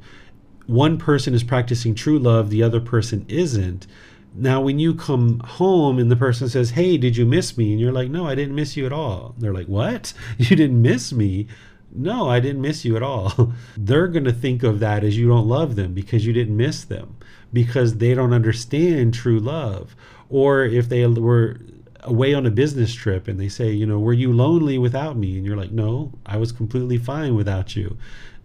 one 0.67 0.97
person 0.97 1.33
is 1.33 1.43
practicing 1.43 1.95
true 1.95 2.19
love, 2.19 2.49
the 2.49 2.63
other 2.63 2.79
person 2.79 3.25
isn't. 3.27 3.87
Now, 4.33 4.61
when 4.61 4.79
you 4.79 4.93
come 4.93 5.39
home 5.41 5.99
and 5.99 6.09
the 6.09 6.15
person 6.15 6.47
says, 6.47 6.71
Hey, 6.71 6.97
did 6.97 7.17
you 7.17 7.25
miss 7.25 7.57
me? 7.57 7.71
And 7.71 7.79
you're 7.79 7.91
like, 7.91 8.09
No, 8.09 8.25
I 8.27 8.35
didn't 8.35 8.55
miss 8.55 8.77
you 8.77 8.85
at 8.85 8.93
all. 8.93 9.35
They're 9.37 9.53
like, 9.53 9.67
What? 9.67 10.13
You 10.37 10.55
didn't 10.55 10.81
miss 10.81 11.11
me? 11.11 11.47
No, 11.93 12.29
I 12.29 12.39
didn't 12.39 12.61
miss 12.61 12.85
you 12.85 12.95
at 12.95 13.03
all. 13.03 13.53
They're 13.77 14.07
going 14.07 14.23
to 14.23 14.31
think 14.31 14.63
of 14.63 14.79
that 14.79 15.03
as 15.03 15.17
you 15.17 15.27
don't 15.27 15.47
love 15.47 15.75
them 15.75 15.93
because 15.93 16.25
you 16.25 16.31
didn't 16.31 16.55
miss 16.55 16.85
them, 16.85 17.17
because 17.51 17.97
they 17.97 18.13
don't 18.13 18.33
understand 18.33 19.13
true 19.13 19.39
love. 19.39 19.95
Or 20.29 20.63
if 20.63 20.87
they 20.87 21.05
were 21.05 21.57
away 22.03 22.33
on 22.33 22.45
a 22.45 22.51
business 22.51 22.93
trip 22.93 23.27
and 23.27 23.37
they 23.37 23.49
say, 23.49 23.71
You 23.71 23.85
know, 23.85 23.99
were 23.99 24.13
you 24.13 24.31
lonely 24.31 24.77
without 24.77 25.17
me? 25.17 25.35
And 25.37 25.45
you're 25.45 25.57
like, 25.57 25.71
No, 25.71 26.13
I 26.25 26.37
was 26.37 26.53
completely 26.53 26.97
fine 26.97 27.35
without 27.35 27.75
you 27.75 27.97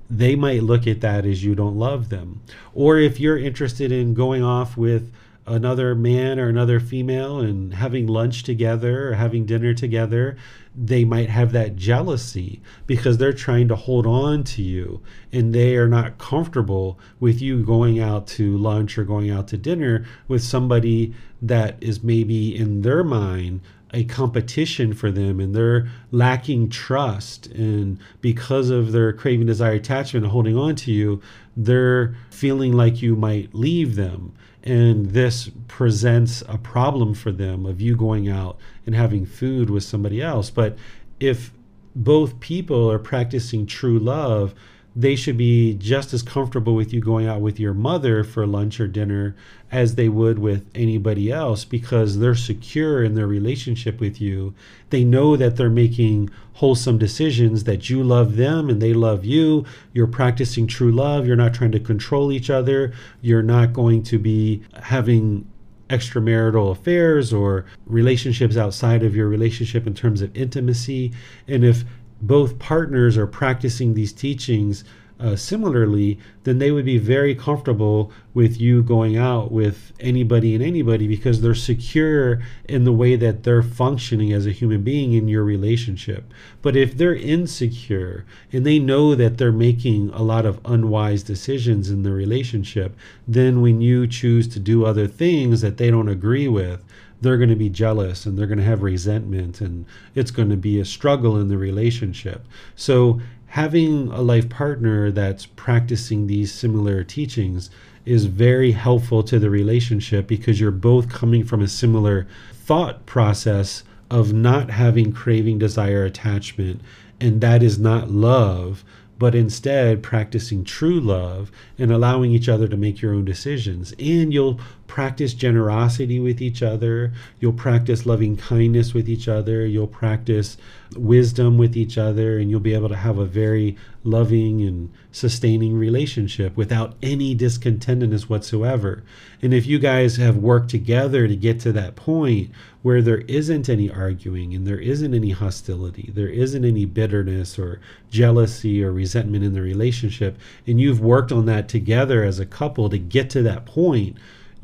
they 0.08 0.36
might 0.36 0.62
look 0.62 0.86
at 0.86 1.00
that 1.00 1.26
as 1.26 1.42
you 1.42 1.54
don't 1.54 1.76
love 1.76 2.10
them. 2.10 2.40
Or 2.74 2.98
if 2.98 3.18
you're 3.18 3.38
interested 3.38 3.90
in 3.90 4.14
going 4.14 4.42
off 4.42 4.76
with 4.76 5.12
another 5.46 5.94
man 5.94 6.40
or 6.40 6.48
another 6.48 6.80
female 6.80 7.40
and 7.40 7.74
having 7.74 8.06
lunch 8.06 8.42
together 8.42 9.10
or 9.10 9.14
having 9.14 9.46
dinner 9.46 9.72
together, 9.72 10.36
they 10.74 11.04
might 11.04 11.30
have 11.30 11.52
that 11.52 11.76
jealousy 11.76 12.60
because 12.86 13.18
they're 13.18 13.32
trying 13.32 13.68
to 13.68 13.76
hold 13.76 14.06
on 14.06 14.42
to 14.42 14.62
you 14.62 15.00
and 15.32 15.54
they 15.54 15.76
are 15.76 15.88
not 15.88 16.18
comfortable 16.18 16.98
with 17.20 17.40
you 17.40 17.64
going 17.64 18.00
out 18.00 18.26
to 18.26 18.56
lunch 18.58 18.98
or 18.98 19.04
going 19.04 19.30
out 19.30 19.48
to 19.48 19.56
dinner 19.56 20.04
with 20.28 20.42
somebody 20.42 21.14
that 21.40 21.76
is 21.80 22.02
maybe 22.02 22.56
in 22.56 22.82
their 22.82 23.04
mind 23.04 23.60
a 23.94 24.02
competition 24.04 24.92
for 24.92 25.12
them 25.12 25.38
and 25.38 25.54
they're 25.54 25.88
lacking 26.10 26.68
trust. 26.68 27.46
And 27.46 27.98
because 28.20 28.68
of 28.68 28.90
their 28.90 29.12
craving 29.12 29.46
desire 29.46 29.74
attachment 29.74 30.24
and 30.24 30.32
holding 30.32 30.56
on 30.56 30.74
to 30.76 30.92
you 30.92 31.22
they're 31.56 32.14
feeling 32.30 32.72
like 32.72 33.00
you 33.00 33.16
might 33.16 33.54
leave 33.54 33.96
them 33.96 34.34
and 34.66 35.10
this 35.10 35.48
presents 35.68 36.42
a 36.48 36.58
problem 36.58 37.14
for 37.14 37.30
them 37.30 37.64
of 37.64 37.80
you 37.80 37.96
going 37.96 38.28
out 38.28 38.58
and 38.84 38.96
having 38.96 39.24
food 39.24 39.70
with 39.70 39.84
somebody 39.84 40.20
else. 40.20 40.50
But 40.50 40.76
if 41.20 41.52
both 41.94 42.40
people 42.40 42.90
are 42.90 42.98
practicing 42.98 43.64
true 43.64 43.98
love 43.98 44.54
they 44.96 45.14
should 45.14 45.36
be 45.36 45.74
just 45.74 46.14
as 46.14 46.22
comfortable 46.22 46.74
with 46.74 46.90
you 46.90 47.00
going 47.02 47.26
out 47.26 47.42
with 47.42 47.60
your 47.60 47.74
mother 47.74 48.24
for 48.24 48.46
lunch 48.46 48.80
or 48.80 48.88
dinner 48.88 49.36
as 49.70 49.94
they 49.94 50.08
would 50.08 50.38
with 50.38 50.64
anybody 50.74 51.30
else 51.30 51.66
because 51.66 52.18
they're 52.18 52.34
secure 52.34 53.04
in 53.04 53.14
their 53.14 53.26
relationship 53.26 54.00
with 54.00 54.22
you. 54.22 54.54
They 54.88 55.04
know 55.04 55.36
that 55.36 55.56
they're 55.56 55.68
making 55.68 56.30
wholesome 56.54 56.96
decisions, 56.96 57.64
that 57.64 57.90
you 57.90 58.02
love 58.02 58.36
them 58.36 58.70
and 58.70 58.80
they 58.80 58.94
love 58.94 59.22
you. 59.22 59.66
You're 59.92 60.06
practicing 60.06 60.66
true 60.66 60.92
love. 60.92 61.26
You're 61.26 61.36
not 61.36 61.52
trying 61.52 61.72
to 61.72 61.80
control 61.80 62.32
each 62.32 62.48
other. 62.48 62.94
You're 63.20 63.42
not 63.42 63.74
going 63.74 64.02
to 64.04 64.18
be 64.18 64.62
having 64.82 65.46
extramarital 65.90 66.72
affairs 66.72 67.34
or 67.34 67.66
relationships 67.84 68.56
outside 68.56 69.02
of 69.02 69.14
your 69.14 69.28
relationship 69.28 69.86
in 69.86 69.92
terms 69.92 70.22
of 70.22 70.34
intimacy. 70.34 71.12
And 71.46 71.64
if 71.64 71.84
both 72.20 72.58
partners 72.58 73.16
are 73.16 73.26
practicing 73.26 73.94
these 73.94 74.12
teachings 74.12 74.84
uh, 75.18 75.34
similarly, 75.34 76.18
then 76.44 76.58
they 76.58 76.70
would 76.70 76.84
be 76.84 76.98
very 76.98 77.34
comfortable 77.34 78.12
with 78.34 78.60
you 78.60 78.82
going 78.82 79.16
out 79.16 79.50
with 79.50 79.92
anybody 79.98 80.54
and 80.54 80.62
anybody 80.62 81.08
because 81.08 81.40
they're 81.40 81.54
secure 81.54 82.42
in 82.68 82.84
the 82.84 82.92
way 82.92 83.16
that 83.16 83.42
they're 83.42 83.62
functioning 83.62 84.32
as 84.32 84.46
a 84.46 84.52
human 84.52 84.82
being 84.82 85.14
in 85.14 85.26
your 85.26 85.42
relationship. 85.42 86.32
But 86.60 86.76
if 86.76 86.96
they're 86.96 87.14
insecure 87.14 88.26
and 88.52 88.66
they 88.66 88.78
know 88.78 89.14
that 89.14 89.38
they're 89.38 89.52
making 89.52 90.10
a 90.10 90.22
lot 90.22 90.44
of 90.44 90.60
unwise 90.66 91.22
decisions 91.22 91.88
in 91.88 92.02
the 92.02 92.12
relationship, 92.12 92.94
then 93.26 93.62
when 93.62 93.80
you 93.80 94.06
choose 94.06 94.46
to 94.48 94.60
do 94.60 94.84
other 94.84 95.06
things 95.06 95.62
that 95.62 95.78
they 95.78 95.90
don't 95.90 96.10
agree 96.10 96.48
with, 96.48 96.84
they're 97.20 97.36
going 97.36 97.50
to 97.50 97.56
be 97.56 97.68
jealous 97.68 98.26
and 98.26 98.38
they're 98.38 98.46
going 98.46 98.58
to 98.58 98.64
have 98.64 98.82
resentment 98.82 99.60
and 99.60 99.86
it's 100.14 100.30
going 100.30 100.50
to 100.50 100.56
be 100.56 100.78
a 100.78 100.84
struggle 100.84 101.38
in 101.38 101.48
the 101.48 101.58
relationship. 101.58 102.46
So, 102.74 103.20
having 103.48 104.08
a 104.08 104.20
life 104.20 104.48
partner 104.48 105.10
that's 105.10 105.46
practicing 105.46 106.26
these 106.26 106.52
similar 106.52 107.04
teachings 107.04 107.70
is 108.04 108.26
very 108.26 108.72
helpful 108.72 109.22
to 109.22 109.38
the 109.38 109.50
relationship 109.50 110.26
because 110.26 110.60
you're 110.60 110.70
both 110.70 111.08
coming 111.08 111.44
from 111.44 111.62
a 111.62 111.68
similar 111.68 112.26
thought 112.52 113.06
process 113.06 113.82
of 114.10 114.32
not 114.32 114.70
having 114.70 115.12
craving, 115.12 115.58
desire, 115.58 116.04
attachment, 116.04 116.80
and 117.20 117.40
that 117.40 117.62
is 117.62 117.78
not 117.78 118.10
love 118.10 118.84
but 119.18 119.34
instead 119.34 120.02
practicing 120.02 120.64
true 120.64 121.00
love 121.00 121.50
and 121.78 121.90
allowing 121.90 122.32
each 122.32 122.48
other 122.48 122.68
to 122.68 122.76
make 122.76 123.00
your 123.00 123.14
own 123.14 123.24
decisions. 123.24 123.92
And 123.98 124.32
you'll 124.32 124.60
practice 124.86 125.34
generosity 125.34 126.20
with 126.20 126.40
each 126.40 126.62
other, 126.62 127.12
you'll 127.40 127.52
practice 127.52 128.06
loving 128.06 128.36
kindness 128.36 128.94
with 128.94 129.08
each 129.08 129.28
other, 129.28 129.66
you'll 129.66 129.86
practice 129.86 130.56
wisdom 130.96 131.58
with 131.58 131.76
each 131.76 131.98
other, 131.98 132.38
and 132.38 132.50
you'll 132.50 132.60
be 132.60 132.74
able 132.74 132.88
to 132.88 132.96
have 132.96 133.18
a 133.18 133.24
very 133.24 133.76
loving 134.04 134.62
and 134.62 134.92
sustaining 135.10 135.76
relationship 135.76 136.56
without 136.56 136.94
any 137.02 137.34
discontentedness 137.34 138.28
whatsoever. 138.28 139.02
And 139.42 139.52
if 139.52 139.66
you 139.66 139.78
guys 139.78 140.16
have 140.16 140.36
worked 140.36 140.70
together 140.70 141.26
to 141.26 141.34
get 141.34 141.58
to 141.60 141.72
that 141.72 141.96
point 141.96 142.50
where 142.82 143.02
there 143.02 143.22
isn't 143.22 143.68
any 143.68 143.90
arguing 143.90 144.54
and 144.54 144.66
there 144.66 144.78
isn't 144.78 145.12
any 145.12 145.30
hostility, 145.30 146.12
there 146.14 146.28
isn't 146.28 146.64
any 146.64 146.84
bitterness 146.84 147.58
or 147.58 147.80
jealousy 148.10 148.84
or 148.84 148.92
resentment 148.92 149.42
in 149.42 149.54
the 149.54 149.62
relationship, 149.62 150.38
and 150.66 150.80
you've 150.80 151.00
worked 151.00 151.32
on 151.32 151.46
that 151.46 151.68
together 151.68 152.22
as 152.22 152.38
a 152.38 152.46
couple 152.46 152.88
to 152.88 152.98
get 152.98 153.28
to 153.30 153.42
that 153.42 153.66
point, 153.66 154.16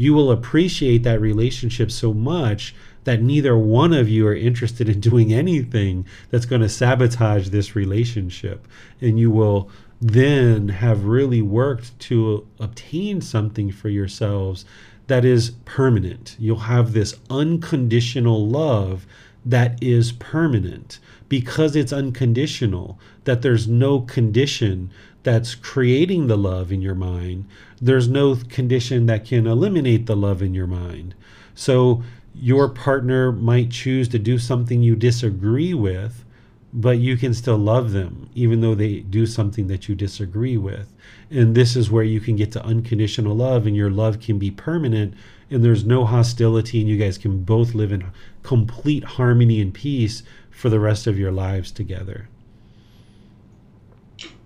you 0.02 0.14
will 0.14 0.32
appreciate 0.32 1.04
that 1.04 1.20
relationship 1.20 1.90
so 1.90 2.12
much 2.12 2.74
that 3.04 3.22
neither 3.22 3.56
one 3.56 3.92
of 3.92 4.08
you 4.08 4.26
are 4.26 4.34
interested 4.34 4.88
in 4.88 5.00
doing 5.10 5.32
anything 5.32 6.04
that's 6.30 6.46
going 6.46 6.60
to 6.60 6.68
sabotage 6.68 7.48
this 7.48 7.76
relationship. 7.76 8.66
And 9.00 9.18
you 9.18 9.30
will 9.30 9.70
then 10.00 10.68
have 10.68 11.04
really 11.04 11.40
worked 11.40 11.96
to 12.00 12.46
obtain 12.58 13.20
something 13.20 13.70
for 13.70 13.88
yourselves 13.88 14.64
that 15.06 15.24
is 15.24 15.50
permanent. 15.64 16.36
You'll 16.38 16.56
have 16.58 16.92
this 16.92 17.14
unconditional 17.30 18.48
love 18.48 19.06
that 19.44 19.80
is 19.82 20.12
permanent 20.12 20.98
because 21.28 21.76
it's 21.76 21.92
unconditional, 21.92 22.98
that 23.24 23.42
there's 23.42 23.68
no 23.68 24.00
condition 24.00 24.90
that's 25.22 25.54
creating 25.54 26.26
the 26.26 26.36
love 26.36 26.72
in 26.72 26.82
your 26.82 26.94
mind. 26.94 27.46
There's 27.80 28.08
no 28.08 28.36
condition 28.36 29.06
that 29.06 29.24
can 29.24 29.46
eliminate 29.46 30.06
the 30.06 30.16
love 30.16 30.42
in 30.42 30.54
your 30.54 30.66
mind. 30.66 31.14
So 31.54 32.02
your 32.34 32.68
partner 32.68 33.30
might 33.30 33.70
choose 33.70 34.08
to 34.08 34.18
do 34.18 34.38
something 34.38 34.82
you 34.82 34.96
disagree 34.96 35.74
with, 35.74 36.24
but 36.72 36.98
you 36.98 37.16
can 37.16 37.34
still 37.34 37.58
love 37.58 37.92
them 37.92 38.30
even 38.34 38.62
though 38.62 38.74
they 38.74 39.00
do 39.00 39.26
something 39.26 39.66
that 39.66 39.88
you 39.88 39.94
disagree 39.94 40.56
with. 40.56 40.92
And 41.30 41.54
this 41.54 41.76
is 41.76 41.90
where 41.90 42.04
you 42.04 42.20
can 42.20 42.36
get 42.36 42.52
to 42.52 42.64
unconditional 42.64 43.36
love, 43.36 43.66
and 43.66 43.76
your 43.76 43.90
love 43.90 44.20
can 44.20 44.38
be 44.38 44.50
permanent, 44.50 45.14
and 45.50 45.62
there's 45.62 45.84
no 45.84 46.04
hostility, 46.04 46.80
and 46.80 46.88
you 46.88 46.96
guys 46.96 47.18
can 47.18 47.44
both 47.44 47.74
live 47.74 47.92
in 47.92 48.04
complete 48.42 49.04
harmony 49.04 49.60
and 49.60 49.74
peace 49.74 50.22
for 50.50 50.70
the 50.70 50.80
rest 50.80 51.06
of 51.06 51.18
your 51.18 51.32
lives 51.32 51.70
together. 51.70 52.28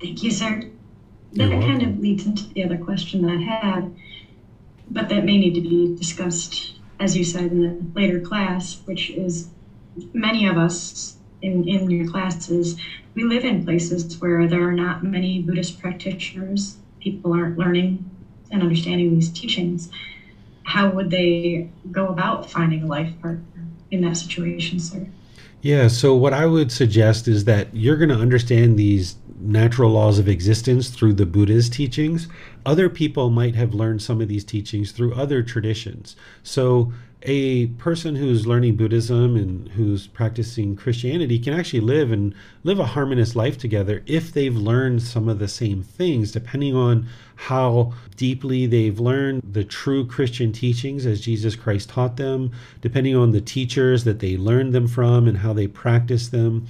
Thank 0.06 0.22
you, 0.22 0.30
sir. 0.30 0.62
That 1.32 1.50
kind 1.50 1.82
of 1.82 1.98
leads 1.98 2.24
into 2.26 2.46
the 2.52 2.62
other 2.62 2.78
question 2.78 3.22
that 3.22 3.32
I 3.32 3.42
had, 3.42 3.92
but 4.88 5.08
that 5.08 5.24
may 5.24 5.36
need 5.36 5.54
to 5.54 5.60
be 5.60 5.96
discussed, 5.96 6.78
as 7.00 7.16
you 7.16 7.24
said, 7.24 7.50
in 7.50 7.60
the 7.60 8.00
later 8.00 8.20
class, 8.20 8.80
which 8.84 9.10
is 9.10 9.48
many 10.14 10.46
of 10.46 10.56
us 10.56 11.16
in, 11.42 11.68
in 11.68 11.90
your 11.90 12.06
classes, 12.06 12.76
we 13.14 13.24
live 13.24 13.44
in 13.44 13.64
places 13.64 14.20
where 14.20 14.46
there 14.46 14.62
are 14.68 14.72
not 14.72 15.02
many 15.02 15.40
Buddhist 15.40 15.80
practitioners. 15.80 16.76
People 17.00 17.32
aren't 17.32 17.58
learning 17.58 18.08
and 18.52 18.62
understanding 18.62 19.12
these 19.12 19.28
teachings. 19.28 19.88
How 20.62 20.88
would 20.88 21.10
they 21.10 21.68
go 21.90 22.06
about 22.06 22.48
finding 22.48 22.84
a 22.84 22.86
life 22.86 23.10
partner 23.20 23.66
in 23.90 24.02
that 24.02 24.16
situation, 24.16 24.78
sir? 24.78 25.08
Yeah, 25.66 25.88
so 25.88 26.14
what 26.14 26.32
I 26.32 26.46
would 26.46 26.70
suggest 26.70 27.26
is 27.26 27.44
that 27.46 27.74
you're 27.74 27.96
going 27.96 28.10
to 28.10 28.14
understand 28.14 28.78
these 28.78 29.16
natural 29.40 29.90
laws 29.90 30.20
of 30.20 30.28
existence 30.28 30.90
through 30.90 31.14
the 31.14 31.26
Buddha's 31.26 31.68
teachings. 31.68 32.28
Other 32.64 32.88
people 32.88 33.30
might 33.30 33.56
have 33.56 33.74
learned 33.74 34.00
some 34.00 34.20
of 34.20 34.28
these 34.28 34.44
teachings 34.44 34.92
through 34.92 35.14
other 35.14 35.42
traditions. 35.42 36.14
So 36.44 36.92
a 37.22 37.66
person 37.66 38.14
who's 38.14 38.46
learning 38.46 38.76
Buddhism 38.76 39.34
and 39.34 39.68
who's 39.70 40.06
practicing 40.06 40.76
Christianity 40.76 41.36
can 41.40 41.52
actually 41.52 41.80
live 41.80 42.12
and 42.12 42.32
live 42.62 42.78
a 42.78 42.86
harmonious 42.86 43.34
life 43.34 43.58
together 43.58 44.04
if 44.06 44.32
they've 44.32 44.54
learned 44.54 45.02
some 45.02 45.28
of 45.28 45.40
the 45.40 45.48
same 45.48 45.82
things, 45.82 46.30
depending 46.30 46.76
on 46.76 47.08
how 47.36 47.92
deeply 48.16 48.66
they've 48.66 48.98
learned 48.98 49.42
the 49.52 49.64
true 49.64 50.06
Christian 50.06 50.52
teachings 50.52 51.06
as 51.06 51.20
Jesus 51.20 51.54
Christ 51.54 51.90
taught 51.90 52.16
them, 52.16 52.50
depending 52.80 53.14
on 53.14 53.30
the 53.30 53.40
teachers 53.40 54.04
that 54.04 54.18
they 54.18 54.36
learned 54.36 54.72
them 54.72 54.88
from 54.88 55.28
and 55.28 55.38
how 55.38 55.52
they 55.52 55.66
practice 55.68 56.28
them. 56.28 56.66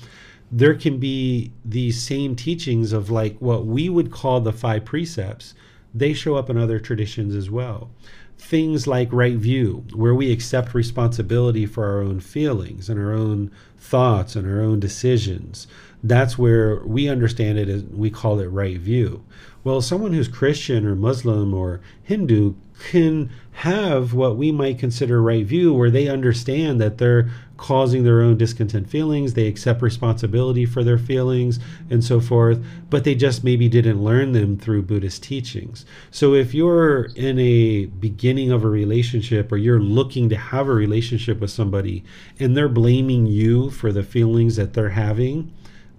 There 0.52 0.74
can 0.74 0.98
be 0.98 1.52
these 1.64 2.02
same 2.02 2.36
teachings 2.36 2.92
of 2.92 3.10
like 3.10 3.36
what 3.38 3.64
we 3.64 3.88
would 3.88 4.10
call 4.10 4.40
the 4.40 4.52
five 4.52 4.84
precepts, 4.84 5.54
they 5.94 6.12
show 6.12 6.36
up 6.36 6.50
in 6.50 6.58
other 6.58 6.78
traditions 6.78 7.34
as 7.34 7.50
well 7.50 7.90
things 8.38 8.86
like 8.86 9.12
right 9.12 9.36
view, 9.36 9.84
where 9.94 10.14
we 10.14 10.30
accept 10.30 10.74
responsibility 10.74 11.66
for 11.66 11.84
our 11.84 12.00
own 12.00 12.20
feelings 12.20 12.88
and 12.88 13.00
our 13.00 13.12
own 13.12 13.50
thoughts 13.78 14.36
and 14.36 14.46
our 14.46 14.60
own 14.60 14.78
decisions. 14.78 15.66
That's 16.02 16.38
where 16.38 16.84
we 16.84 17.08
understand 17.08 17.58
it 17.58 17.68
as 17.68 17.82
we 17.84 18.10
call 18.10 18.38
it 18.40 18.46
right 18.46 18.78
view. 18.78 19.24
Well, 19.66 19.80
someone 19.80 20.12
who's 20.12 20.28
Christian 20.28 20.86
or 20.86 20.94
Muslim 20.94 21.52
or 21.52 21.80
Hindu 22.04 22.54
can 22.88 23.30
have 23.50 24.14
what 24.14 24.36
we 24.36 24.52
might 24.52 24.78
consider 24.78 25.20
right 25.20 25.44
view, 25.44 25.74
where 25.74 25.90
they 25.90 26.06
understand 26.06 26.80
that 26.80 26.98
they're 26.98 27.30
causing 27.56 28.04
their 28.04 28.22
own 28.22 28.38
discontent 28.38 28.88
feelings, 28.88 29.34
they 29.34 29.48
accept 29.48 29.82
responsibility 29.82 30.66
for 30.66 30.84
their 30.84 30.98
feelings, 30.98 31.58
and 31.90 32.04
so 32.04 32.20
forth, 32.20 32.64
but 32.90 33.02
they 33.02 33.16
just 33.16 33.42
maybe 33.42 33.68
didn't 33.68 34.04
learn 34.04 34.30
them 34.30 34.56
through 34.56 34.82
Buddhist 34.82 35.24
teachings. 35.24 35.84
So 36.12 36.32
if 36.32 36.54
you're 36.54 37.06
in 37.16 37.36
a 37.40 37.86
beginning 37.86 38.52
of 38.52 38.62
a 38.62 38.68
relationship 38.68 39.50
or 39.50 39.56
you're 39.56 39.80
looking 39.80 40.28
to 40.28 40.36
have 40.36 40.68
a 40.68 40.74
relationship 40.74 41.40
with 41.40 41.50
somebody 41.50 42.04
and 42.38 42.56
they're 42.56 42.68
blaming 42.68 43.26
you 43.26 43.70
for 43.70 43.90
the 43.90 44.04
feelings 44.04 44.54
that 44.54 44.74
they're 44.74 44.90
having, 44.90 45.52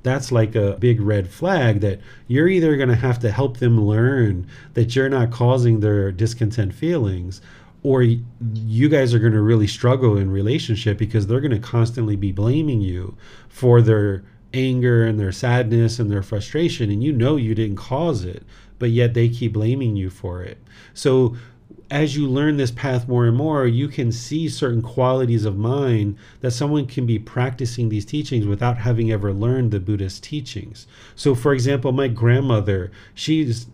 that's 0.03 0.31
like 0.31 0.55
a 0.55 0.77
big 0.79 1.01
red 1.01 1.29
flag 1.29 1.81
that 1.81 1.99
you're 2.27 2.47
either 2.47 2.77
going 2.77 2.89
to 2.89 2.95
have 2.95 3.19
to 3.19 3.31
help 3.31 3.57
them 3.57 3.83
learn 3.83 4.47
that 4.73 4.95
you're 4.95 5.09
not 5.09 5.31
causing 5.31 5.79
their 5.79 6.11
discontent 6.11 6.73
feelings 6.73 7.41
or 7.83 8.03
you 8.03 8.89
guys 8.89 9.13
are 9.13 9.19
going 9.19 9.33
to 9.33 9.41
really 9.41 9.67
struggle 9.67 10.17
in 10.17 10.31
relationship 10.31 10.97
because 10.97 11.27
they're 11.27 11.41
going 11.41 11.51
to 11.51 11.59
constantly 11.59 12.15
be 12.15 12.31
blaming 12.31 12.81
you 12.81 13.15
for 13.49 13.81
their 13.81 14.23
anger 14.53 15.05
and 15.05 15.19
their 15.19 15.31
sadness 15.31 15.99
and 15.99 16.09
their 16.09 16.23
frustration 16.23 16.89
and 16.89 17.03
you 17.03 17.11
know 17.11 17.35
you 17.35 17.53
didn't 17.53 17.75
cause 17.75 18.23
it 18.23 18.43
but 18.79 18.89
yet 18.89 19.13
they 19.13 19.29
keep 19.29 19.53
blaming 19.53 19.95
you 19.95 20.09
for 20.09 20.43
it. 20.43 20.57
So 20.93 21.35
as 21.89 22.17
you 22.17 22.27
learn 22.27 22.57
this 22.57 22.71
path 22.71 23.07
more 23.07 23.25
and 23.25 23.37
more, 23.37 23.65
you 23.65 23.87
can 23.87 24.11
see 24.11 24.49
certain 24.49 24.81
qualities 24.81 25.45
of 25.45 25.57
mind 25.57 26.17
that 26.41 26.51
someone 26.51 26.85
can 26.85 27.05
be 27.05 27.17
practicing 27.17 27.89
these 27.89 28.05
teachings 28.05 28.45
without 28.45 28.79
having 28.79 29.11
ever 29.11 29.31
learned 29.31 29.71
the 29.71 29.79
Buddhist 29.79 30.23
teachings. 30.23 30.85
So, 31.15 31.33
for 31.33 31.53
example, 31.53 31.91
my 31.91 32.09
grandmother, 32.09 32.91
she's 33.13 33.67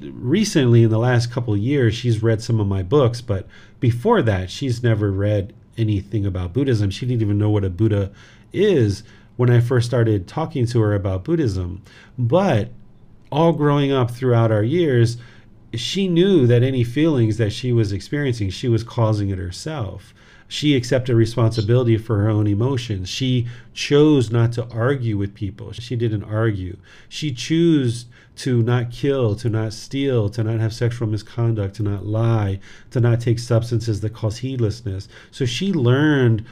recently 0.00 0.82
in 0.82 0.90
the 0.90 0.98
last 0.98 1.32
couple 1.32 1.56
years, 1.56 1.94
she's 1.94 2.22
read 2.22 2.42
some 2.42 2.60
of 2.60 2.66
my 2.66 2.82
books, 2.82 3.20
but 3.20 3.46
before 3.80 4.20
that, 4.22 4.50
she's 4.50 4.82
never 4.82 5.10
read 5.10 5.54
anything 5.78 6.26
about 6.26 6.52
Buddhism. 6.52 6.90
She 6.90 7.06
didn't 7.06 7.22
even 7.22 7.38
know 7.38 7.50
what 7.50 7.64
a 7.64 7.70
Buddha 7.70 8.12
is 8.52 9.02
when 9.36 9.50
I 9.50 9.60
first 9.60 9.86
started 9.86 10.28
talking 10.28 10.66
to 10.66 10.80
her 10.80 10.94
about 10.94 11.24
Buddhism. 11.24 11.82
But 12.18 12.70
all 13.32 13.52
growing 13.52 13.90
up 13.90 14.10
throughout 14.10 14.52
our 14.52 14.62
years, 14.62 15.16
she 15.78 16.08
knew 16.08 16.46
that 16.46 16.62
any 16.62 16.84
feelings 16.84 17.36
that 17.38 17.52
she 17.52 17.72
was 17.72 17.92
experiencing, 17.92 18.50
she 18.50 18.68
was 18.68 18.84
causing 18.84 19.30
it 19.30 19.38
herself. 19.38 20.14
She 20.46 20.76
accepted 20.76 21.16
responsibility 21.16 21.96
for 21.96 22.18
her 22.20 22.28
own 22.28 22.46
emotions. 22.46 23.08
She 23.08 23.48
chose 23.72 24.30
not 24.30 24.52
to 24.52 24.66
argue 24.68 25.16
with 25.16 25.34
people. 25.34 25.72
She 25.72 25.96
didn't 25.96 26.24
argue. 26.24 26.76
She 27.08 27.32
chose 27.32 28.06
to 28.36 28.62
not 28.62 28.90
kill, 28.90 29.34
to 29.36 29.48
not 29.48 29.72
steal, 29.72 30.28
to 30.28 30.44
not 30.44 30.60
have 30.60 30.74
sexual 30.74 31.08
misconduct, 31.08 31.76
to 31.76 31.82
not 31.82 32.04
lie, 32.04 32.60
to 32.90 33.00
not 33.00 33.20
take 33.20 33.38
substances 33.38 34.00
that 34.00 34.12
cause 34.12 34.38
heedlessness. 34.38 35.08
So 35.30 35.44
she 35.44 35.72
learned 35.72 36.44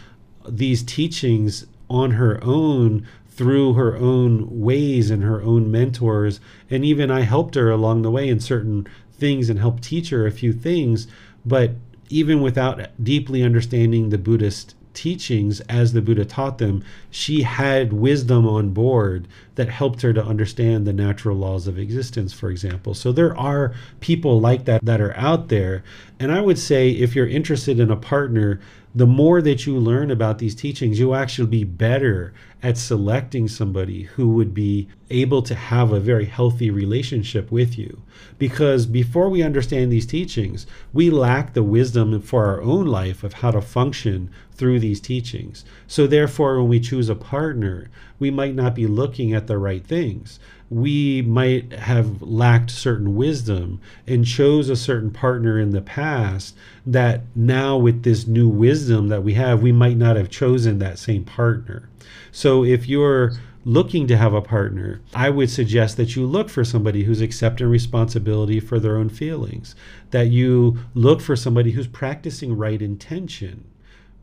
these 0.48 0.82
teachings 0.82 1.66
on 1.88 2.12
her 2.12 2.42
own 2.42 3.06
through 3.28 3.74
her 3.74 3.96
own 3.96 4.60
ways 4.60 5.10
and 5.10 5.22
her 5.22 5.42
own 5.42 5.70
mentors. 5.70 6.38
And 6.70 6.84
even 6.84 7.10
I 7.10 7.22
helped 7.22 7.54
her 7.54 7.70
along 7.70 8.02
the 8.02 8.10
way 8.10 8.28
in 8.28 8.40
certain 8.40 8.86
things 9.22 9.48
and 9.48 9.60
help 9.60 9.80
teach 9.80 10.10
her 10.10 10.26
a 10.26 10.32
few 10.32 10.52
things. 10.52 11.06
But 11.46 11.70
even 12.08 12.42
without 12.42 12.90
deeply 13.02 13.42
understanding 13.44 14.08
the 14.08 14.18
Buddhist 14.18 14.74
teachings 14.94 15.60
as 15.62 15.92
the 15.92 16.02
Buddha 16.02 16.24
taught 16.24 16.58
them, 16.58 16.82
she 17.08 17.42
had 17.42 17.92
wisdom 17.92 18.46
on 18.46 18.70
board 18.70 19.28
that 19.54 19.68
helped 19.68 20.02
her 20.02 20.12
to 20.12 20.24
understand 20.24 20.84
the 20.84 20.92
natural 20.92 21.36
laws 21.36 21.68
of 21.68 21.78
existence, 21.78 22.32
for 22.32 22.50
example. 22.50 22.94
So 22.94 23.12
there 23.12 23.36
are 23.38 23.74
people 24.00 24.40
like 24.40 24.64
that 24.64 24.84
that 24.84 25.00
are 25.00 25.16
out 25.16 25.48
there. 25.48 25.84
And 26.18 26.32
I 26.32 26.40
would 26.40 26.58
say 26.58 26.90
if 26.90 27.14
you're 27.14 27.28
interested 27.28 27.78
in 27.78 27.92
a 27.92 27.96
partner, 27.96 28.60
the 28.94 29.06
more 29.06 29.40
that 29.40 29.66
you 29.66 29.78
learn 29.78 30.10
about 30.10 30.38
these 30.38 30.54
teachings, 30.54 30.98
you'll 30.98 31.14
actually 31.14 31.48
be 31.48 31.64
better 31.64 32.34
at 32.62 32.76
selecting 32.76 33.48
somebody 33.48 34.02
who 34.02 34.28
would 34.28 34.52
be 34.52 34.86
able 35.10 35.42
to 35.42 35.54
have 35.54 35.92
a 35.92 36.00
very 36.00 36.26
healthy 36.26 36.70
relationship 36.70 37.50
with 37.50 37.78
you. 37.78 38.02
Because 38.38 38.84
before 38.84 39.30
we 39.30 39.42
understand 39.42 39.90
these 39.90 40.06
teachings, 40.06 40.66
we 40.92 41.08
lack 41.08 41.54
the 41.54 41.62
wisdom 41.62 42.20
for 42.20 42.44
our 42.44 42.60
own 42.60 42.86
life 42.86 43.24
of 43.24 43.34
how 43.34 43.50
to 43.50 43.62
function 43.62 44.30
through 44.52 44.78
these 44.78 45.00
teachings. 45.00 45.64
So, 45.86 46.06
therefore, 46.06 46.58
when 46.58 46.68
we 46.68 46.78
choose 46.78 47.08
a 47.08 47.14
partner, 47.14 47.88
we 48.18 48.30
might 48.30 48.54
not 48.54 48.74
be 48.74 48.86
looking 48.86 49.32
at 49.32 49.46
the 49.46 49.58
right 49.58 49.84
things. 49.84 50.38
We 50.72 51.22
might 51.22 51.72
have 51.72 52.22
lacked 52.22 52.70
certain 52.70 53.14
wisdom 53.14 53.80
and 54.06 54.24
chose 54.24 54.68
a 54.70 54.76
certain 54.76 55.10
partner 55.10 55.60
in 55.60 55.70
the 55.70 55.82
past 55.82 56.56
that 56.86 57.22
now, 57.34 57.76
with 57.76 58.02
this 58.02 58.26
new 58.26 58.48
wisdom 58.48 59.08
that 59.08 59.22
we 59.22 59.34
have, 59.34 59.60
we 59.62 59.72
might 59.72 59.98
not 59.98 60.16
have 60.16 60.30
chosen 60.30 60.78
that 60.78 60.98
same 60.98 61.24
partner. 61.24 61.88
So 62.30 62.64
if 62.64 62.88
you're 62.88 63.32
looking 63.64 64.06
to 64.08 64.16
have 64.16 64.34
a 64.34 64.40
partner, 64.40 65.00
I 65.14 65.30
would 65.30 65.50
suggest 65.50 65.96
that 65.98 66.16
you 66.16 66.26
look 66.26 66.48
for 66.48 66.64
somebody 66.64 67.04
who's 67.04 67.20
accepting 67.20 67.68
responsibility 67.68 68.58
for 68.58 68.80
their 68.80 68.96
own 68.96 69.08
feelings, 69.08 69.76
that 70.10 70.28
you 70.28 70.78
look 70.94 71.20
for 71.20 71.36
somebody 71.36 71.72
who's 71.72 71.86
practicing 71.86 72.56
right 72.56 72.82
intention. 72.82 73.64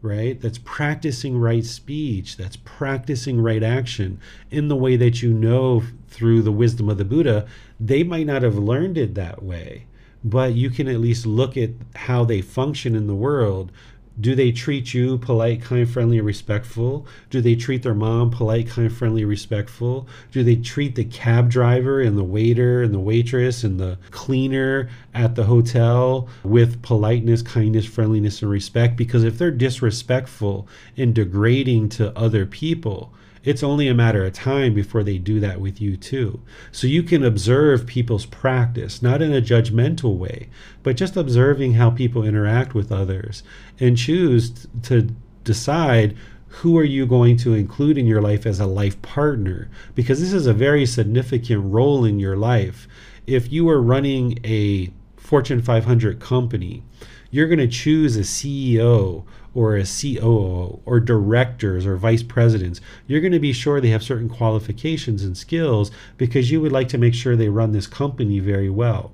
right? 0.02 0.40
That's 0.40 0.60
practicing 0.60 1.38
right 1.38 1.66
speech, 1.66 2.38
that's 2.38 2.56
practicing 2.58 3.42
right 3.42 3.64
action 3.64 4.20
in 4.50 4.68
the 4.68 4.76
way 4.76 4.96
that 4.96 5.22
you 5.22 5.34
know 5.34 5.84
through 6.10 6.42
the 6.42 6.52
wisdom 6.52 6.90
of 6.90 6.98
the 6.98 7.06
Buddha. 7.06 7.48
They 7.80 8.04
might 8.04 8.26
not 8.26 8.44
have 8.44 8.58
learned 8.58 8.98
it 8.98 9.16
that 9.16 9.44
way, 9.44 9.86
but 10.24 10.54
you 10.54 10.70
can 10.70 10.88
at 10.88 11.00
least 11.00 11.26
look 11.26 11.56
at 11.58 11.72
how 11.96 12.26
they 12.26 12.42
function 12.42 12.96
in 12.96 13.08
the 13.08 13.16
world 13.16 13.72
do 14.20 14.36
they 14.36 14.52
treat 14.52 14.94
you 14.94 15.18
polite, 15.18 15.62
kind, 15.62 15.90
friendly, 15.90 16.20
respectful? 16.20 17.08
Do 17.30 17.40
they 17.40 17.56
treat 17.56 17.84
their 17.84 17.94
mom 17.94 18.32
polite, 18.32 18.68
kind, 18.68 18.92
friendly, 18.92 19.24
respectful? 19.24 20.08
Do 20.34 20.44
they 20.44 20.58
treat 20.58 20.96
the 20.96 21.06
cab 21.06 21.50
driver 21.50 22.02
and 22.02 22.18
the 22.18 22.24
waiter 22.24 22.84
and 22.84 22.94
the 22.94 23.00
waitress 23.00 23.64
and 23.64 23.80
the 23.80 23.98
cleaner 24.12 24.90
at 25.14 25.36
the 25.36 25.46
hotel 25.46 26.28
with 26.44 26.82
politeness, 26.82 27.42
kindness, 27.42 27.86
friendliness, 27.86 28.42
and 28.42 28.52
respect? 28.52 28.98
Because 28.98 29.24
if 29.24 29.38
they're 29.38 29.52
disrespectful 29.52 30.68
and 30.98 31.16
degrading 31.16 31.88
to 31.90 32.18
other 32.18 32.46
people, 32.46 33.14
it's 33.44 33.64
only 33.64 33.88
a 33.88 33.94
matter 33.94 34.26
of 34.26 34.34
time 34.34 34.74
before 34.74 35.04
they 35.04 35.18
do 35.18 35.40
that 35.40 35.62
with 35.62 35.80
you 35.80 35.96
too. 35.96 36.42
So 36.72 36.88
you 36.88 37.04
can 37.04 37.24
observe 37.24 37.88
people's 37.88 38.26
practice, 38.26 39.02
not 39.02 39.22
in 39.22 39.34
a 39.34 39.42
judgmental 39.42 40.18
way, 40.18 40.50
but 40.84 40.98
just 40.98 41.16
observing 41.16 41.74
how 41.74 41.90
people 41.90 42.24
interact 42.24 42.74
with 42.74 42.92
others 42.92 43.44
and 43.80 43.98
choose 43.98 44.68
to 44.84 45.10
decide 45.44 46.16
who 46.50 46.78
are 46.78 46.84
you 46.84 47.06
going 47.06 47.38
to 47.38 47.54
include 47.54 47.98
in 47.98 48.08
your 48.08 48.22
life 48.22 48.46
as 48.46 48.60
a 48.60 48.66
life 48.66 49.00
partner 49.02 49.70
because 49.96 50.20
this 50.20 50.34
is 50.34 50.48
a 50.48 50.54
very 50.54 50.86
significant 50.86 51.64
role 51.64 52.04
in 52.04 52.20
your 52.20 52.36
life. 52.36 52.88
If 53.28 53.52
you 53.52 53.70
are 53.70 53.82
running 53.82 54.40
a 54.44 54.92
Fortune 55.16 55.62
500 55.62 56.20
company, 56.20 56.84
you're 57.30 57.48
going 57.48 57.60
to 57.60 57.68
choose 57.68 58.18
a 58.18 58.22
CEO 58.22 59.24
or 59.60 59.76
a 59.76 59.84
COO 59.84 60.80
or 60.86 61.02
directors 61.02 61.86
or 61.86 61.98
vice 61.98 62.24
presidents, 62.24 62.80
you're 63.08 63.20
going 63.20 63.34
to 63.34 63.40
be 63.40 63.52
sure 63.52 63.82
they 63.82 63.90
have 63.90 64.02
certain 64.02 64.30
qualifications 64.30 65.22
and 65.22 65.38
skills 65.38 65.92
because 66.16 66.50
you 66.50 66.62
would 66.62 66.72
like 66.72 66.88
to 66.88 66.98
make 66.98 67.14
sure 67.14 67.36
they 67.36 67.50
run 67.50 67.74
this 67.74 67.86
company 67.86 68.40
very 68.40 68.70
well. 68.70 69.12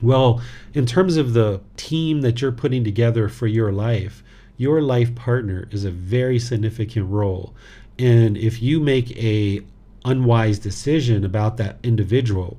Well, 0.00 0.40
in 0.72 0.86
terms 0.86 1.18
of 1.18 1.34
the 1.34 1.60
team 1.76 2.22
that 2.22 2.40
you're 2.40 2.52
putting 2.52 2.84
together 2.84 3.28
for 3.28 3.46
your 3.46 3.70
life, 3.70 4.24
your 4.56 4.80
life 4.80 5.14
partner 5.14 5.68
is 5.70 5.84
a 5.84 5.90
very 5.90 6.38
significant 6.38 7.10
role. 7.10 7.52
And 7.98 8.38
if 8.38 8.62
you 8.62 8.80
make 8.80 9.14
a 9.18 9.60
unwise 10.06 10.58
decision 10.58 11.22
about 11.22 11.58
that 11.58 11.76
individual, 11.82 12.56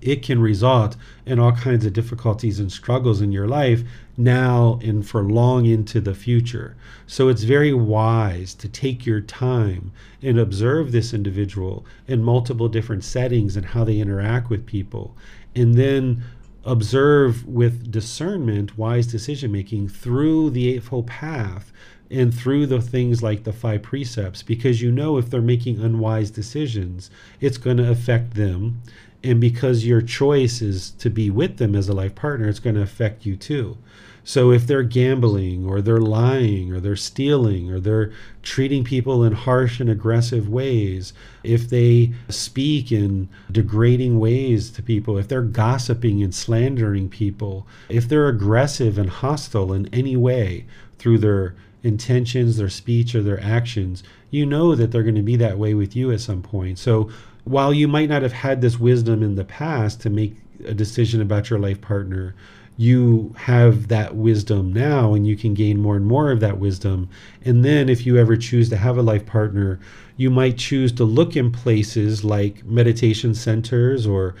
it 0.00 0.22
can 0.22 0.40
result 0.40 0.96
in 1.26 1.38
all 1.38 1.52
kinds 1.52 1.84
of 1.84 1.92
difficulties 1.92 2.58
and 2.58 2.70
struggles 2.72 3.20
in 3.20 3.32
your 3.32 3.46
life 3.46 3.82
now 4.16 4.78
and 4.82 5.06
for 5.06 5.22
long 5.22 5.66
into 5.66 6.00
the 6.00 6.14
future. 6.14 6.76
So 7.06 7.28
it's 7.28 7.42
very 7.42 7.72
wise 7.72 8.54
to 8.54 8.68
take 8.68 9.06
your 9.06 9.20
time 9.20 9.92
and 10.22 10.38
observe 10.38 10.92
this 10.92 11.14
individual 11.14 11.84
in 12.06 12.22
multiple 12.22 12.68
different 12.68 13.04
settings 13.04 13.56
and 13.56 13.66
how 13.66 13.84
they 13.84 13.98
interact 13.98 14.50
with 14.50 14.66
people. 14.66 15.16
And 15.54 15.74
then 15.74 16.22
observe 16.64 17.46
with 17.46 17.90
discernment 17.90 18.78
wise 18.78 19.06
decision 19.06 19.50
making 19.50 19.88
through 19.88 20.50
the 20.50 20.74
Eightfold 20.74 21.06
Path 21.06 21.72
and 22.10 22.32
through 22.32 22.66
the 22.66 22.80
things 22.80 23.22
like 23.22 23.44
the 23.44 23.52
five 23.52 23.82
precepts 23.82 24.42
because 24.42 24.82
you 24.82 24.92
know 24.92 25.16
if 25.16 25.30
they're 25.30 25.40
making 25.40 25.80
unwise 25.80 26.30
decisions, 26.30 27.10
it's 27.40 27.56
going 27.56 27.78
to 27.78 27.90
affect 27.90 28.34
them 28.34 28.82
and 29.24 29.40
because 29.40 29.86
your 29.86 30.02
choice 30.02 30.60
is 30.60 30.90
to 30.92 31.10
be 31.10 31.30
with 31.30 31.58
them 31.58 31.74
as 31.74 31.88
a 31.88 31.92
life 31.92 32.14
partner, 32.14 32.48
it's 32.48 32.58
going 32.58 32.76
to 32.76 32.82
affect 32.82 33.24
you 33.24 33.36
too. 33.36 33.76
So 34.24 34.52
if 34.52 34.66
they're 34.66 34.84
gambling 34.84 35.66
or 35.66 35.80
they're 35.80 36.00
lying 36.00 36.72
or 36.72 36.78
they're 36.78 36.94
stealing 36.94 37.72
or 37.72 37.80
they're 37.80 38.12
treating 38.42 38.84
people 38.84 39.24
in 39.24 39.32
harsh 39.32 39.80
and 39.80 39.90
aggressive 39.90 40.48
ways, 40.48 41.12
if 41.42 41.68
they 41.68 42.12
speak 42.28 42.92
in 42.92 43.28
degrading 43.50 44.20
ways 44.20 44.70
to 44.72 44.82
people, 44.82 45.18
if 45.18 45.26
they're 45.26 45.42
gossiping 45.42 46.22
and 46.22 46.34
slandering 46.34 47.08
people, 47.08 47.66
if 47.88 48.08
they're 48.08 48.28
aggressive 48.28 48.96
and 48.96 49.10
hostile 49.10 49.72
in 49.72 49.92
any 49.92 50.16
way 50.16 50.66
through 50.98 51.18
their 51.18 51.56
intentions, 51.82 52.56
their 52.56 52.68
speech, 52.68 53.16
or 53.16 53.22
their 53.22 53.42
actions, 53.42 54.04
you 54.30 54.46
know 54.46 54.76
that 54.76 54.92
they're 54.92 55.02
going 55.02 55.16
to 55.16 55.22
be 55.22 55.36
that 55.36 55.58
way 55.58 55.74
with 55.74 55.96
you 55.96 56.12
at 56.12 56.20
some 56.20 56.42
point. 56.42 56.78
So 56.78 57.10
while 57.44 57.72
you 57.72 57.88
might 57.88 58.08
not 58.08 58.22
have 58.22 58.32
had 58.32 58.60
this 58.60 58.78
wisdom 58.78 59.22
in 59.22 59.34
the 59.34 59.44
past 59.44 60.00
to 60.02 60.10
make 60.10 60.36
a 60.64 60.74
decision 60.74 61.20
about 61.20 61.50
your 61.50 61.58
life 61.58 61.80
partner, 61.80 62.34
you 62.76 63.34
have 63.36 63.88
that 63.88 64.16
wisdom 64.16 64.72
now 64.72 65.14
and 65.14 65.26
you 65.26 65.36
can 65.36 65.54
gain 65.54 65.78
more 65.78 65.96
and 65.96 66.06
more 66.06 66.30
of 66.30 66.40
that 66.40 66.58
wisdom. 66.58 67.08
And 67.44 67.64
then, 67.64 67.88
if 67.88 68.06
you 68.06 68.16
ever 68.16 68.36
choose 68.36 68.68
to 68.70 68.76
have 68.76 68.96
a 68.96 69.02
life 69.02 69.26
partner, 69.26 69.78
you 70.16 70.30
might 70.30 70.56
choose 70.56 70.92
to 70.92 71.04
look 71.04 71.36
in 71.36 71.52
places 71.52 72.24
like 72.24 72.64
meditation 72.64 73.34
centers 73.34 74.06
or 74.06 74.34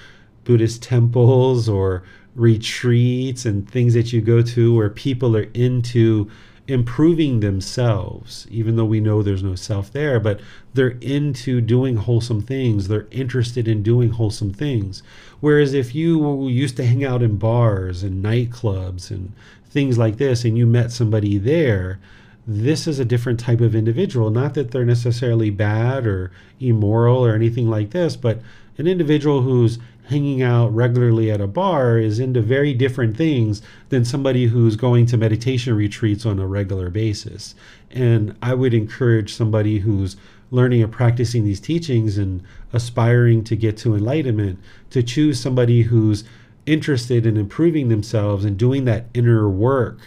Buddhist 0.44 0.82
temples 0.82 1.68
or 1.68 2.02
retreats 2.34 3.44
and 3.44 3.68
things 3.70 3.94
that 3.94 4.12
you 4.12 4.20
go 4.20 4.42
to 4.42 4.74
where 4.74 4.90
people 4.90 5.36
are 5.36 5.50
into 5.54 6.30
improving 6.72 7.40
themselves, 7.40 8.46
even 8.50 8.76
though 8.76 8.84
we 8.84 8.98
know 8.98 9.22
there's 9.22 9.42
no 9.42 9.54
self 9.54 9.92
there, 9.92 10.18
but 10.18 10.40
they're 10.72 10.96
into 11.02 11.60
doing 11.60 11.96
wholesome 11.96 12.40
things. 12.40 12.88
They're 12.88 13.06
interested 13.10 13.68
in 13.68 13.82
doing 13.82 14.10
wholesome 14.10 14.54
things. 14.54 15.02
Whereas 15.40 15.74
if 15.74 15.94
you 15.94 16.48
used 16.48 16.76
to 16.78 16.86
hang 16.86 17.04
out 17.04 17.22
in 17.22 17.36
bars 17.36 18.02
and 18.02 18.24
nightclubs 18.24 19.10
and 19.10 19.32
things 19.68 19.98
like 19.98 20.16
this, 20.16 20.44
and 20.44 20.56
you 20.56 20.66
met 20.66 20.90
somebody 20.92 21.36
there, 21.36 22.00
this 22.46 22.86
is 22.86 22.98
a 22.98 23.04
different 23.04 23.38
type 23.38 23.60
of 23.60 23.74
individual. 23.74 24.30
Not 24.30 24.54
that 24.54 24.70
they're 24.70 24.84
necessarily 24.84 25.50
bad 25.50 26.06
or 26.06 26.32
immoral 26.58 27.24
or 27.24 27.34
anything 27.34 27.68
like 27.68 27.90
this, 27.90 28.16
but 28.16 28.40
an 28.78 28.86
individual 28.86 29.42
who's 29.42 29.78
hanging 30.12 30.42
out 30.42 30.68
regularly 30.74 31.30
at 31.30 31.40
a 31.40 31.46
bar 31.46 31.98
is 31.98 32.18
into 32.18 32.42
very 32.42 32.74
different 32.74 33.16
things 33.16 33.62
than 33.88 34.04
somebody 34.04 34.46
who's 34.46 34.76
going 34.76 35.06
to 35.06 35.16
meditation 35.16 35.74
retreats 35.74 36.26
on 36.26 36.38
a 36.38 36.46
regular 36.46 36.90
basis. 36.90 37.54
And 37.90 38.36
I 38.42 38.52
would 38.52 38.74
encourage 38.74 39.32
somebody 39.32 39.78
who's 39.78 40.16
learning 40.50 40.82
and 40.82 40.92
practicing 40.92 41.44
these 41.44 41.60
teachings 41.60 42.18
and 42.18 42.42
aspiring 42.74 43.42
to 43.44 43.56
get 43.56 43.78
to 43.78 43.94
enlightenment 43.94 44.58
to 44.90 45.02
choose 45.02 45.40
somebody 45.40 45.82
who's 45.82 46.24
interested 46.66 47.24
in 47.24 47.38
improving 47.38 47.88
themselves 47.88 48.44
and 48.44 48.58
doing 48.58 48.84
that 48.84 49.06
inner 49.14 49.48
work 49.48 49.98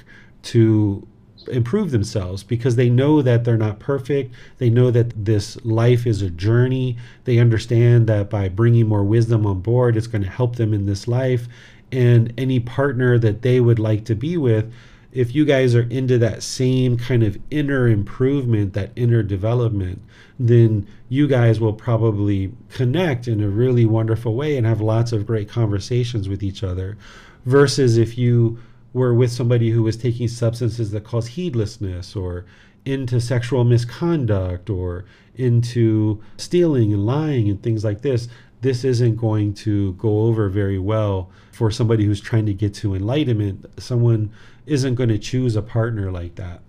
to 0.44 1.06
improve 1.50 1.92
themselves 1.92 2.44
because 2.44 2.76
they 2.76 2.90
know 2.90 3.22
that 3.22 3.44
they're 3.44 3.58
not 3.58 3.80
perfect. 3.80 4.34
They 4.58 4.70
know 4.70 4.92
that 4.92 5.26
this 5.26 5.64
life 5.66 6.06
is 6.06 6.22
a 6.22 6.30
journey. 6.30 6.98
They 7.24 7.40
understand 7.40 8.08
that 8.08 8.30
by 8.30 8.50
bringing 8.50 8.88
more 8.88 9.04
wisdom 9.04 9.46
on 9.46 9.62
board, 9.62 9.98
it's 9.98 10.08
going 10.08 10.24
to 10.24 10.30
help 10.30 10.56
them 10.56 10.74
in 10.74 10.86
this 10.86 11.08
life. 11.08 11.48
And 11.92 12.34
any 12.38 12.60
partner 12.60 13.18
that 13.20 13.42
they 13.42 13.60
would 13.60 13.80
like 13.80 14.06
to 14.06 14.16
be 14.16 14.38
with, 14.38 14.72
if 15.12 15.34
you 15.34 15.46
guys 15.46 15.74
are 15.76 15.88
into 15.90 16.18
that 16.18 16.44
same 16.44 16.98
kind 16.98 17.24
of 17.24 17.38
inner 17.50 17.88
improvement, 17.88 18.74
that 18.74 18.92
inner 18.98 19.24
development, 19.24 20.02
then 20.38 20.86
you 21.08 21.26
guys 21.26 21.60
will 21.60 21.74
probably 21.74 22.52
connect 22.70 23.28
in 23.28 23.42
a 23.42 23.48
really 23.48 23.86
wonderful 23.86 24.36
way 24.36 24.58
and 24.58 24.68
have 24.68 24.82
lots 24.82 25.14
of 25.14 25.26
great 25.26 25.48
conversations 25.48 26.28
with 26.28 26.44
each 26.44 26.64
other. 26.64 26.98
Versus 27.46 27.98
if 27.98 28.18
you 28.18 28.60
were 28.96 29.14
with 29.14 29.30
somebody 29.30 29.72
who 29.72 29.84
was 29.84 29.98
taking 29.98 30.26
substances 30.26 30.92
that 30.92 31.04
cause 31.04 31.28
heedlessness 31.28 32.16
or 32.16 32.46
into 32.86 33.20
sexual 33.20 33.66
misconduct 33.66 34.70
or 34.70 35.04
into 35.36 36.24
stealing 36.38 36.94
and 36.94 37.06
lying 37.06 37.50
and 37.50 37.62
things 37.62 37.84
like 37.84 38.04
this, 38.04 38.30
this 38.62 38.86
isn't 38.86 39.18
going 39.18 39.54
to 39.54 39.92
go 39.96 40.22
over 40.22 40.48
very 40.48 40.80
well 40.80 41.30
for 41.52 41.70
somebody 41.70 42.06
who's 42.06 42.22
trying 42.22 42.46
to 42.46 42.54
get 42.54 42.74
to 42.74 42.96
enlightenment. 42.96 43.66
Someone 43.78 44.32
isn't 44.66 44.96
going 44.96 45.10
to 45.10 45.20
choose 45.20 45.58
a 45.58 45.62
partner 45.62 46.10
like 46.10 46.36
that. 46.36 46.62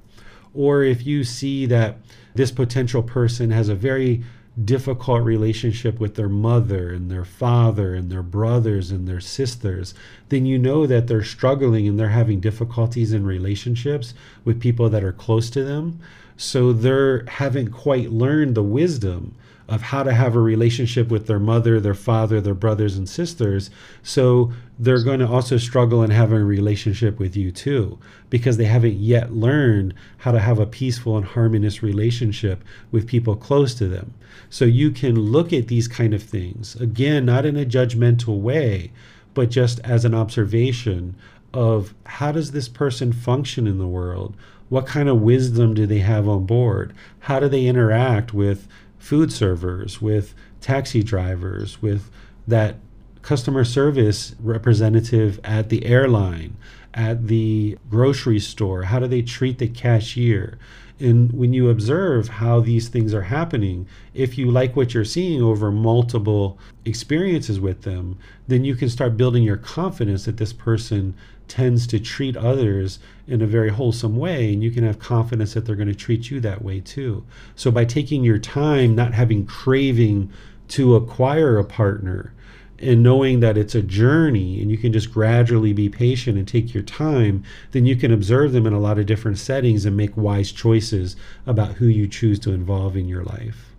Or 0.52 0.82
if 0.82 1.06
you 1.06 1.22
see 1.22 1.64
that 1.66 1.98
this 2.34 2.50
potential 2.50 3.04
person 3.04 3.52
has 3.52 3.68
a 3.68 3.76
very 3.76 4.24
difficult 4.64 5.22
relationship 5.22 6.00
with 6.00 6.14
their 6.14 6.28
mother 6.28 6.90
and 6.90 7.10
their 7.10 7.24
father 7.24 7.94
and 7.94 8.10
their 8.10 8.22
brothers 8.22 8.90
and 8.90 9.06
their 9.06 9.20
sisters, 9.20 9.94
then 10.30 10.46
you 10.46 10.58
know 10.58 10.86
that 10.86 11.06
they're 11.06 11.22
struggling 11.22 11.86
and 11.86 11.98
they're 11.98 12.08
having 12.08 12.40
difficulties 12.40 13.12
in 13.12 13.26
relationships 13.26 14.14
with 14.44 14.60
people 14.60 14.88
that 14.88 15.04
are 15.04 15.12
close 15.12 15.50
to 15.50 15.62
them. 15.62 16.00
So 16.38 16.72
they 16.72 17.30
haven't 17.30 17.70
quite 17.72 18.10
learned 18.10 18.54
the 18.54 18.62
wisdom 18.62 19.34
of 19.68 19.82
how 19.82 20.02
to 20.02 20.12
have 20.12 20.36
a 20.36 20.40
relationship 20.40 21.08
with 21.08 21.26
their 21.26 21.40
mother, 21.40 21.80
their 21.80 21.94
father, 21.94 22.40
their 22.40 22.54
brothers 22.54 22.96
and 22.96 23.08
sisters. 23.08 23.68
So 24.02 24.52
they're 24.78 25.02
going 25.02 25.18
to 25.18 25.26
also 25.26 25.56
struggle 25.56 26.02
in 26.04 26.10
having 26.10 26.38
a 26.38 26.44
relationship 26.44 27.18
with 27.18 27.36
you 27.36 27.50
too, 27.50 27.98
because 28.30 28.56
they 28.56 28.66
haven't 28.66 28.94
yet 28.94 29.32
learned 29.32 29.94
how 30.18 30.30
to 30.30 30.38
have 30.38 30.60
a 30.60 30.66
peaceful 30.66 31.16
and 31.16 31.26
harmonious 31.26 31.82
relationship 31.82 32.62
with 32.92 33.08
people 33.08 33.34
close 33.34 33.74
to 33.74 33.88
them. 33.88 34.14
So 34.50 34.64
you 34.64 34.90
can 34.92 35.18
look 35.18 35.52
at 35.52 35.66
these 35.66 35.88
kind 35.88 36.14
of 36.14 36.22
things, 36.22 36.76
again, 36.76 37.24
not 37.24 37.44
in 37.44 37.56
a 37.56 37.64
judgmental 37.64 38.40
way, 38.40 38.92
but 39.34 39.50
just 39.50 39.80
as 39.80 40.04
an 40.04 40.14
observation 40.14 41.16
of 41.52 41.94
how 42.04 42.32
does 42.32 42.52
this 42.52 42.68
person 42.68 43.12
function 43.12 43.66
in 43.66 43.78
the 43.78 43.86
world? 43.86 44.36
What 44.68 44.86
kind 44.86 45.08
of 45.08 45.20
wisdom 45.20 45.74
do 45.74 45.86
they 45.86 46.00
have 46.00 46.28
on 46.28 46.44
board? 46.44 46.92
How 47.20 47.40
do 47.40 47.48
they 47.48 47.66
interact 47.66 48.34
with 48.34 48.68
food 49.06 49.32
servers, 49.32 50.02
with 50.02 50.34
taxi 50.60 51.00
drivers, 51.00 51.80
with 51.80 52.10
that 52.48 52.74
customer 53.22 53.64
service 53.64 54.34
representative 54.40 55.38
at 55.44 55.68
the 55.68 55.86
airline, 55.86 56.56
at 56.92 57.28
the 57.28 57.78
grocery 57.88 58.40
store? 58.40 58.82
How 58.82 58.98
do 58.98 59.06
they 59.06 59.22
treat 59.22 59.58
the 59.58 59.68
cashier? 59.68 60.58
And 60.98 61.30
when 61.32 61.52
you 61.52 61.70
observe 61.70 62.28
how 62.28 62.58
these 62.58 62.88
things 62.88 63.14
are 63.14 63.22
happening, 63.22 63.86
if 64.12 64.36
you 64.36 64.50
like 64.50 64.74
what 64.74 64.92
you're 64.92 65.04
seeing 65.04 65.40
over 65.40 65.70
multiple 65.70 66.58
experiences 66.84 67.60
with 67.60 67.82
them, 67.82 68.18
then 68.48 68.64
you 68.64 68.74
can 68.74 68.88
start 68.88 69.16
building 69.16 69.44
your 69.44 69.58
confidence 69.58 70.24
that 70.24 70.38
this 70.38 70.52
person 70.52 71.14
tends 71.48 71.86
to 71.86 71.98
treat 71.98 72.36
others 72.36 72.98
in 73.26 73.40
a 73.40 73.46
very 73.46 73.70
wholesome 73.70 74.16
way 74.16 74.52
and 74.52 74.62
you 74.62 74.70
can 74.70 74.84
have 74.84 74.98
confidence 74.98 75.54
that 75.54 75.64
they're 75.64 75.76
going 75.76 75.88
to 75.88 75.94
treat 75.94 76.30
you 76.30 76.40
that 76.40 76.62
way 76.62 76.80
too 76.80 77.24
so 77.54 77.70
by 77.70 77.84
taking 77.84 78.24
your 78.24 78.38
time 78.38 78.94
not 78.94 79.14
having 79.14 79.46
craving 79.46 80.30
to 80.68 80.96
acquire 80.96 81.58
a 81.58 81.64
partner 81.64 82.32
and 82.78 83.02
knowing 83.02 83.40
that 83.40 83.56
it's 83.56 83.74
a 83.74 83.82
journey 83.82 84.60
and 84.60 84.70
you 84.70 84.76
can 84.76 84.92
just 84.92 85.12
gradually 85.12 85.72
be 85.72 85.88
patient 85.88 86.36
and 86.36 86.46
take 86.46 86.74
your 86.74 86.82
time, 86.82 87.42
then 87.72 87.86
you 87.86 87.96
can 87.96 88.12
observe 88.12 88.52
them 88.52 88.66
in 88.66 88.72
a 88.72 88.80
lot 88.80 88.98
of 88.98 89.06
different 89.06 89.38
settings 89.38 89.84
and 89.84 89.96
make 89.96 90.16
wise 90.16 90.52
choices 90.52 91.16
about 91.46 91.72
who 91.74 91.86
you 91.86 92.06
choose 92.06 92.38
to 92.40 92.52
involve 92.52 92.96
in 92.96 93.08
your 93.08 93.24
life. 93.24 93.72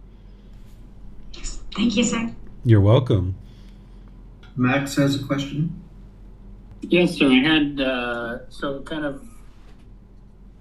Thank 1.76 1.96
you, 1.96 2.04
sir. 2.04 2.32
You're 2.66 2.82
welcome. 2.82 3.36
Max 4.56 4.96
has 4.96 5.22
a 5.22 5.24
question. 5.24 5.84
Yes, 6.82 7.16
sir. 7.16 7.28
I 7.28 7.36
had 7.36 7.82
uh, 7.82 8.50
so 8.50 8.82
kind 8.82 9.06
of 9.06 9.28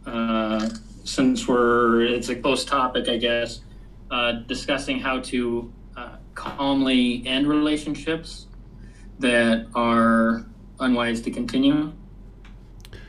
uh, 0.06 0.68
since 1.04 1.46
we're 1.46 2.02
it's 2.02 2.28
a 2.28 2.36
close 2.36 2.64
topic, 2.64 3.08
I 3.08 3.16
guess, 3.16 3.60
uh, 4.10 4.32
discussing 4.46 5.00
how 5.00 5.20
to 5.20 5.72
calmly 6.36 7.22
end 7.26 7.48
relationships 7.48 8.46
that 9.18 9.66
are 9.74 10.46
unwise 10.78 11.20
to 11.22 11.30
continue? 11.32 11.92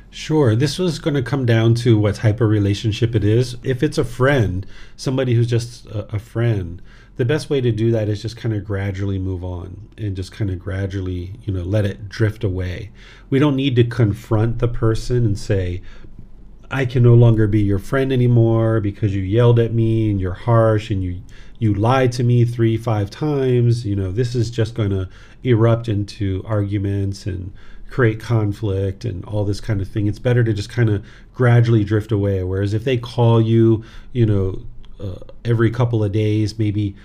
Sure. 0.10 0.56
This 0.56 0.80
was 0.80 0.98
going 0.98 1.14
to 1.14 1.22
come 1.22 1.46
down 1.46 1.76
to 1.76 2.00
what 2.00 2.16
type 2.16 2.42
of 2.42 2.50
relationship 2.50 3.14
it 3.14 3.24
is. 3.24 3.58
If 3.62 3.84
it's 3.84 4.00
a 4.00 4.06
friend, 4.06 4.66
somebody 4.96 5.36
who's 5.36 5.48
just 5.48 5.86
a, 5.88 6.16
a, 6.16 6.18
friend, 6.18 6.82
the 7.18 7.26
best 7.26 7.50
way 7.50 7.60
to 7.62 7.72
do 7.72 7.92
that 7.92 8.08
is 8.08 8.22
just 8.22 8.38
kind 8.38 8.56
of 8.56 8.64
gradually 8.64 9.18
move 9.18 9.44
on 9.44 9.90
and 9.98 10.16
just 10.16 10.32
kind 10.32 10.52
of 10.52 10.60
gradually, 10.60 11.34
you 11.44 11.52
know, 11.52 11.64
let 11.64 11.84
it 11.84 12.08
drift 12.08 12.44
away. 12.44 12.92
We 13.30 13.40
don't 13.40 13.56
need 13.56 13.76
to 13.78 13.84
confront 13.84 14.60
the 14.60 14.68
person 14.68 15.26
and 15.26 15.38
say, 15.38 15.82
I 16.70 16.86
can 16.86 17.02
no 17.02 17.16
longer 17.16 17.48
be 17.48 17.62
your 17.62 17.80
friend 17.80 18.14
anymore 18.14 18.80
because 18.80 19.16
you 19.16 19.22
yelled 19.22 19.58
at 19.58 19.74
me 19.74 20.12
and 20.12 20.22
you're 20.22 20.34
harsh 20.34 20.92
and 20.92 21.04
you 21.04 21.22
you 21.60 21.74
lied 21.74 22.12
to 22.12 22.24
me 22.24 22.46
three, 22.46 22.78
five 22.78 23.10
times. 23.10 23.84
You 23.84 23.96
know, 23.96 24.12
this 24.12 24.36
is 24.36 24.52
just 24.52 24.76
going 24.76 24.92
to 24.92 25.10
erupt 25.44 25.90
into 25.90 26.44
arguments 26.46 27.26
and 27.26 27.52
create 27.90 28.20
conflict 28.20 29.06
and 29.06 29.26
all 29.26 29.44
this 29.44 29.62
kind 29.62 29.82
of 29.82 29.88
thing. 29.88 30.06
It's 30.06 30.20
better 30.20 30.44
to 30.44 30.54
just 30.54 30.70
kind 30.70 30.90
of 30.90 31.04
gradually 31.34 31.84
drift 31.84 32.12
away. 32.12 32.44
Whereas 32.44 32.76
if 32.76 32.84
they 32.84 32.98
call 32.98 33.42
you, 33.42 33.84
you 34.12 34.26
know, 34.26 34.62
uh, 35.00 35.20
every 35.46 35.72
couple 35.72 36.04
of 36.04 36.12
days, 36.12 36.58
maybe 36.58 36.96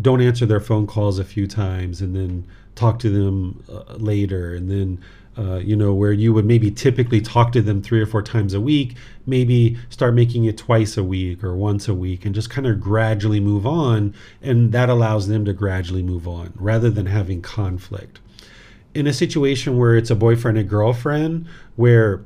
don't 0.00 0.20
answer 0.20 0.46
their 0.46 0.60
phone 0.60 0.86
calls 0.86 1.18
a 1.18 1.24
few 1.24 1.46
times 1.46 2.00
and 2.00 2.14
then 2.14 2.46
talk 2.74 2.98
to 3.00 3.10
them 3.10 3.62
uh, 3.70 3.94
later 3.94 4.54
and 4.54 4.70
then 4.70 5.02
uh, 5.38 5.56
you 5.56 5.74
know, 5.74 5.94
where 5.94 6.12
you 6.12 6.32
would 6.32 6.44
maybe 6.44 6.70
typically 6.70 7.20
talk 7.20 7.52
to 7.52 7.62
them 7.62 7.80
three 7.80 8.00
or 8.00 8.06
four 8.06 8.20
times 8.20 8.52
a 8.52 8.60
week, 8.60 8.96
maybe 9.26 9.78
start 9.88 10.14
making 10.14 10.44
it 10.44 10.58
twice 10.58 10.96
a 10.96 11.04
week 11.04 11.42
or 11.42 11.56
once 11.56 11.88
a 11.88 11.94
week 11.94 12.26
and 12.26 12.34
just 12.34 12.50
kind 12.50 12.66
of 12.66 12.80
gradually 12.80 13.40
move 13.40 13.66
on. 13.66 14.14
And 14.42 14.72
that 14.72 14.90
allows 14.90 15.28
them 15.28 15.46
to 15.46 15.54
gradually 15.54 16.02
move 16.02 16.28
on 16.28 16.52
rather 16.56 16.90
than 16.90 17.06
having 17.06 17.40
conflict. 17.40 18.20
In 18.94 19.06
a 19.06 19.12
situation 19.12 19.78
where 19.78 19.96
it's 19.96 20.10
a 20.10 20.14
boyfriend 20.14 20.58
and 20.58 20.68
girlfriend, 20.68 21.46
where 21.76 22.22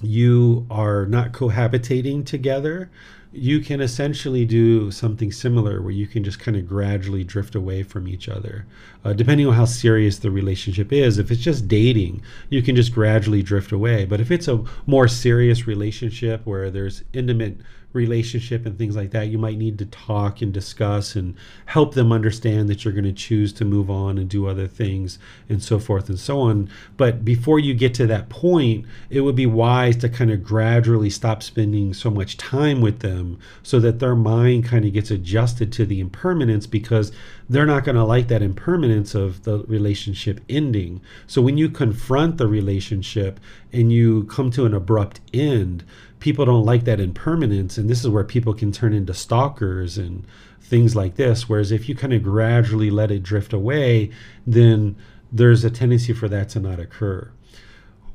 you 0.00 0.66
are 0.70 1.06
not 1.06 1.30
cohabitating 1.30 2.26
together, 2.26 2.90
you 3.32 3.60
can 3.60 3.80
essentially 3.80 4.44
do 4.44 4.90
something 4.90 5.30
similar 5.30 5.80
where 5.80 5.92
you 5.92 6.06
can 6.06 6.24
just 6.24 6.40
kind 6.40 6.56
of 6.56 6.66
gradually 6.66 7.22
drift 7.22 7.54
away 7.54 7.82
from 7.82 8.08
each 8.08 8.28
other. 8.28 8.66
Uh, 9.04 9.12
depending 9.12 9.46
on 9.46 9.54
how 9.54 9.64
serious 9.64 10.18
the 10.18 10.30
relationship 10.30 10.92
is, 10.92 11.16
if 11.18 11.30
it's 11.30 11.40
just 11.40 11.68
dating, 11.68 12.20
you 12.48 12.60
can 12.60 12.74
just 12.74 12.92
gradually 12.92 13.42
drift 13.42 13.70
away. 13.70 14.04
But 14.04 14.20
if 14.20 14.30
it's 14.30 14.48
a 14.48 14.64
more 14.86 15.06
serious 15.06 15.66
relationship 15.66 16.44
where 16.44 16.70
there's 16.70 17.04
intimate 17.12 17.58
relationship 17.92 18.66
and 18.66 18.78
things 18.78 18.96
like 18.96 19.10
that, 19.10 19.28
you 19.28 19.38
might 19.38 19.58
need 19.58 19.78
to 19.78 19.86
talk 19.86 20.40
and 20.40 20.52
discuss 20.52 21.16
and 21.16 21.34
help 21.66 21.94
them 21.94 22.12
understand 22.12 22.68
that 22.68 22.84
you're 22.84 22.94
going 22.94 23.04
to 23.04 23.12
choose 23.12 23.52
to 23.54 23.64
move 23.64 23.90
on 23.90 24.16
and 24.18 24.28
do 24.28 24.46
other 24.46 24.68
things 24.68 25.18
and 25.48 25.62
so 25.62 25.78
forth 25.78 26.08
and 26.08 26.18
so 26.18 26.40
on. 26.40 26.68
But 26.96 27.24
before 27.24 27.58
you 27.58 27.74
get 27.74 27.94
to 27.94 28.06
that 28.06 28.28
point, 28.28 28.86
it 29.08 29.22
would 29.22 29.34
be 29.34 29.46
wise 29.46 29.96
to 29.98 30.08
kind 30.08 30.30
of 30.30 30.44
gradually 30.44 31.10
stop 31.10 31.42
spending 31.42 31.92
so 31.92 32.10
much 32.10 32.36
time 32.36 32.80
with 32.80 33.00
them 33.00 33.38
so 33.62 33.80
that 33.80 33.98
their 33.98 34.16
mind 34.16 34.64
kind 34.64 34.84
of 34.84 34.92
gets 34.92 35.10
adjusted 35.10 35.72
to 35.72 35.84
the 35.84 36.00
impermanence 36.00 36.66
because 36.66 37.10
they're 37.48 37.66
not 37.66 37.84
going 37.84 37.96
to 37.96 38.04
like 38.04 38.28
that 38.28 38.42
impermanence 38.42 39.14
of 39.14 39.42
the 39.42 39.64
relationship 39.64 40.40
ending. 40.48 41.00
So 41.26 41.42
when 41.42 41.58
you 41.58 41.68
confront 41.68 42.38
the 42.38 42.46
relationship 42.46 43.40
and 43.72 43.92
you 43.92 44.24
come 44.24 44.52
to 44.52 44.66
an 44.66 44.74
abrupt 44.74 45.20
end, 45.34 45.84
people 46.20 46.44
don't 46.44 46.64
like 46.64 46.84
that 46.84 47.00
impermanence 47.00 47.76
and 47.76 47.90
this 47.90 48.00
is 48.00 48.08
where 48.08 48.24
people 48.24 48.54
can 48.54 48.70
turn 48.70 48.92
into 48.92 49.12
stalkers 49.12 49.98
and 49.98 50.24
things 50.60 50.94
like 50.94 51.16
this 51.16 51.48
whereas 51.48 51.72
if 51.72 51.88
you 51.88 51.94
kind 51.94 52.12
of 52.12 52.22
gradually 52.22 52.90
let 52.90 53.10
it 53.10 53.22
drift 53.22 53.52
away 53.52 54.10
then 54.46 54.94
there's 55.32 55.64
a 55.64 55.70
tendency 55.70 56.12
for 56.12 56.28
that 56.28 56.48
to 56.50 56.60
not 56.60 56.80
occur. 56.80 57.30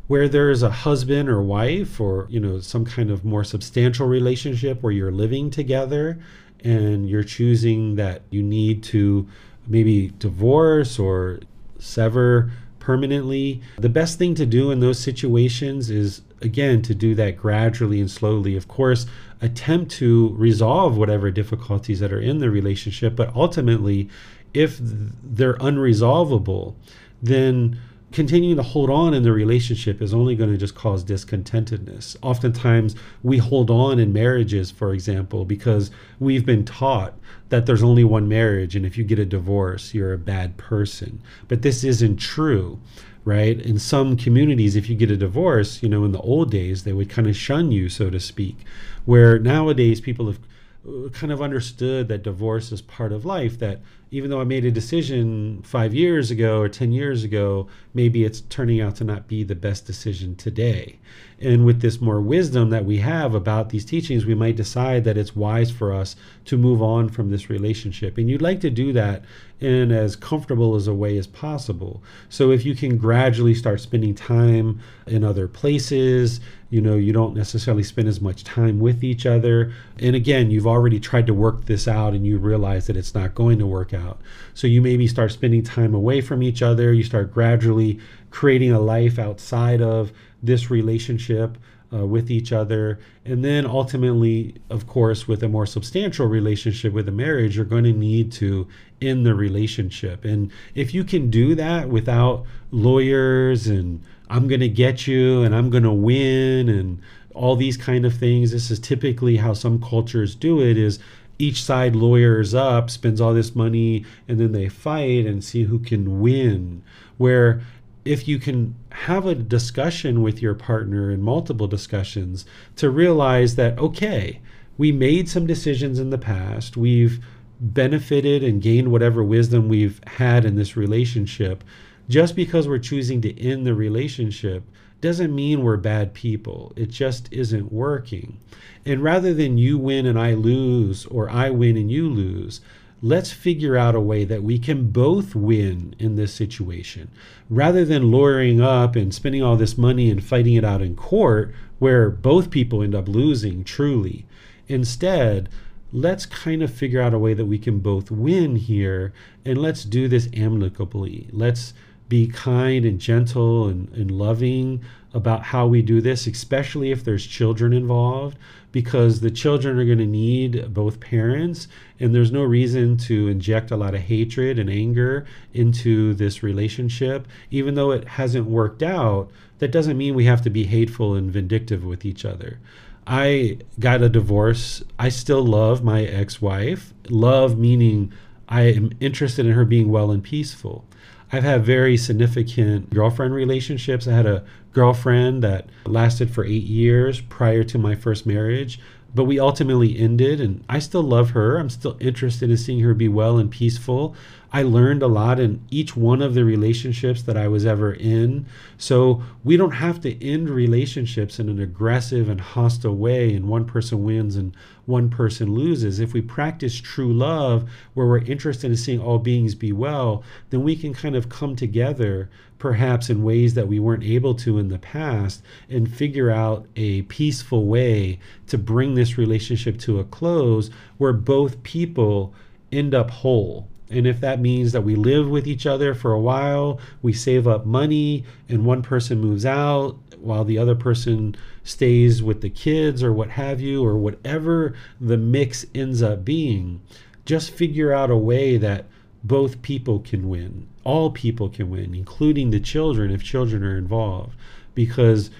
Where 0.07 0.27
there's 0.27 0.61
a 0.61 0.69
husband 0.69 1.29
or 1.29 1.41
wife 1.41 1.99
or 1.99 2.27
you 2.29 2.39
know 2.39 2.59
some 2.59 2.85
kind 2.85 3.09
of 3.09 3.25
more 3.25 3.43
substantial 3.43 4.07
relationship 4.07 4.83
where 4.83 4.93
you're 4.93 5.11
living 5.11 5.49
together 5.49 6.19
and 6.63 7.09
you're 7.09 7.23
choosing 7.23 7.95
that 7.95 8.21
you 8.29 8.43
need 8.43 8.83
to 8.83 9.27
maybe 9.67 10.11
divorce 10.19 10.99
or 10.99 11.39
sever 11.79 12.51
permanently 12.79 13.61
the 13.77 13.89
best 13.89 14.19
thing 14.19 14.35
to 14.35 14.45
do 14.45 14.69
in 14.69 14.79
those 14.79 14.99
situations 14.99 15.89
is 15.89 16.21
again 16.45 16.81
to 16.81 16.95
do 16.95 17.13
that 17.15 17.35
gradually 17.35 17.99
and 17.99 18.09
slowly 18.09 18.55
of 18.55 18.67
course 18.67 19.05
attempt 19.41 19.91
to 19.91 20.33
resolve 20.37 20.95
whatever 20.97 21.29
difficulties 21.29 21.99
that 21.99 22.13
are 22.13 22.21
in 22.21 22.37
the 22.37 22.49
relationship 22.49 23.15
but 23.15 23.35
ultimately 23.35 24.07
if 24.53 24.77
they're 24.79 25.55
unresolvable 25.55 26.75
then 27.21 27.77
continuing 28.15 28.55
to 28.55 28.63
hold 28.63 28.89
on 28.89 29.13
in 29.13 29.23
the 29.23 29.31
relationship 29.33 30.01
is 30.01 30.13
only 30.13 30.37
going 30.37 30.49
to 30.49 30.57
just 30.57 30.73
cause 30.73 31.03
discontentedness. 31.03 32.15
Oftentimes, 32.21 32.95
we 33.23 33.37
hold 33.37 33.69
on 33.69 33.99
in 33.99 34.13
marriages, 34.13 34.71
for 34.71 34.93
example, 34.93 35.43
because 35.43 35.91
we've 36.17 36.45
been 36.45 36.63
taught 36.63 37.13
that 37.49 37.65
there's 37.65 37.83
only 37.83 38.05
one 38.05 38.29
marriage, 38.29 38.73
and 38.73 38.85
if 38.85 38.97
you 38.97 39.03
get 39.03 39.19
a 39.19 39.25
divorce, 39.25 39.93
you're 39.93 40.13
a 40.13 40.17
bad 40.17 40.55
person. 40.55 41.21
But 41.49 41.61
this 41.61 41.83
isn't 41.83 42.15
true 42.15 42.79
right? 43.25 43.59
In 43.59 43.79
some 43.79 44.15
communities, 44.15 44.75
if 44.75 44.87
you 44.87 44.95
get 44.95 45.11
a 45.11 45.17
divorce, 45.17 45.81
you 45.81 45.89
know, 45.89 46.05
in 46.05 46.11
the 46.11 46.21
old 46.21 46.51
days, 46.51 46.83
they 46.83 46.93
would 46.93 47.09
kind 47.09 47.27
of 47.27 47.35
shun 47.35 47.71
you, 47.71 47.89
so 47.89 48.09
to 48.11 48.19
speak. 48.19 48.57
Where 49.05 49.39
nowadays, 49.39 49.99
people 49.99 50.27
have 50.27 50.39
uh, 50.87 51.09
kind 51.09 51.31
of 51.33 51.41
understood 51.41 52.07
that 52.07 52.21
divorce 52.21 52.71
is 52.71 52.81
part 52.81 53.11
of 53.11 53.25
life, 53.25 53.57
that 53.57 53.81
even 54.11 54.29
though 54.29 54.39
I 54.39 54.43
made 54.43 54.63
a 54.63 54.71
decision 54.71 55.63
five 55.63 55.93
years 55.93 56.29
ago 56.29 56.61
or 56.61 56.69
10 56.69 56.91
years 56.91 57.23
ago, 57.23 57.67
maybe 57.95 58.23
it's 58.23 58.41
turning 58.41 58.79
out 58.79 58.95
to 58.97 59.03
not 59.03 59.27
be 59.27 59.43
the 59.43 59.55
best 59.55 59.85
decision 59.87 60.35
today. 60.35 60.99
And 61.41 61.65
with 61.65 61.81
this 61.81 61.99
more 61.99 62.21
wisdom 62.21 62.69
that 62.69 62.85
we 62.85 62.97
have 62.97 63.33
about 63.33 63.69
these 63.69 63.83
teachings, 63.83 64.25
we 64.25 64.35
might 64.35 64.55
decide 64.55 65.03
that 65.03 65.17
it's 65.17 65.35
wise 65.35 65.71
for 65.71 65.91
us 65.91 66.15
to 66.45 66.57
move 66.57 66.81
on 66.81 67.09
from 67.09 67.31
this 67.31 67.49
relationship. 67.49 68.17
And 68.17 68.29
you'd 68.29 68.41
like 68.41 68.61
to 68.61 68.69
do 68.69 68.93
that 68.93 69.23
in 69.59 69.91
as 69.91 70.15
comfortable 70.15 70.75
as 70.75 70.87
a 70.87 70.93
way 70.93 71.17
as 71.17 71.27
possible. 71.27 72.03
So 72.29 72.51
if 72.51 72.65
you 72.65 72.75
can 72.75 72.97
gradually 72.97 73.55
start 73.55 73.79
spending 73.79 74.13
time 74.13 74.81
in 75.07 75.23
other 75.23 75.47
places, 75.47 76.41
you 76.69 76.81
know, 76.81 76.95
you 76.95 77.13
don't 77.13 77.35
necessarily 77.35 77.83
spend 77.83 78.07
as 78.07 78.19
much 78.19 78.43
time 78.43 78.79
with 78.79 79.03
each 79.03 79.25
other. 79.25 79.71
And 79.99 80.15
again, 80.15 80.51
you've 80.51 80.67
already 80.67 80.99
tried 80.99 81.27
to 81.27 81.33
work 81.33 81.65
this 81.65 81.87
out 81.87 82.13
and 82.13 82.25
you 82.25 82.37
realize 82.37 82.87
that 82.87 82.97
it's 82.97 83.15
not 83.15 83.33
going 83.33 83.59
to 83.59 83.65
work 83.65 83.93
out. 83.93 84.19
So 84.53 84.67
you 84.67 84.81
maybe 84.81 85.07
start 85.07 85.31
spending 85.31 85.63
time 85.63 85.93
away 85.93 86.19
from 86.21 86.43
each 86.43 86.61
other, 86.61 86.91
you 86.91 87.03
start 87.03 87.33
gradually 87.33 87.99
creating 88.31 88.73
a 88.73 88.79
life 88.79 89.17
outside 89.17 89.81
of 89.81 90.11
this 90.43 90.69
relationship 90.69 91.57
uh, 91.93 92.05
with 92.05 92.29
each 92.29 92.51
other. 92.51 92.99
And 93.23 93.43
then 93.43 93.65
ultimately, 93.65 94.55
of 94.69 94.87
course, 94.87 95.27
with 95.27 95.43
a 95.43 95.49
more 95.49 95.65
substantial 95.65 96.27
relationship 96.27 96.93
with 96.93 97.07
a 97.07 97.11
marriage, 97.11 97.55
you're 97.55 97.65
going 97.65 97.83
to 97.83 97.93
need 97.93 98.31
to 98.33 98.67
end 99.01 99.25
the 99.25 99.35
relationship. 99.35 100.25
And 100.25 100.51
if 100.73 100.93
you 100.93 101.03
can 101.03 101.29
do 101.29 101.55
that 101.55 101.89
without 101.89 102.45
lawyers 102.71 103.67
and 103.67 104.01
I'm 104.29 104.47
going 104.47 104.61
to 104.61 104.69
get 104.69 105.07
you 105.07 105.43
and 105.43 105.55
I'm 105.55 105.69
going 105.69 105.83
to 105.83 105.91
win 105.91 106.69
and 106.69 107.01
all 107.33 107.55
these 107.55 107.77
kind 107.77 108.05
of 108.05 108.15
things. 108.15 108.51
This 108.51 108.71
is 108.71 108.79
typically 108.79 109.37
how 109.37 109.53
some 109.53 109.81
cultures 109.81 110.35
do 110.35 110.61
it 110.61 110.77
is 110.77 110.99
each 111.37 111.63
side 111.63 111.95
lawyers 111.95 112.53
up, 112.53 112.89
spends 112.89 113.19
all 113.19 113.33
this 113.33 113.55
money, 113.55 114.05
and 114.27 114.39
then 114.39 114.53
they 114.53 114.69
fight 114.69 115.25
and 115.25 115.43
see 115.43 115.63
who 115.63 115.79
can 115.79 116.21
win. 116.21 116.81
Where 117.17 117.61
if 118.05 118.27
you 118.27 118.39
can 118.39 118.75
have 118.91 119.25
a 119.25 119.35
discussion 119.35 120.21
with 120.21 120.41
your 120.41 120.53
partner 120.53 121.09
and 121.09 121.21
multiple 121.21 121.67
discussions 121.67 122.45
to 122.77 122.89
realize 122.89 123.55
that, 123.55 123.77
okay, 123.77 124.39
we 124.77 124.91
made 124.91 125.27
some 125.27 125.47
decisions 125.47 125.99
in 125.99 126.09
the 126.09 126.17
past, 126.17 126.77
we've 126.77 127.23
benefited 127.59 128.43
and 128.43 128.61
gained 128.61 128.91
whatever 128.91 129.23
wisdom 129.23 129.69
we've 129.69 130.01
had 130.05 130.45
in 130.45 130.55
this 130.55 130.75
relationship. 130.75 131.63
Just 132.07 132.35
because 132.35 132.67
we're 132.67 132.77
choosing 132.77 133.21
to 133.21 133.41
end 133.41 133.65
the 133.65 133.73
relationship 133.73 134.63
doesn't 135.01 135.35
mean 135.35 135.63
we're 135.63 135.77
bad 135.77 136.13
people. 136.13 136.73
It 136.75 136.89
just 136.89 137.31
isn't 137.31 137.71
working. 137.71 138.39
And 138.85 139.03
rather 139.03 139.33
than 139.33 139.57
you 139.57 139.77
win 139.77 140.05
and 140.05 140.19
I 140.19 140.33
lose, 140.33 141.05
or 141.07 141.29
I 141.29 141.49
win 141.49 141.77
and 141.77 141.91
you 141.91 142.09
lose, 142.09 142.61
let's 143.01 143.31
figure 143.31 143.75
out 143.75 143.95
a 143.95 143.99
way 143.99 144.23
that 144.23 144.43
we 144.43 144.57
can 144.57 144.89
both 144.91 145.35
win 145.35 145.95
in 145.99 146.15
this 146.15 146.33
situation. 146.33 147.09
Rather 147.49 147.85
than 147.85 148.11
lawyering 148.11 148.61
up 148.61 148.95
and 148.95 149.13
spending 149.13 149.43
all 149.43 149.57
this 149.57 149.77
money 149.77 150.09
and 150.09 150.23
fighting 150.23 150.53
it 150.53 150.63
out 150.63 150.81
in 150.81 150.95
court, 150.95 151.53
where 151.79 152.09
both 152.09 152.49
people 152.49 152.81
end 152.81 152.95
up 152.95 153.07
losing 153.07 153.63
truly. 153.63 154.25
Instead, 154.67 155.49
let's 155.91 156.25
kind 156.25 156.61
of 156.61 156.73
figure 156.73 157.01
out 157.01 157.13
a 157.13 157.19
way 157.19 157.33
that 157.33 157.45
we 157.45 157.57
can 157.57 157.79
both 157.79 158.11
win 158.11 158.55
here 158.55 159.13
and 159.45 159.57
let's 159.57 159.83
do 159.83 160.07
this 160.07 160.27
amicably. 160.33 161.27
Let's 161.31 161.73
be 162.07 162.27
kind 162.27 162.85
and 162.85 162.99
gentle 162.99 163.67
and, 163.67 163.89
and 163.93 164.11
loving 164.11 164.81
about 165.13 165.43
how 165.43 165.65
we 165.65 165.81
do 165.81 166.01
this, 166.01 166.27
especially 166.27 166.91
if 166.91 167.03
there's 167.03 167.25
children 167.25 167.71
involved, 167.71 168.37
because 168.71 169.21
the 169.21 169.31
children 169.31 169.79
are 169.79 169.85
going 169.85 169.97
to 169.97 170.05
need 170.05 170.73
both 170.73 170.99
parents, 170.99 171.69
and 171.99 172.13
there's 172.13 172.33
no 172.33 172.43
reason 172.43 172.97
to 172.97 173.29
inject 173.29 173.71
a 173.71 173.77
lot 173.77 173.95
of 173.95 174.01
hatred 174.01 174.59
and 174.59 174.69
anger 174.69 175.25
into 175.53 176.13
this 176.13 176.43
relationship. 176.43 177.27
Even 177.49 177.75
though 177.75 177.91
it 177.91 178.05
hasn't 178.05 178.45
worked 178.45 178.83
out, 178.83 179.31
that 179.59 179.71
doesn't 179.71 179.97
mean 179.97 180.13
we 180.13 180.25
have 180.25 180.41
to 180.41 180.49
be 180.49 180.65
hateful 180.65 181.15
and 181.15 181.31
vindictive 181.31 181.85
with 181.85 182.03
each 182.03 182.25
other. 182.25 182.59
I 183.07 183.59
got 183.79 184.01
a 184.01 184.09
divorce. 184.09 184.83
I 184.97 185.09
still 185.09 185.43
love 185.43 185.83
my 185.83 186.03
ex 186.03 186.41
wife. 186.41 186.93
Love 187.09 187.57
meaning 187.57 188.11
I 188.49 188.63
am 188.63 188.91
interested 188.99 189.45
in 189.45 189.53
her 189.53 189.65
being 189.65 189.89
well 189.89 190.11
and 190.11 190.23
peaceful. 190.23 190.85
I've 191.31 191.43
had 191.43 191.65
very 191.65 191.97
significant 191.97 192.91
girlfriend 192.91 193.33
relationships. 193.33 194.07
I 194.07 194.13
had 194.13 194.25
a 194.25 194.43
girlfriend 194.73 195.43
that 195.43 195.67
lasted 195.85 196.31
for 196.31 196.45
eight 196.45 196.63
years 196.63 197.21
prior 197.21 197.63
to 197.63 197.77
my 197.77 197.95
first 197.95 198.25
marriage, 198.25 198.79
but 199.13 199.23
we 199.23 199.39
ultimately 199.39 199.97
ended, 199.97 200.39
and 200.41 200.63
I 200.69 200.79
still 200.79 201.01
love 201.01 201.31
her. 201.31 201.57
I'm 201.57 201.69
still 201.69 201.97
interested 201.99 202.49
in 202.49 202.57
seeing 202.57 202.81
her 202.81 202.93
be 202.93 203.07
well 203.07 203.37
and 203.37 203.49
peaceful. 203.49 204.15
I 204.55 204.61
learned 204.61 205.03
a 205.03 205.07
lot 205.07 205.41
in 205.41 205.61
each 205.69 205.97
one 205.97 206.21
of 206.21 206.33
the 206.33 206.45
relationships 206.45 207.21
that 207.23 207.35
I 207.35 207.49
was 207.49 207.65
ever 207.65 207.91
in. 207.91 208.45
So 208.77 209.21
we 209.43 209.57
don't 209.57 209.71
have 209.71 209.99
to 209.99 210.25
end 210.25 210.49
relationships 210.49 211.39
in 211.39 211.49
an 211.49 211.59
aggressive 211.59 212.29
and 212.29 212.39
hostile 212.39 212.95
way, 212.95 213.33
and 213.33 213.49
one 213.49 213.65
person 213.65 214.05
wins 214.05 214.37
and 214.37 214.55
one 214.85 215.09
person 215.09 215.53
loses. 215.53 215.99
If 215.99 216.13
we 216.13 216.21
practice 216.21 216.79
true 216.79 217.11
love, 217.11 217.69
where 217.95 218.07
we're 218.07 218.19
interested 218.19 218.71
in 218.71 218.77
seeing 218.77 219.01
all 219.01 219.19
beings 219.19 219.55
be 219.55 219.73
well, 219.73 220.23
then 220.51 220.63
we 220.63 220.77
can 220.77 220.93
kind 220.93 221.17
of 221.17 221.27
come 221.27 221.57
together, 221.57 222.29
perhaps 222.57 223.09
in 223.09 223.23
ways 223.23 223.55
that 223.55 223.67
we 223.67 223.77
weren't 223.77 224.05
able 224.05 224.35
to 224.35 224.57
in 224.57 224.69
the 224.69 224.79
past, 224.79 225.43
and 225.69 225.93
figure 225.93 226.31
out 226.31 226.65
a 226.77 227.01
peaceful 227.01 227.65
way 227.65 228.19
to 228.47 228.57
bring 228.57 228.95
this 228.95 229.17
relationship 229.17 229.77
to 229.79 229.99
a 229.99 230.05
close 230.05 230.69
where 230.97 231.11
both 231.11 231.61
people 231.63 232.33
end 232.71 232.95
up 232.95 233.11
whole 233.11 233.67
and 233.89 234.07
if 234.07 234.19
that 234.21 234.39
means 234.39 234.71
that 234.71 234.81
we 234.81 234.95
live 234.95 235.29
with 235.29 235.47
each 235.47 235.65
other 235.65 235.93
for 235.93 236.11
a 236.11 236.19
while, 236.19 236.79
we 237.01 237.13
save 237.13 237.47
up 237.47 237.65
money, 237.65 238.23
and 238.49 238.65
one 238.65 238.81
person 238.81 239.19
moves 239.19 239.45
out 239.45 239.97
while 240.19 240.43
the 240.43 240.57
other 240.57 240.75
person 240.75 241.35
stays 241.63 242.23
with 242.23 242.41
the 242.41 242.49
kids 242.49 243.03
or 243.03 243.13
what 243.13 243.29
have 243.31 243.61
you, 243.61 243.85
or 243.85 243.95
whatever 243.95 244.75
the 244.99 245.17
mix 245.17 245.65
ends 245.75 246.01
up 246.01 246.25
being, 246.25 246.81
just 247.25 247.51
figure 247.51 247.93
out 247.93 248.09
a 248.09 248.17
way 248.17 248.57
that 248.57 248.85
both 249.23 249.61
people 249.61 249.99
can 249.99 250.29
win. 250.29 250.67
All 250.83 251.09
people 251.09 251.49
can 251.49 251.69
win, 251.69 251.95
including 251.95 252.51
the 252.51 252.59
children 252.59 253.11
if 253.11 253.23
children 253.23 253.63
are 253.63 253.77
involved. 253.77 254.35
Because 254.75 255.31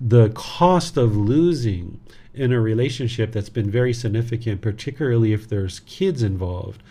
the 0.00 0.30
cost 0.30 0.96
of 0.96 1.16
losing 1.16 2.00
in 2.34 2.52
a 2.52 2.60
relationship 2.60 3.32
that's 3.32 3.48
been 3.48 3.70
very 3.70 3.92
significant, 3.92 4.60
particularly 4.60 5.32
if 5.32 5.48
there's 5.48 5.80
kids 5.80 6.22
involved, 6.22 6.82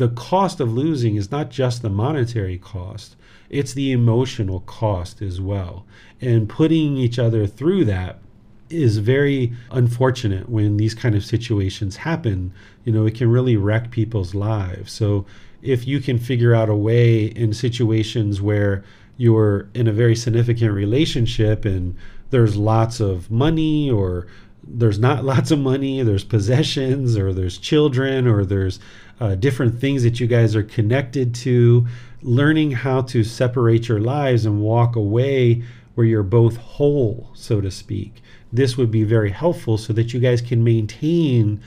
the 0.00 0.08
cost 0.08 0.60
of 0.60 0.72
losing 0.72 1.16
is 1.16 1.30
not 1.30 1.50
just 1.50 1.82
the 1.82 1.90
monetary 1.90 2.56
cost, 2.56 3.16
it's 3.50 3.74
the 3.74 3.92
emotional 3.92 4.60
cost 4.60 5.20
as 5.20 5.42
well. 5.42 5.84
And 6.22 6.48
putting 6.48 6.96
each 6.96 7.18
other 7.18 7.46
through 7.46 7.84
that 7.84 8.18
is 8.70 8.96
very 8.96 9.52
unfortunate 9.70 10.48
when 10.48 10.78
these 10.78 10.94
kind 10.94 11.14
of 11.14 11.22
situations 11.22 11.96
happen. 11.96 12.50
You 12.84 12.94
know, 12.94 13.04
it 13.04 13.14
can 13.14 13.30
really 13.30 13.58
wreck 13.58 13.90
people's 13.90 14.34
lives. 14.34 14.90
So 14.90 15.26
if 15.60 15.86
you 15.86 16.00
can 16.00 16.18
figure 16.18 16.54
out 16.54 16.70
a 16.70 16.74
way 16.74 17.24
in 17.24 17.52
situations 17.52 18.40
where 18.40 18.82
you're 19.18 19.68
in 19.74 19.86
a 19.86 19.92
very 19.92 20.16
significant 20.16 20.72
relationship 20.72 21.66
and 21.66 21.94
there's 22.30 22.56
lots 22.56 23.00
of 23.00 23.30
money 23.30 23.90
or 23.90 24.26
there's 24.62 24.98
not 24.98 25.24
lots 25.32 25.50
of 25.50 25.58
money, 25.58 26.02
there's 26.02 26.24
possessions 26.24 27.18
or 27.18 27.34
there's 27.34 27.58
children 27.58 28.26
or 28.26 28.46
there's 28.46 28.80
uh, 29.20 29.34
different 29.34 29.78
things 29.78 30.02
that 30.02 30.18
you 30.18 30.26
guys 30.26 30.56
are 30.56 30.62
connected 30.62 31.34
to, 31.34 31.86
learning 32.22 32.70
how 32.72 33.02
to 33.02 33.22
separate 33.22 33.88
your 33.88 34.00
lives 34.00 34.46
and 34.46 34.60
walk 34.60 34.96
away 34.96 35.62
where 35.94 36.06
you're 36.06 36.22
both 36.22 36.56
whole, 36.56 37.30
so 37.34 37.60
to 37.60 37.70
speak. 37.70 38.22
This 38.52 38.76
would 38.76 38.90
be 38.90 39.04
very 39.04 39.30
helpful 39.30 39.76
so 39.76 39.92
that 39.92 40.12
you 40.12 40.20
guys 40.20 40.40
can 40.40 40.64
maintain 40.64 41.60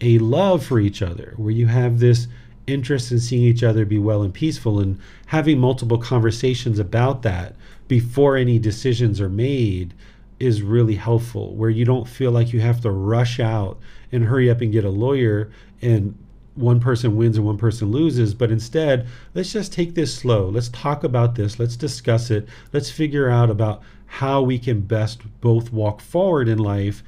a 0.00 0.18
love 0.18 0.64
for 0.64 0.80
each 0.80 1.02
other, 1.02 1.34
where 1.36 1.50
you 1.50 1.66
have 1.66 1.98
this 1.98 2.28
interest 2.66 3.10
in 3.10 3.18
seeing 3.18 3.42
each 3.42 3.62
other 3.62 3.84
be 3.84 3.98
well 3.98 4.22
and 4.22 4.32
peaceful 4.32 4.78
and 4.78 4.98
having 5.26 5.58
multiple 5.58 5.98
conversations 5.98 6.78
about 6.78 7.22
that 7.22 7.56
before 7.88 8.36
any 8.36 8.58
decisions 8.58 9.20
are 9.20 9.28
made 9.28 9.92
is 10.38 10.62
really 10.62 10.94
helpful 10.94 11.54
where 11.54 11.70
you 11.70 11.84
don't 11.84 12.08
feel 12.08 12.30
like 12.30 12.52
you 12.52 12.60
have 12.60 12.80
to 12.80 12.90
rush 12.90 13.40
out 13.40 13.78
and 14.12 14.24
hurry 14.24 14.50
up 14.50 14.60
and 14.60 14.72
get 14.72 14.84
a 14.84 14.90
lawyer 14.90 15.50
and 15.80 16.16
one 16.54 16.80
person 16.80 17.16
wins 17.16 17.36
and 17.36 17.46
one 17.46 17.56
person 17.56 17.90
loses, 17.90 18.34
but 18.34 18.50
instead, 18.50 19.06
let's 19.34 19.52
just 19.52 19.72
take 19.72 19.94
this 19.94 20.14
slow. 20.14 20.48
Let's 20.48 20.68
talk 20.68 21.02
about 21.02 21.34
this. 21.34 21.58
Let's 21.58 21.76
discuss 21.76 22.30
it. 22.30 22.46
Let's 22.72 22.90
figure 22.90 23.30
out 23.30 23.50
about 23.50 23.82
how 24.06 24.42
we 24.42 24.58
can 24.58 24.82
best 24.82 25.22
both 25.40 25.72
walk 25.72 26.00
forward 26.00 26.48
in 26.48 26.58
life. 26.58 27.02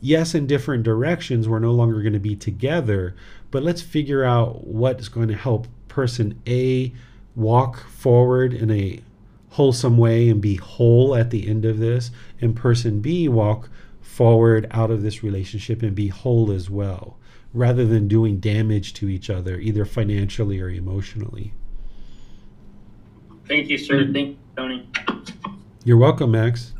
Yes, 0.00 0.34
in 0.34 0.46
different 0.46 0.84
directions, 0.84 1.48
we're 1.48 1.58
no 1.58 1.72
longer 1.72 2.00
going 2.00 2.12
to 2.12 2.20
be 2.20 2.36
together, 2.36 3.16
but 3.50 3.62
let's 3.62 3.82
figure 3.82 4.22
out 4.22 4.64
what's 4.66 5.08
going 5.08 5.28
to 5.28 5.34
help 5.34 5.66
person 5.88 6.40
A 6.46 6.92
walk 7.34 7.88
forward 7.88 8.54
in 8.54 8.70
a 8.70 9.00
wholesome 9.50 9.98
way 9.98 10.28
and 10.28 10.40
be 10.40 10.56
whole 10.56 11.16
at 11.16 11.30
the 11.30 11.48
end 11.48 11.64
of 11.64 11.78
this, 11.78 12.10
and 12.40 12.54
person 12.54 13.00
B 13.00 13.26
walk 13.26 13.68
forward 14.00 14.68
out 14.70 14.90
of 14.90 15.02
this 15.02 15.24
relationship 15.24 15.82
and 15.82 15.94
be 15.94 16.08
whole 16.08 16.52
as 16.52 16.70
well 16.70 17.16
rather 17.56 17.86
than 17.86 18.06
doing 18.06 18.38
damage 18.38 18.92
to 18.94 19.08
each 19.08 19.30
other, 19.30 19.58
either 19.58 19.84
financially 19.84 20.60
or 20.60 20.68
emotionally. 20.68 21.52
Thank 23.48 23.68
you, 23.68 23.78
sir. 23.78 24.04
Thank 24.12 24.28
you, 24.30 24.36
Tony. 24.56 24.88
You're 25.84 25.96
welcome, 25.96 26.32
Max. 26.32 26.74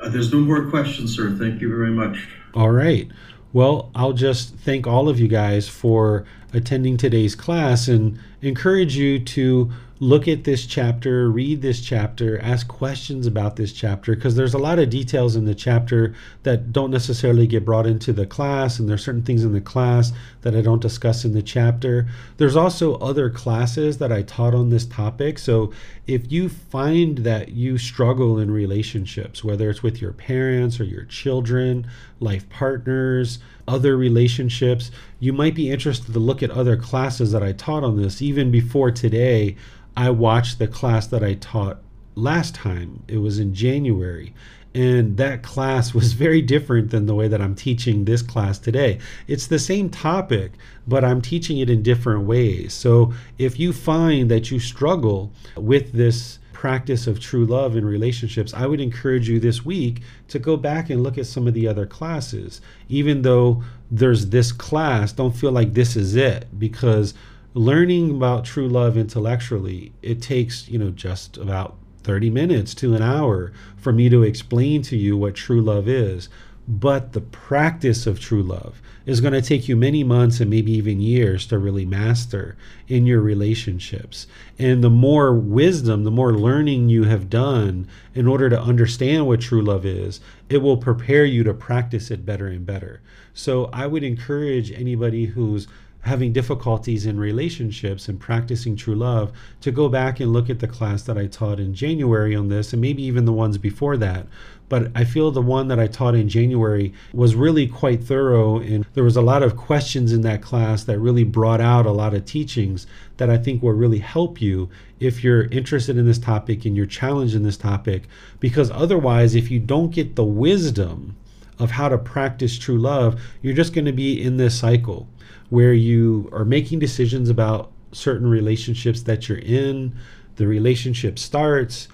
Uh, 0.00 0.08
there's 0.08 0.32
no 0.32 0.38
more 0.38 0.70
questions, 0.70 1.14
sir. 1.14 1.36
Thank 1.38 1.60
you 1.60 1.68
very 1.68 1.90
much. 1.90 2.28
All 2.54 2.70
right. 2.70 3.10
Well, 3.52 3.90
I'll 3.94 4.12
just 4.12 4.54
thank 4.56 4.86
all 4.86 5.08
of 5.08 5.20
you 5.20 5.28
guys 5.28 5.68
for 5.68 6.24
attending 6.52 6.96
today's 6.96 7.34
class 7.34 7.86
and 7.88 8.18
encourage 8.40 8.96
you 8.96 9.18
to 9.18 9.70
look 10.04 10.28
at 10.28 10.44
this 10.44 10.66
chapter, 10.66 11.30
read 11.30 11.62
this 11.62 11.80
chapter, 11.80 12.38
ask 12.40 12.68
questions 12.68 13.26
about 13.26 13.56
this 13.56 13.72
chapter, 13.72 14.14
because 14.14 14.36
there's 14.36 14.52
a 14.52 14.58
lot 14.58 14.78
of 14.78 14.90
details 14.90 15.34
in 15.34 15.46
the 15.46 15.54
chapter 15.54 16.14
that 16.42 16.72
don't 16.72 16.90
necessarily 16.90 17.46
get 17.46 17.64
brought 17.64 17.86
into 17.86 18.12
the 18.12 18.26
class, 18.26 18.78
and 18.78 18.86
there's 18.86 19.02
certain 19.02 19.22
things 19.22 19.44
in 19.44 19.52
the 19.52 19.62
class 19.62 20.12
that 20.44 20.54
I 20.54 20.60
don't 20.60 20.80
discuss 20.80 21.24
in 21.24 21.32
the 21.32 21.42
chapter. 21.42 22.06
There's 22.36 22.54
also 22.54 22.94
other 22.96 23.28
classes 23.30 23.98
that 23.98 24.12
I 24.12 24.22
taught 24.22 24.54
on 24.54 24.68
this 24.68 24.86
topic. 24.86 25.38
So 25.38 25.72
if 26.06 26.30
you 26.30 26.48
find 26.48 27.18
that 27.18 27.48
you 27.48 27.78
struggle 27.78 28.38
in 28.38 28.50
relationships, 28.50 29.42
whether 29.42 29.68
it's 29.70 29.82
with 29.82 30.00
your 30.00 30.12
parents 30.12 30.78
or 30.78 30.84
your 30.84 31.06
children, 31.06 31.86
life 32.20 32.48
partners, 32.50 33.38
other 33.66 33.96
relationships, 33.96 34.90
you 35.18 35.32
might 35.32 35.54
be 35.54 35.70
interested 35.70 36.12
to 36.12 36.18
look 36.18 36.42
at 36.42 36.50
other 36.50 36.76
classes 36.76 37.32
that 37.32 37.42
I 37.42 37.52
taught 37.52 37.82
on 37.82 37.96
this 37.96 38.22
even 38.22 38.50
before 38.50 38.90
today 38.90 39.56
I 39.96 40.10
watched 40.10 40.58
the 40.58 40.68
class 40.68 41.06
that 41.06 41.22
I 41.22 41.34
taught 41.34 41.78
last 42.14 42.54
time. 42.54 43.02
It 43.08 43.18
was 43.18 43.38
in 43.38 43.54
January. 43.54 44.34
And 44.74 45.16
that 45.18 45.42
class 45.42 45.94
was 45.94 46.12
very 46.14 46.42
different 46.42 46.90
than 46.90 47.06
the 47.06 47.14
way 47.14 47.28
that 47.28 47.40
I'm 47.40 47.54
teaching 47.54 48.04
this 48.04 48.22
class 48.22 48.58
today. 48.58 48.98
It's 49.28 49.46
the 49.46 49.58
same 49.58 49.88
topic, 49.88 50.52
but 50.86 51.04
I'm 51.04 51.22
teaching 51.22 51.58
it 51.58 51.70
in 51.70 51.82
different 51.82 52.26
ways. 52.26 52.74
So 52.74 53.12
if 53.38 53.58
you 53.58 53.72
find 53.72 54.30
that 54.30 54.50
you 54.50 54.58
struggle 54.58 55.32
with 55.56 55.92
this 55.92 56.40
practice 56.52 57.06
of 57.06 57.20
true 57.20 57.44
love 57.44 57.76
in 57.76 57.84
relationships, 57.84 58.54
I 58.54 58.66
would 58.66 58.80
encourage 58.80 59.28
you 59.28 59.38
this 59.38 59.64
week 59.64 60.00
to 60.28 60.38
go 60.38 60.56
back 60.56 60.90
and 60.90 61.02
look 61.02 61.18
at 61.18 61.26
some 61.26 61.46
of 61.46 61.54
the 61.54 61.68
other 61.68 61.86
classes. 61.86 62.60
Even 62.88 63.22
though 63.22 63.62
there's 63.90 64.30
this 64.30 64.50
class, 64.50 65.12
don't 65.12 65.36
feel 65.36 65.52
like 65.52 65.74
this 65.74 65.94
is 65.94 66.16
it 66.16 66.46
because 66.58 67.14
learning 67.52 68.10
about 68.10 68.44
true 68.44 68.68
love 68.68 68.96
intellectually, 68.96 69.92
it 70.02 70.20
takes, 70.20 70.68
you 70.68 70.78
know, 70.78 70.90
just 70.90 71.36
about 71.36 71.76
30 72.04 72.30
minutes 72.30 72.74
to 72.76 72.94
an 72.94 73.02
hour 73.02 73.52
for 73.76 73.92
me 73.92 74.08
to 74.08 74.22
explain 74.22 74.82
to 74.82 74.96
you 74.96 75.16
what 75.16 75.34
true 75.34 75.60
love 75.60 75.88
is. 75.88 76.28
But 76.66 77.12
the 77.12 77.20
practice 77.20 78.06
of 78.06 78.20
true 78.20 78.42
love 78.42 78.80
is 79.04 79.20
going 79.20 79.34
to 79.34 79.42
take 79.42 79.68
you 79.68 79.76
many 79.76 80.02
months 80.02 80.40
and 80.40 80.48
maybe 80.48 80.72
even 80.72 81.00
years 81.00 81.46
to 81.46 81.58
really 81.58 81.84
master 81.84 82.56
in 82.88 83.04
your 83.04 83.20
relationships. 83.20 84.26
And 84.58 84.82
the 84.82 84.88
more 84.88 85.34
wisdom, 85.34 86.04
the 86.04 86.10
more 86.10 86.32
learning 86.32 86.88
you 86.88 87.04
have 87.04 87.28
done 87.28 87.86
in 88.14 88.26
order 88.26 88.48
to 88.48 88.60
understand 88.60 89.26
what 89.26 89.42
true 89.42 89.62
love 89.62 89.84
is, 89.84 90.20
it 90.48 90.58
will 90.58 90.78
prepare 90.78 91.26
you 91.26 91.44
to 91.44 91.52
practice 91.52 92.10
it 92.10 92.24
better 92.24 92.46
and 92.46 92.64
better. 92.64 93.02
So 93.34 93.68
I 93.72 93.86
would 93.86 94.04
encourage 94.04 94.72
anybody 94.72 95.26
who's 95.26 95.66
having 96.04 96.32
difficulties 96.32 97.06
in 97.06 97.18
relationships 97.18 98.08
and 98.08 98.20
practicing 98.20 98.76
true 98.76 98.94
love 98.94 99.32
to 99.62 99.70
go 99.70 99.88
back 99.88 100.20
and 100.20 100.32
look 100.32 100.50
at 100.50 100.58
the 100.58 100.68
class 100.68 101.02
that 101.02 101.16
I 101.16 101.26
taught 101.26 101.58
in 101.58 101.74
January 101.74 102.36
on 102.36 102.48
this 102.48 102.72
and 102.72 102.82
maybe 102.82 103.02
even 103.02 103.24
the 103.24 103.32
ones 103.32 103.56
before 103.56 103.96
that. 103.96 104.26
But 104.68 104.90
I 104.94 105.04
feel 105.04 105.30
the 105.30 105.40
one 105.40 105.68
that 105.68 105.80
I 105.80 105.86
taught 105.86 106.14
in 106.14 106.28
January 106.28 106.92
was 107.12 107.34
really 107.34 107.66
quite 107.66 108.02
thorough, 108.02 108.58
and 108.58 108.86
there 108.94 109.04
was 109.04 109.16
a 109.16 109.22
lot 109.22 109.42
of 109.42 109.56
questions 109.56 110.12
in 110.12 110.22
that 110.22 110.42
class 110.42 110.84
that 110.84 110.98
really 110.98 111.24
brought 111.24 111.60
out 111.60 111.86
a 111.86 111.90
lot 111.90 112.14
of 112.14 112.24
teachings 112.24 112.86
that 113.18 113.30
I 113.30 113.36
think 113.36 113.62
will 113.62 113.72
really 113.72 113.98
help 113.98 114.40
you 114.40 114.68
if 115.00 115.22
you're 115.22 115.44
interested 115.44 115.96
in 115.96 116.06
this 116.06 116.18
topic 116.18 116.64
and 116.64 116.76
you're 116.76 116.86
challenged 116.86 117.34
in 117.34 117.42
this 117.42 117.58
topic. 117.58 118.04
Because 118.40 118.70
otherwise, 118.70 119.34
if 119.34 119.50
you 119.50 119.60
don't 119.60 119.90
get 119.90 120.16
the 120.16 120.24
wisdom 120.24 121.16
of 121.58 121.70
how 121.70 121.88
to 121.88 121.98
practice 121.98 122.58
true 122.58 122.78
love, 122.78 123.20
you're 123.42 123.54
just 123.54 123.74
going 123.74 123.84
to 123.84 123.92
be 123.92 124.20
in 124.20 124.36
this 124.38 124.58
cycle 124.58 125.06
where 125.50 125.72
you 125.72 126.28
are 126.32 126.44
making 126.44 126.78
decisions 126.78 127.28
about 127.28 127.70
certain 127.92 128.28
relationships 128.28 129.02
that 129.02 129.28
you're 129.28 129.38
in. 129.38 129.94
The 130.36 130.46
relationship 130.46 131.18
starts, 131.18 131.88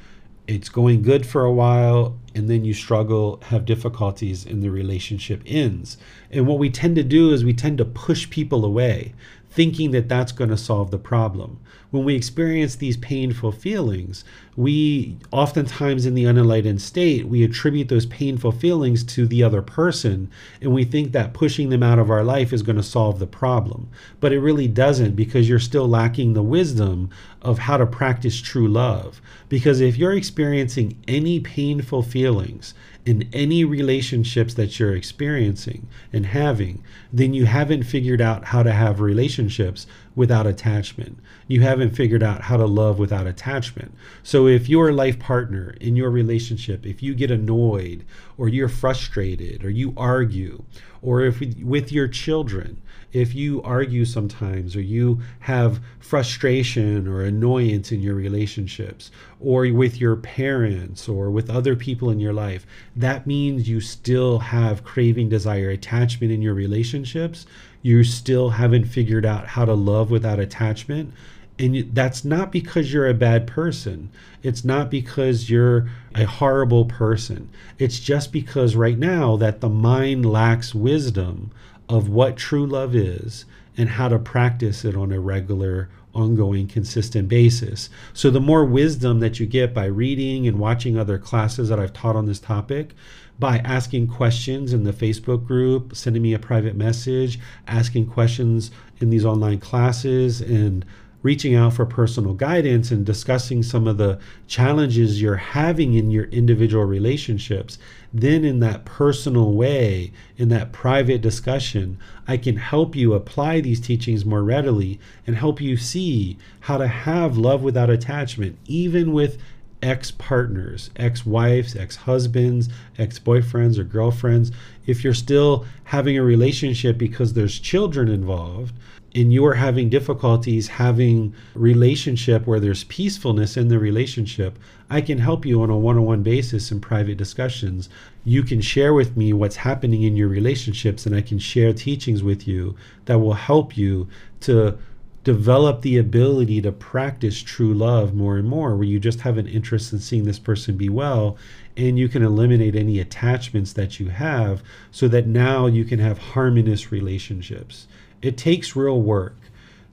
it's 0.46 0.68
going 0.68 1.02
good 1.02 1.26
for 1.26 1.44
a 1.44 1.52
while, 1.52 2.18
and 2.34 2.50
then 2.50 2.64
you 2.64 2.74
struggle, 2.74 3.40
have 3.46 3.64
difficulties, 3.64 4.44
and 4.44 4.62
the 4.62 4.70
relationship 4.70 5.42
ends. 5.46 5.96
And 6.30 6.46
what 6.46 6.58
we 6.58 6.70
tend 6.70 6.96
to 6.96 7.04
do 7.04 7.32
is 7.32 7.44
we 7.44 7.52
tend 7.52 7.78
to 7.78 7.84
push 7.84 8.28
people 8.30 8.64
away, 8.64 9.14
thinking 9.50 9.90
that 9.90 10.08
that's 10.08 10.32
going 10.32 10.50
to 10.50 10.56
solve 10.56 10.90
the 10.90 10.98
problem 10.98 11.58
when 11.90 12.04
we 12.04 12.14
experience 12.14 12.76
these 12.76 12.96
painful 12.96 13.50
feelings, 13.50 14.24
we 14.56 15.16
oftentimes 15.32 16.06
in 16.06 16.14
the 16.14 16.24
unenlightened 16.24 16.80
state, 16.80 17.26
we 17.26 17.42
attribute 17.42 17.88
those 17.88 18.06
painful 18.06 18.52
feelings 18.52 19.02
to 19.02 19.26
the 19.26 19.42
other 19.42 19.60
person, 19.60 20.30
and 20.60 20.72
we 20.72 20.84
think 20.84 21.10
that 21.12 21.34
pushing 21.34 21.68
them 21.70 21.82
out 21.82 21.98
of 21.98 22.10
our 22.10 22.22
life 22.22 22.52
is 22.52 22.62
going 22.62 22.76
to 22.76 22.82
solve 22.82 23.18
the 23.18 23.26
problem. 23.26 23.88
But 24.20 24.32
it 24.32 24.40
really 24.40 24.68
doesn't 24.68 25.16
because 25.16 25.48
you're 25.48 25.58
still 25.58 25.88
lacking 25.88 26.32
the 26.32 26.42
wisdom 26.42 27.10
of 27.42 27.58
how 27.58 27.76
to 27.76 27.86
practice 27.86 28.40
true 28.40 28.68
love. 28.68 29.20
Because 29.48 29.80
if 29.80 29.96
you're 29.96 30.12
experiencing 30.12 30.96
any 31.08 31.40
painful 31.40 32.02
feelings, 32.02 32.74
in 33.06 33.28
any 33.32 33.64
relationships 33.64 34.54
that 34.54 34.78
you're 34.78 34.94
experiencing 34.94 35.88
and 36.12 36.26
having, 36.26 36.82
then 37.12 37.32
you 37.32 37.46
haven't 37.46 37.84
figured 37.84 38.20
out 38.20 38.46
how 38.46 38.62
to 38.62 38.72
have 38.72 39.00
relationships 39.00 39.86
without 40.14 40.46
attachment. 40.46 41.18
You 41.48 41.62
haven't 41.62 41.96
figured 41.96 42.22
out 42.22 42.42
how 42.42 42.56
to 42.56 42.66
love 42.66 42.98
without 42.98 43.26
attachment. 43.26 43.94
So 44.22 44.46
if 44.46 44.68
your 44.68 44.92
life 44.92 45.18
partner 45.18 45.74
in 45.80 45.96
your 45.96 46.10
relationship, 46.10 46.84
if 46.84 47.02
you 47.02 47.14
get 47.14 47.30
annoyed 47.30 48.04
or 48.36 48.48
you're 48.48 48.68
frustrated 48.68 49.64
or 49.64 49.70
you 49.70 49.94
argue, 49.96 50.62
or 51.02 51.22
if 51.22 51.40
with 51.62 51.90
your 51.92 52.08
children, 52.08 52.80
if 53.12 53.34
you 53.34 53.60
argue 53.62 54.04
sometimes 54.04 54.76
or 54.76 54.80
you 54.80 55.20
have 55.40 55.80
frustration 55.98 57.08
or 57.08 57.22
annoyance 57.22 57.90
in 57.90 58.00
your 58.00 58.14
relationships 58.14 59.10
or 59.40 59.70
with 59.72 60.00
your 60.00 60.16
parents 60.16 61.08
or 61.08 61.30
with 61.30 61.50
other 61.50 61.74
people 61.74 62.10
in 62.10 62.20
your 62.20 62.32
life, 62.32 62.66
that 62.94 63.26
means 63.26 63.68
you 63.68 63.80
still 63.80 64.38
have 64.38 64.84
craving, 64.84 65.28
desire, 65.28 65.70
attachment 65.70 66.32
in 66.32 66.42
your 66.42 66.54
relationships. 66.54 67.46
You 67.82 68.04
still 68.04 68.50
haven't 68.50 68.84
figured 68.84 69.26
out 69.26 69.46
how 69.46 69.64
to 69.64 69.74
love 69.74 70.10
without 70.10 70.38
attachment. 70.38 71.12
And 71.60 71.94
that's 71.94 72.24
not 72.24 72.50
because 72.50 72.90
you're 72.90 73.08
a 73.08 73.14
bad 73.14 73.46
person. 73.46 74.10
It's 74.42 74.64
not 74.64 74.90
because 74.90 75.50
you're 75.50 75.90
a 76.14 76.24
horrible 76.24 76.86
person. 76.86 77.50
It's 77.78 78.00
just 78.00 78.32
because 78.32 78.74
right 78.74 78.98
now 78.98 79.36
that 79.36 79.60
the 79.60 79.68
mind 79.68 80.24
lacks 80.24 80.74
wisdom 80.74 81.50
of 81.86 82.08
what 82.08 82.38
true 82.38 82.66
love 82.66 82.94
is 82.94 83.44
and 83.76 83.90
how 83.90 84.08
to 84.08 84.18
practice 84.18 84.86
it 84.86 84.96
on 84.96 85.12
a 85.12 85.20
regular, 85.20 85.90
ongoing, 86.14 86.66
consistent 86.66 87.28
basis. 87.28 87.90
So, 88.14 88.30
the 88.30 88.40
more 88.40 88.64
wisdom 88.64 89.20
that 89.20 89.38
you 89.38 89.44
get 89.44 89.74
by 89.74 89.84
reading 89.84 90.46
and 90.46 90.58
watching 90.58 90.96
other 90.96 91.18
classes 91.18 91.68
that 91.68 91.78
I've 91.78 91.92
taught 91.92 92.16
on 92.16 92.24
this 92.24 92.40
topic, 92.40 92.94
by 93.38 93.58
asking 93.58 94.06
questions 94.08 94.72
in 94.72 94.84
the 94.84 94.92
Facebook 94.92 95.46
group, 95.46 95.94
sending 95.94 96.22
me 96.22 96.32
a 96.32 96.38
private 96.38 96.76
message, 96.76 97.38
asking 97.66 98.06
questions 98.06 98.70
in 98.98 99.10
these 99.10 99.24
online 99.24 99.58
classes, 99.58 100.40
and 100.40 100.84
reaching 101.22 101.54
out 101.54 101.74
for 101.74 101.84
personal 101.84 102.32
guidance 102.32 102.90
and 102.90 103.04
discussing 103.04 103.62
some 103.62 103.86
of 103.86 103.98
the 103.98 104.18
challenges 104.46 105.20
you're 105.20 105.36
having 105.36 105.94
in 105.94 106.10
your 106.10 106.24
individual 106.24 106.84
relationships, 106.84 107.78
then 108.12 108.44
in 108.44 108.60
that 108.60 108.84
personal 108.84 109.52
way, 109.52 110.12
in 110.36 110.48
that 110.48 110.72
private 110.72 111.20
discussion, 111.20 111.98
I 112.26 112.36
can 112.36 112.56
help 112.56 112.96
you 112.96 113.12
apply 113.12 113.60
these 113.60 113.80
teachings 113.80 114.24
more 114.24 114.42
readily 114.42 114.98
and 115.26 115.36
help 115.36 115.60
you 115.60 115.76
see 115.76 116.38
how 116.60 116.78
to 116.78 116.88
have 116.88 117.36
love 117.36 117.62
without 117.62 117.90
attachment, 117.90 118.58
even 118.66 119.12
with 119.12 119.38
ex 119.82 120.10
partners, 120.10 120.90
ex 120.96 121.24
wives, 121.24 121.74
ex 121.76 121.96
husbands, 121.96 122.68
ex 122.98 123.18
boyfriends, 123.18 123.78
or 123.78 123.84
girlfriends. 123.84 124.52
If 124.86 125.04
you're 125.04 125.14
still 125.14 125.66
having 125.84 126.18
a 126.18 126.22
relationship 126.22 126.98
because 126.98 127.32
there's 127.32 127.58
children 127.58 128.08
involved, 128.08 128.74
and 129.14 129.32
you 129.32 129.44
are 129.44 129.54
having 129.54 129.88
difficulties 129.88 130.68
having 130.68 131.34
relationship 131.54 132.46
where 132.46 132.60
there's 132.60 132.84
peacefulness 132.84 133.56
in 133.56 133.68
the 133.68 133.78
relationship 133.78 134.58
i 134.88 135.00
can 135.00 135.18
help 135.18 135.44
you 135.44 135.62
on 135.62 135.70
a 135.70 135.76
one-on-one 135.76 136.22
basis 136.22 136.70
in 136.70 136.80
private 136.80 137.16
discussions. 137.16 137.88
You 138.24 138.42
can 138.42 138.60
share 138.60 138.92
with 138.92 139.16
me 139.16 139.32
what's 139.32 139.56
happening 139.56 140.02
in 140.02 140.16
your 140.16 140.28
relationships 140.28 141.06
and 141.06 141.14
i 141.14 141.20
can 141.20 141.38
share 141.38 141.72
teachings 141.72 142.22
with 142.22 142.46
you 142.46 142.76
that 143.06 143.18
will 143.18 143.34
help 143.34 143.76
you 143.76 144.08
to 144.40 144.78
develop 145.22 145.82
the 145.82 145.98
ability 145.98 146.62
to 146.62 146.72
practice 146.72 147.42
true 147.42 147.74
love 147.74 148.14
more 148.14 148.38
and 148.38 148.48
more 148.48 148.74
where 148.74 148.86
you 148.86 148.98
just 148.98 149.20
have 149.20 149.36
an 149.36 149.46
interest 149.46 149.92
in 149.92 149.98
seeing 149.98 150.24
this 150.24 150.38
person 150.38 150.76
be 150.76 150.88
well 150.88 151.36
and 151.76 151.98
you 151.98 152.08
can 152.08 152.22
eliminate 152.22 152.74
any 152.74 152.98
attachments 152.98 153.74
that 153.74 154.00
you 154.00 154.08
have 154.08 154.62
so 154.90 155.08
that 155.08 155.26
now 155.26 155.66
you 155.66 155.84
can 155.84 155.98
have 155.98 156.16
harmonious 156.18 156.90
relationships 156.90 157.86
it 158.22 158.36
takes 158.36 158.76
real 158.76 159.00
work. 159.00 159.36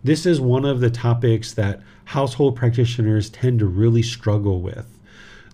This 0.03 0.25
is 0.25 0.39
one 0.39 0.65
of 0.65 0.79
the 0.79 0.89
topics 0.89 1.53
that 1.53 1.81
household 2.05 2.55
practitioners 2.55 3.29
tend 3.29 3.59
to 3.59 3.65
really 3.65 4.01
struggle 4.01 4.61
with. 4.61 4.85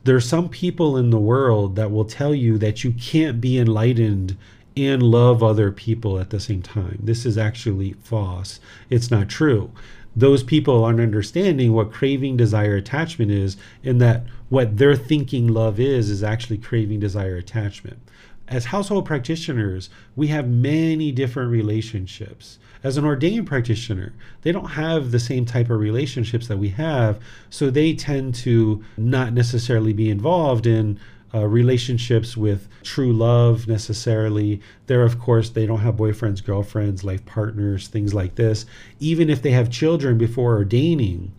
There 0.03 0.15
are 0.15 0.21
some 0.21 0.49
people 0.49 0.97
in 0.97 1.09
the 1.09 1.19
world 1.19 1.75
that 1.75 1.91
will 1.91 2.05
tell 2.05 2.35
you 2.35 2.57
that 2.57 2.83
you 2.83 2.91
can't 2.91 3.39
be 3.39 3.57
enlightened 3.57 4.37
and 4.75 5.01
love 5.01 5.41
other 5.41 5.71
people 5.71 6.19
at 6.19 6.29
the 6.29 6.39
same 6.39 6.61
time. 6.61 6.99
This 7.01 7.25
is 7.25 7.37
actually 7.37 7.93
false. 8.03 8.59
It's 8.89 9.09
not 9.09 9.29
true. 9.29 9.71
Those 10.15 10.43
people 10.43 10.83
aren't 10.83 10.99
understanding 10.99 11.73
what 11.73 11.91
craving, 11.91 12.37
desire, 12.37 12.75
attachment 12.75 13.31
is, 13.31 13.57
and 13.83 14.01
that 14.01 14.25
what 14.49 14.77
they're 14.77 14.95
thinking 14.95 15.47
love 15.47 15.79
is, 15.79 16.09
is 16.09 16.21
actually 16.21 16.57
craving, 16.57 16.99
desire, 16.99 17.37
attachment 17.37 17.99
as 18.47 18.65
household 18.65 19.05
practitioners, 19.05 19.89
we 20.15 20.27
have 20.27 20.47
many 20.47 21.11
different 21.11 21.51
relationships. 21.51 22.59
As 22.83 22.97
an 22.97 23.05
ordained 23.05 23.47
practitioner, 23.47 24.13
they 24.41 24.51
don't 24.51 24.71
have 24.71 25.11
the 25.11 25.19
same 25.19 25.45
type 25.45 25.69
of 25.69 25.79
relationships 25.79 26.47
that 26.47 26.57
we 26.57 26.69
have, 26.69 27.21
so 27.49 27.69
they 27.69 27.93
tend 27.93 28.35
to 28.35 28.83
not 28.97 29.33
necessarily 29.33 29.93
be 29.93 30.09
involved 30.09 30.67
in 30.67 30.99
uh, 31.33 31.47
relationships 31.47 32.37
with 32.37 32.67
true 32.83 33.13
love 33.13 33.67
necessarily. 33.67 34.61
There, 34.87 35.03
of 35.03 35.19
course, 35.19 35.49
they 35.49 35.65
don't 35.65 35.79
have 35.79 35.95
boyfriends, 35.95 36.43
girlfriends, 36.43 37.03
life 37.03 37.25
partners, 37.25 37.87
things 37.87 38.13
like 38.13 38.35
this. 38.35 38.65
Even 38.99 39.29
if 39.29 39.41
they 39.41 39.51
have 39.51 39.71
children 39.71 40.17
before 40.17 40.57
ordaining, 40.57 41.31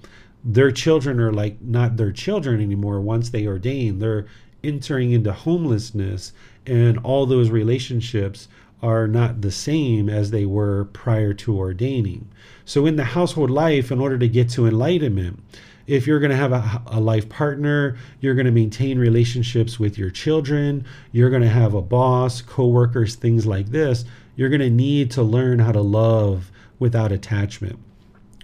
their 0.43 0.71
children 0.71 1.21
are 1.21 1.33
like 1.33 1.61
not 1.61 1.97
their 1.97 2.13
children 2.13 2.61
anymore 2.61 3.01
once 3.01 3.31
they 3.31 3.47
ordain. 3.47 3.99
They're 3.99 4.27
entering 4.65 5.13
into 5.13 5.33
homelessness 5.33 6.33
and 6.66 6.99
all 6.99 7.27
those 7.27 7.51
relationships 7.51 8.49
are 8.82 9.09
not 9.09 9.41
the 9.41 9.51
same 9.51 10.11
as 10.11 10.31
they 10.31 10.45
were 10.45 10.85
prior 10.86 11.32
to 11.32 11.57
ordaining. 11.57 12.28
So, 12.65 12.86
in 12.86 12.97
the 12.97 13.05
household 13.05 13.51
life, 13.51 13.91
in 13.91 14.01
order 14.01 14.19
to 14.19 14.28
get 14.28 14.51
to 14.51 14.66
enlightenment, 14.66 15.43
if 15.86 16.07
you're 16.07 16.20
going 16.20 16.31
to 16.31 16.36
have 16.36 16.53
a, 16.53 16.82
a, 16.86 17.01
life 17.01 17.28
partner, 17.28 17.97
you're 18.20 18.35
going 18.35 18.47
to 18.47 18.53
maintain 18.53 18.99
relationships 18.99 19.78
with 19.78 19.99
your 19.99 20.11
children, 20.11 20.85
you're 21.12 21.31
going 21.31 21.43
to 21.43 21.49
have 21.49 21.74
a 21.74 21.82
boss, 21.82 22.41
coworkers, 22.41 23.15
things 23.15 23.47
like 23.47 23.66
this, 23.66 24.05
you're 24.36 24.49
going 24.49 24.61
to 24.61 24.70
need 24.70 25.11
to 25.12 25.23
learn 25.23 25.59
how 25.59 25.73
to 25.73 25.82
love 25.82 26.51
without 26.78 27.12
attachment. 27.12 27.78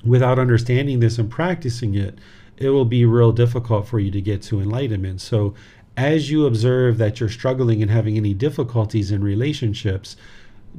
Without 0.05 0.39
understanding 0.39 1.01
this 1.01 1.19
and 1.19 1.31
practicing 1.31 1.95
it, 1.95 2.19
it 2.57 2.71
will 2.71 2.85
be 2.85 3.05
real 3.05 3.33
difficult 3.33 3.87
for 3.87 3.99
you 3.99 4.11
to 4.11 4.21
get 4.21 4.43
to 4.43 4.61
enlightenment. 4.61 5.21
So, 5.21 5.55
as 6.01 6.31
you 6.31 6.47
observe 6.47 6.97
that 6.97 7.21
you're 7.21 7.29
struggling 7.29 7.83
and 7.83 7.91
having 7.91 8.17
any 8.17 8.33
difficulties 8.33 9.13
in 9.13 9.23
relationships, 9.23 10.17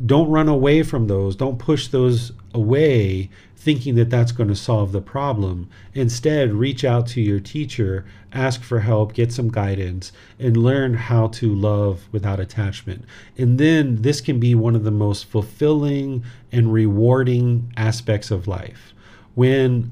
don't 0.03 0.31
run 0.31 0.49
away 0.49 0.81
from 0.81 1.05
those. 1.05 1.35
Don't 1.35 1.59
push 1.59 1.89
those 1.89 2.31
away 2.55 3.29
thinking 3.55 3.93
that 3.93 4.09
that's 4.09 4.31
going 4.31 4.49
to 4.49 4.55
solve 4.55 4.91
the 4.91 5.01
problem. 5.01 5.69
Instead, 5.93 6.53
reach 6.53 6.83
out 6.83 7.05
to 7.05 7.21
your 7.21 7.39
teacher, 7.39 8.03
ask 8.33 8.63
for 8.63 8.79
help, 8.79 9.13
get 9.13 9.31
some 9.31 9.49
guidance, 9.49 10.11
and 10.39 10.57
learn 10.57 10.95
how 10.95 11.27
to 11.27 11.53
love 11.53 12.07
without 12.11 12.39
attachment. 12.39 13.05
And 13.37 13.59
then 13.59 14.01
this 14.01 14.21
can 14.21 14.39
be 14.39 14.55
one 14.55 14.75
of 14.75 14.83
the 14.83 14.89
most 14.89 15.25
fulfilling 15.25 16.23
and 16.51 16.73
rewarding 16.73 17.71
aspects 17.77 18.31
of 18.31 18.47
life. 18.47 18.91
When 19.35 19.91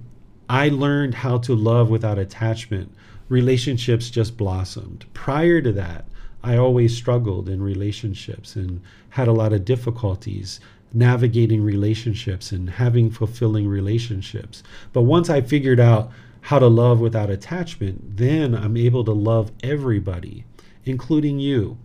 I 0.49 0.69
learned 0.69 1.13
how 1.13 1.37
to 1.37 1.53
love 1.53 1.91
without 1.91 2.17
attachment, 2.17 2.91
relationships 3.29 4.09
just 4.09 4.35
blossomed. 4.35 5.05
Prior 5.13 5.61
to 5.61 5.71
that, 5.73 6.05
I 6.43 6.57
always 6.57 6.95
struggled 6.95 7.47
in 7.49 7.61
relationships 7.61 8.55
and 8.55 8.81
had 9.09 9.27
a 9.27 9.33
lot 9.33 9.53
of 9.53 9.65
difficulties 9.65 10.59
navigating 10.93 11.61
relationships 11.61 12.51
and 12.51 12.69
having 12.69 13.11
fulfilling 13.11 13.67
relationships. 13.67 14.63
But 14.91 15.03
once 15.03 15.29
I 15.29 15.41
figured 15.41 15.79
out 15.79 16.11
how 16.41 16.59
to 16.59 16.67
love 16.67 16.99
without 16.99 17.29
attachment, 17.29 18.17
then 18.17 18.55
I'm 18.55 18.77
able 18.77 19.03
to 19.05 19.11
love 19.11 19.51
everybody, 19.61 20.45
including 20.85 21.39
you. 21.39 21.77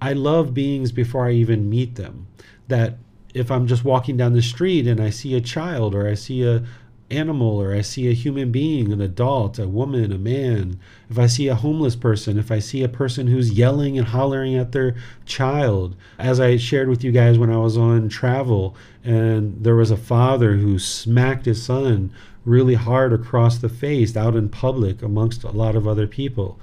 I 0.00 0.12
love 0.12 0.52
beings 0.52 0.92
before 0.92 1.26
I 1.26 1.32
even 1.32 1.70
meet 1.70 1.94
them. 1.94 2.26
That 2.68 2.98
if 3.32 3.50
I'm 3.50 3.66
just 3.66 3.84
walking 3.84 4.16
down 4.16 4.32
the 4.32 4.42
street 4.42 4.86
and 4.86 5.00
I 5.00 5.10
see 5.10 5.34
a 5.34 5.40
child 5.40 5.94
or 5.94 6.06
I 6.06 6.14
see 6.14 6.42
a, 6.42 6.64
animal 7.12 7.60
or 7.60 7.74
I 7.74 7.82
see 7.82 8.08
a 8.08 8.14
human 8.14 8.50
being, 8.50 8.92
an 8.92 9.00
adult, 9.00 9.58
a 9.58 9.68
woman, 9.68 10.12
a 10.12 10.18
man, 10.18 10.80
if 11.10 11.18
I 11.18 11.26
see 11.26 11.48
a 11.48 11.54
homeless 11.54 11.94
person, 11.94 12.38
if 12.38 12.50
I 12.50 12.58
see 12.58 12.82
a 12.82 12.88
person 12.88 13.26
who's 13.26 13.52
yelling 13.52 13.98
and 13.98 14.08
hollering 14.08 14.56
at 14.56 14.72
their 14.72 14.96
child, 15.26 15.94
as 16.18 16.40
I 16.40 16.56
shared 16.56 16.88
with 16.88 17.04
you 17.04 17.12
guys 17.12 17.38
when 17.38 17.50
I 17.50 17.58
was 17.58 17.76
on 17.76 18.08
travel, 18.08 18.74
and 19.04 19.62
there 19.62 19.76
was 19.76 19.90
a 19.90 19.96
father 19.96 20.54
who 20.54 20.78
smacked 20.78 21.44
his 21.44 21.62
son 21.62 22.12
really 22.44 22.74
hard 22.74 23.12
across 23.12 23.58
the 23.58 23.68
face 23.68 24.16
out 24.16 24.34
in 24.34 24.48
public 24.48 25.02
amongst 25.02 25.44
a 25.44 25.50
lot 25.50 25.76
of 25.76 25.86
other 25.86 26.06
people. 26.06 26.58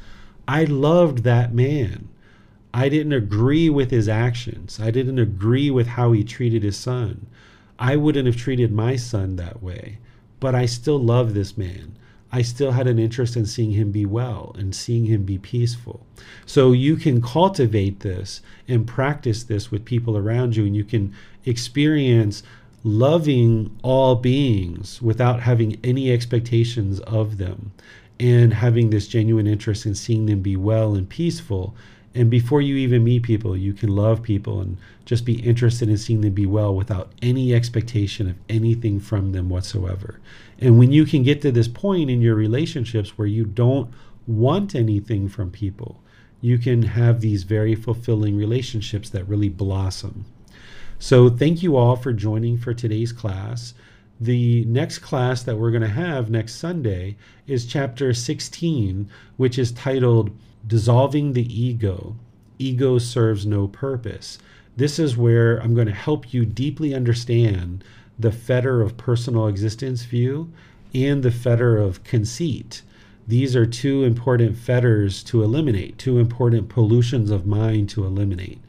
I 0.48 0.64
loved 0.66 1.20
that 1.20 1.54
man. 1.54 2.10
I 2.74 2.90
didn't 2.90 3.14
agree 3.14 3.70
with 3.70 3.92
his 3.92 4.10
actions. 4.10 4.80
I 4.80 4.92
didn't 4.92 5.20
agree 5.20 5.72
with 5.72 5.88
how 5.88 6.12
he 6.12 6.24
treated 6.24 6.64
his 6.64 6.78
son. 6.78 7.28
I 7.78 7.96
wouldn't 7.96 8.26
have 8.26 8.36
treated 8.36 8.72
my 8.72 8.96
son 8.96 9.38
that 9.38 9.64
way 9.64 10.00
but 10.40 10.56
I 10.56 10.66
still 10.66 11.00
love 11.00 11.34
this 11.34 11.58
man. 11.58 11.96
I 12.32 12.44
still 12.44 12.72
had 12.72 12.88
an 12.88 13.00
interest 13.00 13.36
in 13.36 13.46
seeing 13.46 13.72
him 13.72 13.92
be 13.92 14.06
well 14.06 14.56
and 14.58 14.76
seeing 14.76 15.06
him 15.06 15.24
be 15.24 15.40
peaceful. 15.40 16.06
So 16.46 16.72
you 16.72 16.96
can 16.96 17.22
cultivate 17.22 18.02
this 18.02 18.42
and 18.68 18.86
practice 18.86 19.44
this 19.44 19.72
with 19.72 19.84
people 19.86 20.16
around 20.16 20.56
you, 20.56 20.66
and 20.66 20.76
you 20.76 20.84
can 20.84 21.14
experience 21.46 22.44
loving 22.84 23.76
all 23.82 24.16
beings 24.16 25.02
without 25.02 25.42
having 25.42 25.80
any 25.84 26.12
expectations 26.12 27.00
of 27.02 27.38
them 27.38 27.72
and 28.20 28.54
having 28.54 28.90
this 28.90 29.08
genuine 29.08 29.48
interest 29.48 29.86
in 29.86 29.96
seeing 29.96 30.26
them 30.26 30.42
be 30.42 30.56
well 30.56 30.96
and 30.96 31.10
peaceful 31.10 31.76
and 32.16 32.30
before 32.30 32.62
you 32.62 32.76
even 32.76 33.04
meet 33.04 33.24
people, 33.24 33.56
you 33.56 33.74
can 33.74 33.90
love 33.90 34.24
people 34.24 34.62
and 34.62 34.78
just 35.06 35.26
be 35.26 35.42
interested 35.42 35.90
in 35.90 35.98
seeing 35.98 36.22
them 36.22 36.34
be 36.34 36.46
well 36.46 36.74
without 36.74 37.12
any 37.22 37.54
expectation 37.54 38.28
of 38.28 38.36
anything 38.50 39.00
from 39.00 39.32
them 39.32 39.50
whatsoever. 39.50 40.20
And 40.60 40.80
when 40.80 40.92
you 40.92 41.06
can 41.06 41.24
get 41.24 41.42
to 41.44 41.52
this 41.52 41.68
point 41.68 42.10
in 42.10 42.22
your 42.22 42.36
relationships 42.36 43.18
where 43.18 43.28
you 43.28 43.46
don't 43.46 43.94
want 44.26 44.74
anything 44.74 45.30
from 45.30 45.52
people, 45.52 46.02
you 46.42 46.58
can 46.58 46.82
have 46.84 47.22
these 47.22 47.44
very 47.44 47.76
fulfilling 47.76 48.36
relationships 48.36 49.10
that 49.10 49.28
really 49.28 49.50
blossom. 49.50 50.26
So, 50.98 51.30
thank 51.30 51.64
you 51.64 51.78
all 51.78 51.96
for 51.96 52.12
joining 52.12 52.58
for 52.58 52.74
today's 52.74 53.12
class. 53.14 53.74
The 54.20 54.66
next 54.66 55.00
class 55.00 55.44
that 55.44 55.58
we're 55.58 55.72
going 55.72 55.82
to 55.82 55.88
have 55.88 56.30
next 56.30 56.56
Sunday 56.56 57.16
is 57.48 57.66
chapter 57.66 58.14
16, 58.14 59.10
which 59.38 59.58
is 59.58 59.72
titled 59.72 60.32
dissolving 60.70 61.34
the 61.34 61.62
ego. 61.62 62.16
Ego 62.60 63.00
serves 63.00 63.46
no 63.46 63.68
purpose. 63.68 64.38
This 64.78 65.00
is 65.00 65.18
where 65.18 65.58
I'm 65.58 65.74
going 65.74 65.88
to 65.88 65.94
help 65.94 66.34
you 66.34 66.46
deeply 66.46 66.94
understand 66.94 67.84
the 68.18 68.32
fetter 68.32 68.82
of 68.82 68.96
personal 68.96 69.48
existence 69.48 70.04
view 70.04 70.54
and 70.94 71.24
the 71.24 71.32
fetter 71.32 71.78
of 71.78 72.04
conceit. 72.04 72.84
These 73.28 73.56
are 73.56 73.66
two 73.66 74.04
important 74.04 74.58
fetters 74.58 75.24
to 75.24 75.44
eliminate, 75.44 75.98
two 75.98 76.20
important 76.20 76.70
pollutions 76.70 77.32
of 77.32 77.46
mind 77.46 77.90
to 77.90 78.06
eliminate. 78.06 78.62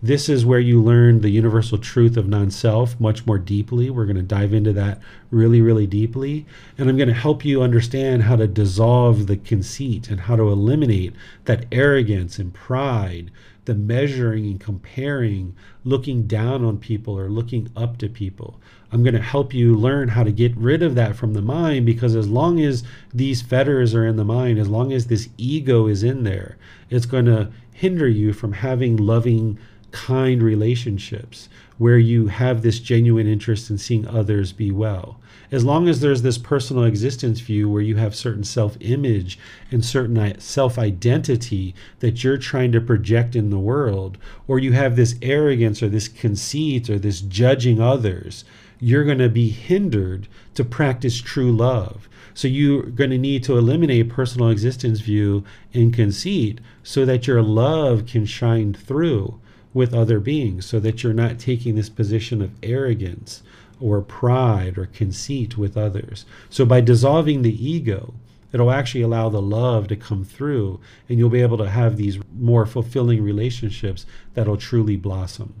This 0.00 0.28
is 0.28 0.46
where 0.46 0.60
you 0.60 0.80
learn 0.80 1.22
the 1.22 1.28
universal 1.28 1.76
truth 1.76 2.16
of 2.16 2.28
non 2.28 2.52
self 2.52 3.00
much 3.00 3.26
more 3.26 3.38
deeply. 3.38 3.90
We're 3.90 4.04
going 4.04 4.14
to 4.14 4.22
dive 4.22 4.52
into 4.52 4.72
that 4.74 5.00
really, 5.32 5.60
really 5.60 5.88
deeply. 5.88 6.46
And 6.76 6.88
I'm 6.88 6.96
going 6.96 7.08
to 7.08 7.14
help 7.14 7.44
you 7.44 7.62
understand 7.62 8.22
how 8.22 8.36
to 8.36 8.46
dissolve 8.46 9.26
the 9.26 9.36
conceit 9.36 10.08
and 10.08 10.20
how 10.20 10.36
to 10.36 10.50
eliminate 10.50 11.14
that 11.46 11.66
arrogance 11.72 12.38
and 12.38 12.54
pride, 12.54 13.32
the 13.64 13.74
measuring 13.74 14.44
and 14.46 14.60
comparing, 14.60 15.56
looking 15.82 16.28
down 16.28 16.64
on 16.64 16.78
people 16.78 17.18
or 17.18 17.28
looking 17.28 17.68
up 17.76 17.98
to 17.98 18.08
people. 18.08 18.60
I'm 18.92 19.02
going 19.02 19.16
to 19.16 19.20
help 19.20 19.52
you 19.52 19.74
learn 19.76 20.08
how 20.08 20.22
to 20.22 20.30
get 20.30 20.56
rid 20.56 20.80
of 20.80 20.94
that 20.94 21.16
from 21.16 21.34
the 21.34 21.42
mind 21.42 21.86
because 21.86 22.14
as 22.14 22.28
long 22.28 22.60
as 22.60 22.84
these 23.12 23.42
fetters 23.42 23.96
are 23.96 24.06
in 24.06 24.14
the 24.14 24.24
mind, 24.24 24.60
as 24.60 24.68
long 24.68 24.92
as 24.92 25.08
this 25.08 25.28
ego 25.36 25.88
is 25.88 26.04
in 26.04 26.22
there, 26.22 26.56
it's 26.88 27.04
going 27.04 27.26
to 27.26 27.50
hinder 27.72 28.08
you 28.08 28.32
from 28.32 28.52
having 28.52 28.96
loving 28.96 29.58
kind 29.90 30.42
relationships 30.42 31.48
where 31.78 31.98
you 31.98 32.26
have 32.26 32.62
this 32.62 32.80
genuine 32.80 33.26
interest 33.26 33.70
in 33.70 33.78
seeing 33.78 34.06
others 34.06 34.52
be 34.52 34.70
well. 34.70 35.18
As 35.50 35.64
long 35.64 35.88
as 35.88 36.00
there's 36.00 36.22
this 36.22 36.36
personal 36.36 36.84
existence 36.84 37.40
view 37.40 37.70
where 37.70 37.80
you 37.80 37.96
have 37.96 38.14
certain 38.14 38.44
self 38.44 38.76
image 38.80 39.38
and 39.70 39.84
certain 39.84 40.38
self 40.40 40.78
identity 40.78 41.74
that 42.00 42.22
you're 42.22 42.36
trying 42.36 42.72
to 42.72 42.80
project 42.80 43.34
in 43.34 43.50
the 43.50 43.58
world, 43.58 44.18
or 44.46 44.58
you 44.58 44.72
have 44.72 44.96
this 44.96 45.14
arrogance 45.22 45.82
or 45.82 45.88
this 45.88 46.08
conceit 46.08 46.90
or 46.90 46.98
this 46.98 47.20
judging 47.20 47.80
others, 47.80 48.44
you're 48.80 49.04
going 49.04 49.18
to 49.18 49.30
be 49.30 49.48
hindered 49.48 50.28
to 50.54 50.64
practice 50.64 51.20
true 51.20 51.52
love. 51.52 52.08
So 52.34 52.46
you're 52.46 52.82
going 52.82 53.10
to 53.10 53.18
need 53.18 53.42
to 53.44 53.56
eliminate 53.56 54.10
personal 54.10 54.50
existence 54.50 55.00
view 55.00 55.44
and 55.72 55.94
conceit 55.94 56.60
so 56.82 57.04
that 57.04 57.26
your 57.26 57.42
love 57.42 58.06
can 58.06 58.26
shine 58.26 58.74
through 58.74 59.40
with 59.74 59.94
other 59.94 60.20
beings 60.20 60.66
so 60.66 60.80
that 60.80 61.02
you're 61.02 61.12
not 61.12 61.38
taking 61.38 61.74
this 61.74 61.88
position 61.88 62.42
of 62.42 62.52
arrogance 62.62 63.42
or 63.80 64.00
pride 64.00 64.76
or 64.78 64.86
conceit 64.86 65.56
with 65.56 65.76
others. 65.76 66.24
So 66.50 66.64
by 66.64 66.80
dissolving 66.80 67.42
the 67.42 67.66
ego, 67.66 68.14
it'll 68.52 68.70
actually 68.70 69.02
allow 69.02 69.28
the 69.28 69.42
love 69.42 69.88
to 69.88 69.96
come 69.96 70.24
through 70.24 70.80
and 71.08 71.18
you'll 71.18 71.28
be 71.28 71.42
able 71.42 71.58
to 71.58 71.70
have 71.70 71.96
these 71.96 72.18
more 72.36 72.66
fulfilling 72.66 73.22
relationships 73.22 74.06
that'll 74.34 74.56
truly 74.56 74.96
blossom. 74.96 75.54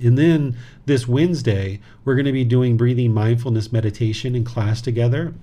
And 0.00 0.16
then 0.16 0.56
this 0.86 1.08
Wednesday, 1.08 1.80
we're 2.04 2.14
going 2.14 2.26
to 2.26 2.32
be 2.32 2.44
doing 2.44 2.76
breathing 2.76 3.12
mindfulness 3.12 3.72
meditation 3.72 4.34
in 4.34 4.44
class 4.44 4.80
together. 4.80 5.34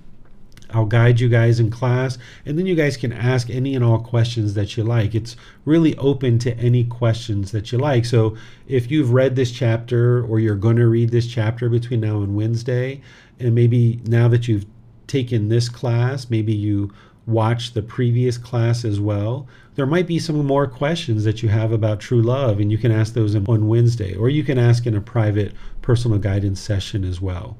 I'll 0.76 0.84
guide 0.84 1.20
you 1.20 1.30
guys 1.30 1.58
in 1.58 1.70
class, 1.70 2.18
and 2.44 2.58
then 2.58 2.66
you 2.66 2.74
guys 2.74 2.98
can 2.98 3.10
ask 3.10 3.48
any 3.48 3.74
and 3.74 3.82
all 3.82 3.98
questions 3.98 4.52
that 4.54 4.76
you 4.76 4.84
like. 4.84 5.14
It's 5.14 5.34
really 5.64 5.96
open 5.96 6.38
to 6.40 6.54
any 6.58 6.84
questions 6.84 7.50
that 7.52 7.72
you 7.72 7.78
like. 7.78 8.04
So 8.04 8.36
if 8.68 8.90
you've 8.90 9.14
read 9.14 9.36
this 9.36 9.50
chapter 9.50 10.22
or 10.22 10.38
you're 10.38 10.54
going 10.54 10.76
to 10.76 10.86
read 10.86 11.10
this 11.10 11.26
chapter 11.26 11.70
between 11.70 12.00
now 12.00 12.20
and 12.20 12.36
Wednesday, 12.36 13.00
and 13.40 13.54
maybe 13.54 14.02
now 14.04 14.28
that 14.28 14.48
you've 14.48 14.66
taken 15.06 15.48
this 15.48 15.70
class, 15.70 16.28
maybe 16.28 16.54
you 16.54 16.92
watch 17.24 17.72
the 17.72 17.82
previous 17.82 18.36
class 18.36 18.84
as 18.84 19.00
well, 19.00 19.48
there 19.76 19.86
might 19.86 20.06
be 20.06 20.18
some 20.18 20.44
more 20.44 20.66
questions 20.66 21.24
that 21.24 21.42
you 21.42 21.48
have 21.48 21.72
about 21.72 22.00
true 22.00 22.20
love, 22.20 22.60
and 22.60 22.70
you 22.70 22.76
can 22.76 22.92
ask 22.92 23.14
those 23.14 23.34
on 23.34 23.66
Wednesday, 23.66 24.14
or 24.14 24.28
you 24.28 24.44
can 24.44 24.58
ask 24.58 24.86
in 24.86 24.94
a 24.94 25.00
private 25.00 25.54
personal 25.80 26.18
guidance 26.18 26.60
session 26.60 27.02
as 27.02 27.18
well. 27.18 27.56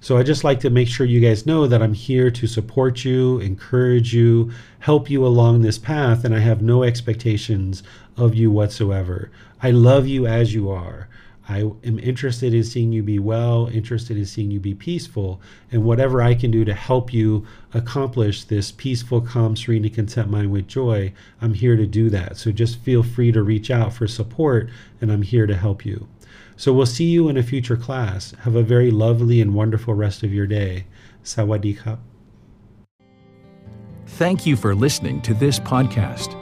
So 0.00 0.16
I 0.16 0.22
just 0.22 0.44
like 0.44 0.60
to 0.60 0.70
make 0.70 0.88
sure 0.88 1.06
you 1.06 1.20
guys 1.20 1.46
know 1.46 1.66
that 1.66 1.82
I'm 1.82 1.94
here 1.94 2.30
to 2.30 2.46
support 2.46 3.04
you, 3.04 3.40
encourage 3.40 4.14
you, 4.14 4.52
help 4.78 5.10
you 5.10 5.26
along 5.26 5.62
this 5.62 5.78
path, 5.78 6.24
and 6.24 6.34
I 6.34 6.38
have 6.38 6.62
no 6.62 6.84
expectations 6.84 7.82
of 8.16 8.34
you 8.34 8.50
whatsoever. 8.50 9.30
I 9.60 9.72
love 9.72 10.06
you 10.06 10.26
as 10.26 10.54
you 10.54 10.70
are. 10.70 11.08
I 11.50 11.60
am 11.60 11.98
interested 11.98 12.52
in 12.52 12.62
seeing 12.62 12.92
you 12.92 13.02
be 13.02 13.18
well, 13.18 13.68
interested 13.72 14.18
in 14.18 14.26
seeing 14.26 14.50
you 14.50 14.60
be 14.60 14.74
peaceful, 14.74 15.40
and 15.72 15.82
whatever 15.82 16.20
I 16.20 16.34
can 16.34 16.50
do 16.50 16.62
to 16.66 16.74
help 16.74 17.12
you 17.12 17.46
accomplish 17.72 18.44
this 18.44 18.70
peaceful, 18.70 19.22
calm, 19.22 19.56
serene, 19.56 19.84
and 19.84 19.94
content 19.94 20.30
mind 20.30 20.52
with 20.52 20.68
joy, 20.68 21.14
I'm 21.40 21.54
here 21.54 21.76
to 21.76 21.86
do 21.86 22.10
that. 22.10 22.36
So 22.36 22.52
just 22.52 22.80
feel 22.80 23.02
free 23.02 23.32
to 23.32 23.42
reach 23.42 23.70
out 23.70 23.94
for 23.94 24.06
support, 24.06 24.68
and 25.00 25.10
I'm 25.10 25.22
here 25.22 25.46
to 25.46 25.56
help 25.56 25.86
you. 25.86 26.06
So 26.58 26.72
we'll 26.72 26.86
see 26.86 27.04
you 27.04 27.28
in 27.28 27.36
a 27.36 27.42
future 27.42 27.76
class. 27.76 28.34
Have 28.40 28.56
a 28.56 28.64
very 28.64 28.90
lovely 28.90 29.40
and 29.40 29.54
wonderful 29.54 29.94
rest 29.94 30.24
of 30.24 30.34
your 30.34 30.48
day. 30.48 30.86
Sawadee 31.22 31.98
Thank 34.06 34.44
you 34.44 34.56
for 34.56 34.74
listening 34.74 35.22
to 35.22 35.34
this 35.34 35.60
podcast. 35.60 36.34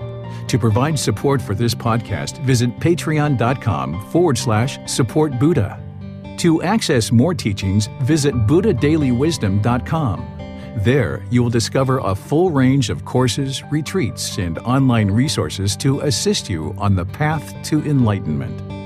To 0.48 0.58
provide 0.58 0.98
support 0.98 1.42
for 1.42 1.54
this 1.54 1.74
podcast, 1.74 2.42
visit 2.44 2.70
patreon.com 2.80 4.10
forward 4.10 4.38
slash 4.38 4.78
support 4.90 5.38
Buddha. 5.38 5.78
To 6.38 6.62
access 6.62 7.12
more 7.12 7.34
teachings, 7.34 7.90
visit 8.00 8.34
buddhadailywisdom.com. 8.34 10.32
There, 10.78 11.24
you 11.30 11.42
will 11.42 11.50
discover 11.50 11.98
a 11.98 12.14
full 12.14 12.50
range 12.50 12.88
of 12.88 13.04
courses, 13.04 13.62
retreats, 13.70 14.38
and 14.38 14.58
online 14.60 15.10
resources 15.10 15.76
to 15.76 16.00
assist 16.00 16.48
you 16.48 16.74
on 16.78 16.94
the 16.94 17.04
path 17.04 17.54
to 17.64 17.84
enlightenment. 17.84 18.85